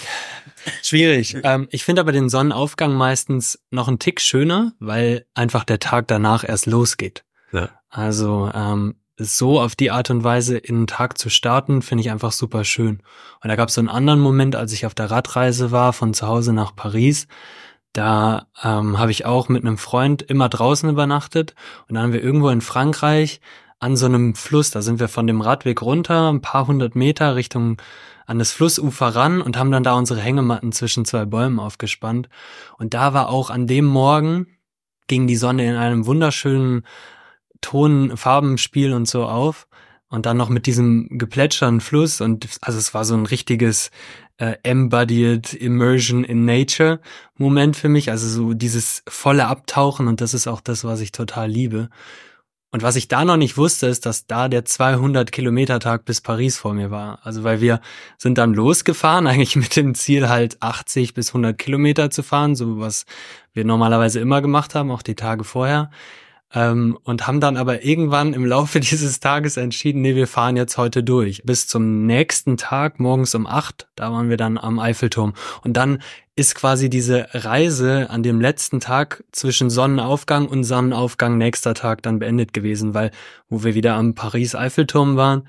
schwierig. 0.83 1.37
Ähm, 1.45 1.69
ich 1.71 1.85
finde 1.85 2.01
aber 2.01 2.13
den 2.13 2.29
Sonnenaufgang 2.29 2.95
meistens 2.95 3.61
noch 3.71 3.89
einen 3.89 3.99
Tick 3.99 4.21
schöner, 4.21 4.73
weil 4.81 5.27
einfach 5.35 5.65
der 5.65 5.79
Tag 5.79 6.09
danach 6.09 6.43
erst 6.47 6.67
losgeht. 6.67 7.25
Ja. 7.53 7.71
Also 7.89 8.51
ähm, 8.53 8.97
so 9.17 9.61
auf 9.61 9.77
die 9.77 9.91
Art 9.91 10.11
und 10.11 10.25
Weise 10.25 10.59
in 10.59 10.81
den 10.81 10.87
Tag 10.87 11.19
zu 11.19 11.29
starten, 11.29 11.83
finde 11.83 12.03
ich 12.03 12.11
einfach 12.11 12.33
super 12.33 12.65
schön. 12.65 13.03
Und 13.43 13.49
da 13.49 13.57
gab 13.57 13.69
es 13.69 13.75
so 13.75 13.81
einen 13.81 13.89
anderen 13.89 14.21
Moment, 14.21 14.57
als 14.57 14.73
ich 14.73 14.87
auf 14.87 14.95
der 14.95 15.11
Radreise 15.11 15.71
war 15.71 15.93
von 15.93 16.15
zu 16.15 16.27
Hause 16.27 16.53
nach 16.53 16.75
Paris. 16.75 17.27
Da 17.93 18.47
ähm, 18.63 18.99
habe 18.99 19.11
ich 19.11 19.25
auch 19.27 19.49
mit 19.49 19.65
einem 19.65 19.79
Freund 19.79 20.23
immer 20.23 20.49
draußen 20.49 20.89
übernachtet 20.89 21.55
und 21.89 21.95
dann 21.95 22.05
haben 22.05 22.13
wir 22.13 22.23
irgendwo 22.23 22.49
in 22.51 22.61
Frankreich 22.61 23.41
an 23.81 23.97
so 23.97 24.07
einem 24.07 24.35
Fluss. 24.35 24.71
Da 24.71 24.83
sind 24.83 25.01
wir 25.01 25.09
von 25.09 25.27
dem 25.27 25.41
Radweg 25.41 25.83
runter, 25.83 26.31
ein 26.31 26.41
paar 26.41 26.67
hundert 26.67 26.95
Meter 26.95 27.35
Richtung 27.35 27.79
an 28.29 28.39
das 28.39 28.53
Flussufer 28.53 29.09
ran 29.09 29.41
und 29.41 29.57
haben 29.57 29.73
dann 29.73 29.83
da 29.83 29.95
unsere 29.95 30.21
Hängematten 30.21 30.71
zwischen 30.71 31.07
zwei 31.07 31.25
Bäumen 31.25 31.59
aufgespannt. 31.59 32.29
Und 32.77 32.93
da 32.93 33.15
war 33.15 33.31
auch 33.31 33.49
an 33.49 33.67
dem 33.67 33.87
Morgen 33.87 34.47
ging 35.09 35.27
die 35.27 35.37
Sonne 35.37 35.67
in 35.67 35.75
einem 35.75 36.05
wunderschönen 36.05 36.83
Ton, 37.63 38.19
Farbenspiel 38.19 38.93
und 38.93 39.09
so 39.09 39.25
auf. 39.25 39.67
Und 40.11 40.27
dann 40.27 40.37
noch 40.37 40.51
mit 40.51 40.67
diesem 40.67 41.09
geplätschernden 41.19 41.81
Fluss 41.81 42.21
und 42.21 42.49
also 42.61 42.79
es 42.79 42.95
war 42.95 43.05
so 43.05 43.15
ein 43.15 43.27
richtiges 43.27 43.91
äh, 44.39 44.57
embodied 44.63 45.53
immersion 45.53 46.25
in 46.25 46.45
nature 46.47 47.01
Moment 47.37 47.77
für 47.77 47.91
mich, 47.91 48.11
also 48.11 48.27
so 48.27 48.55
dieses 48.55 49.03
volle 49.07 49.47
Abtauchen 49.47 50.09
und 50.09 50.23
das 50.23 50.33
ist 50.33 50.47
auch 50.47 50.63
das, 50.63 50.85
was 50.85 51.01
ich 51.01 51.13
total 51.13 51.51
liebe. 51.51 51.91
Und 52.71 52.83
was 52.83 52.97
ich 52.97 53.09
da 53.09 53.25
noch 53.25 53.39
nicht 53.39 53.57
wusste, 53.57 53.87
ist, 53.87 54.05
dass 54.05 54.27
da 54.27 54.49
der 54.49 54.65
200 54.65 55.33
Kilometer 55.33 55.81
Tag 55.81 56.05
bis 56.05 56.21
Paris 56.21 56.59
vor 56.59 56.75
mir 56.75 56.91
war. 56.91 57.19
Also 57.23 57.43
weil 57.43 57.63
wir 57.63 57.81
sind 58.19 58.37
dann 58.37 58.53
losgefahren, 58.53 59.27
eigentlich 59.29 59.57
mit 59.57 59.77
dem 59.77 59.95
Ziel 59.95 60.29
halt 60.29 60.59
80 60.61 61.15
bis 61.15 61.31
100 61.31 61.57
Kilometer 61.57 62.11
zu 62.11 62.23
fahren, 62.23 62.55
so 62.57 62.79
was 62.79 63.07
wir 63.55 63.65
normalerweise 63.65 64.21
immer 64.21 64.43
gemacht 64.43 64.75
haben, 64.75 64.91
auch 64.91 65.03
die 65.03 65.15
Tage 65.15 65.45
vorher. 65.45 65.91
Ähm, 66.55 66.99
und 67.05 67.27
haben 67.27 67.41
dann 67.41 67.59
aber 67.59 67.85
irgendwann 67.85 68.33
im 68.33 68.47
Laufe 68.47 68.81
dieses 68.81 69.21
Tages 69.21 69.57
entschieden, 69.57 70.01
nee, 70.01 70.15
wir 70.15 70.27
fahren 70.27 70.57
jetzt 70.57 70.79
heute 70.79 71.03
durch. 71.03 71.43
Bis 71.45 71.67
zum 71.67 72.07
nächsten 72.07 72.57
Tag, 72.57 73.01
morgens 73.01 73.35
um 73.35 73.47
acht, 73.47 73.89
da 73.97 74.11
waren 74.11 74.31
wir 74.31 74.37
dann 74.37 74.57
am 74.57 74.79
Eiffelturm. 74.79 75.35
Und 75.63 75.77
dann 75.77 76.03
ist 76.37 76.55
quasi 76.55 76.89
diese 76.89 77.27
Reise 77.33 78.09
an 78.11 78.23
dem 78.23 78.41
letzten 78.41 78.81
Tag 78.81 79.25
zwischen 79.33 79.71
Sonnenaufgang 79.71 80.47
und 80.47 80.65
Sonnenaufgang 80.65 81.37
nächster 81.37 81.75
Tag 81.75 82.03
dann 82.03 82.21
beendet 82.21 82.53
gewesen, 82.53 82.95
weil 82.95 83.11
wo 83.49 83.65
wir 83.65 83.75
wieder 83.75 83.95
am 83.95 84.15
Paris-Eiffelturm 84.15 85.17
waren, 85.17 85.49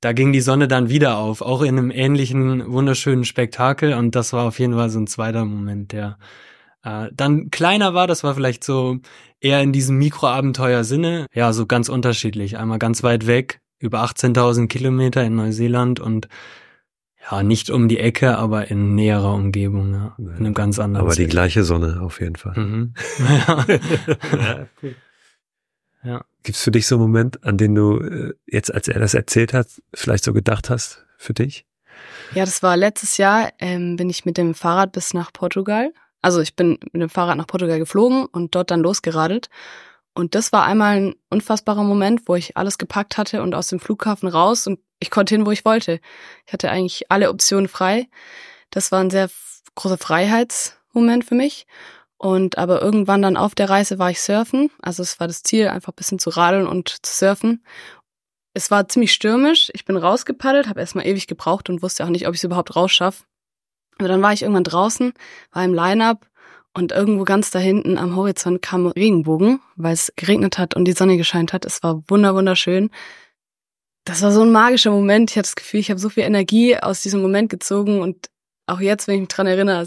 da 0.00 0.12
ging 0.12 0.32
die 0.32 0.40
Sonne 0.40 0.68
dann 0.68 0.88
wieder 0.88 1.18
auf, 1.18 1.40
auch 1.40 1.62
in 1.62 1.78
einem 1.78 1.90
ähnlichen 1.90 2.70
wunderschönen 2.70 3.24
Spektakel 3.24 3.94
und 3.94 4.14
das 4.14 4.32
war 4.32 4.44
auf 4.44 4.58
jeden 4.58 4.74
Fall 4.74 4.90
so 4.90 4.98
ein 4.98 5.06
zweiter 5.06 5.44
Moment, 5.44 5.92
der 5.92 6.18
äh, 6.84 7.08
dann 7.12 7.50
kleiner 7.50 7.94
war, 7.94 8.06
das 8.06 8.24
war 8.24 8.34
vielleicht 8.34 8.64
so 8.64 8.98
eher 9.40 9.62
in 9.62 9.72
diesem 9.72 9.98
Mikroabenteuer-Sinne, 9.98 11.26
ja, 11.32 11.52
so 11.52 11.66
ganz 11.66 11.88
unterschiedlich. 11.88 12.58
Einmal 12.58 12.78
ganz 12.78 13.02
weit 13.02 13.26
weg, 13.26 13.60
über 13.78 14.02
18.000 14.04 14.68
Kilometer 14.68 15.24
in 15.24 15.36
Neuseeland 15.36 16.00
und 16.00 16.28
ja, 17.30 17.42
nicht 17.42 17.70
um 17.70 17.88
die 17.88 17.98
Ecke, 17.98 18.38
aber 18.38 18.70
in 18.70 18.94
näherer 18.94 19.34
Umgebung, 19.34 19.92
ja. 19.92 20.14
In 20.18 20.36
einem 20.36 20.54
ganz 20.54 20.78
anderen 20.78 21.04
Aber 21.04 21.14
Setting. 21.14 21.26
die 21.26 21.30
gleiche 21.30 21.64
Sonne 21.64 22.00
auf 22.00 22.20
jeden 22.20 22.36
Fall. 22.36 22.58
Mhm. 22.58 22.94
ja. 23.28 23.66
ja, 24.38 24.66
ja. 26.02 26.24
Gibt's 26.42 26.62
für 26.62 26.70
dich 26.70 26.86
so 26.86 26.94
einen 26.94 27.02
Moment, 27.02 27.44
an 27.44 27.58
den 27.58 27.74
du 27.74 27.98
äh, 27.98 28.32
jetzt, 28.46 28.72
als 28.72 28.88
er 28.88 29.00
das 29.00 29.14
erzählt 29.14 29.52
hat, 29.52 29.66
vielleicht 29.92 30.24
so 30.24 30.32
gedacht 30.32 30.70
hast 30.70 31.04
für 31.18 31.34
dich? 31.34 31.66
Ja, 32.34 32.44
das 32.44 32.62
war 32.62 32.76
letztes 32.76 33.16
Jahr, 33.18 33.50
ähm, 33.58 33.96
bin 33.96 34.08
ich 34.08 34.24
mit 34.24 34.38
dem 34.38 34.54
Fahrrad 34.54 34.92
bis 34.92 35.12
nach 35.12 35.32
Portugal. 35.32 35.92
Also 36.22 36.40
ich 36.40 36.56
bin 36.56 36.78
mit 36.92 37.02
dem 37.02 37.08
Fahrrad 37.08 37.36
nach 37.36 37.46
Portugal 37.46 37.78
geflogen 37.78 38.26
und 38.26 38.54
dort 38.54 38.70
dann 38.70 38.80
losgeradelt. 38.80 39.48
Und 40.14 40.34
das 40.34 40.52
war 40.52 40.64
einmal 40.64 40.96
ein 40.96 41.14
unfassbarer 41.30 41.84
Moment, 41.84 42.22
wo 42.26 42.34
ich 42.34 42.56
alles 42.56 42.78
gepackt 42.78 43.18
hatte 43.18 43.40
und 43.42 43.54
aus 43.54 43.68
dem 43.68 43.78
Flughafen 43.78 44.28
raus 44.28 44.66
und 44.66 44.80
ich 44.98 45.10
konnte 45.10 45.34
hin, 45.34 45.46
wo 45.46 45.52
ich 45.52 45.64
wollte. 45.64 46.00
Ich 46.44 46.52
hatte 46.52 46.70
eigentlich 46.70 47.10
alle 47.10 47.30
Optionen 47.30 47.68
frei. 47.68 48.08
Das 48.70 48.90
war 48.90 49.00
ein 49.00 49.10
sehr 49.10 49.30
großer 49.76 49.98
Freiheitsmoment 49.98 51.24
für 51.24 51.36
mich. 51.36 51.66
Und 52.16 52.58
aber 52.58 52.82
irgendwann 52.82 53.22
dann 53.22 53.36
auf 53.36 53.54
der 53.54 53.70
Reise 53.70 54.00
war 54.00 54.10
ich 54.10 54.20
surfen. 54.20 54.72
Also 54.82 55.04
es 55.04 55.20
war 55.20 55.28
das 55.28 55.44
Ziel, 55.44 55.68
einfach 55.68 55.92
ein 55.92 55.96
bisschen 55.96 56.18
zu 56.18 56.30
radeln 56.30 56.66
und 56.66 56.88
zu 57.06 57.14
surfen. 57.14 57.64
Es 58.54 58.72
war 58.72 58.88
ziemlich 58.88 59.12
stürmisch. 59.12 59.70
Ich 59.72 59.84
bin 59.84 59.96
rausgepaddelt, 59.96 60.68
habe 60.68 60.80
erstmal 60.80 61.06
ewig 61.06 61.28
gebraucht 61.28 61.70
und 61.70 61.80
wusste 61.80 62.04
auch 62.04 62.08
nicht, 62.08 62.26
ob 62.26 62.34
ich 62.34 62.40
es 62.40 62.44
überhaupt 62.44 62.74
rausschaffe. 62.74 63.22
Aber 63.98 64.08
dann 64.08 64.22
war 64.22 64.32
ich 64.32 64.42
irgendwann 64.42 64.64
draußen, 64.64 65.12
war 65.52 65.64
im 65.64 65.74
Line-up 65.74 66.26
und 66.74 66.92
irgendwo 66.92 67.24
ganz 67.24 67.50
da 67.50 67.58
hinten 67.58 67.98
am 67.98 68.14
Horizont 68.14 68.62
kam 68.62 68.86
Regenbogen, 68.86 69.60
weil 69.76 69.94
es 69.94 70.12
geregnet 70.16 70.58
hat 70.58 70.74
und 70.74 70.84
die 70.84 70.92
Sonne 70.92 71.16
gescheint 71.16 71.52
hat. 71.52 71.64
Es 71.64 71.82
war 71.82 72.02
wunder 72.08 72.34
wunderschön 72.34 72.90
das 74.08 74.22
war 74.22 74.32
so 74.32 74.42
ein 74.42 74.52
magischer 74.52 74.90
Moment. 74.90 75.30
Ich 75.30 75.36
hatte 75.36 75.48
das 75.48 75.56
Gefühl, 75.56 75.80
ich 75.80 75.90
habe 75.90 76.00
so 76.00 76.08
viel 76.08 76.22
Energie 76.22 76.76
aus 76.76 77.02
diesem 77.02 77.20
Moment 77.20 77.50
gezogen 77.50 78.00
und 78.00 78.30
auch 78.66 78.80
jetzt, 78.80 79.06
wenn 79.06 79.16
ich 79.16 79.20
mich 79.20 79.28
dran 79.28 79.46
erinnere, 79.46 79.86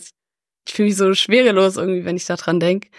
ich 0.67 0.73
fühle 0.73 0.89
mich 0.89 0.97
so 0.97 1.13
schwerelos 1.13 1.77
irgendwie, 1.77 2.05
wenn 2.05 2.15
ich 2.15 2.25
da 2.25 2.35
dran 2.35 2.59
denke. 2.59 2.89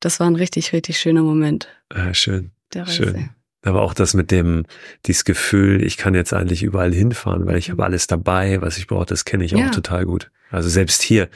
Das 0.00 0.20
war 0.20 0.28
ein 0.28 0.36
richtig, 0.36 0.72
richtig 0.72 0.98
schöner 0.98 1.22
Moment. 1.22 1.68
Ah, 1.88 2.14
schön. 2.14 2.52
Schön. 2.86 3.30
Aber 3.64 3.82
auch 3.82 3.94
das 3.94 4.14
mit 4.14 4.30
dem, 4.30 4.64
dieses 5.06 5.24
Gefühl, 5.24 5.84
ich 5.84 5.96
kann 5.96 6.14
jetzt 6.14 6.32
eigentlich 6.32 6.62
überall 6.62 6.92
hinfahren, 6.92 7.46
weil 7.46 7.56
ich 7.58 7.70
habe 7.70 7.84
alles 7.84 8.06
dabei, 8.06 8.60
was 8.60 8.78
ich 8.78 8.86
brauche, 8.86 9.06
das 9.06 9.24
kenne 9.24 9.44
ich 9.44 9.52
ja. 9.52 9.66
auch 9.66 9.70
total 9.70 10.04
gut. 10.04 10.30
Also 10.52 10.68
selbst 10.68 11.02
hier, 11.02 11.28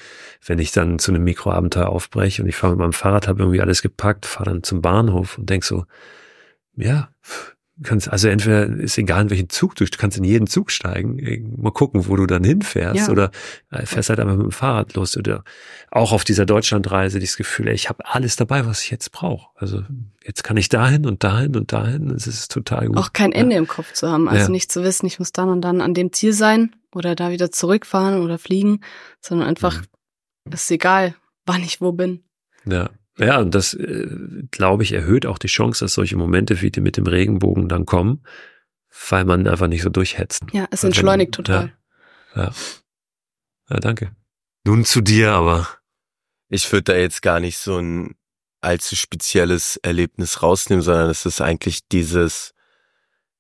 wenn 0.45 0.59
ich 0.59 0.73
dann 0.73 0.99
zu 0.99 1.11
einem 1.11 1.25
Mikroabenteuer 1.25 1.89
aufbreche 1.89 2.43
und 2.43 2.49
ich 2.49 2.57
fahre 2.57 2.75
mit 2.75 2.81
meinem 2.81 2.93
Fahrrad, 2.93 3.29
habe 3.29 3.41
irgendwie 3.41 3.61
alles 3.61 3.83
gepackt, 3.83 4.27
fahre 4.27 4.51
dann 4.51 4.63
zum 4.63 4.83
Bahnhof 4.83 5.39
und 5.39 5.49
denk 5.49 5.65
so, 5.65 5.87
ja, 6.77 7.09
kannst, 7.83 8.09
also 8.09 8.29
entweder 8.29 8.67
ist 8.67 8.97
egal 8.97 9.23
in 9.23 9.31
welchen 9.31 9.51
Zug 9.51 9.75
du, 9.75 9.85
du 9.85 9.99
kannst 9.99 10.17
in 10.17 10.25
jeden 10.25 10.47
Zug 10.47 10.71
steigen, 10.71 11.55
mal 11.61 11.71
gucken, 11.71 12.09
wo 12.09 12.17
du 12.17 12.27
dann 12.27 12.43
hinfährst 12.43 13.09
ja. 13.09 13.11
oder 13.11 13.31
äh, 13.71 13.85
fährst 13.85 14.09
halt 14.09 14.19
einfach 14.19 14.37
mit 14.37 14.45
dem 14.45 14.53
Fahrrad 14.53 14.95
los 14.95 15.17
oder 15.17 15.45
auch 15.91 16.13
auf 16.13 16.25
dieser 16.25 16.47
Deutschlandreise 16.47 17.19
dieses 17.19 17.37
Gefühl, 17.37 17.69
ey, 17.69 17.75
ich 17.75 17.89
habe 17.89 18.07
alles 18.07 18.37
dabei, 18.37 18.65
was 18.67 18.83
ich 18.83 18.91
jetzt 18.91 19.13
brauche. 19.13 19.49
Also 19.57 19.83
jetzt 20.25 20.43
kann 20.43 20.57
ich 20.57 20.69
dahin 20.69 21.07
und 21.07 21.23
dahin 21.23 21.55
und 21.57 21.73
dahin, 21.73 22.11
es 22.11 22.27
ist 22.27 22.51
total 22.51 22.87
gut. 22.87 22.97
Auch 22.97 23.13
kein 23.13 23.33
Ende 23.33 23.55
ja. 23.55 23.59
im 23.59 23.69
Kopf 23.69 23.93
zu 23.93 24.09
haben, 24.09 24.29
also 24.29 24.45
ja. 24.45 24.49
nicht 24.49 24.73
zu 24.73 24.83
wissen, 24.83 25.07
ich 25.07 25.19
muss 25.19 25.33
dann 25.33 25.51
und 25.51 25.61
dann 25.61 25.81
an 25.83 25.93
dem 25.93 26.13
Ziel 26.13 26.33
sein 26.33 26.75
oder 26.95 27.15
da 27.15 27.31
wieder 27.31 27.53
zurückfahren 27.53 28.23
oder 28.23 28.39
fliegen, 28.39 28.81
sondern 29.21 29.49
einfach, 29.49 29.83
mhm. 30.47 30.53
ist 30.53 30.71
egal, 30.71 31.15
wann 31.45 31.63
ich 31.63 31.81
wo 31.81 31.93
bin. 31.93 32.23
Ja. 32.65 32.91
Ja, 33.19 33.39
und 33.39 33.55
das, 33.55 33.75
äh, 33.75 34.09
glaube 34.51 34.83
ich, 34.83 34.93
erhöht 34.93 35.27
auch 35.27 35.39
die 35.39 35.47
Chance, 35.47 35.85
dass 35.85 35.95
solche 35.95 36.17
Momente 36.17 36.61
wie 36.61 36.71
die 36.71 36.81
mit 36.81 36.97
dem 36.97 37.07
Regenbogen 37.07 37.69
dann 37.69 37.87
kommen, 37.87 38.23
weil 39.09 39.25
man 39.25 39.47
einfach 39.47 39.69
nicht 39.69 39.83
so 39.83 39.89
durchhetzt. 39.89 40.45
Ja, 40.53 40.67
es 40.71 40.85
entschleunigt 40.85 41.35
total. 41.35 41.73
Ja, 42.35 42.43
ja. 42.43 42.53
ja, 43.71 43.77
danke. 43.81 44.15
Nun 44.65 44.85
zu 44.85 45.01
dir 45.01 45.33
aber. 45.33 45.69
Ich 46.49 46.71
würde 46.71 46.93
da 46.93 46.97
jetzt 46.97 47.23
gar 47.23 47.41
nicht 47.41 47.59
so 47.59 47.79
ein 47.79 48.15
allzu 48.61 48.97
spezielles 48.97 49.77
Erlebnis 49.79 50.43
rausnehmen, 50.43 50.83
sondern 50.83 51.09
es 51.09 51.25
ist 51.25 51.41
eigentlich 51.41 51.89
dieses, 51.89 52.53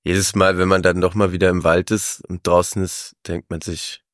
jedes 0.04 0.34
Mal, 0.34 0.56
wenn 0.56 0.68
man 0.68 0.82
dann 0.82 1.00
doch 1.00 1.14
mal 1.14 1.32
wieder 1.32 1.50
im 1.50 1.64
Wald 1.64 1.90
ist 1.90 2.20
und 2.28 2.46
draußen 2.46 2.82
ist, 2.82 3.16
denkt 3.26 3.50
man 3.50 3.60
sich, 3.60 4.04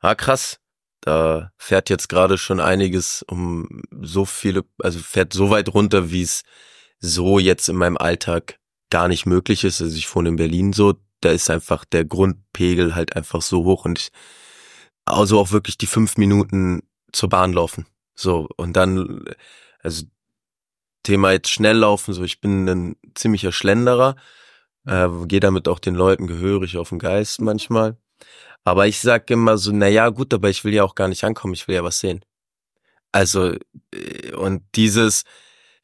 ah 0.00 0.14
krass, 0.14 0.60
da 1.02 1.52
fährt 1.58 1.90
jetzt 1.90 2.08
gerade 2.08 2.38
schon 2.38 2.60
einiges 2.60 3.22
um 3.28 3.82
so 4.00 4.24
viele, 4.24 4.64
also 4.78 5.00
fährt 5.00 5.32
so 5.32 5.50
weit 5.50 5.74
runter, 5.74 6.10
wie 6.10 6.22
es 6.22 6.42
so 7.00 7.38
jetzt 7.38 7.68
in 7.68 7.76
meinem 7.76 7.96
Alltag 7.98 8.58
gar 8.88 9.08
nicht 9.08 9.26
möglich 9.26 9.64
ist. 9.64 9.82
Also 9.82 9.96
ich 9.96 10.14
wohne 10.14 10.30
in 10.30 10.36
Berlin 10.36 10.72
so, 10.72 10.94
da 11.20 11.30
ist 11.30 11.50
einfach 11.50 11.84
der 11.84 12.04
Grundpegel 12.04 12.94
halt 12.94 13.16
einfach 13.16 13.42
so 13.42 13.64
hoch 13.64 13.84
und 13.84 13.98
ich, 13.98 14.10
also 15.04 15.40
auch 15.40 15.50
wirklich 15.50 15.76
die 15.76 15.86
fünf 15.86 16.16
Minuten 16.16 16.82
zur 17.12 17.28
Bahn 17.28 17.52
laufen. 17.52 17.86
So, 18.14 18.48
und 18.56 18.74
dann, 18.74 19.24
also 19.80 20.04
Thema 21.02 21.32
jetzt 21.32 21.50
schnell 21.50 21.78
laufen, 21.78 22.14
so 22.14 22.22
ich 22.22 22.40
bin 22.40 22.68
ein 22.68 22.96
ziemlicher 23.16 23.50
Schlenderer, 23.50 24.14
äh, 24.86 25.08
gehe 25.26 25.40
damit 25.40 25.66
auch 25.66 25.80
den 25.80 25.96
Leuten 25.96 26.28
gehörig 26.28 26.76
auf 26.76 26.90
den 26.90 27.00
Geist 27.00 27.40
manchmal. 27.40 27.96
Aber 28.64 28.86
ich 28.86 29.00
sag 29.00 29.30
immer 29.30 29.58
so, 29.58 29.72
na 29.72 29.88
ja, 29.88 30.08
gut, 30.08 30.32
aber 30.32 30.48
ich 30.50 30.64
will 30.64 30.74
ja 30.74 30.84
auch 30.84 30.94
gar 30.94 31.08
nicht 31.08 31.24
ankommen, 31.24 31.54
ich 31.54 31.66
will 31.68 31.74
ja 31.74 31.84
was 31.84 31.98
sehen. 31.98 32.24
Also, 33.10 33.54
äh, 33.92 34.32
und 34.34 34.62
dieses 34.74 35.24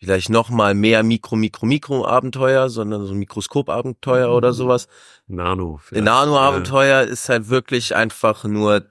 vielleicht 0.00 0.30
noch 0.30 0.48
mal 0.48 0.74
mehr 0.74 1.02
Mikro, 1.02 1.36
Mikro, 1.36 1.66
Mikro-Abenteuer, 1.66 2.70
sondern 2.70 3.04
so 3.06 3.12
ein 3.14 3.18
Mikroskop-Abenteuer 3.18 4.30
oder 4.30 4.52
sowas. 4.52 4.86
Nano. 5.26 5.80
Nano-Abenteuer 5.90 7.02
ja. 7.02 7.08
ist 7.08 7.28
halt 7.28 7.48
wirklich 7.48 7.96
einfach 7.96 8.44
nur 8.44 8.86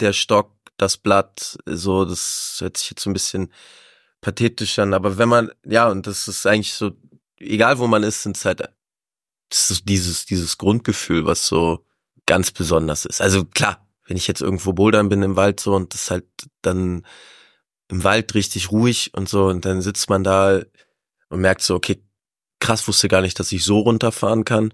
der 0.00 0.12
Stock, 0.12 0.50
das 0.76 0.96
Blatt, 0.96 1.58
so, 1.66 2.04
das 2.04 2.56
hört 2.60 2.76
sich 2.78 2.90
jetzt 2.90 3.02
so 3.02 3.10
ein 3.10 3.12
bisschen 3.12 3.52
pathetisch 4.20 4.78
an, 4.78 4.94
aber 4.94 5.18
wenn 5.18 5.28
man, 5.28 5.50
ja, 5.64 5.88
und 5.88 6.06
das 6.06 6.26
ist 6.26 6.46
eigentlich 6.46 6.72
so, 6.72 6.92
egal 7.38 7.78
wo 7.78 7.86
man 7.86 8.02
ist, 8.02 8.22
sind 8.22 8.36
es 8.36 8.44
halt, 8.44 8.62
das 9.50 9.70
ist 9.70 9.88
dieses, 9.88 10.24
dieses 10.24 10.56
Grundgefühl, 10.58 11.26
was 11.26 11.46
so 11.46 11.84
ganz 12.26 12.50
besonders 12.50 13.04
ist. 13.04 13.20
Also 13.20 13.44
klar, 13.44 13.86
wenn 14.06 14.16
ich 14.16 14.26
jetzt 14.26 14.40
irgendwo 14.40 14.72
bouldern 14.72 15.08
bin 15.08 15.22
im 15.22 15.36
Wald 15.36 15.60
so 15.60 15.74
und 15.74 15.94
das 15.94 16.10
halt 16.10 16.26
dann 16.62 17.06
im 17.88 18.04
Wald 18.04 18.34
richtig 18.34 18.70
ruhig 18.70 19.12
und 19.14 19.28
so 19.28 19.46
und 19.46 19.64
dann 19.64 19.82
sitzt 19.82 20.08
man 20.08 20.24
da 20.24 20.62
und 21.28 21.40
merkt 21.40 21.62
so, 21.62 21.74
okay, 21.74 22.02
krass, 22.60 22.86
wusste 22.88 23.08
gar 23.08 23.20
nicht, 23.20 23.38
dass 23.38 23.52
ich 23.52 23.64
so 23.64 23.80
runterfahren 23.80 24.44
kann. 24.44 24.72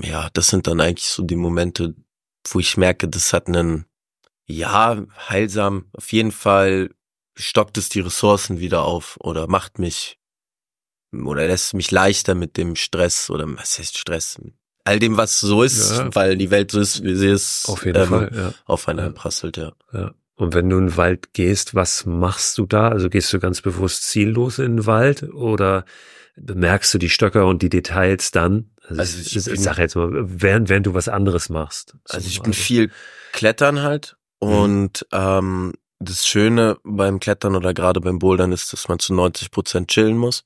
Ja, 0.00 0.30
das 0.32 0.48
sind 0.48 0.66
dann 0.66 0.80
eigentlich 0.80 1.08
so 1.08 1.22
die 1.22 1.36
Momente, 1.36 1.94
wo 2.48 2.58
ich 2.60 2.76
merke, 2.76 3.08
das 3.08 3.32
hat 3.32 3.48
einen, 3.48 3.86
ja, 4.46 5.02
heilsam, 5.28 5.86
auf 5.92 6.12
jeden 6.12 6.32
Fall 6.32 6.90
stockt 7.34 7.78
es 7.78 7.88
die 7.88 8.00
Ressourcen 8.00 8.60
wieder 8.60 8.82
auf 8.82 9.16
oder 9.20 9.46
macht 9.48 9.78
mich 9.78 10.18
oder 11.12 11.46
lässt 11.46 11.74
mich 11.74 11.90
leichter 11.90 12.34
mit 12.34 12.56
dem 12.56 12.76
Stress 12.76 13.30
oder 13.30 13.46
was 13.56 13.78
heißt 13.78 13.98
Stress? 13.98 14.40
All 14.84 14.98
dem, 14.98 15.16
was 15.16 15.38
so 15.38 15.62
ist, 15.62 15.92
ja. 15.92 16.14
weil 16.14 16.36
die 16.36 16.50
Welt 16.50 16.72
so 16.72 16.80
ist, 16.80 17.04
wie 17.04 17.14
sie 17.14 17.28
ist, 17.28 17.68
auf 17.68 17.84
jeden 17.86 18.02
ähm, 18.02 18.08
Fall, 18.08 18.30
ja. 18.34 18.54
auf 18.64 18.88
einen 18.88 18.98
ja. 18.98 19.10
prasselt, 19.10 19.56
ja. 19.56 19.72
ja. 19.92 20.12
Und 20.34 20.54
wenn 20.54 20.68
du 20.68 20.78
in 20.78 20.88
den 20.88 20.96
Wald 20.96 21.34
gehst, 21.34 21.74
was 21.74 22.04
machst 22.04 22.58
du 22.58 22.66
da? 22.66 22.88
Also 22.88 23.08
gehst 23.08 23.32
du 23.32 23.38
ganz 23.38 23.60
bewusst 23.60 24.04
ziellos 24.08 24.58
in 24.58 24.78
den 24.78 24.86
Wald 24.86 25.22
oder 25.22 25.84
bemerkst 26.36 26.92
du 26.94 26.98
die 26.98 27.10
Stöcker 27.10 27.46
und 27.46 27.62
die 27.62 27.68
Details 27.68 28.30
dann? 28.30 28.70
Also, 28.88 29.00
also 29.00 29.18
ich, 29.20 29.36
ich, 29.36 29.46
ich 29.46 29.60
sag 29.60 29.78
jetzt 29.78 29.94
mal, 29.94 30.10
während, 30.12 30.68
während 30.68 30.86
du 30.86 30.94
was 30.94 31.08
anderes 31.08 31.48
machst. 31.48 31.94
Also 32.08 32.26
ich 32.26 32.42
bin 32.42 32.52
viel 32.52 32.90
klettern 33.32 33.82
halt 33.82 34.16
mhm. 34.40 34.48
und 34.48 35.06
ähm, 35.12 35.74
das 36.00 36.26
Schöne 36.26 36.78
beim 36.82 37.20
Klettern 37.20 37.54
oder 37.54 37.74
gerade 37.74 38.00
beim 38.00 38.18
Bouldern 38.18 38.52
ist, 38.52 38.72
dass 38.72 38.88
man 38.88 38.98
zu 38.98 39.14
90 39.14 39.50
Prozent 39.50 39.88
chillen 39.88 40.16
muss, 40.16 40.44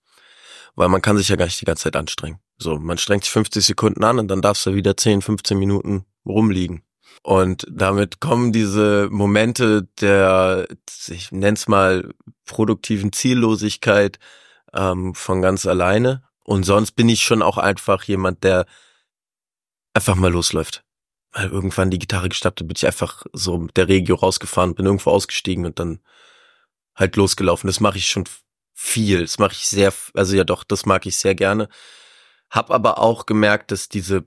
weil 0.74 0.88
man 0.88 1.00
kann 1.00 1.16
sich 1.16 1.28
ja 1.28 1.36
gar 1.36 1.46
nicht 1.46 1.60
die 1.60 1.64
ganze 1.64 1.84
Zeit 1.84 1.96
anstrengen. 1.96 2.38
So, 2.58 2.78
man 2.78 2.98
strengt 2.98 3.24
sich 3.24 3.32
50 3.32 3.64
Sekunden 3.64 4.04
an 4.04 4.18
und 4.18 4.28
dann 4.28 4.42
darfst 4.42 4.64
du 4.66 4.74
wieder 4.74 4.96
10, 4.96 5.22
15 5.22 5.58
Minuten 5.58 6.06
rumliegen. 6.24 6.82
Und 7.22 7.66
damit 7.70 8.20
kommen 8.20 8.52
diese 8.52 9.08
Momente 9.10 9.88
der, 10.00 10.66
ich 11.08 11.32
nenn's 11.32 11.68
mal, 11.68 12.12
produktiven 12.44 13.12
Ziellosigkeit 13.12 14.18
ähm, 14.72 15.14
von 15.14 15.42
ganz 15.42 15.66
alleine. 15.66 16.22
Und 16.44 16.64
sonst 16.64 16.92
bin 16.92 17.08
ich 17.08 17.22
schon 17.22 17.42
auch 17.42 17.58
einfach 17.58 18.04
jemand, 18.04 18.44
der 18.44 18.66
einfach 19.94 20.14
mal 20.14 20.30
losläuft 20.30 20.84
weil 21.36 21.50
irgendwann 21.50 21.90
die 21.90 21.98
Gitarre 21.98 22.30
gestappt 22.30 22.60
bin 22.60 22.72
ich 22.74 22.86
einfach 22.86 23.26
so 23.34 23.58
mit 23.58 23.76
der 23.76 23.88
Regio 23.88 24.16
rausgefahren, 24.16 24.74
bin 24.74 24.86
irgendwo 24.86 25.10
ausgestiegen 25.10 25.66
und 25.66 25.78
dann 25.78 26.00
halt 26.94 27.16
losgelaufen. 27.16 27.66
Das 27.66 27.80
mache 27.80 27.98
ich 27.98 28.08
schon 28.08 28.24
viel. 28.72 29.20
Das 29.20 29.38
mache 29.38 29.52
ich 29.52 29.66
sehr, 29.66 29.92
also 30.14 30.34
ja 30.34 30.44
doch, 30.44 30.64
das 30.64 30.86
mag 30.86 31.04
ich 31.04 31.18
sehr 31.18 31.34
gerne. 31.34 31.68
Hab 32.50 32.70
aber 32.70 32.98
auch 32.98 33.26
gemerkt, 33.26 33.70
dass 33.70 33.88
diese 33.88 34.24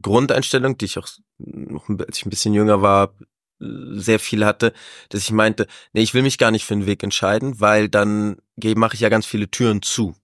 Grundeinstellung, 0.00 0.78
die 0.78 0.86
ich 0.86 0.98
auch 0.98 1.08
noch, 1.38 1.88
als 1.88 2.18
ich 2.18 2.26
ein 2.26 2.30
bisschen 2.30 2.54
jünger 2.54 2.82
war, 2.82 3.14
sehr 3.58 4.18
viel 4.18 4.44
hatte, 4.44 4.72
dass 5.10 5.22
ich 5.22 5.30
meinte, 5.30 5.66
nee, 5.92 6.02
ich 6.02 6.14
will 6.14 6.22
mich 6.22 6.38
gar 6.38 6.50
nicht 6.50 6.64
für 6.64 6.74
den 6.74 6.86
Weg 6.86 7.02
entscheiden, 7.02 7.60
weil 7.60 7.88
dann 7.88 8.38
mache 8.56 8.94
ich 8.94 9.00
ja 9.00 9.08
ganz 9.08 9.26
viele 9.26 9.50
Türen 9.50 9.82
zu. 9.82 10.08
Und 10.08 10.16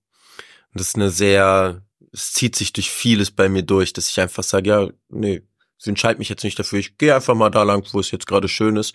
das 0.74 0.88
ist 0.88 0.96
eine 0.96 1.10
sehr, 1.10 1.82
es 2.12 2.32
zieht 2.32 2.56
sich 2.56 2.72
durch 2.72 2.90
vieles 2.90 3.30
bei 3.30 3.48
mir 3.48 3.62
durch, 3.62 3.92
dass 3.92 4.10
ich 4.10 4.20
einfach 4.20 4.42
sage, 4.42 4.70
ja, 4.70 4.88
nee, 5.08 5.42
ich 5.78 5.86
entscheide 5.86 6.18
mich 6.18 6.28
jetzt 6.28 6.42
nicht 6.42 6.58
dafür, 6.58 6.80
ich 6.80 6.98
gehe 6.98 7.14
einfach 7.14 7.34
mal 7.34 7.50
da 7.50 7.62
lang, 7.62 7.86
wo 7.92 8.00
es 8.00 8.10
jetzt 8.10 8.26
gerade 8.26 8.48
schön 8.48 8.76
ist. 8.76 8.94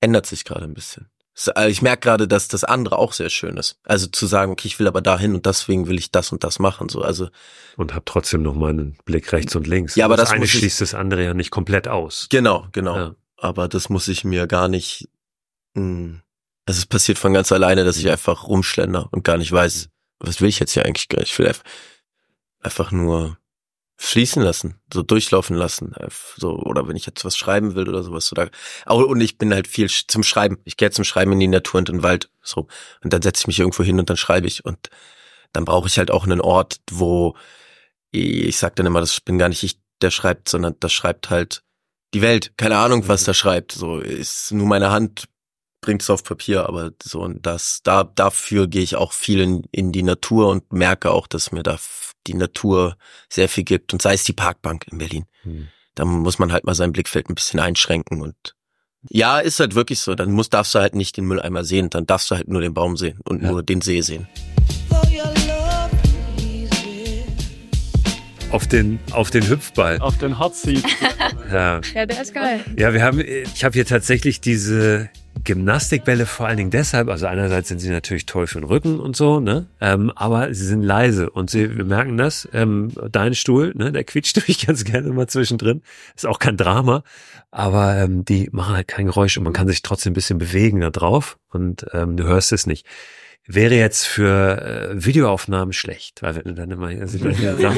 Ändert 0.00 0.26
sich 0.26 0.44
gerade 0.44 0.64
ein 0.64 0.74
bisschen. 0.74 1.11
Äh, 1.56 1.70
ich 1.70 1.82
merke 1.82 2.00
gerade, 2.00 2.28
dass 2.28 2.48
das 2.48 2.64
andere 2.64 2.98
auch 2.98 3.12
sehr 3.12 3.30
schön 3.30 3.56
ist. 3.56 3.78
Also 3.84 4.06
zu 4.06 4.26
sagen, 4.26 4.52
okay, 4.52 4.68
ich 4.68 4.78
will 4.78 4.86
aber 4.86 5.00
dahin 5.00 5.34
und 5.34 5.46
deswegen 5.46 5.86
will 5.88 5.98
ich 5.98 6.10
das 6.10 6.32
und 6.32 6.44
das 6.44 6.58
machen. 6.58 6.88
So, 6.88 7.02
also 7.02 7.28
und 7.76 7.94
hab 7.94 8.06
trotzdem 8.06 8.42
noch 8.42 8.54
mal 8.54 8.70
einen 8.70 8.96
Blick 9.04 9.32
rechts 9.32 9.56
und 9.56 9.66
links. 9.66 9.96
Ja, 9.96 10.04
aber 10.04 10.16
das, 10.16 10.28
das 10.28 10.36
eine 10.36 10.46
schließt 10.46 10.80
das 10.80 10.94
andere 10.94 11.24
ja 11.24 11.34
nicht 11.34 11.50
komplett 11.50 11.88
aus. 11.88 12.26
Genau, 12.30 12.66
genau. 12.72 12.96
Ja. 12.96 13.14
Aber 13.36 13.68
das 13.68 13.88
muss 13.88 14.08
ich 14.08 14.24
mir 14.24 14.46
gar 14.46 14.68
nicht. 14.68 15.08
Mh, 15.74 15.82
hm, 15.82 16.22
also 16.64 16.78
es 16.78 16.86
passiert 16.86 17.18
von 17.18 17.32
ganz 17.32 17.50
alleine, 17.50 17.84
dass 17.84 17.96
ich 17.96 18.08
einfach 18.08 18.46
rumschlender 18.46 19.08
und 19.10 19.24
gar 19.24 19.36
nicht 19.36 19.50
weiß, 19.50 19.88
was 20.20 20.40
will 20.40 20.48
ich 20.48 20.60
jetzt 20.60 20.72
hier 20.72 20.84
eigentlich? 20.84 21.08
Ich 21.20 21.36
will 21.38 21.52
einfach 22.60 22.92
nur 22.92 23.36
fließen 24.02 24.42
lassen, 24.42 24.80
so 24.92 25.02
durchlaufen 25.02 25.56
lassen, 25.56 25.92
äh, 25.94 26.08
so 26.36 26.56
oder 26.56 26.88
wenn 26.88 26.96
ich 26.96 27.06
jetzt 27.06 27.24
was 27.24 27.36
schreiben 27.36 27.76
will 27.76 27.88
oder 27.88 28.02
sowas 28.02 28.32
oder 28.32 28.50
und 28.86 29.20
ich 29.20 29.38
bin 29.38 29.54
halt 29.54 29.68
viel 29.68 29.88
zum 29.88 30.24
Schreiben. 30.24 30.58
Ich 30.64 30.76
gehe 30.76 30.90
zum 30.90 31.04
Schreiben 31.04 31.32
in 31.32 31.40
die 31.40 31.48
Natur 31.48 31.78
und 31.78 31.88
in 31.88 31.98
den 31.98 32.02
Wald 32.02 32.28
so 32.42 32.66
und 33.02 33.12
dann 33.12 33.22
setze 33.22 33.42
ich 33.42 33.46
mich 33.46 33.60
irgendwo 33.60 33.84
hin 33.84 34.00
und 34.00 34.10
dann 34.10 34.16
schreibe 34.16 34.48
ich 34.48 34.64
und 34.64 34.90
dann 35.52 35.64
brauche 35.64 35.86
ich 35.86 35.98
halt 35.98 36.10
auch 36.10 36.24
einen 36.24 36.40
Ort, 36.40 36.80
wo 36.90 37.36
ich 38.10 38.58
sag 38.58 38.74
dann 38.76 38.86
immer, 38.86 39.00
das 39.00 39.20
bin 39.20 39.38
gar 39.38 39.48
nicht 39.48 39.62
ich, 39.62 39.78
der 40.02 40.10
schreibt, 40.10 40.48
sondern 40.48 40.74
das 40.80 40.92
schreibt 40.92 41.30
halt 41.30 41.62
die 42.12 42.22
Welt. 42.22 42.52
Keine 42.56 42.78
Ahnung, 42.78 43.06
was 43.08 43.22
mhm. 43.22 43.26
da 43.26 43.34
schreibt. 43.34 43.72
So 43.72 43.98
ist 43.98 44.52
nur 44.52 44.66
meine 44.66 44.90
Hand 44.90 45.28
bringt 45.82 46.00
es 46.00 46.08
auf 46.08 46.24
Papier, 46.24 46.66
aber 46.66 46.92
so 47.02 47.20
und 47.20 47.44
das 47.44 47.80
da 47.82 48.04
dafür 48.04 48.68
gehe 48.68 48.82
ich 48.82 48.96
auch 48.96 49.12
viel 49.12 49.40
in, 49.40 49.64
in 49.72 49.92
die 49.92 50.04
Natur 50.04 50.48
und 50.48 50.72
merke 50.72 51.10
auch, 51.10 51.26
dass 51.26 51.52
mir 51.52 51.62
da 51.62 51.78
die 52.26 52.34
Natur 52.34 52.96
sehr 53.28 53.48
viel 53.48 53.64
gibt 53.64 53.92
und 53.92 54.00
sei 54.00 54.14
es 54.14 54.24
die 54.24 54.32
Parkbank 54.32 54.86
in 54.90 54.98
Berlin. 54.98 55.26
Hm. 55.42 55.68
Da 55.94 56.06
muss 56.06 56.38
man 56.38 56.52
halt 56.52 56.64
mal 56.64 56.74
sein 56.74 56.92
Blickfeld 56.92 57.28
ein 57.28 57.34
bisschen 57.34 57.60
einschränken 57.60 58.22
und 58.22 58.54
ja, 59.10 59.40
ist 59.40 59.58
halt 59.58 59.74
wirklich 59.74 59.98
so. 59.98 60.14
Dann 60.14 60.30
musst, 60.30 60.54
darfst 60.54 60.76
du 60.76 60.78
halt 60.78 60.94
nicht 60.94 61.16
den 61.16 61.24
Mülleimer 61.24 61.64
sehen, 61.64 61.90
dann 61.90 62.06
darfst 62.06 62.30
du 62.30 62.36
halt 62.36 62.46
nur 62.46 62.60
den 62.60 62.72
Baum 62.72 62.96
sehen 62.96 63.18
und 63.24 63.42
ja. 63.42 63.50
nur 63.50 63.64
den 63.64 63.80
See 63.80 64.00
sehen. 64.00 64.28
Auf 68.50 68.68
den, 68.68 69.00
auf 69.10 69.30
den 69.30 69.48
Hüpfball. 69.48 69.98
Auf 69.98 70.18
den 70.18 70.38
Hot 70.38 70.54
Seat. 70.54 70.84
ja. 71.50 71.80
ja, 71.94 72.06
der 72.06 72.22
ist 72.22 72.34
geil. 72.34 72.60
Ja, 72.76 72.92
wir 72.92 73.02
haben, 73.02 73.18
ich 73.18 73.64
habe 73.64 73.72
hier 73.72 73.86
tatsächlich 73.86 74.40
diese 74.40 75.10
Gymnastikbälle 75.44 76.26
vor 76.26 76.46
allen 76.46 76.56
Dingen 76.56 76.70
deshalb, 76.70 77.08
also 77.08 77.26
einerseits 77.26 77.68
sind 77.68 77.80
sie 77.80 77.90
natürlich 77.90 78.26
toll 78.26 78.46
für 78.46 78.60
den 78.60 78.68
Rücken 78.68 79.00
und 79.00 79.16
so, 79.16 79.40
ne? 79.40 79.66
Ähm, 79.80 80.12
aber 80.14 80.54
sie 80.54 80.66
sind 80.66 80.82
leise 80.82 81.30
und 81.30 81.50
sie, 81.50 81.76
wir 81.76 81.84
merken 81.84 82.16
das, 82.16 82.48
ähm, 82.52 82.92
dein 83.10 83.34
Stuhl, 83.34 83.72
ne, 83.74 83.92
der 83.92 84.04
quietscht 84.04 84.36
durch 84.46 84.66
ganz 84.66 84.84
gerne 84.84 85.10
mal 85.10 85.26
zwischendrin. 85.26 85.82
Ist 86.14 86.26
auch 86.26 86.38
kein 86.38 86.56
Drama, 86.56 87.02
aber 87.50 87.96
ähm, 87.96 88.24
die 88.24 88.48
machen 88.52 88.76
halt 88.76 88.88
kein 88.88 89.06
Geräusch 89.06 89.36
und 89.36 89.44
man 89.44 89.52
kann 89.52 89.68
sich 89.68 89.82
trotzdem 89.82 90.12
ein 90.12 90.14
bisschen 90.14 90.38
bewegen 90.38 90.80
da 90.80 90.90
drauf 90.90 91.38
und 91.50 91.86
ähm, 91.92 92.16
du 92.16 92.24
hörst 92.24 92.52
es 92.52 92.66
nicht 92.66 92.86
wäre 93.46 93.74
jetzt 93.74 94.06
für 94.06 94.62
äh, 94.62 95.04
Videoaufnahmen 95.04 95.72
schlecht, 95.72 96.22
weil 96.22 96.36
wenn 96.36 96.54
dann 96.54 96.70
immer 96.70 96.88
also 96.88 97.18
ja. 97.28 97.74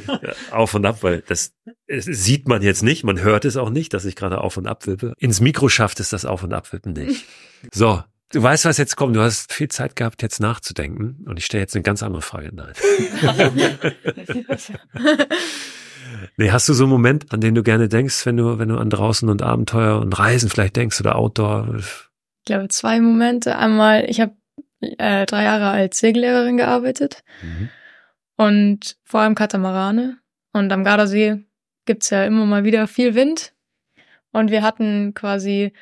auf 0.50 0.74
und 0.74 0.84
ab, 0.84 1.02
weil 1.02 1.22
das, 1.26 1.54
das 1.88 2.04
sieht 2.04 2.48
man 2.48 2.62
jetzt 2.62 2.82
nicht, 2.82 3.04
man 3.04 3.20
hört 3.20 3.44
es 3.44 3.56
auch 3.56 3.70
nicht, 3.70 3.94
dass 3.94 4.04
ich 4.04 4.16
gerade 4.16 4.40
auf 4.40 4.56
und 4.56 4.66
ab 4.66 4.86
wippe. 4.86 5.14
Ins 5.18 5.40
Mikro 5.40 5.68
schafft 5.68 6.00
es 6.00 6.10
das 6.10 6.24
Auf 6.24 6.42
und 6.42 6.52
Abwippen 6.52 6.92
nicht. 6.92 7.24
So, 7.72 8.00
du 8.32 8.42
weißt, 8.42 8.66
was 8.66 8.76
jetzt 8.76 8.96
kommt. 8.96 9.16
Du 9.16 9.20
hast 9.20 9.52
viel 9.52 9.68
Zeit 9.68 9.96
gehabt, 9.96 10.22
jetzt 10.22 10.40
nachzudenken, 10.40 11.24
und 11.26 11.38
ich 11.38 11.46
stelle 11.46 11.62
jetzt 11.62 11.74
eine 11.74 11.82
ganz 11.82 12.02
andere 12.02 12.22
Frage. 12.22 12.50
Nein. 12.54 12.74
nee, 16.36 16.50
hast 16.50 16.68
du 16.68 16.74
so 16.74 16.84
einen 16.84 16.92
Moment, 16.92 17.32
an 17.32 17.40
den 17.40 17.56
du 17.56 17.64
gerne 17.64 17.88
denkst, 17.88 18.24
wenn 18.26 18.36
du, 18.36 18.58
wenn 18.58 18.68
du 18.68 18.76
an 18.76 18.90
draußen 18.90 19.28
und 19.28 19.42
Abenteuer 19.42 19.98
und 19.98 20.16
Reisen 20.16 20.48
vielleicht 20.50 20.76
denkst 20.76 21.00
oder 21.00 21.16
Outdoor? 21.16 21.76
Ich 21.76 22.44
glaube, 22.44 22.68
zwei 22.68 23.00
Momente. 23.00 23.56
Einmal, 23.56 24.04
ich 24.08 24.20
habe 24.20 24.36
äh, 24.80 25.26
drei 25.26 25.44
Jahre 25.44 25.70
als 25.70 25.98
Segellehrerin 25.98 26.56
gearbeitet 26.56 27.22
mhm. 27.42 27.68
und 28.36 28.96
vor 29.04 29.20
allem 29.20 29.34
Katamarane. 29.34 30.18
Und 30.52 30.72
am 30.72 30.84
Gardasee 30.84 31.44
gibt's 31.84 32.10
ja 32.10 32.24
immer 32.24 32.46
mal 32.46 32.64
wieder 32.64 32.86
viel 32.86 33.14
Wind. 33.14 33.52
Und 34.32 34.50
wir 34.50 34.62
hatten 34.62 35.14
quasi, 35.14 35.72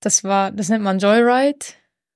das 0.00 0.24
war, 0.24 0.50
das 0.50 0.68
nennt 0.68 0.84
man 0.84 0.98
Joyride. 0.98 1.66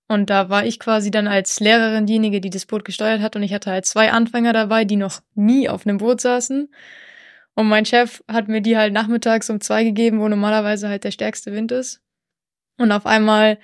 Und 0.09 0.29
da 0.29 0.51
war 0.51 0.67
ich 0.67 0.79
quasi 0.79 1.11
dann 1.11 1.27
als 1.27 1.59
Lehrerin 1.61 2.07
diejenige, 2.07 2.41
die 2.41 2.51
das 2.51 2.67
Boot 2.67 2.85
gesteuert 2.85 3.21
hat. 3.21 3.35
Und 3.37 3.43
ich 3.43 3.55
hatte 3.55 3.71
halt 3.71 3.87
zwei 3.87 4.13
Anfänger 4.13 4.53
dabei, 4.53 4.85
die 4.85 4.97
noch 4.97 5.21
nie 5.35 5.69
auf 5.69 5.87
einem 5.87 5.99
Boot 5.99 6.21
saßen. 6.21 6.69
Und 7.55 7.69
mein 7.69 7.85
Chef 7.85 8.23
hat 8.29 8.49
mir 8.49 8.61
die 8.61 8.77
halt 8.77 8.93
nachmittags 8.93 9.51
um 9.51 9.61
zwei 9.61 9.85
gegeben, 9.85 10.21
wo 10.21 10.29
normalerweise 10.29 10.89
halt 10.89 11.05
der 11.05 11.11
stärkste 11.11 11.53
Wind 11.53 11.73
ist. 11.73 12.01
Und 12.79 12.93
auf 12.93 13.07
einmal 13.07 13.59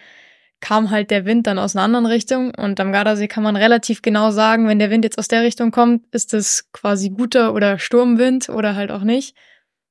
kam 0.61 0.90
halt 0.90 1.11
der 1.11 1.24
Wind 1.24 1.46
dann 1.46 1.59
aus 1.59 1.76
einer 1.76 1.84
anderen 1.84 2.06
Richtung 2.06 2.52
und 2.54 2.80
am 2.80 2.92
Gardasee 2.92 3.28
kann 3.28 3.42
man 3.42 3.56
relativ 3.56 4.02
genau 4.02 4.30
sagen, 4.30 4.66
wenn 4.68 4.78
der 4.78 4.90
Wind 4.90 5.04
jetzt 5.04 5.18
aus 5.18 5.28
der 5.28 5.42
Richtung 5.42 5.70
kommt, 5.70 6.04
ist 6.12 6.34
es 6.34 6.70
quasi 6.72 7.11
guter 7.11 7.54
oder 7.54 7.78
Sturmwind 7.78 8.48
oder 8.48 8.74
halt 8.74 8.90
auch 8.90 9.02
nicht. 9.02 9.36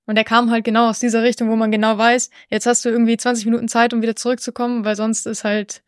Und 0.05 0.15
der 0.15 0.23
kam 0.23 0.51
halt 0.51 0.63
genau 0.63 0.89
aus 0.89 0.99
dieser 0.99 1.23
Richtung, 1.23 1.49
wo 1.49 1.55
man 1.55 1.71
genau 1.71 1.97
weiß, 1.97 2.29
jetzt 2.49 2.65
hast 2.65 2.85
du 2.85 2.89
irgendwie 2.89 3.17
20 3.17 3.45
Minuten 3.45 3.67
Zeit, 3.67 3.93
um 3.93 4.01
wieder 4.01 4.15
zurückzukommen, 4.15 4.85
weil 4.85 4.95
sonst 4.95 5.25
ist 5.27 5.43
halt 5.43 5.83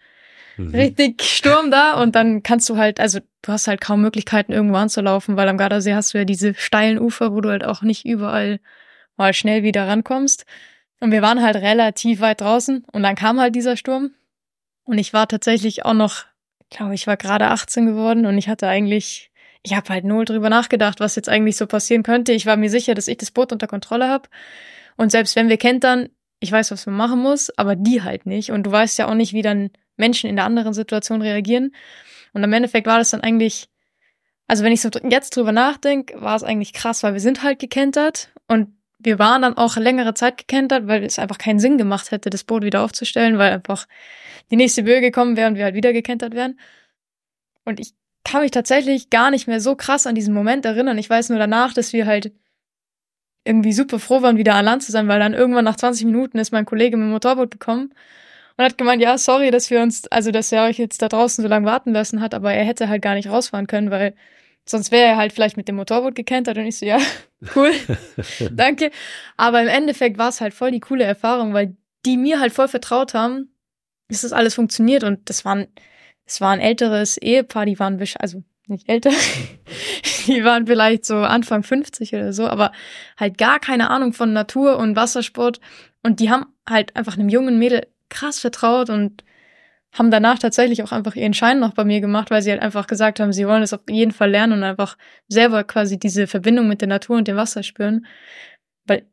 mhm. 0.58 0.76
richtig 0.76 1.22
Sturm 1.24 1.72
da 1.72 2.02
und 2.02 2.16
dann 2.16 2.44
kannst 2.44 2.70
du 2.70 2.78
halt, 2.78 3.00
also 3.00 3.20
du 3.42 3.52
hast 3.52 3.68
halt 3.68 3.82
kaum 3.82 4.02
Möglichkeiten, 4.02 4.52
irgendwo 4.52 4.76
anzulaufen, 4.76 5.38
weil 5.38 5.48
am 5.48 5.58
Gardasee 5.58 5.94
hast 5.94 6.14
du 6.14 6.18
ja 6.18 6.26
diese 6.26 6.54
steilen 6.54 7.00
Ufer, 7.00 7.34
wo 7.34 7.42
du 7.42 7.50
halt 7.50 7.64
auch 7.64 7.82
nicht 7.82 8.06
überall 8.06 8.60
mal 9.16 9.34
schnell 9.34 9.64
wieder 9.64 9.88
rankommst. 9.88 10.46
Und 11.00 11.12
wir 11.12 11.22
waren 11.22 11.42
halt 11.42 11.56
relativ 11.56 12.20
weit 12.20 12.42
draußen 12.42 12.86
und 12.92 13.04
dann 13.04 13.16
kam 13.16 13.40
halt 13.40 13.56
dieser 13.56 13.78
Sturm. 13.78 14.12
Und 14.90 14.98
ich 14.98 15.14
war 15.14 15.28
tatsächlich 15.28 15.86
auch 15.86 15.94
noch, 15.94 16.26
glaube, 16.72 16.96
ich 16.96 17.06
war 17.06 17.16
gerade 17.16 17.50
18 17.50 17.86
geworden 17.86 18.26
und 18.26 18.40
ich 18.40 18.50
hatte 18.50 18.68
eigentlich, 18.68 19.32
ich 19.62 19.76
habe 19.76 19.88
halt 19.90 20.04
null 20.04 20.26
drüber 20.26 20.50
nachgedacht, 20.50 21.00
was 21.00 21.16
jetzt 21.16 21.30
eigentlich 21.30 21.58
so 21.58 21.68
passieren 21.68 22.02
könnte. 22.02 22.32
Ich 22.32 22.48
war 22.48 22.58
mir 22.58 22.72
sicher, 22.72 22.96
dass 22.96 23.08
ich 23.08 23.18
das 23.18 23.30
Boot 23.30 23.52
unter 23.52 23.68
Kontrolle 23.68 24.10
habe. 24.10 24.30
Und 24.98 25.12
selbst 25.12 25.36
wenn 25.36 25.48
wir 25.48 25.58
kentern, 25.58 26.10
ich 26.40 26.52
weiß, 26.52 26.72
was 26.72 26.88
man 26.88 26.96
machen 26.96 27.20
muss, 27.20 27.56
aber 27.56 27.76
die 27.76 28.02
halt 28.02 28.26
nicht. 28.26 28.50
Und 28.50 28.64
du 28.64 28.72
weißt 28.72 28.98
ja 28.98 29.08
auch 29.08 29.14
nicht, 29.14 29.34
wie 29.34 29.44
dann 29.44 29.70
Menschen 29.96 30.28
in 30.28 30.36
der 30.36 30.46
anderen 30.46 30.74
Situation 30.74 31.22
reagieren. 31.22 31.76
Und 32.34 32.44
im 32.44 32.52
Endeffekt 32.52 32.88
war 32.88 32.98
das 32.98 33.12
dann 33.12 33.22
eigentlich, 33.22 33.70
also 34.48 34.64
wenn 34.64 34.72
ich 34.74 34.82
so 34.82 34.90
jetzt 35.08 35.36
drüber 35.36 35.52
nachdenke, 35.52 36.20
war 36.20 36.36
es 36.36 36.42
eigentlich 36.42 36.74
krass, 36.74 37.04
weil 37.04 37.14
wir 37.14 37.22
sind 37.22 37.44
halt 37.44 37.60
gekentert 37.60 38.32
und 38.48 38.74
wir 39.00 39.18
waren 39.18 39.42
dann 39.42 39.58
auch 39.58 39.78
längere 39.78 40.14
Zeit 40.14 40.38
gekentert, 40.38 40.88
weil 40.88 41.04
es 41.04 41.20
einfach 41.20 41.38
keinen 41.38 41.60
Sinn 41.60 41.78
gemacht 41.78 42.12
hätte, 42.12 42.30
das 42.30 42.44
Boot 42.44 42.64
wieder 42.64 42.84
aufzustellen, 42.84 43.38
weil 43.38 43.54
einfach 43.54 43.88
die 44.52 44.58
nächste 44.58 44.84
Böe 44.84 45.02
gekommen 45.02 45.38
wäre 45.38 45.50
und 45.50 45.56
wir 45.56 45.64
halt 45.64 45.76
wieder 45.76 45.94
gekentert 45.94 46.34
wären. 46.34 46.60
Und 47.66 47.80
ich 47.80 47.94
kann 48.24 48.42
mich 48.42 48.52
tatsächlich 48.52 49.10
gar 49.10 49.32
nicht 49.32 49.48
mehr 49.48 49.62
so 49.62 49.76
krass 49.76 50.06
an 50.06 50.16
diesen 50.16 50.34
Moment 50.34 50.66
erinnern. 50.66 50.98
Ich 50.98 51.10
weiß 51.10 51.30
nur 51.30 51.40
danach, 51.40 51.74
dass 51.74 51.94
wir 51.94 52.06
halt 52.06 52.34
irgendwie 53.46 53.74
super 53.74 54.00
froh 54.00 54.22
waren, 54.22 54.38
wieder 54.38 54.56
an 54.56 54.66
Land 54.66 54.84
zu 54.84 54.92
sein, 54.92 55.08
weil 55.08 55.20
dann 55.20 55.34
irgendwann 55.34 55.66
nach 55.66 55.78
20 55.78 56.06
Minuten 56.06 56.38
ist 56.38 56.52
mein 56.52 56.66
Kollege 56.66 56.98
mit 56.98 57.06
dem 57.06 57.12
Motorboot 57.12 57.52
gekommen 57.52 57.94
und 58.58 58.66
hat 58.66 58.78
gemeint, 58.78 59.02
ja, 59.02 59.18
sorry, 59.18 59.50
dass 59.50 59.70
wir 59.70 59.82
uns, 59.82 60.08
also 60.08 60.32
dass 60.32 60.52
er 60.52 60.66
euch 60.66 60.78
jetzt 60.78 61.02
da 61.02 61.08
draußen 61.08 61.42
so 61.42 61.48
lange 61.48 61.66
warten 61.66 61.94
lassen 61.94 62.20
hat, 62.22 62.34
aber 62.34 62.54
er 62.54 62.66
hätte 62.66 62.90
halt 62.90 63.02
gar 63.02 63.16
nicht 63.16 63.30
rausfahren 63.30 63.68
können, 63.68 63.92
weil 63.92 64.14
Sonst 64.70 64.92
wäre 64.92 65.08
er 65.08 65.18
halt 65.18 65.34
vielleicht 65.34 65.58
mit 65.58 65.68
dem 65.68 65.78
Motorboot 65.78 66.14
gekentert 66.14 66.60
und 66.60 66.66
ich 66.68 66.78
so, 66.78 66.86
ja, 66.86 67.00
cool, 67.56 67.72
danke. 68.52 68.92
Aber 69.36 69.64
im 69.64 69.68
Endeffekt 69.68 70.20
war 70.20 70.30
es 70.30 70.42
halt 70.42 70.54
voll 70.54 70.70
die 70.70 70.80
coole 70.80 71.04
Erfahrung, 71.04 71.56
weil 71.56 71.76
die 72.06 72.18
mir 72.18 72.40
halt 72.40 72.54
voll 72.54 72.68
vertraut 72.68 73.16
haben, 73.16 73.52
dass 74.10 74.22
das 74.22 74.32
alles 74.32 74.54
funktioniert 74.54 75.04
und 75.04 75.28
das 75.28 75.44
waren, 75.44 75.66
es 76.24 76.40
war 76.40 76.52
ein 76.52 76.60
älteres 76.60 77.18
Ehepaar, 77.18 77.66
die 77.66 77.80
waren, 77.80 78.00
also 78.20 78.44
nicht 78.68 78.88
älter, 78.88 79.10
die 80.28 80.44
waren 80.44 80.68
vielleicht 80.68 81.04
so 81.04 81.16
Anfang 81.16 81.64
50 81.64 82.14
oder 82.14 82.32
so, 82.32 82.46
aber 82.46 82.72
halt 83.18 83.40
gar 83.40 83.60
keine 83.60 83.90
Ahnung 83.90 84.14
von 84.14 84.34
Natur 84.34 84.78
und 84.78 84.96
Wassersport 84.96 85.60
und 86.04 86.20
die 86.20 86.30
haben 86.30 86.46
halt 86.70 86.96
einfach 86.96 87.18
einem 87.18 87.30
jungen 87.30 87.58
Mädel 87.58 87.88
krass 88.10 88.40
vertraut 88.40 88.92
und 88.92 89.24
haben 89.92 90.12
danach 90.12 90.38
tatsächlich 90.38 90.84
auch 90.84 90.92
einfach 90.92 91.16
ihren 91.16 91.34
Schein 91.34 91.60
noch 91.60 91.74
bei 91.74 91.84
mir 91.84 92.00
gemacht, 92.00 92.30
weil 92.30 92.42
sie 92.42 92.52
halt 92.52 92.62
einfach 92.62 92.88
gesagt 92.88 93.20
haben, 93.20 93.34
sie 93.34 93.48
wollen 93.48 93.64
es 93.64 93.74
auf 93.74 93.82
jeden 93.90 94.12
Fall 94.12 94.30
lernen 94.30 94.54
und 94.54 94.64
einfach 94.64 94.98
selber 95.28 95.64
quasi 95.64 95.98
diese 95.98 96.28
Verbindung 96.28 96.68
mit 96.68 96.82
der 96.82 96.88
Natur 96.88 97.18
und 97.18 97.28
dem 97.28 97.38
Wasser 97.38 97.64
spüren. 97.64 98.06
Weil 98.86 99.08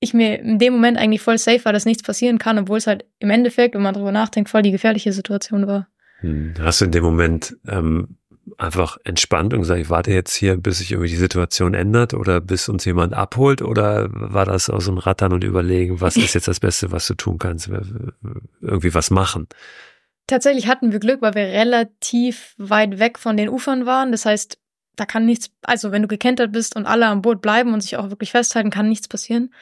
ich 0.00 0.12
mir 0.12 0.38
in 0.38 0.58
dem 0.58 0.74
Moment 0.74 0.98
eigentlich 0.98 1.22
voll 1.22 1.38
safe 1.38 1.64
war, 1.64 1.72
dass 1.72 1.86
nichts 1.86 2.02
passieren 2.02 2.38
kann, 2.38 2.58
obwohl 2.58 2.78
es 2.78 2.86
halt 2.86 3.04
im 3.18 3.30
Endeffekt, 3.30 3.74
wenn 3.74 3.82
man 3.82 3.94
drüber 3.94 4.12
nachdenkt, 4.12 4.50
voll 4.50 4.62
die 4.62 4.70
gefährliche 4.70 5.12
Situation 5.12 5.66
war. 5.66 5.88
Hm. 6.20 6.54
Hast 6.60 6.80
du 6.80 6.84
in 6.84 6.92
dem 6.92 7.04
Moment 7.04 7.56
ähm, 7.66 8.18
einfach 8.58 8.98
entspannt 9.04 9.54
und 9.54 9.60
gesagt, 9.60 9.80
ich 9.80 9.90
warte 9.90 10.12
jetzt 10.12 10.34
hier, 10.34 10.56
bis 10.56 10.78
sich 10.78 10.92
irgendwie 10.92 11.10
die 11.10 11.16
Situation 11.16 11.74
ändert 11.74 12.14
oder 12.14 12.40
bis 12.40 12.68
uns 12.68 12.84
jemand 12.84 13.14
abholt? 13.14 13.62
Oder 13.62 14.08
war 14.10 14.44
das 14.44 14.68
aus 14.68 14.84
so 14.84 14.92
ein 14.92 14.98
Rattern 14.98 15.32
und 15.32 15.44
Überlegen, 15.44 16.00
was 16.00 16.16
ist 16.18 16.34
jetzt 16.34 16.48
das 16.48 16.60
Beste, 16.60 16.92
was 16.92 17.06
du 17.06 17.14
tun 17.14 17.38
kannst? 17.38 17.70
Irgendwie 18.60 18.94
was 18.94 19.10
machen? 19.10 19.48
Tatsächlich 20.28 20.68
hatten 20.68 20.92
wir 20.92 21.00
Glück, 21.00 21.22
weil 21.22 21.34
wir 21.34 21.42
relativ 21.42 22.54
weit 22.58 22.98
weg 22.98 23.18
von 23.18 23.36
den 23.38 23.48
Ufern 23.48 23.86
waren. 23.86 24.12
Das 24.12 24.26
heißt, 24.26 24.58
da 24.94 25.06
kann 25.06 25.24
nichts, 25.24 25.50
also 25.62 25.90
wenn 25.90 26.02
du 26.02 26.08
gekentert 26.08 26.52
bist 26.52 26.76
und 26.76 26.86
alle 26.86 27.06
am 27.06 27.22
Boot 27.22 27.40
bleiben 27.40 27.72
und 27.72 27.80
sich 27.80 27.96
auch 27.96 28.10
wirklich 28.10 28.30
festhalten, 28.32 28.70
kann 28.70 28.88
nichts 28.88 29.08
passieren. 29.08 29.54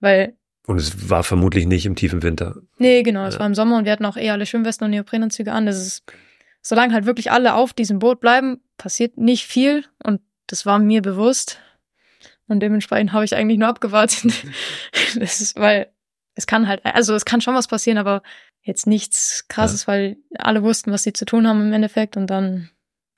Weil. 0.00 0.34
Und 0.66 0.78
es 0.78 1.10
war 1.10 1.24
vermutlich 1.24 1.66
nicht 1.66 1.84
im 1.84 1.94
tiefen 1.94 2.22
Winter. 2.22 2.56
Nee, 2.78 3.02
genau, 3.02 3.26
es 3.26 3.34
ja. 3.34 3.40
war 3.40 3.46
im 3.46 3.54
Sommer 3.54 3.76
und 3.76 3.84
wir 3.84 3.92
hatten 3.92 4.06
auch 4.06 4.16
eher 4.16 4.32
alle 4.32 4.46
Schwimmwesten 4.46 4.86
und 4.86 4.92
Neoprenanzüge 4.92 5.52
an. 5.52 5.66
Das 5.66 5.76
ist, 5.76 6.04
solange 6.62 6.94
halt 6.94 7.04
wirklich 7.04 7.30
alle 7.30 7.54
auf 7.54 7.74
diesem 7.74 7.98
Boot 7.98 8.20
bleiben, 8.20 8.62
passiert 8.78 9.18
nicht 9.18 9.46
viel 9.46 9.84
und 10.02 10.22
das 10.46 10.64
war 10.64 10.78
mir 10.78 11.02
bewusst. 11.02 11.58
Und 12.46 12.60
dementsprechend 12.60 13.12
habe 13.12 13.26
ich 13.26 13.36
eigentlich 13.36 13.58
nur 13.58 13.68
abgewartet. 13.68 14.32
das 15.18 15.42
ist, 15.42 15.56
weil 15.56 15.92
es 16.34 16.46
kann 16.46 16.66
halt, 16.66 16.84
also 16.84 17.14
es 17.14 17.24
kann 17.24 17.40
schon 17.40 17.54
was 17.54 17.68
passieren, 17.68 17.98
aber 17.98 18.22
jetzt 18.68 18.86
nichts 18.86 19.46
krasses, 19.48 19.86
ja. 19.86 19.88
weil 19.88 20.16
alle 20.38 20.62
wussten, 20.62 20.92
was 20.92 21.02
sie 21.02 21.12
zu 21.12 21.24
tun 21.24 21.48
haben 21.48 21.66
im 21.66 21.72
Endeffekt 21.72 22.16
und 22.16 22.28
dann. 22.28 22.68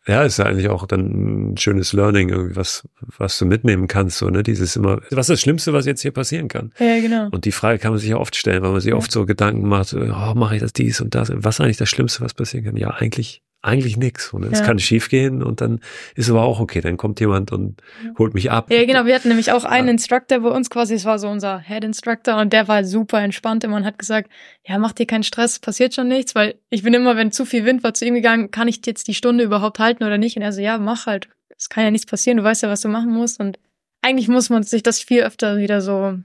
Ja, 0.07 0.23
ist 0.23 0.39
ja 0.39 0.47
eigentlich 0.47 0.69
auch 0.69 0.87
dann 0.87 1.53
ein 1.53 1.57
schönes 1.59 1.93
Learning, 1.93 2.31
irgendwie 2.31 2.57
was, 2.57 2.89
was 3.19 3.39
du 3.39 3.45
mitnehmen 3.45 3.87
kannst, 3.87 4.17
so, 4.17 4.31
ne? 4.31 4.43
Dieses 4.43 4.75
immer, 4.77 5.03
was 5.11 5.29
ist 5.29 5.31
das 5.31 5.41
Schlimmste, 5.43 5.75
was 5.75 5.85
jetzt 5.85 6.01
hier 6.01 6.13
passieren 6.13 6.49
kann? 6.49 6.73
Ja, 6.79 6.99
genau. 7.01 7.29
Und 7.31 7.45
die 7.45 7.53
Frage 7.53 7.79
kann 7.79 7.91
man 7.91 7.99
sich 7.99 8.09
ja 8.09 8.17
oft 8.17 8.35
stellen, 8.35 8.63
weil 8.63 8.71
man 8.71 8.81
sich 8.81 8.93
ja. 8.93 8.97
oft 8.97 9.13
so 9.13 9.27
Gedanken 9.27 9.69
macht, 9.69 9.93
oh, 9.93 10.35
mache 10.35 10.55
ich 10.55 10.63
das 10.63 10.73
dies 10.73 11.03
und 11.03 11.15
das? 11.15 11.31
Was 11.35 11.57
ist 11.57 11.61
eigentlich 11.61 11.77
das 11.77 11.91
Schlimmste, 11.91 12.23
was 12.23 12.33
passieren 12.33 12.65
kann? 12.65 12.77
Ja, 12.77 12.91
eigentlich 12.91 13.43
eigentlich 13.63 13.97
nix. 13.97 14.33
Und 14.33 14.45
es 14.45 14.61
ja. 14.61 14.65
kann 14.65 14.79
schief 14.79 15.09
gehen 15.09 15.43
und 15.43 15.61
dann 15.61 15.81
ist 16.15 16.31
aber 16.31 16.43
auch 16.43 16.61
okay. 16.61 16.81
Dann 16.81 16.97
kommt 16.97 17.21
jemand 17.21 17.53
und 17.53 17.81
holt 18.19 18.35
mich 18.35 18.51
ab. 18.51 18.71
Ja, 18.71 18.85
genau. 18.85 19.05
Wir 19.05 19.15
hatten 19.15 19.29
nämlich 19.29 19.53
auch 19.53 19.65
einen 19.65 19.89
Instructor 19.89 20.41
bei 20.41 20.49
uns 20.49 20.71
quasi. 20.71 20.95
Es 20.95 21.05
war 21.05 21.19
so 21.19 21.29
unser 21.29 21.59
Head 21.59 21.85
Instructor 21.85 22.39
und 22.39 22.53
der 22.53 22.69
war 22.69 22.85
super 22.85 23.21
entspannt 23.21 23.65
immer 23.65 23.77
und 23.77 23.85
hat 23.85 23.99
gesagt, 23.99 24.31
ja, 24.67 24.79
mach 24.79 24.93
dir 24.93 25.07
keinen 25.07 25.25
Stress, 25.25 25.59
passiert 25.59 25.95
schon 25.95 26.09
nichts, 26.09 26.35
weil 26.35 26.55
ich 26.71 26.83
bin 26.83 26.95
immer, 26.95 27.17
wenn 27.17 27.33
zu 27.33 27.45
viel 27.45 27.65
Wind 27.65 27.85
war, 27.85 27.95
zu 27.95 28.07
ihm 28.07 28.15
gegangen, 28.15 28.51
kann 28.51 28.69
ich 28.69 28.81
jetzt 28.87 29.09
die 29.09 29.15
Stunde 29.15 29.45
überhaupt 29.45 29.79
halten 29.79 30.05
oder 30.05 30.19
nicht? 30.19 30.37
Und 30.37 30.43
er 30.43 30.53
so, 30.53 30.61
ja, 30.61 30.79
mach 30.79 31.07
halt. 31.07 31.29
Es 31.57 31.69
kann 31.69 31.85
ja 31.85 31.91
nichts 31.91 32.07
passieren. 32.07 32.39
Du 32.39 32.45
weißt 32.45 32.63
ja, 32.63 32.71
was 32.71 32.81
du 32.81 32.89
machen 32.89 33.11
musst. 33.11 33.41
Und 33.41 33.59
eigentlich 34.01 34.29
muss 34.29 34.49
man 34.49 34.63
sich 34.63 34.83
das 34.83 35.01
viel 35.01 35.23
öfter 35.23 35.59
wieder 35.59 35.83
so 35.83 36.19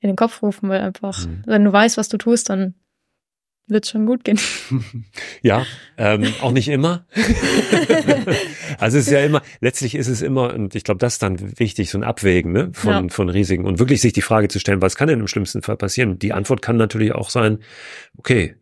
in 0.00 0.08
den 0.08 0.16
Kopf 0.16 0.42
rufen, 0.42 0.68
weil 0.68 0.80
einfach, 0.80 1.24
mhm. 1.26 1.42
wenn 1.46 1.64
du 1.64 1.72
weißt, 1.72 1.96
was 1.96 2.08
du 2.08 2.16
tust, 2.16 2.50
dann 2.50 2.74
wird 3.70 3.86
schon 3.86 4.06
gut 4.06 4.24
gehen. 4.24 4.38
Ja, 5.42 5.64
ähm, 5.96 6.26
auch 6.42 6.52
nicht 6.52 6.68
immer. 6.68 7.06
also 8.78 8.98
es 8.98 9.06
ist 9.06 9.12
ja 9.12 9.20
immer, 9.20 9.40
letztlich 9.60 9.94
ist 9.94 10.08
es 10.08 10.20
immer, 10.20 10.52
und 10.52 10.74
ich 10.74 10.84
glaube, 10.84 10.98
das 10.98 11.14
ist 11.14 11.22
dann 11.22 11.58
wichtig, 11.58 11.90
so 11.90 11.96
ein 11.96 12.04
Abwägen 12.04 12.52
ne, 12.52 12.70
von, 12.74 12.90
ja. 12.90 13.08
von 13.08 13.30
Risiken 13.30 13.64
und 13.64 13.78
wirklich 13.78 14.02
sich 14.02 14.12
die 14.12 14.20
Frage 14.20 14.48
zu 14.48 14.58
stellen, 14.58 14.82
was 14.82 14.96
kann 14.96 15.08
denn 15.08 15.20
im 15.20 15.28
schlimmsten 15.28 15.62
Fall 15.62 15.76
passieren? 15.76 16.18
Die 16.18 16.34
Antwort 16.34 16.60
kann 16.60 16.76
natürlich 16.76 17.12
auch 17.12 17.30
sein, 17.30 17.60
okay, 18.18 18.56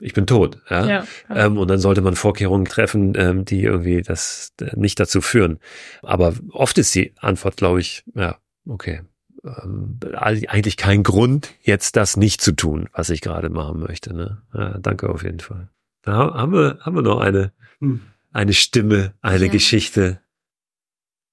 ich 0.00 0.12
bin 0.12 0.26
tot. 0.26 0.58
Ja? 0.68 0.86
ja. 0.86 1.06
Ähm, 1.30 1.58
und 1.58 1.68
dann 1.68 1.78
sollte 1.78 2.02
man 2.02 2.16
Vorkehrungen 2.16 2.66
treffen, 2.66 3.14
ähm, 3.16 3.44
die 3.44 3.62
irgendwie 3.62 4.02
das 4.02 4.52
äh, 4.60 4.70
nicht 4.76 4.98
dazu 5.00 5.20
führen. 5.20 5.58
Aber 6.02 6.34
oft 6.50 6.76
ist 6.78 6.94
die 6.94 7.12
Antwort, 7.18 7.56
glaube 7.56 7.80
ich, 7.80 8.04
ja, 8.14 8.38
okay, 8.66 9.02
eigentlich 9.44 10.76
kein 10.76 11.02
Grund, 11.02 11.50
jetzt 11.62 11.96
das 11.96 12.16
nicht 12.16 12.40
zu 12.40 12.52
tun, 12.52 12.88
was 12.92 13.10
ich 13.10 13.20
gerade 13.20 13.50
machen 13.50 13.80
möchte. 13.80 14.14
Ne? 14.14 14.42
Ja, 14.54 14.78
danke 14.78 15.08
auf 15.08 15.24
jeden 15.24 15.40
Fall. 15.40 15.68
Da 16.02 16.34
haben 16.34 16.52
wir, 16.52 16.78
haben 16.80 16.94
wir 16.94 17.02
noch 17.02 17.20
eine, 17.20 17.52
hm. 17.80 18.02
eine 18.32 18.52
Stimme, 18.52 19.14
eine 19.20 19.46
ja. 19.46 19.52
Geschichte. 19.52 20.20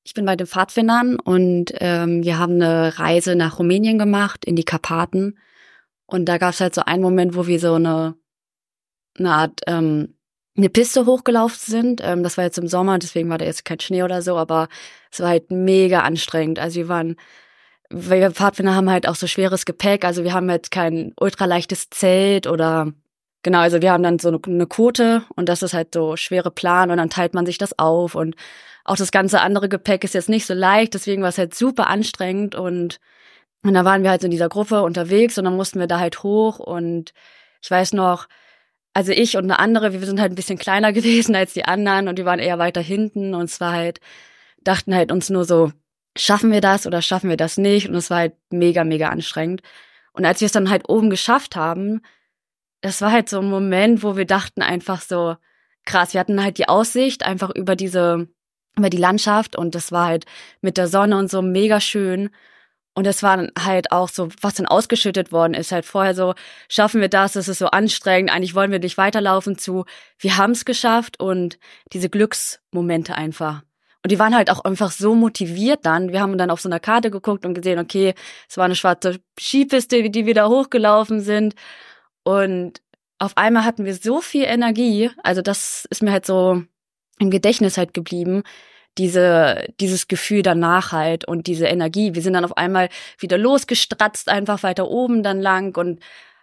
Ich 0.03 0.14
bin 0.14 0.26
bei 0.26 0.36
den 0.36 0.47
Pfadfindern 0.47 1.20
und 1.20 1.72
ähm, 1.76 2.24
wir 2.24 2.39
haben 2.39 2.53
eine 2.53 2.97
Reise 2.97 3.36
nach 3.36 3.60
Rumänien 3.60 3.99
gemacht, 3.99 4.43
in 4.45 4.55
die 4.55 4.64
Karpaten. 4.64 5.38
Und 6.05 6.26
da 6.26 6.39
gab 6.39 6.53
es 6.53 6.62
halt 6.62 6.74
so 6.74 6.82
einen 6.82 7.03
Moment, 7.03 7.36
wo 7.36 7.45
wir 7.45 7.60
so 7.60 7.76
eine, 7.76 8.16
eine 9.19 9.31
Art 9.31 9.61
ähm, 9.68 10.15
eine 10.57 10.69
Piste 10.69 11.06
hochgelaufen 11.06 11.60
sind. 11.60 12.02
Ähm, 12.03 12.23
das 12.23 12.38
war 12.38 12.44
jetzt 12.44 12.57
im 12.57 12.68
Sommer, 12.68 12.98
deswegen 12.98 13.30
war 13.30 13.38
da 13.38 13.45
jetzt 13.45 13.65
kein 13.65 13.80
Schnee 13.80 14.02
oder 14.02 14.23
so, 14.23 14.36
aber 14.36 14.68
es 15.11 15.19
war 15.19 15.30
halt 15.30 15.52
mega 15.52 16.02
anstrengend. 16.02 16.57
Also 16.57 16.77
wir 16.77 16.88
waren 16.88 17.15
wir 17.90 18.32
Pfadfinder 18.32 18.76
haben 18.76 18.90
halt 18.90 19.07
auch 19.07 19.16
so 19.16 19.28
schweres 19.28 19.66
Gepäck, 19.66 20.06
also 20.06 20.24
wir 20.24 20.34
haben 20.34 20.49
jetzt 20.49 20.72
kein 20.72 21.14
ultraleichtes 21.20 21.90
Zelt 21.90 22.48
oder 22.48 22.94
genau, 23.44 23.60
also 23.60 23.82
wir 23.82 23.91
haben 23.91 24.03
dann 24.03 24.20
so 24.20 24.40
eine 24.45 24.68
Quote 24.68 25.24
und 25.36 25.49
das 25.49 25.64
ist 25.64 25.74
halt 25.74 25.94
so 25.94 26.16
schwere 26.16 26.52
Plan 26.52 26.91
und 26.91 26.98
dann 26.98 27.10
teilt 27.10 27.34
man 27.34 27.45
sich 27.45 27.57
das 27.57 27.78
auf 27.80 28.16
und 28.16 28.36
auch 28.86 28.95
das 28.95 29.11
ganze 29.11 29.41
andere 29.41 29.70
Gepäck 29.70 30.03
ist 30.03 30.14
jetzt 30.14 30.30
nicht 30.30 30.45
so 30.45 30.53
leicht, 30.53 30.94
deswegen 30.94 31.22
war 31.22 31.30
es 31.30 31.38
halt 31.38 31.56
super 31.56 31.88
anstrengend 31.88 32.56
und 32.56 32.99
und 33.64 33.74
da 33.74 33.84
waren 33.86 34.03
wir 34.03 34.10
halt 34.11 34.24
in 34.24 34.32
dieser 34.32 34.48
Gruppe 34.49 34.84
unterwegs 34.84 35.38
und 35.38 35.44
dann 35.45 35.57
mussten 35.57 35.80
wir 35.80 35.88
da 35.88 35.99
halt 35.99 36.24
hoch 36.24 36.60
und 36.60 37.14
ich 37.61 37.70
weiß 37.70 37.94
noch, 37.94 38.28
also 38.94 39.11
ich 39.11 39.38
und 39.38 39.45
eine 39.45 39.60
andere, 39.60 39.94
wir 39.94 40.06
sind 40.06 40.20
halt 40.22 40.32
ein 40.32 40.36
bisschen 40.36 40.57
kleiner 40.57 40.94
gewesen 40.94 41.36
als 41.36 41.53
die 41.53 41.66
anderen 41.66 42.07
und 42.07 42.18
die 42.20 42.26
waren 42.26 42.40
eher 42.40 42.60
weiter 42.60 42.82
hinten 42.82 43.34
und 43.34 43.49
zwar 43.49 43.74
halt, 43.74 43.99
dachten 44.64 44.95
halt 44.95 45.11
uns 45.11 45.30
nur 45.30 45.45
so, 45.45 45.72
schaffen 46.20 46.52
wir 46.52 46.62
das 46.62 46.86
oder 46.86 47.02
schaffen 47.02 47.30
wir 47.30 47.38
das 47.38 47.58
nicht? 47.58 47.90
Und 47.90 47.96
es 47.96 48.10
war 48.10 48.20
halt 48.20 48.34
mega, 48.52 48.84
mega 48.84 49.10
anstrengend. 49.10 49.62
Und 50.14 50.26
als 50.26 50.41
wir 50.41 50.48
es 50.48 50.52
dann 50.52 50.70
halt 50.70 50.90
oben 50.90 51.10
geschafft 51.10 51.56
haben, 51.56 52.02
das 52.82 53.02
war 53.02 53.12
halt 53.12 53.30
so 53.30 53.40
ein 53.40 53.50
Moment, 53.50 54.04
wo 54.04 54.18
wir 54.18 54.26
dachten 54.26 54.62
einfach 54.62 55.02
so, 55.02 55.36
krass, 55.86 56.14
wir 56.14 56.20
hatten 56.20 56.44
halt 56.44 56.58
die 56.58 56.68
Aussicht 56.70 57.24
einfach 57.26 57.50
über 57.52 57.76
diese, 57.76 58.28
über 58.78 58.90
die 58.90 58.98
Landschaft 58.98 59.56
und 59.56 59.76
das 59.76 59.91
war 59.91 60.08
halt 60.08 60.26
mit 60.62 60.78
der 60.78 60.88
Sonne 60.88 61.18
und 61.18 61.30
so 61.30 61.41
mega 61.41 61.80
schön. 61.82 62.30
Und 62.96 63.08
es 63.08 63.24
war 63.24 63.48
halt 63.58 63.91
auch 63.91 64.10
so, 64.10 64.30
was 64.41 64.56
dann 64.56 64.66
ausgeschüttet 64.66 65.32
worden 65.32 65.54
ist, 65.54 65.72
halt 65.72 65.86
vorher 65.86 66.16
so, 66.16 66.34
schaffen 66.68 67.02
wir 67.02 67.08
das, 67.08 67.36
es 67.36 67.48
ist 67.48 67.60
so 67.60 67.68
anstrengend, 67.68 68.32
eigentlich 68.32 68.56
wollen 68.56 68.72
wir 68.72 68.80
nicht 68.80 68.98
weiterlaufen 68.98 69.58
zu, 69.58 69.86
wir 70.18 70.38
haben 70.38 70.52
es 70.52 70.66
geschafft 70.66 71.20
und 71.20 71.60
diese 71.94 72.10
Glücksmomente 72.10 73.16
einfach. 73.16 73.64
Und 74.03 74.11
die 74.11 74.19
waren 74.19 74.35
halt 74.35 74.49
auch 74.49 74.63
einfach 74.63 74.91
so 74.91 75.13
motiviert 75.13 75.85
dann. 75.85 76.11
Wir 76.11 76.21
haben 76.21 76.38
dann 76.38 76.51
auf 76.51 76.61
so 76.61 76.69
einer 76.69 76.80
Karte 76.80 77.11
geguckt 77.11 77.45
und 77.45 77.53
gesehen, 77.53 77.80
okay, 77.80 78.13
es 78.47 78.57
war 78.57 78.65
eine 78.65 78.76
schwarze 78.76 79.19
Skipiste, 79.38 80.09
die 80.09 80.26
wir 80.26 80.34
da 80.34 80.47
hochgelaufen 80.47 81.19
sind. 81.19 81.53
Und 82.23 82.81
auf 83.17 83.35
einmal 83.35 83.65
hatten 83.65 83.85
wir 83.85 83.93
so 83.95 84.21
viel 84.21 84.45
Energie. 84.45 85.11
Also 85.23 85.41
das 85.41 85.85
ist 85.89 86.01
mir 86.01 86.11
halt 86.11 86.26
so 86.26 86.63
im 87.19 87.30
Gedächtnis 87.30 87.77
halt 87.77 87.93
geblieben. 87.93 88.43
Diese, 88.97 89.67
dieses 89.80 90.07
Gefühl 90.07 90.41
danach 90.43 90.93
halt 90.93 91.26
und 91.26 91.47
diese 91.47 91.67
Energie. 91.67 92.15
Wir 92.15 92.21
sind 92.21 92.34
dann 92.34 92.45
auf 92.45 92.57
einmal 92.57 92.89
wieder 93.17 93.38
losgestratzt, 93.38 94.30
einfach 94.30 94.63
weiter 94.63 94.88
oben 94.88 95.23
dann 95.23 95.41
lang 95.41 95.77
und 95.77 95.99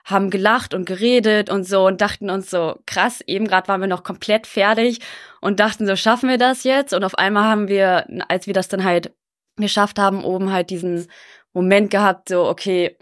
haben 0.07 0.31
gelacht 0.31 0.73
und 0.73 0.87
geredet 0.87 1.51
und 1.51 1.65
so 1.65 1.87
und 1.87 2.01
dachten 2.01 2.31
uns 2.31 2.49
so, 2.49 2.79
krass, 2.87 3.23
eben 3.27 3.47
gerade 3.49 3.67
waren 3.67 3.81
wir 3.81 3.89
noch 3.89 4.05
komplett 4.05 4.47
fertig 4.47 5.01
und 5.41 5.59
dachten 5.59 5.85
so, 5.87 5.97
schaffen 5.97 6.29
wir 6.29 6.39
das 6.39 6.63
jetzt? 6.63 6.95
Und 6.95 7.03
auf 7.03 7.17
einmal 7.19 7.45
haben 7.45 7.69
wir, 7.69 8.07
als 8.29 8.47
wir 8.47 8.55
das 8.55 8.69
dann 8.69 8.85
halt 8.85 9.13
geschafft 9.57 9.99
haben, 9.99 10.25
oben 10.25 10.53
halt 10.53 10.71
diesen 10.71 11.09
Moment 11.53 11.91
gehabt, 11.91 12.29
so, 12.29 12.47
okay, 12.47 12.97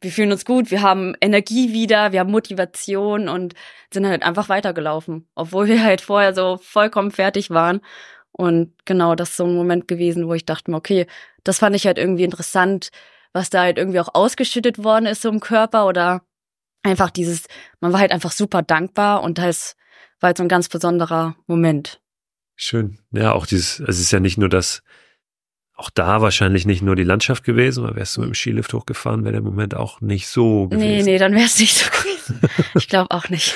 wir 0.00 0.10
fühlen 0.10 0.32
uns 0.32 0.44
gut, 0.44 0.72
wir 0.72 0.82
haben 0.82 1.14
Energie 1.20 1.72
wieder, 1.72 2.10
wir 2.12 2.20
haben 2.20 2.32
Motivation 2.32 3.28
und 3.28 3.54
sind 3.92 4.06
halt 4.06 4.24
einfach 4.24 4.48
weitergelaufen, 4.48 5.28
obwohl 5.36 5.68
wir 5.68 5.84
halt 5.84 6.00
vorher 6.00 6.34
so 6.34 6.58
vollkommen 6.60 7.12
fertig 7.12 7.50
waren. 7.50 7.80
Und 8.32 8.74
genau, 8.84 9.14
das 9.14 9.30
ist 9.30 9.36
so 9.36 9.44
ein 9.44 9.54
Moment 9.54 9.86
gewesen, 9.86 10.26
wo 10.26 10.34
ich 10.34 10.44
dachte 10.44 10.72
okay, 10.72 11.06
das 11.44 11.60
fand 11.60 11.76
ich 11.76 11.86
halt 11.86 11.98
irgendwie 11.98 12.24
interessant, 12.24 12.90
was 13.34 13.50
da 13.50 13.62
halt 13.62 13.76
irgendwie 13.76 14.00
auch 14.00 14.14
ausgeschüttet 14.14 14.82
worden 14.82 15.04
ist 15.04 15.20
so 15.20 15.28
im 15.28 15.40
Körper 15.40 15.86
oder 15.86 16.22
einfach 16.82 17.10
dieses, 17.10 17.46
man 17.80 17.92
war 17.92 18.00
halt 18.00 18.12
einfach 18.12 18.32
super 18.32 18.62
dankbar 18.62 19.22
und 19.22 19.36
das 19.36 19.76
war 20.20 20.28
halt 20.28 20.38
so 20.38 20.44
ein 20.44 20.48
ganz 20.48 20.68
besonderer 20.68 21.36
Moment. 21.46 22.00
Schön. 22.56 22.98
Ja, 23.10 23.32
auch 23.32 23.46
dieses, 23.46 23.80
es 23.80 23.98
ist 23.98 24.12
ja 24.12 24.20
nicht 24.20 24.38
nur 24.38 24.48
das, 24.48 24.82
auch 25.74 25.90
da 25.90 26.22
wahrscheinlich 26.22 26.66
nicht 26.66 26.82
nur 26.82 26.94
die 26.94 27.02
Landschaft 27.02 27.42
gewesen, 27.42 27.82
weil 27.84 27.96
wärst 27.96 28.16
du 28.16 28.20
mit 28.20 28.30
dem 28.30 28.34
Skilift 28.34 28.72
hochgefahren, 28.72 29.24
wäre 29.24 29.32
der 29.32 29.42
Moment 29.42 29.74
auch 29.74 30.00
nicht 30.00 30.28
so 30.28 30.68
gewesen. 30.68 30.86
Nee, 30.86 31.02
nee, 31.02 31.18
dann 31.18 31.34
wäre 31.34 31.46
es 31.46 31.58
nicht 31.58 31.76
so 31.76 31.90
gewesen. 31.90 32.40
ich 32.76 32.88
glaube 32.88 33.10
auch 33.10 33.28
nicht. 33.28 33.54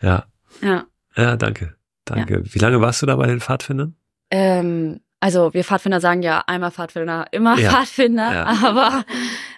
Ja. 0.00 0.26
Ja. 0.62 0.86
Ja, 1.16 1.36
danke. 1.36 1.74
Danke. 2.04 2.42
Ja. 2.44 2.54
Wie 2.54 2.58
lange 2.60 2.80
warst 2.80 3.02
du 3.02 3.06
da 3.06 3.16
bei 3.16 3.26
den 3.26 3.40
Pfadfindern? 3.40 3.96
Ähm, 4.30 5.00
also 5.20 5.52
wir 5.54 5.64
Pfadfinder 5.64 6.00
sagen 6.00 6.22
ja 6.22 6.44
einmal 6.46 6.70
Pfadfinder, 6.70 7.26
immer 7.32 7.58
ja. 7.58 7.70
Pfadfinder, 7.70 8.32
ja. 8.32 8.44
aber 8.64 9.04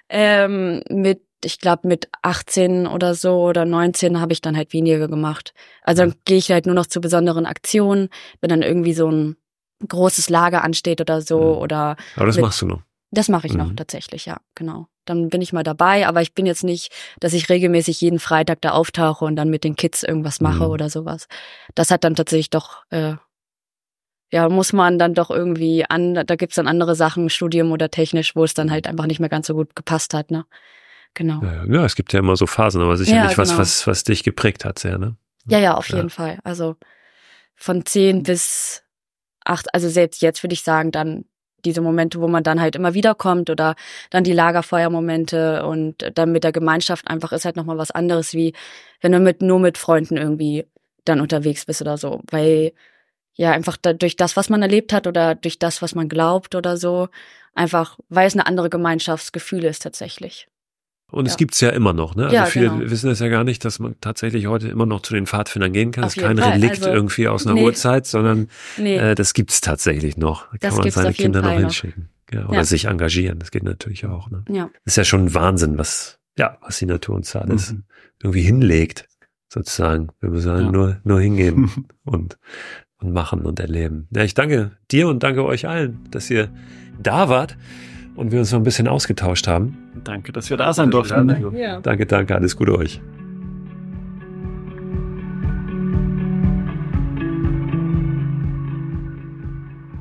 ähm, 0.08 0.82
mit, 0.88 1.22
ich 1.44 1.58
glaube 1.58 1.86
mit 1.88 2.08
18 2.22 2.86
oder 2.86 3.14
so 3.14 3.42
oder 3.42 3.64
19 3.64 4.20
habe 4.20 4.32
ich 4.32 4.40
dann 4.40 4.56
halt 4.56 4.72
weniger 4.72 5.08
gemacht. 5.08 5.54
Also 5.82 6.02
dann 6.02 6.14
gehe 6.24 6.38
ich 6.38 6.50
halt 6.50 6.66
nur 6.66 6.74
noch 6.74 6.86
zu 6.86 7.00
besonderen 7.00 7.46
Aktionen, 7.46 8.08
wenn 8.40 8.50
dann 8.50 8.62
irgendwie 8.62 8.94
so 8.94 9.10
ein 9.10 9.36
großes 9.86 10.28
Lager 10.28 10.62
ansteht 10.64 11.00
oder 11.00 11.20
so 11.20 11.38
mhm. 11.38 11.58
oder. 11.58 11.96
Aber 12.16 12.26
das 12.26 12.36
mit, 12.36 12.44
machst 12.44 12.62
du 12.62 12.66
noch. 12.66 12.82
Das 13.10 13.28
mache 13.28 13.46
ich 13.46 13.54
mhm. 13.54 13.58
noch 13.58 13.72
tatsächlich, 13.74 14.26
ja, 14.26 14.38
genau. 14.54 14.86
Dann 15.04 15.30
bin 15.30 15.42
ich 15.42 15.52
mal 15.52 15.64
dabei, 15.64 16.06
aber 16.06 16.22
ich 16.22 16.34
bin 16.34 16.46
jetzt 16.46 16.62
nicht, 16.62 16.92
dass 17.18 17.32
ich 17.32 17.48
regelmäßig 17.48 18.00
jeden 18.00 18.20
Freitag 18.20 18.60
da 18.60 18.70
auftauche 18.70 19.24
und 19.24 19.34
dann 19.36 19.50
mit 19.50 19.64
den 19.64 19.74
Kids 19.74 20.02
irgendwas 20.02 20.40
mache 20.40 20.64
mhm. 20.64 20.70
oder 20.70 20.90
sowas. 20.90 21.26
Das 21.74 21.90
hat 21.90 22.04
dann 22.04 22.14
tatsächlich 22.14 22.50
doch 22.50 22.84
äh, 22.90 23.14
ja, 24.32 24.48
muss 24.48 24.72
man 24.72 24.98
dann 24.98 25.14
doch 25.14 25.30
irgendwie 25.30 25.84
an, 25.88 26.14
da 26.14 26.36
gibt's 26.36 26.56
dann 26.56 26.68
andere 26.68 26.94
Sachen, 26.94 27.30
Studium 27.30 27.72
oder 27.72 27.90
technisch, 27.90 28.36
wo 28.36 28.44
es 28.44 28.54
dann 28.54 28.70
halt 28.70 28.86
einfach 28.86 29.06
nicht 29.06 29.20
mehr 29.20 29.28
ganz 29.28 29.46
so 29.46 29.54
gut 29.54 29.74
gepasst 29.74 30.14
hat, 30.14 30.30
ne? 30.30 30.44
Genau. 31.14 31.42
Ja, 31.42 31.64
ja 31.64 31.84
es 31.84 31.96
gibt 31.96 32.12
ja 32.12 32.20
immer 32.20 32.36
so 32.36 32.46
Phasen, 32.46 32.80
aber 32.80 32.96
sicherlich 32.96 33.32
ja, 33.32 33.38
was, 33.38 33.48
genau. 33.48 33.60
was, 33.60 33.86
was 33.86 34.04
dich 34.04 34.22
geprägt 34.22 34.64
hat 34.64 34.78
sehr, 34.78 34.98
ne? 34.98 35.16
Ja, 35.48 35.58
ja, 35.58 35.74
auf 35.74 35.88
jeden 35.88 36.10
Fall. 36.10 36.38
Also 36.44 36.76
von 37.56 37.84
zehn 37.84 38.22
bis 38.22 38.84
acht, 39.44 39.74
also 39.74 39.88
selbst 39.88 40.22
jetzt 40.22 40.42
würde 40.42 40.54
ich 40.54 40.62
sagen, 40.62 40.92
dann 40.92 41.24
diese 41.64 41.80
Momente, 41.80 42.20
wo 42.20 42.28
man 42.28 42.42
dann 42.42 42.60
halt 42.60 42.76
immer 42.76 42.94
wieder 42.94 43.14
kommt 43.14 43.50
oder 43.50 43.74
dann 44.10 44.24
die 44.24 44.32
Lagerfeuermomente 44.32 45.64
und 45.66 46.10
dann 46.14 46.32
mit 46.32 46.44
der 46.44 46.52
Gemeinschaft 46.52 47.08
einfach 47.08 47.32
ist 47.32 47.44
halt 47.44 47.56
nochmal 47.56 47.78
was 47.78 47.90
anderes, 47.90 48.32
wie 48.32 48.54
wenn 49.00 49.12
du 49.12 49.18
mit, 49.18 49.42
nur 49.42 49.58
mit 49.58 49.76
Freunden 49.76 50.16
irgendwie 50.16 50.66
dann 51.04 51.20
unterwegs 51.20 51.66
bist 51.66 51.82
oder 51.82 51.98
so. 51.98 52.22
Weil 52.30 52.72
ja 53.34 53.52
einfach 53.52 53.76
da, 53.76 53.92
durch 53.92 54.16
das, 54.16 54.36
was 54.36 54.48
man 54.48 54.62
erlebt 54.62 54.92
hat 54.92 55.06
oder 55.06 55.34
durch 55.34 55.58
das, 55.58 55.82
was 55.82 55.94
man 55.94 56.08
glaubt 56.08 56.54
oder 56.54 56.76
so, 56.76 57.08
einfach, 57.54 57.98
weil 58.08 58.26
es 58.26 58.34
eine 58.34 58.46
andere 58.46 58.70
Gemeinschaftsgefühl 58.70 59.64
ist 59.64 59.82
tatsächlich. 59.82 60.48
Und 61.10 61.26
ja. 61.26 61.32
es 61.32 61.36
gibt's 61.36 61.60
ja 61.60 61.70
immer 61.70 61.92
noch, 61.92 62.14
ne? 62.14 62.24
Also 62.24 62.36
ja, 62.36 62.46
viele 62.46 62.70
genau. 62.70 62.90
wissen 62.90 63.10
es 63.10 63.18
ja 63.18 63.28
gar 63.28 63.42
nicht, 63.42 63.64
dass 63.64 63.80
man 63.80 63.96
tatsächlich 64.00 64.46
heute 64.46 64.68
immer 64.68 64.86
noch 64.86 65.02
zu 65.02 65.14
den 65.14 65.26
Pfadfindern 65.26 65.72
gehen 65.72 65.90
kann. 65.90 66.04
Auf 66.04 66.10
es 66.10 66.16
ist 66.16 66.22
kein 66.22 66.38
Fall. 66.38 66.52
Relikt 66.52 66.78
also, 66.78 66.90
irgendwie 66.90 67.26
aus 67.26 67.46
einer 67.46 67.54
nee. 67.54 67.64
Urzeit, 67.64 68.06
sondern 68.06 68.48
nee. 68.76 68.96
äh, 68.96 69.14
das 69.14 69.34
gibt's 69.34 69.60
tatsächlich 69.60 70.16
noch. 70.16 70.46
Da 70.52 70.58
das 70.60 70.74
kann 70.74 70.84
man 70.84 70.90
seine 70.90 71.12
Kinder 71.12 71.42
noch 71.42 71.50
hinschicken. 71.50 72.10
Ja, 72.32 72.46
oder 72.46 72.58
ja. 72.58 72.64
sich 72.64 72.84
engagieren. 72.84 73.40
Das 73.40 73.50
geht 73.50 73.64
natürlich 73.64 74.06
auch. 74.06 74.30
Ne? 74.30 74.44
Ja. 74.48 74.70
Das 74.84 74.92
ist 74.92 74.96
ja 74.96 75.04
schon 75.04 75.34
Wahnsinn, 75.34 75.78
was, 75.78 76.20
ja, 76.38 76.58
was 76.60 76.78
die 76.78 76.86
Natur 76.86 77.16
uns 77.16 77.32
da 77.32 77.40
alles 77.40 77.72
mhm. 77.72 77.84
irgendwie 78.22 78.42
hinlegt, 78.42 79.08
sozusagen. 79.48 80.10
Wir 80.20 80.30
müssen 80.30 80.52
halt 80.52 80.70
nur, 80.70 81.00
nur 81.02 81.20
hingehen 81.20 81.88
und 82.04 82.38
und 83.00 83.12
machen 83.12 83.40
und 83.42 83.60
erleben. 83.60 84.06
Ja, 84.14 84.22
ich 84.22 84.34
danke 84.34 84.72
dir 84.90 85.08
und 85.08 85.22
danke 85.22 85.44
euch 85.44 85.66
allen, 85.68 85.98
dass 86.10 86.30
ihr 86.30 86.48
da 87.02 87.28
wart 87.28 87.56
und 88.14 88.32
wir 88.32 88.38
uns 88.38 88.52
noch 88.52 88.60
ein 88.60 88.64
bisschen 88.64 88.88
ausgetauscht 88.88 89.46
haben. 89.46 89.78
Danke, 90.04 90.32
dass 90.32 90.50
wir 90.50 90.56
da 90.56 90.72
sein 90.72 90.90
durften. 90.90 91.56
Ja. 91.56 91.80
Danke, 91.80 92.06
danke, 92.06 92.34
alles 92.34 92.56
Gute 92.56 92.76
euch. 92.76 93.00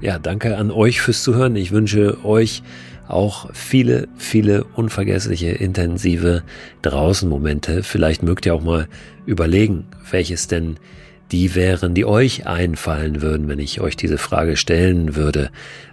Ja, 0.02 0.18
danke 0.18 0.58
an 0.58 0.72
euch 0.72 1.02
fürs 1.02 1.24
Zuhören. 1.24 1.56
Ich 1.58 1.72
wünsche 1.72 2.24
euch 2.24 2.64
auch 3.10 3.50
viele, 3.54 4.08
viele 4.16 4.64
unvergessliche, 4.64 5.50
intensive 5.50 6.44
Draußenmomente. 6.84 7.84
Vielleicht 7.84 8.24
mögt 8.24 8.46
ihr 8.46 8.54
auch 8.54 8.64
mal 8.64 8.88
überlegen, 9.26 9.88
welches 10.10 10.48
denn 10.48 10.78
die 11.32 11.56
wären, 11.56 11.94
die 11.94 12.06
euch 12.06 12.48
einfallen 12.48 13.22
würden, 13.22 13.48
wenn 13.48 13.60
ich 13.60 13.82
euch 13.82 13.96
diese 13.96 14.18
Frage 14.18 14.58
stellen 14.58 15.16
würde. 15.16 15.52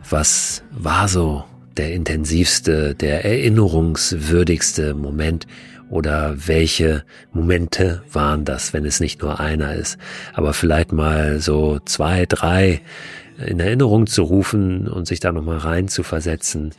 Was 0.09 0.63
war 0.71 1.09
so 1.09 1.45
der 1.77 1.93
intensivste, 1.93 2.95
der 2.95 3.25
erinnerungswürdigste 3.25 4.95
Moment 4.95 5.47
oder 5.89 6.35
welche 6.47 7.05
Momente 7.33 8.03
waren 8.13 8.45
das, 8.45 8.73
wenn 8.73 8.85
es 8.85 9.01
nicht 9.01 9.23
nur 9.23 9.39
einer 9.39 9.75
ist, 9.75 9.99
aber 10.33 10.53
vielleicht 10.53 10.93
mal 10.93 11.41
so 11.41 11.79
zwei, 11.85 12.27
drei 12.27 12.81
in 13.45 13.61
Erinnerung 13.61 14.07
zu 14.07 14.23
rufen 14.23 14.89
und 14.89 15.07
sich 15.07 15.21
da 15.21 15.33
nochmal 15.33 15.59
rein 15.59 15.89
zu 15.89 16.03
versetzen. 16.03 16.73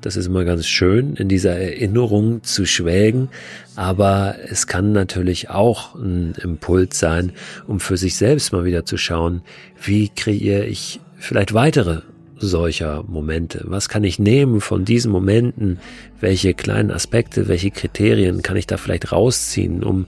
Das 0.00 0.16
ist 0.16 0.26
immer 0.26 0.44
ganz 0.44 0.66
schön, 0.66 1.14
in 1.14 1.28
dieser 1.28 1.56
Erinnerung 1.56 2.42
zu 2.42 2.66
schwelgen, 2.66 3.28
aber 3.76 4.36
es 4.48 4.66
kann 4.66 4.92
natürlich 4.92 5.50
auch 5.50 5.94
ein 5.94 6.34
Impuls 6.42 6.98
sein, 6.98 7.32
um 7.66 7.80
für 7.80 7.96
sich 7.96 8.16
selbst 8.16 8.52
mal 8.52 8.64
wieder 8.64 8.84
zu 8.84 8.96
schauen, 8.96 9.42
wie 9.82 10.08
kreiere 10.08 10.66
ich 10.66 11.00
vielleicht 11.18 11.54
weitere 11.54 12.02
solcher 12.42 13.04
Momente? 13.04 13.62
Was 13.66 13.88
kann 13.88 14.04
ich 14.04 14.18
nehmen 14.18 14.60
von 14.60 14.84
diesen 14.84 15.12
Momenten? 15.12 15.78
Welche 16.20 16.54
kleinen 16.54 16.90
Aspekte, 16.90 17.48
welche 17.48 17.70
Kriterien 17.70 18.42
kann 18.42 18.56
ich 18.56 18.66
da 18.66 18.76
vielleicht 18.76 19.12
rausziehen, 19.12 19.82
um 19.82 20.06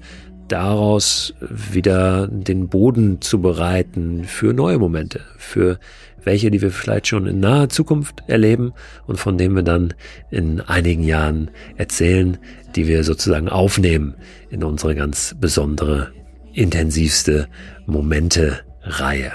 daraus 0.49 1.35
wieder 1.41 2.29
den 2.29 2.69
Boden 2.69 3.21
zu 3.21 3.41
bereiten 3.41 4.25
für 4.25 4.53
neue 4.53 4.79
Momente, 4.79 5.21
für 5.39 5.79
welche, 6.25 6.51
die 6.51 6.63
wir 6.63 6.71
vielleicht 6.71 7.07
schon 7.07 7.27
in 7.27 7.41
naher 7.41 7.69
Zukunft 7.69 8.23
erleben 8.27 8.73
und 9.07 9.19
von 9.19 9.39
denen 9.39 9.55
wir 9.57 9.63
dann 9.63 9.95
in 10.31 10.61
einigen 10.61 11.03
Jahren 11.03 11.51
erzählen, 11.77 12.39
die 12.75 12.87
wir 12.89 13.05
sozusagen 13.05 13.49
aufnehmen 13.49 14.15
in 14.51 14.65
unsere 14.65 14.95
ganz 14.95 15.37
besondere, 15.39 16.13
intensivste 16.53 17.49
Momente-Reihe. 17.87 19.33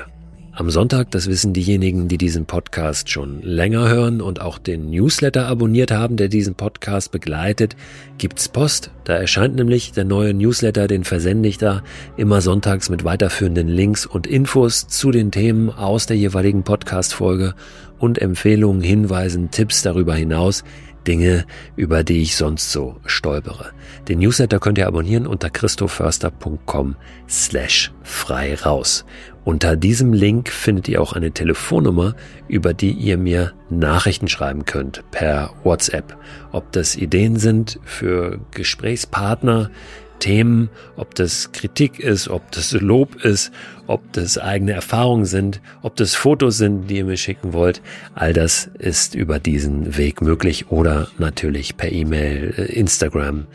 Am 0.59 0.69
Sonntag, 0.69 1.09
das 1.11 1.27
wissen 1.27 1.53
diejenigen, 1.53 2.09
die 2.09 2.17
diesen 2.17 2.45
Podcast 2.45 3.09
schon 3.09 3.41
länger 3.41 3.87
hören 3.87 4.19
und 4.19 4.41
auch 4.41 4.57
den 4.57 4.89
Newsletter 4.89 5.47
abonniert 5.47 5.89
haben, 5.89 6.17
der 6.17 6.27
diesen 6.27 6.55
Podcast 6.55 7.13
begleitet, 7.13 7.77
gibt's 8.17 8.49
Post. 8.49 8.91
Da 9.05 9.13
erscheint 9.13 9.55
nämlich 9.55 9.93
der 9.93 10.03
neue 10.03 10.33
Newsletter, 10.33 10.87
den 10.89 11.05
versende 11.05 11.47
ich 11.47 11.59
da 11.59 11.81
immer 12.17 12.41
sonntags 12.41 12.89
mit 12.89 13.05
weiterführenden 13.05 13.69
Links 13.69 14.05
und 14.05 14.27
Infos 14.27 14.89
zu 14.89 15.11
den 15.11 15.31
Themen 15.31 15.69
aus 15.69 16.07
der 16.07 16.17
jeweiligen 16.17 16.63
Podcast-Folge 16.63 17.55
und 17.97 18.19
Empfehlungen, 18.21 18.81
Hinweisen, 18.81 19.51
Tipps 19.51 19.81
darüber 19.81 20.13
hinaus, 20.13 20.65
Dinge, 21.07 21.45
über 21.77 22.03
die 22.03 22.21
ich 22.21 22.35
sonst 22.35 22.73
so 22.73 22.97
stolpere. 23.05 23.71
Den 24.09 24.19
Newsletter 24.19 24.59
könnt 24.59 24.77
ihr 24.77 24.87
abonnieren 24.87 25.25
unter 25.25 25.49
christoförster.com 25.49 26.97
slash 27.29 27.93
frei 28.03 28.55
raus. 28.55 29.05
Unter 29.49 29.75
diesem 29.75 30.13
Link 30.13 30.49
findet 30.49 30.87
ihr 30.89 31.01
auch 31.01 31.13
eine 31.13 31.31
Telefonnummer, 31.31 32.13
über 32.47 32.75
die 32.75 32.91
ihr 32.91 33.17
mir 33.17 33.53
Nachrichten 33.71 34.27
schreiben 34.27 34.65
könnt 34.65 35.03
per 35.09 35.55
WhatsApp. 35.63 36.15
Ob 36.51 36.71
das 36.71 36.95
Ideen 36.95 37.37
sind 37.37 37.79
für 37.83 38.39
Gesprächspartner, 38.51 39.71
Themen, 40.19 40.69
ob 40.97 41.15
das 41.15 41.51
Kritik 41.51 41.99
ist, 41.99 42.27
ob 42.27 42.51
das 42.51 42.73
Lob 42.73 43.25
ist, 43.25 43.51
ob 43.87 44.13
das 44.13 44.37
eigene 44.37 44.73
Erfahrungen 44.73 45.25
sind, 45.25 45.61
ob 45.81 45.95
das 45.95 46.13
Fotos 46.13 46.59
sind, 46.59 46.87
die 46.87 46.97
ihr 46.97 47.05
mir 47.05 47.17
schicken 47.17 47.51
wollt. 47.51 47.81
All 48.13 48.33
das 48.33 48.69
ist 48.77 49.15
über 49.15 49.39
diesen 49.39 49.97
Weg 49.97 50.21
möglich 50.21 50.69
oder 50.69 51.07
natürlich 51.17 51.75
per 51.75 51.91
E-Mail, 51.91 52.53
äh, 52.55 52.65
Instagram. 52.65 53.47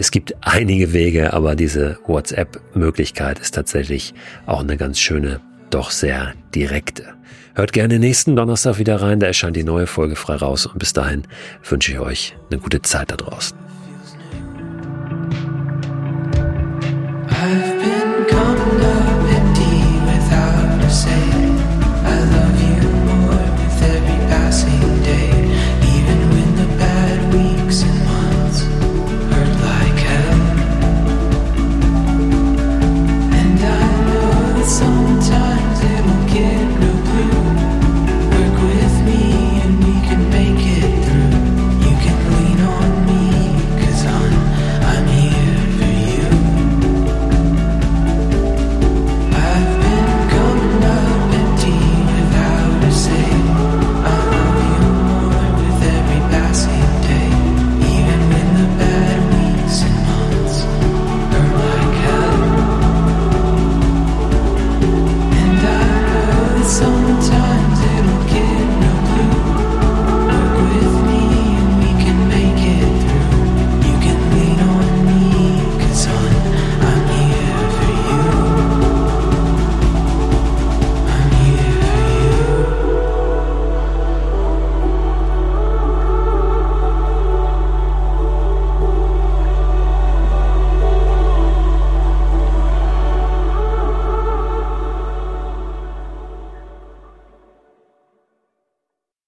Es 0.00 0.12
gibt 0.12 0.32
einige 0.42 0.92
Wege, 0.92 1.32
aber 1.32 1.56
diese 1.56 1.98
WhatsApp-Möglichkeit 2.06 3.40
ist 3.40 3.56
tatsächlich 3.56 4.14
auch 4.46 4.60
eine 4.60 4.76
ganz 4.76 5.00
schöne, 5.00 5.40
doch 5.70 5.90
sehr 5.90 6.34
direkte. 6.54 7.14
Hört 7.56 7.72
gerne 7.72 7.98
nächsten 7.98 8.36
Donnerstag 8.36 8.78
wieder 8.78 9.02
rein, 9.02 9.18
da 9.18 9.26
erscheint 9.26 9.56
die 9.56 9.64
neue 9.64 9.88
Folge 9.88 10.14
frei 10.14 10.36
raus 10.36 10.66
und 10.66 10.78
bis 10.78 10.92
dahin 10.92 11.24
wünsche 11.68 11.90
ich 11.90 11.98
euch 11.98 12.36
eine 12.48 12.60
gute 12.60 12.80
Zeit 12.80 13.10
da 13.10 13.16
draußen. 13.16 13.58
I've 17.28 17.78
been 17.82 18.24
gummed 18.30 18.84
up 18.84 19.26
and 19.34 19.58
without 20.06 20.86
a 20.86 20.90
say. 20.90 21.27